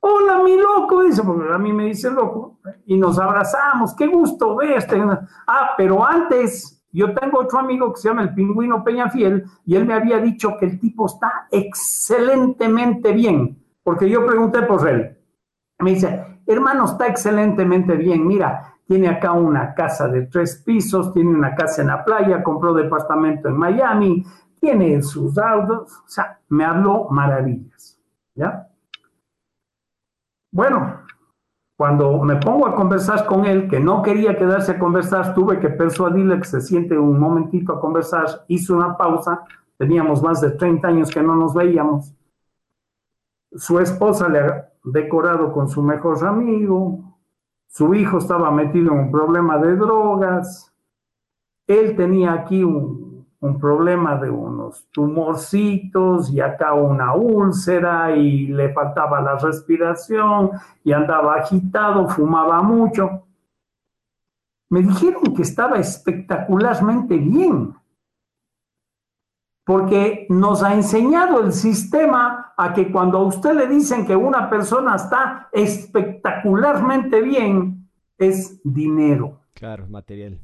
Hola, 0.00 0.42
mi 0.42 0.58
loco, 0.58 1.04
dice, 1.04 1.22
porque 1.22 1.50
a 1.50 1.56
mí 1.56 1.72
me 1.72 1.86
dice 1.86 2.10
loco, 2.10 2.58
y 2.84 2.98
nos 2.98 3.18
abrazamos, 3.18 3.96
qué 3.96 4.06
gusto 4.06 4.56
verte. 4.56 5.02
Ah, 5.46 5.70
pero 5.74 6.06
antes, 6.06 6.84
yo 6.92 7.14
tengo 7.14 7.40
otro 7.40 7.60
amigo 7.60 7.94
que 7.94 8.00
se 8.02 8.08
llama 8.10 8.24
el 8.24 8.34
pingüino 8.34 8.84
Peñafiel, 8.84 9.46
y 9.64 9.74
él 9.74 9.86
me 9.86 9.94
había 9.94 10.18
dicho 10.18 10.58
que 10.60 10.66
el 10.66 10.78
tipo 10.78 11.06
está 11.06 11.46
excelentemente 11.50 13.12
bien, 13.12 13.63
porque 13.84 14.08
yo 14.08 14.26
pregunté 14.26 14.62
por 14.62 14.88
él. 14.88 15.16
Me 15.78 15.90
dice, 15.90 16.40
hermano, 16.46 16.86
está 16.86 17.06
excelentemente 17.06 17.94
bien, 17.94 18.26
mira, 18.26 18.74
tiene 18.86 19.08
acá 19.08 19.32
una 19.32 19.74
casa 19.74 20.08
de 20.08 20.22
tres 20.22 20.62
pisos, 20.64 21.12
tiene 21.12 21.30
una 21.30 21.54
casa 21.54 21.82
en 21.82 21.88
la 21.88 22.04
playa, 22.04 22.42
compró 22.42 22.74
departamento 22.74 23.48
en 23.48 23.56
Miami, 23.56 24.24
tiene 24.60 25.00
sus 25.02 25.38
autos, 25.38 26.02
o 26.04 26.08
sea, 26.08 26.40
me 26.48 26.64
habló 26.64 27.08
maravillas, 27.10 28.00
¿ya? 28.34 28.68
Bueno, 30.50 31.00
cuando 31.76 32.22
me 32.22 32.36
pongo 32.36 32.66
a 32.66 32.74
conversar 32.74 33.26
con 33.26 33.44
él, 33.44 33.68
que 33.68 33.80
no 33.80 34.02
quería 34.02 34.38
quedarse 34.38 34.72
a 34.72 34.78
conversar, 34.78 35.34
tuve 35.34 35.58
que 35.58 35.68
persuadirle 35.68 36.38
que 36.38 36.44
se 36.44 36.60
siente 36.60 36.96
un 36.96 37.18
momentito 37.18 37.72
a 37.72 37.80
conversar, 37.80 38.44
hizo 38.46 38.74
una 38.74 38.96
pausa, 38.96 39.42
teníamos 39.76 40.22
más 40.22 40.40
de 40.40 40.52
30 40.52 40.86
años 40.86 41.10
que 41.10 41.22
no 41.22 41.34
nos 41.34 41.52
veíamos. 41.52 42.14
Su 43.56 43.78
esposa 43.78 44.28
le 44.28 44.38
ha 44.40 44.68
decorado 44.84 45.52
con 45.52 45.68
su 45.68 45.82
mejor 45.82 46.24
amigo, 46.26 47.18
su 47.68 47.94
hijo 47.94 48.18
estaba 48.18 48.50
metido 48.50 48.92
en 48.92 48.98
un 48.98 49.10
problema 49.10 49.58
de 49.58 49.76
drogas, 49.76 50.72
él 51.66 51.96
tenía 51.96 52.32
aquí 52.32 52.62
un, 52.62 53.04
problema 53.60 54.16
de 54.16 54.30
unos 54.30 54.86
tumorcitos 54.90 56.30
y 56.30 56.40
acá 56.40 56.72
una 56.72 57.14
úlcera 57.14 58.16
y 58.16 58.46
le 58.46 58.72
faltaba 58.72 59.20
la 59.20 59.36
respiración 59.36 60.52
y 60.82 60.92
andaba 60.92 61.34
agitado, 61.34 62.08
fumaba 62.08 62.62
mucho. 62.62 63.26
Me 64.70 64.80
dijeron 64.80 65.34
que 65.36 65.42
estaba 65.42 65.76
espectacularmente 65.76 67.18
bien, 67.18 67.74
porque 69.64 70.26
nos 70.28 70.62
ha 70.62 70.74
enseñado 70.74 71.42
el 71.42 71.52
sistema 71.52 72.52
a 72.56 72.74
que 72.74 72.92
cuando 72.92 73.18
a 73.18 73.24
usted 73.24 73.54
le 73.54 73.66
dicen 73.66 74.06
que 74.06 74.14
una 74.14 74.50
persona 74.50 74.96
está 74.96 75.48
espectacularmente 75.52 77.22
bien, 77.22 77.88
es 78.18 78.60
dinero. 78.62 79.40
Claro, 79.54 79.86
material. 79.88 80.38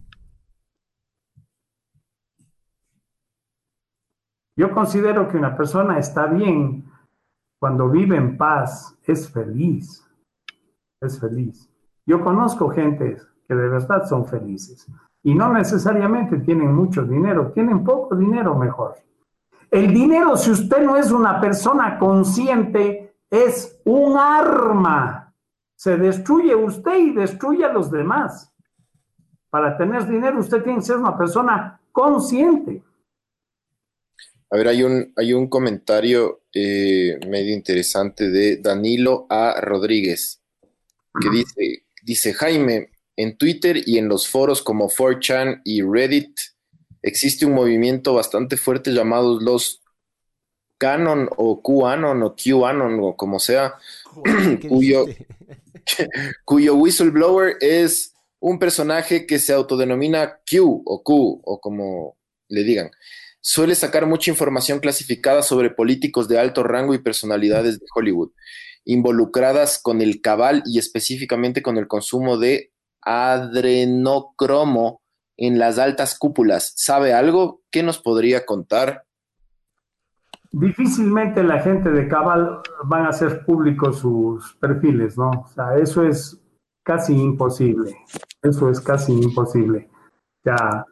Yo 4.57 4.73
considero 4.73 5.29
que 5.29 5.37
una 5.37 5.57
persona 5.57 5.99
está 5.99 6.27
bien 6.27 6.91
cuando 7.59 7.91
vive 7.91 8.17
en 8.17 8.39
paz, 8.39 8.97
es 9.05 9.31
feliz, 9.31 10.07
es 11.01 11.21
feliz. 11.21 11.71
Yo 12.07 12.23
conozco 12.23 12.71
gente 12.71 13.19
que 13.47 13.55
de 13.55 13.69
verdad 13.69 14.07
son 14.07 14.27
felices 14.27 14.87
y 15.23 15.35
no 15.35 15.53
necesariamente 15.53 16.39
tienen 16.39 16.75
mucho 16.75 17.05
dinero, 17.05 17.53
tienen 17.53 17.85
poco 17.85 18.17
dinero 18.17 18.55
mejor. 18.55 18.97
El 19.71 19.95
dinero, 19.95 20.37
si 20.37 20.51
usted 20.51 20.83
no 20.83 20.97
es 20.97 21.13
una 21.13 21.41
persona 21.41 21.99
consciente, 21.99 23.15
es 23.31 23.81
un 23.85 24.17
arma. 24.19 25.35
Se 25.77 25.97
destruye 25.97 26.55
usted 26.55 26.99
y 26.99 27.13
destruye 27.13 27.65
a 27.65 27.73
los 27.73 27.91
demás. 27.91 28.53
Para 29.49 29.77
tener 29.77 30.07
dinero 30.09 30.41
usted 30.41 30.63
tiene 30.63 30.79
que 30.79 30.85
ser 30.85 30.97
una 30.97 31.17
persona 31.17 31.81
consciente. 31.93 32.83
A 34.51 34.57
ver, 34.57 34.69
hay 34.69 34.83
un, 34.83 35.13
hay 35.17 35.33
un 35.33 35.49
comentario 35.49 36.43
eh, 36.53 37.19
medio 37.29 37.55
interesante 37.55 38.31
de 38.31 38.57
Danilo 38.57 39.27
A. 39.31 39.61
Rodríguez, 39.61 40.43
que 41.21 41.31
dice, 41.31 41.85
dice, 42.03 42.35
Jaime, 42.35 42.91
en 43.17 43.37
Twitter 43.37 43.81
y 43.87 43.99
en 43.99 44.09
los 44.09 44.29
foros 44.29 44.63
como 44.63 44.89
4chan 44.89 45.63
y 45.65 45.83
Reddit 45.83 46.37
existe 47.03 47.47
un 47.47 47.55
movimiento 47.55 48.15
bastante 48.15 48.57
fuerte 48.57 48.93
llamados 48.93 49.43
los 49.43 49.83
Canon 50.79 51.29
o 51.37 51.63
QAnon 51.63 52.23
o 52.23 52.35
QAnon 52.35 53.01
o 53.03 53.17
como 53.17 53.39
sea, 53.39 53.75
cuyo, 54.69 55.07
cuyo 56.45 56.75
whistleblower 56.77 57.57
es 57.61 58.15
un 58.41 58.59
personaje 58.59 59.27
que 59.27 59.39
se 59.39 59.53
autodenomina 59.53 60.41
Q 60.51 60.83
o 60.87 61.03
Q 61.03 61.43
o 61.45 61.61
como 61.61 62.17
le 62.49 62.65
digan. 62.65 62.91
Suele 63.43 63.75
sacar 63.75 64.07
mucha 64.07 64.31
información 64.31 64.81
clasificada 64.81 65.43
sobre 65.43 65.69
políticos 65.71 66.29
de 66.29 66.39
alto 66.39 66.63
rango 66.63 66.95
y 66.95 66.99
personalidades 66.99 67.79
de 67.79 67.85
Hollywood, 67.95 68.31
involucradas 68.85 69.79
con 69.83 70.01
el 70.01 70.23
cabal 70.23 70.63
y 70.67 70.79
específicamente 70.79 71.63
con 71.63 71.77
el 71.77 71.89
consumo 71.89 72.39
de 72.39 72.73
adrenocromo 73.03 75.03
en 75.41 75.59
las 75.59 75.79
altas 75.79 76.17
cúpulas. 76.19 76.75
¿Sabe 76.77 77.15
algo? 77.15 77.63
¿Qué 77.73 77.83
nos 77.83 77.99
podría 77.99 78.45
contar? 78.45 79.05
Difícilmente 80.53 81.43
la 81.43 81.61
gente 81.61 81.91
de 81.91 82.07
cabal 82.09 82.61
van 82.85 83.07
a 83.07 83.09
hacer 83.09 83.45
públicos 83.47 84.01
sus 84.01 84.55
perfiles, 84.57 85.17
¿no? 85.17 85.31
O 85.31 85.49
sea, 85.49 85.79
eso 85.79 86.05
es 86.05 86.39
casi 86.83 87.15
imposible. 87.15 87.97
Eso 88.43 88.69
es 88.69 88.81
casi 88.83 89.13
imposible. 89.13 89.89
Ya, 90.45 90.85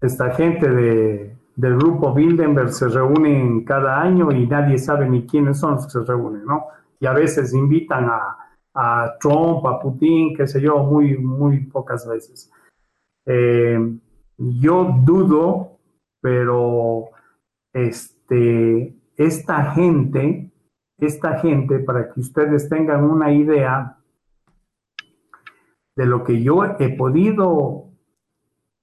esta 0.00 0.34
gente 0.34 0.68
de, 0.68 1.36
del 1.54 1.76
grupo 1.76 2.12
Bildenberg 2.12 2.72
se 2.72 2.88
reúnen 2.88 3.64
cada 3.64 4.00
año 4.00 4.32
y 4.32 4.48
nadie 4.48 4.78
sabe 4.78 5.08
ni 5.08 5.26
quiénes 5.26 5.60
son 5.60 5.74
los 5.74 5.84
que 5.84 5.92
se 5.92 6.00
reúnen, 6.00 6.44
¿no? 6.44 6.64
Y 6.98 7.06
a 7.06 7.12
veces 7.12 7.54
invitan 7.54 8.08
a, 8.08 8.36
a 8.74 9.14
Trump, 9.20 9.64
a 9.66 9.78
Putin, 9.78 10.34
qué 10.34 10.48
sé 10.48 10.60
yo, 10.60 10.78
muy, 10.78 11.16
muy 11.18 11.60
pocas 11.66 12.08
veces. 12.08 12.50
Eh, 13.26 13.78
yo 14.36 14.96
dudo, 15.04 15.78
pero 16.20 17.10
este, 17.72 18.96
esta 19.16 19.72
gente, 19.72 20.52
esta 20.98 21.38
gente, 21.38 21.78
para 21.80 22.12
que 22.12 22.20
ustedes 22.20 22.68
tengan 22.68 23.04
una 23.04 23.32
idea 23.32 23.98
de 25.94 26.06
lo 26.06 26.24
que 26.24 26.42
yo 26.42 26.64
he 26.78 26.96
podido 26.96 27.92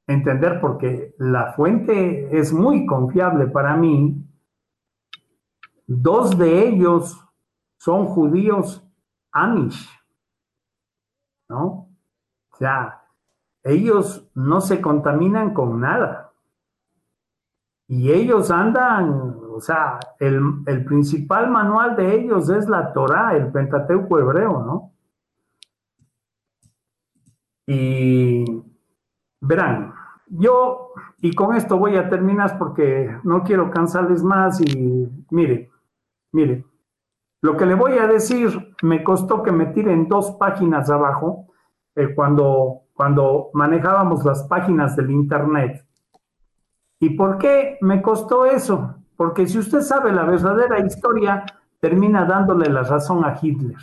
entender 0.07 0.59
porque 0.59 1.15
la 1.17 1.53
fuente 1.53 2.37
es 2.37 2.51
muy 2.51 2.85
confiable 2.85 3.47
para 3.47 3.75
mí. 3.75 4.25
Dos 5.85 6.37
de 6.37 6.67
ellos 6.67 7.19
son 7.77 8.05
judíos 8.05 8.85
Amish, 9.31 9.87
¿no? 11.49 11.89
O 12.51 12.55
sea, 12.57 12.98
ellos 13.63 14.29
no 14.33 14.61
se 14.61 14.81
contaminan 14.81 15.53
con 15.53 15.81
nada. 15.81 16.31
Y 17.87 18.11
ellos 18.11 18.51
andan, 18.51 19.35
o 19.51 19.59
sea, 19.59 19.99
el, 20.19 20.39
el 20.67 20.85
principal 20.85 21.49
manual 21.49 21.95
de 21.95 22.15
ellos 22.15 22.49
es 22.49 22.69
la 22.69 22.93
Torah, 22.93 23.35
el 23.35 23.51
Pentateuco 23.51 24.19
hebreo, 24.19 24.63
¿no? 24.63 24.93
Y 27.65 28.45
verán, 29.41 29.93
yo, 30.27 30.93
y 31.21 31.33
con 31.33 31.55
esto 31.55 31.77
voy 31.77 31.97
a 31.97 32.09
terminar 32.09 32.57
porque 32.57 33.15
no 33.23 33.43
quiero 33.43 33.71
cansarles 33.71 34.23
más 34.23 34.61
y 34.61 35.07
mire, 35.29 35.71
mire, 36.31 36.65
lo 37.41 37.55
que 37.57 37.65
le 37.65 37.75
voy 37.75 37.97
a 37.97 38.07
decir 38.07 38.75
me 38.81 39.03
costó 39.03 39.43
que 39.43 39.51
me 39.51 39.67
tiren 39.67 40.07
dos 40.07 40.31
páginas 40.31 40.89
abajo 40.89 41.47
eh, 41.95 42.13
cuando, 42.13 42.81
cuando 42.99 43.49
manejábamos 43.53 44.25
las 44.25 44.43
páginas 44.43 44.97
del 44.97 45.09
Internet. 45.09 45.85
¿Y 46.99 47.11
por 47.11 47.37
qué 47.37 47.77
me 47.79 48.01
costó 48.01 48.45
eso? 48.45 48.93
Porque 49.15 49.47
si 49.47 49.57
usted 49.57 49.79
sabe 49.79 50.11
la 50.11 50.25
verdadera 50.25 50.85
historia, 50.85 51.45
termina 51.79 52.25
dándole 52.25 52.69
la 52.69 52.83
razón 52.83 53.23
a 53.23 53.39
Hitler. 53.41 53.77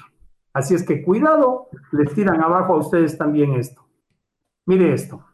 Así 0.53 0.75
es 0.75 0.83
que 0.83 1.03
cuidado, 1.03 1.71
les 1.93 2.13
tiran 2.13 2.43
abajo 2.43 2.75
a 2.75 2.77
ustedes 2.77 3.17
también 3.17 3.55
esto. 3.55 3.89
Mire 4.67 4.93
esto. 4.93 5.25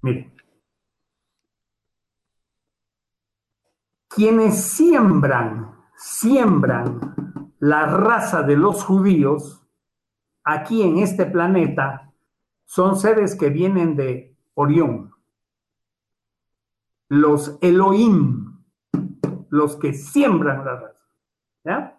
Mire, 0.00 0.34
quienes 4.08 4.60
siembran, 4.60 5.76
siembran 5.94 7.54
la 7.60 7.86
raza 7.86 8.42
de 8.42 8.56
los 8.56 8.82
judíos 8.82 9.64
aquí 10.42 10.82
en 10.82 10.98
este 10.98 11.24
planeta 11.24 12.08
son 12.72 12.96
seres 12.96 13.36
que 13.36 13.50
vienen 13.50 13.96
de 13.96 14.34
Orión. 14.54 15.14
Los 17.10 17.58
Elohim, 17.60 18.62
los 19.50 19.76
que 19.76 19.92
siembran 19.92 20.64
la 20.64 20.76
raza. 20.76 20.98
¿Ya? 21.64 21.98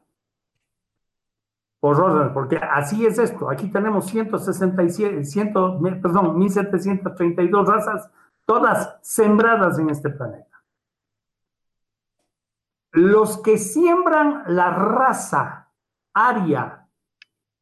por 1.80 2.34
porque 2.34 2.58
así 2.58 3.06
es 3.06 3.20
esto. 3.20 3.52
Aquí 3.52 3.70
tenemos 3.70 4.08
167, 4.08 5.24
100, 5.24 5.54
perdón, 6.02 6.40
1732 6.40 7.68
razas, 7.68 8.10
todas 8.44 8.98
sembradas 9.04 9.78
en 9.78 9.92
este 9.92 10.10
planeta. 10.10 10.64
Los 12.94 13.38
que 13.44 13.60
siembran 13.60 14.42
la 14.48 14.72
raza 14.72 15.70
aria 16.16 16.88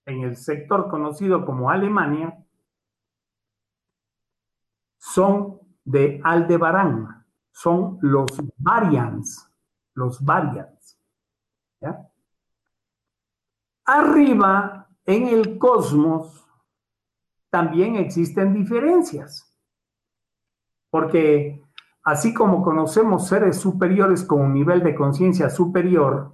en 0.06 0.22
el 0.22 0.38
sector 0.38 0.90
conocido 0.90 1.46
como 1.46 1.70
Alemania 1.70 2.41
son 5.02 5.60
de 5.84 6.22
Aldebarán, 6.24 7.26
son 7.52 7.98
los 8.02 8.30
Varians, 8.58 9.52
los 9.96 10.24
Varians. 10.24 11.00
¿ya? 11.82 12.12
arriba 13.86 14.88
en 15.06 15.28
el 15.28 15.58
cosmos 15.58 16.48
también 17.50 17.96
existen 17.96 18.54
diferencias. 18.54 19.54
Porque 20.90 21.62
así 22.04 22.34
como 22.34 22.64
conocemos 22.64 23.28
seres 23.28 23.58
superiores 23.58 24.24
con 24.24 24.42
un 24.42 24.54
nivel 24.54 24.84
de 24.84 24.96
conciencia 24.96 25.50
superior, 25.50 26.34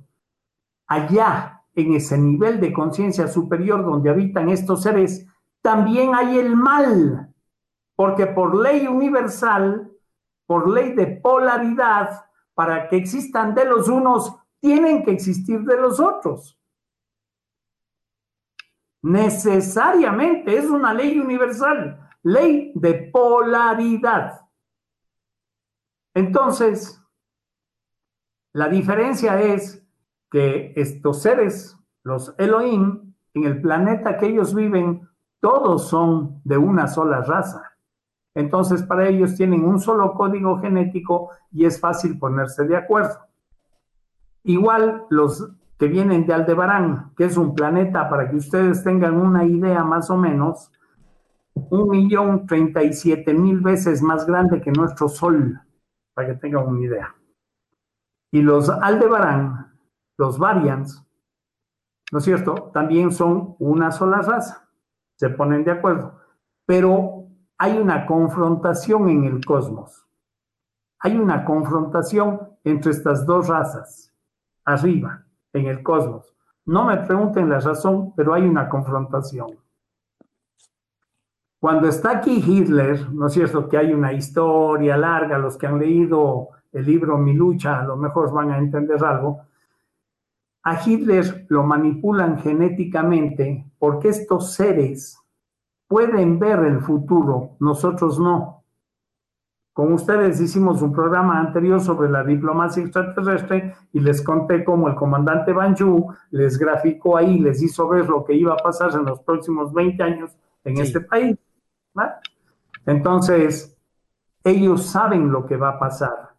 allá 0.88 1.64
en 1.74 1.94
ese 1.94 2.18
nivel 2.18 2.60
de 2.60 2.74
conciencia 2.74 3.28
superior 3.28 3.84
donde 3.84 4.10
habitan 4.10 4.50
estos 4.50 4.84
seres, 4.84 5.26
también 5.62 6.16
hay 6.16 6.38
el 6.38 6.56
mal, 6.56 7.27
porque 7.98 8.28
por 8.28 8.56
ley 8.56 8.86
universal, 8.86 9.92
por 10.46 10.70
ley 10.70 10.94
de 10.94 11.08
polaridad, 11.08 12.26
para 12.54 12.88
que 12.88 12.96
existan 12.96 13.56
de 13.56 13.66
los 13.66 13.90
unos, 13.90 14.36
tienen 14.62 15.04
que 15.04 15.12
existir 15.12 15.62
de 15.62 15.82
los 15.82 16.00
otros. 16.00 16.60
Necesariamente 19.02 20.56
es 20.56 20.66
una 20.66 20.94
ley 20.94 21.20
universal, 21.20 22.00
ley 22.22 22.72
de 22.76 23.10
polaridad. 23.12 24.42
Entonces, 26.14 27.02
la 28.54 28.70
diferencia 28.70 29.42
es 29.42 29.84
que 30.30 30.72
estos 30.76 31.24
seres, 31.24 31.76
los 32.04 32.36
Elohim, 32.38 33.16
en 33.34 33.44
el 33.44 33.60
planeta 33.60 34.20
que 34.20 34.28
ellos 34.28 34.54
viven, 34.54 35.10
todos 35.40 35.88
son 35.90 36.42
de 36.44 36.60
una 36.60 36.88
sola 36.88 37.22
raza. 37.22 37.67
Entonces, 38.38 38.84
para 38.84 39.08
ellos 39.08 39.34
tienen 39.34 39.66
un 39.66 39.80
solo 39.80 40.14
código 40.14 40.60
genético 40.60 41.32
y 41.52 41.66
es 41.66 41.80
fácil 41.80 42.20
ponerse 42.20 42.66
de 42.66 42.78
acuerdo. 42.78 43.18
Igual 44.44 45.06
los 45.10 45.50
que 45.80 45.88
vienen 45.88 46.28
de 46.28 46.36
Aldebarán, 46.36 47.14
que 47.18 47.26
es 47.26 47.36
un 47.36 47.56
planeta, 47.56 48.08
para 48.08 48.30
que 48.30 48.36
ustedes 48.36 48.84
tengan 48.84 49.16
una 49.20 49.44
idea 49.44 49.84
más 49.84 50.12
o 50.12 50.18
menos, 50.18 50.72
un 51.56 51.90
millón 51.90 52.46
treinta 52.46 52.84
y 52.84 52.94
siete 52.94 53.34
mil 53.34 53.60
veces 53.60 54.04
más 54.04 54.28
grande 54.28 54.62
que 54.62 54.72
nuestro 54.72 55.10
Sol, 55.10 55.60
para 56.14 56.28
que 56.28 56.36
tengan 56.36 56.68
una 56.68 56.82
idea. 56.82 57.16
Y 58.32 58.44
los 58.44 58.70
Aldebarán, 58.70 59.74
los 60.16 60.38
Varians, 60.38 61.04
¿no 62.12 62.20
es 62.20 62.24
cierto? 62.24 62.70
También 62.72 63.12
son 63.12 63.56
una 63.58 63.92
sola 63.92 64.22
raza, 64.22 64.70
se 65.16 65.30
ponen 65.30 65.64
de 65.64 65.72
acuerdo, 65.72 66.20
pero 66.68 67.17
hay 67.58 67.78
una 67.78 68.06
confrontación 68.06 69.10
en 69.10 69.24
el 69.24 69.44
cosmos. 69.44 70.06
Hay 71.00 71.18
una 71.18 71.44
confrontación 71.44 72.40
entre 72.64 72.92
estas 72.92 73.26
dos 73.26 73.48
razas, 73.48 74.14
arriba, 74.66 75.24
en 75.54 75.66
el 75.68 75.82
cosmos. 75.82 76.34
No 76.66 76.86
me 76.86 76.98
pregunten 76.98 77.50
la 77.50 77.60
razón, 77.60 78.14
pero 78.16 78.34
hay 78.34 78.44
una 78.44 78.68
confrontación. 78.70 79.48
Cuando 81.60 81.88
está 81.88 82.18
aquí 82.18 82.44
Hitler, 82.46 83.12
¿no 83.12 83.28
es 83.28 83.34
cierto 83.34 83.68
que 83.68 83.78
hay 83.78 83.92
una 83.92 84.14
historia 84.14 84.96
larga? 84.96 85.40
Los 85.40 85.58
que 85.58 85.66
han 85.66 85.80
leído 85.80 86.50
el 86.72 86.86
libro 86.86 87.18
Mi 87.18 87.34
lucha 87.34 87.80
a 87.80 87.84
lo 87.86 87.98
mejor 87.98 88.32
van 88.32 88.52
a 88.52 88.58
entender 88.60 89.04
algo. 89.04 89.42
A 90.64 90.80
Hitler 90.86 91.46
lo 91.50 91.64
manipulan 91.64 92.38
genéticamente 92.40 93.66
porque 93.80 94.10
estos 94.10 94.54
seres 94.54 95.20
pueden 95.88 96.40
ver 96.40 96.60
el 96.60 96.82
futuro, 96.82 97.56
nosotros 97.60 98.20
no. 98.20 98.64
Con 99.74 99.94
ustedes 99.94 100.42
hicimos 100.42 100.82
un 100.82 100.92
programa 100.92 101.40
anterior 101.40 101.80
sobre 101.80 102.10
la 102.10 102.24
diplomacia 102.24 102.82
extraterrestre 102.82 103.76
y 103.94 104.00
les 104.00 104.24
conté 104.24 104.64
cómo 104.64 104.88
el 104.88 104.96
comandante 104.96 105.54
Banju 105.54 106.14
les 106.32 106.58
graficó 106.58 107.16
ahí, 107.16 107.40
les 107.40 107.62
hizo 107.62 107.88
ver 107.88 108.10
lo 108.10 108.26
que 108.26 108.34
iba 108.34 108.54
a 108.54 108.58
pasar 108.58 108.92
en 108.94 109.06
los 109.06 109.20
próximos 109.20 109.72
20 109.72 110.02
años 110.02 110.36
en 110.64 110.80
este 110.80 111.02
país. 111.02 111.38
Entonces, 112.88 113.78
ellos 114.44 114.86
saben 114.88 115.32
lo 115.32 115.46
que 115.46 115.58
va 115.58 115.70
a 115.70 115.80
pasar 115.80 116.36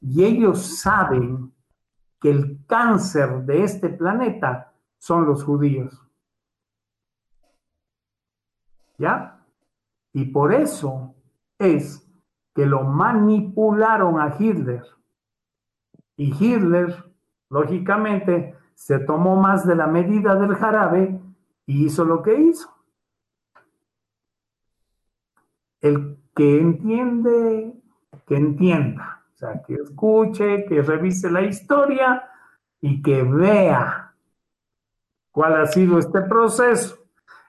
y 0.00 0.24
ellos 0.24 0.80
saben 0.80 1.50
que 2.20 2.30
el 2.30 2.58
cáncer 2.66 3.42
de 3.44 3.64
este 3.64 3.88
planeta 3.88 4.72
son 4.98 5.24
los 5.24 5.44
judíos. 5.44 5.98
Y 10.12 10.26
por 10.26 10.52
eso 10.52 11.14
es 11.58 12.06
que 12.54 12.66
lo 12.66 12.82
manipularon 12.84 14.20
a 14.20 14.34
Hitler. 14.38 14.84
Y 16.16 16.32
Hitler, 16.38 17.04
lógicamente, 17.48 18.56
se 18.74 18.98
tomó 18.98 19.36
más 19.36 19.66
de 19.66 19.74
la 19.74 19.86
medida 19.86 20.34
del 20.34 20.54
jarabe 20.54 21.20
y 21.66 21.86
hizo 21.86 22.04
lo 22.04 22.22
que 22.22 22.34
hizo. 22.34 22.68
El 25.80 26.18
que 26.34 26.60
entiende, 26.60 27.74
que 28.26 28.36
entienda. 28.36 29.22
O 29.34 29.36
sea, 29.36 29.62
que 29.62 29.74
escuche, 29.74 30.66
que 30.66 30.82
revise 30.82 31.30
la 31.30 31.42
historia 31.42 32.28
y 32.80 33.02
que 33.02 33.22
vea 33.22 34.14
cuál 35.32 35.60
ha 35.60 35.66
sido 35.66 35.98
este 35.98 36.20
proceso. 36.22 37.01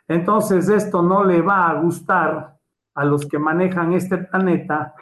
Entonces, 0.07 0.69
esto 0.69 1.01
no 1.01 1.23
le 1.23 1.41
va 1.41 1.69
a 1.69 1.81
gustar 1.81 2.57
a 2.95 3.05
los 3.05 3.25
que 3.25 3.39
manejan 3.39 3.93
este 3.93 4.17
planeta 4.17 4.93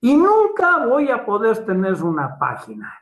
y 0.00 0.16
nunca 0.16 0.86
voy 0.86 1.10
a 1.10 1.24
poder 1.24 1.64
tener 1.64 2.02
una 2.02 2.38
página. 2.38 2.92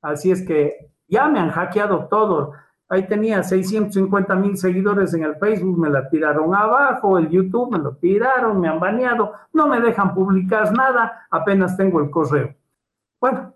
Así 0.00 0.30
es 0.30 0.46
que 0.46 0.92
ya 1.06 1.28
me 1.28 1.38
han 1.38 1.50
hackeado 1.50 2.06
todo. 2.06 2.52
Ahí 2.88 3.06
tenía 3.06 3.42
650 3.42 4.34
mil 4.36 4.56
seguidores 4.56 5.12
en 5.12 5.24
el 5.24 5.36
Facebook, 5.36 5.78
me 5.78 5.90
la 5.90 6.08
tiraron 6.08 6.54
abajo, 6.54 7.18
el 7.18 7.28
YouTube 7.28 7.72
me 7.72 7.78
lo 7.78 7.96
tiraron, 7.96 8.60
me 8.60 8.68
han 8.68 8.80
baneado, 8.80 9.32
no 9.52 9.68
me 9.68 9.78
dejan 9.80 10.14
publicar 10.14 10.72
nada, 10.72 11.26
apenas 11.30 11.76
tengo 11.76 12.00
el 12.00 12.10
correo. 12.10 12.54
Bueno, 13.20 13.52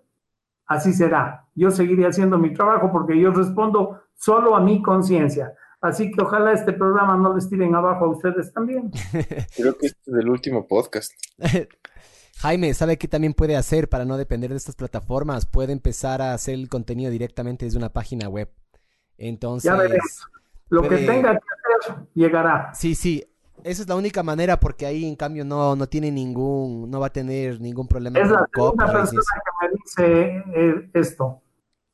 así 0.67 0.93
será. 0.93 1.47
Yo 1.55 1.71
seguiré 1.71 2.05
haciendo 2.05 2.37
mi 2.37 2.53
trabajo 2.53 2.91
porque 2.91 3.19
yo 3.19 3.31
respondo 3.31 4.01
solo 4.13 4.55
a 4.55 4.59
mi 4.59 4.83
conciencia. 4.83 5.53
Así 5.83 6.09
que 6.11 6.21
ojalá 6.21 6.53
este 6.53 6.71
programa 6.71 7.17
no 7.17 7.35
les 7.35 7.49
tiren 7.49 7.75
abajo 7.75 8.05
a 8.05 8.07
ustedes 8.07 8.53
también. 8.53 8.89
Creo 9.57 9.77
que 9.77 9.87
este 9.87 10.11
es 10.11 10.17
el 10.17 10.29
último 10.29 10.65
podcast. 10.65 11.11
Jaime, 12.39 12.73
¿sabe 12.73 12.97
qué 12.97 13.09
también 13.09 13.33
puede 13.33 13.57
hacer 13.57 13.89
para 13.89 14.05
no 14.05 14.15
depender 14.15 14.51
de 14.51 14.55
estas 14.55 14.77
plataformas? 14.77 15.45
Puede 15.45 15.73
empezar 15.73 16.21
a 16.21 16.33
hacer 16.33 16.53
el 16.53 16.69
contenido 16.69 17.11
directamente 17.11 17.65
desde 17.65 17.77
una 17.77 17.89
página 17.89 18.29
web. 18.29 18.49
Entonces. 19.17 19.69
Ya 19.69 19.75
veremos. 19.75 20.25
Lo 20.69 20.83
que 20.83 20.99
tenga 20.99 21.33
que 21.33 21.39
hacer 21.81 22.05
llegará. 22.13 22.73
Sí, 22.73 22.95
sí. 22.95 23.21
Esa 23.65 23.81
es 23.81 23.89
la 23.89 23.97
única 23.97 24.23
manera 24.23 24.61
porque 24.61 24.85
ahí 24.85 25.05
en 25.05 25.17
cambio 25.17 25.43
no, 25.43 25.75
no 25.75 25.87
tiene 25.87 26.11
ningún, 26.11 26.89
no 26.89 27.01
va 27.01 27.07
a 27.07 27.13
tener 27.13 27.59
ningún 27.59 27.89
problema. 27.89 28.19
Es 28.19 28.29
la 28.29 28.47
segunda 28.53 28.89
persona 28.89 29.21
que 29.21 29.67
me 29.67 29.73
dice 29.73 30.43
eh, 30.55 30.89
esto 30.93 31.43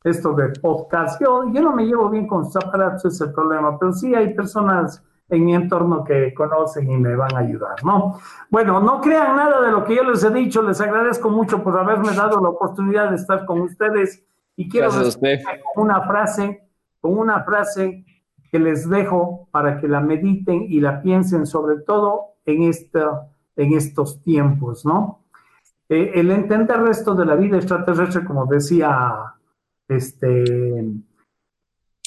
esto 0.03 0.33
de 0.33 0.49
podcast. 0.59 1.21
Yo, 1.21 1.43
no 1.43 1.75
me 1.75 1.85
llevo 1.85 2.09
bien 2.09 2.27
con 2.27 2.45
sus 2.45 2.55
aparatos, 2.55 3.05
es 3.05 3.21
el 3.21 3.33
problema, 3.33 3.77
pero 3.77 3.93
sí 3.93 4.13
hay 4.15 4.33
personas 4.33 5.03
en 5.29 5.45
mi 5.45 5.53
entorno 5.53 6.03
que 6.03 6.33
conocen 6.33 6.89
y 6.89 6.97
me 6.97 7.15
van 7.15 7.35
a 7.35 7.39
ayudar, 7.39 7.75
¿no? 7.83 8.19
Bueno, 8.49 8.79
no 8.79 8.99
crean 8.99 9.35
nada 9.35 9.61
de 9.61 9.71
lo 9.71 9.83
que 9.83 9.95
yo 9.95 10.03
les 10.03 10.23
he 10.23 10.31
dicho, 10.31 10.63
les 10.63 10.81
agradezco 10.81 11.29
mucho 11.29 11.63
por 11.63 11.77
haberme 11.77 12.13
dado 12.13 12.41
la 12.41 12.49
oportunidad 12.49 13.09
de 13.11 13.17
estar 13.17 13.45
con 13.45 13.61
ustedes 13.61 14.23
y 14.55 14.67
quiero 14.67 14.89
con 14.89 15.83
una 15.83 16.01
frase, 16.01 16.67
con 16.99 17.17
una 17.17 17.43
frase 17.43 18.05
que 18.51 18.57
les 18.57 18.89
dejo 18.89 19.47
para 19.51 19.79
que 19.79 19.87
la 19.87 19.99
mediten 19.99 20.63
y 20.67 20.79
la 20.79 21.01
piensen 21.01 21.45
sobre 21.45 21.81
todo 21.81 22.37
en, 22.45 22.63
esta, 22.63 23.27
en 23.55 23.73
estos 23.73 24.23
tiempos, 24.23 24.83
¿no? 24.83 25.19
Eh, 25.87 26.13
el 26.15 26.31
entender 26.31 26.79
esto 26.89 27.13
de 27.13 27.25
la 27.25 27.35
vida 27.35 27.57
extraterrestre, 27.57 28.25
como 28.25 28.47
decía 28.47 29.35
este, 29.89 30.79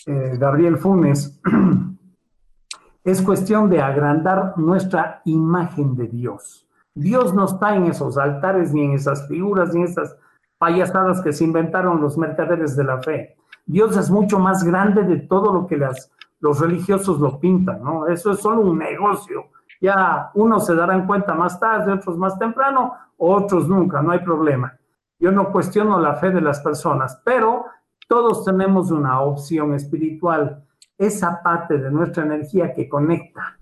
eh, 0.06 0.36
Gabriel 0.38 0.78
Funes, 0.78 1.40
es 3.04 3.20
cuestión 3.20 3.68
de 3.68 3.80
agrandar 3.80 4.54
nuestra 4.56 5.20
imagen 5.24 5.94
de 5.96 6.06
Dios. 6.08 6.66
Dios 6.94 7.34
no 7.34 7.44
está 7.44 7.74
en 7.74 7.86
esos 7.86 8.16
altares, 8.16 8.72
ni 8.72 8.84
en 8.84 8.92
esas 8.92 9.26
figuras, 9.28 9.74
ni 9.74 9.80
en 9.80 9.88
esas 9.88 10.16
payasadas 10.58 11.20
que 11.22 11.32
se 11.32 11.44
inventaron 11.44 12.00
los 12.00 12.16
mercaderes 12.16 12.76
de 12.76 12.84
la 12.84 13.02
fe. 13.02 13.36
Dios 13.66 13.96
es 13.96 14.10
mucho 14.10 14.38
más 14.38 14.62
grande 14.62 15.02
de 15.02 15.16
todo 15.16 15.52
lo 15.52 15.66
que 15.66 15.76
las, 15.76 16.12
los 16.40 16.60
religiosos 16.60 17.18
lo 17.18 17.38
pintan, 17.40 17.82
¿no? 17.82 18.06
Eso 18.06 18.32
es 18.32 18.40
solo 18.40 18.62
un 18.62 18.78
negocio. 18.78 19.46
Ya 19.80 20.30
unos 20.34 20.66
se 20.66 20.74
darán 20.74 21.06
cuenta 21.06 21.34
más 21.34 21.58
tarde, 21.58 21.92
otros 21.92 22.16
más 22.16 22.38
temprano, 22.38 22.92
otros 23.16 23.68
nunca, 23.68 24.02
no 24.02 24.12
hay 24.12 24.20
problema. 24.20 24.76
Yo 25.22 25.30
no 25.30 25.52
cuestiono 25.52 26.00
la 26.00 26.16
fe 26.16 26.32
de 26.32 26.40
las 26.40 26.58
personas, 26.62 27.22
pero 27.24 27.66
todos 28.08 28.44
tenemos 28.44 28.90
una 28.90 29.20
opción 29.20 29.72
espiritual, 29.72 30.66
esa 30.98 31.40
parte 31.44 31.78
de 31.78 31.92
nuestra 31.92 32.24
energía 32.24 32.74
que 32.74 32.88
conecta 32.88 33.56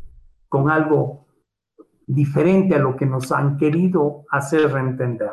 con 0.48 0.70
algo 0.70 1.26
diferente 2.06 2.76
a 2.76 2.78
lo 2.78 2.96
que 2.96 3.04
nos 3.04 3.30
han 3.30 3.58
querido 3.58 4.24
hacer 4.30 4.74
entender. 4.74 5.32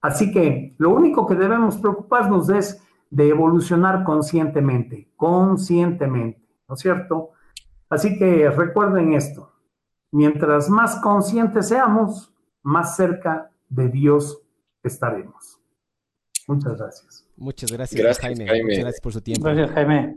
Así 0.00 0.32
que 0.32 0.74
lo 0.78 0.88
único 0.88 1.26
que 1.26 1.34
debemos 1.34 1.76
preocuparnos 1.76 2.48
es 2.48 2.82
de 3.10 3.28
evolucionar 3.28 4.02
conscientemente, 4.02 5.12
conscientemente. 5.14 6.42
¿no 6.66 6.74
es 6.74 6.80
cierto? 6.80 7.32
Así 7.90 8.16
que 8.16 8.48
recuerden 8.48 9.12
esto, 9.12 9.52
mientras 10.10 10.70
más 10.70 10.96
conscientes 11.02 11.68
seamos, 11.68 12.34
más 12.62 12.96
cerca 12.96 13.50
de 13.68 13.90
Dios 13.90 14.40
estaremos. 14.88 15.60
Muchas 16.46 16.76
gracias. 16.76 17.26
Muchas 17.36 17.72
gracias, 17.72 18.18
Jaime. 18.20 18.44
Muchas 18.44 18.78
gracias 18.78 19.00
por 19.00 19.12
su 19.12 19.20
tiempo. 19.20 19.44
Gracias, 19.44 19.70
Jaime. 19.70 20.16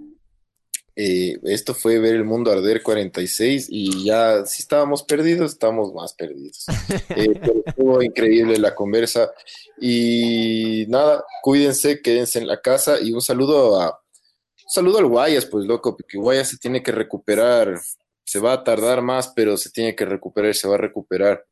Eh, 0.99 1.38
esto 1.44 1.76
fue 1.76 1.99
ver 1.99 2.15
el 2.15 2.23
mundo 2.23 2.52
arder 2.52 2.81
46 2.81 3.68
y 3.69 4.03
ya 4.03 4.44
si 4.48 4.64
estábamos 4.64 5.03
perdidos, 5.03 5.52
estamos 5.52 5.94
más 5.94 6.14
perdidos. 6.14 6.65
Eh, 7.15 7.39
pero 7.39 7.64
estuvo 7.65 8.02
increíble 8.02 8.57
la 8.57 8.76
conversa 8.76 9.31
y 9.80 10.85
nada, 10.88 11.23
cuídense, 11.41 12.02
quédense 12.02 12.39
en 12.39 12.48
la 12.48 12.61
casa 12.61 12.99
y 13.02 13.11
un 13.11 13.22
saludo 13.22 13.80
a 13.80 13.89
un 13.89 14.72
saludo 14.72 14.98
al 14.98 15.06
Guayas, 15.06 15.45
pues 15.45 15.65
loco, 15.65 15.95
porque 15.95 16.18
Guayas 16.18 16.49
se 16.49 16.57
tiene 16.57 16.84
que 16.84 16.91
recuperar, 16.91 17.80
se 18.26 18.39
va 18.39 18.53
a 18.53 18.64
tardar 18.64 19.02
más, 19.02 19.30
pero 19.35 19.56
se 19.56 19.69
tiene 19.69 19.95
que 19.95 20.06
recuperar, 20.06 20.53
se 20.53 20.68
va 20.68 20.76
a 20.76 20.80
recuperar 20.80 21.45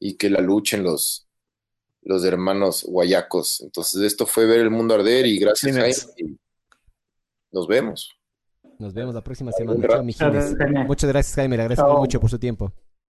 y 0.00 0.16
que 0.16 0.28
la 0.28 0.40
luchen 0.40 0.82
los 0.82 1.27
los 2.08 2.24
hermanos 2.24 2.84
guayacos. 2.88 3.60
Entonces 3.60 4.00
esto 4.00 4.26
fue 4.26 4.46
ver 4.46 4.60
el 4.60 4.70
mundo 4.70 4.94
arder 4.94 5.26
y 5.26 5.38
gracias 5.38 5.76
Jaime. 5.76 6.36
nos 7.52 7.68
vemos. 7.68 8.18
Nos 8.78 8.94
vemos 8.94 9.14
la 9.14 9.22
próxima 9.22 9.52
semana. 9.52 10.02
Muchas 10.02 11.10
gracias, 11.10 11.34
Jaime. 11.34 11.56
Le 11.56 11.64
agradezco 11.64 11.98
mucho 11.98 12.18
por 12.18 12.30
su 12.30 12.38
tiempo. 12.38 12.72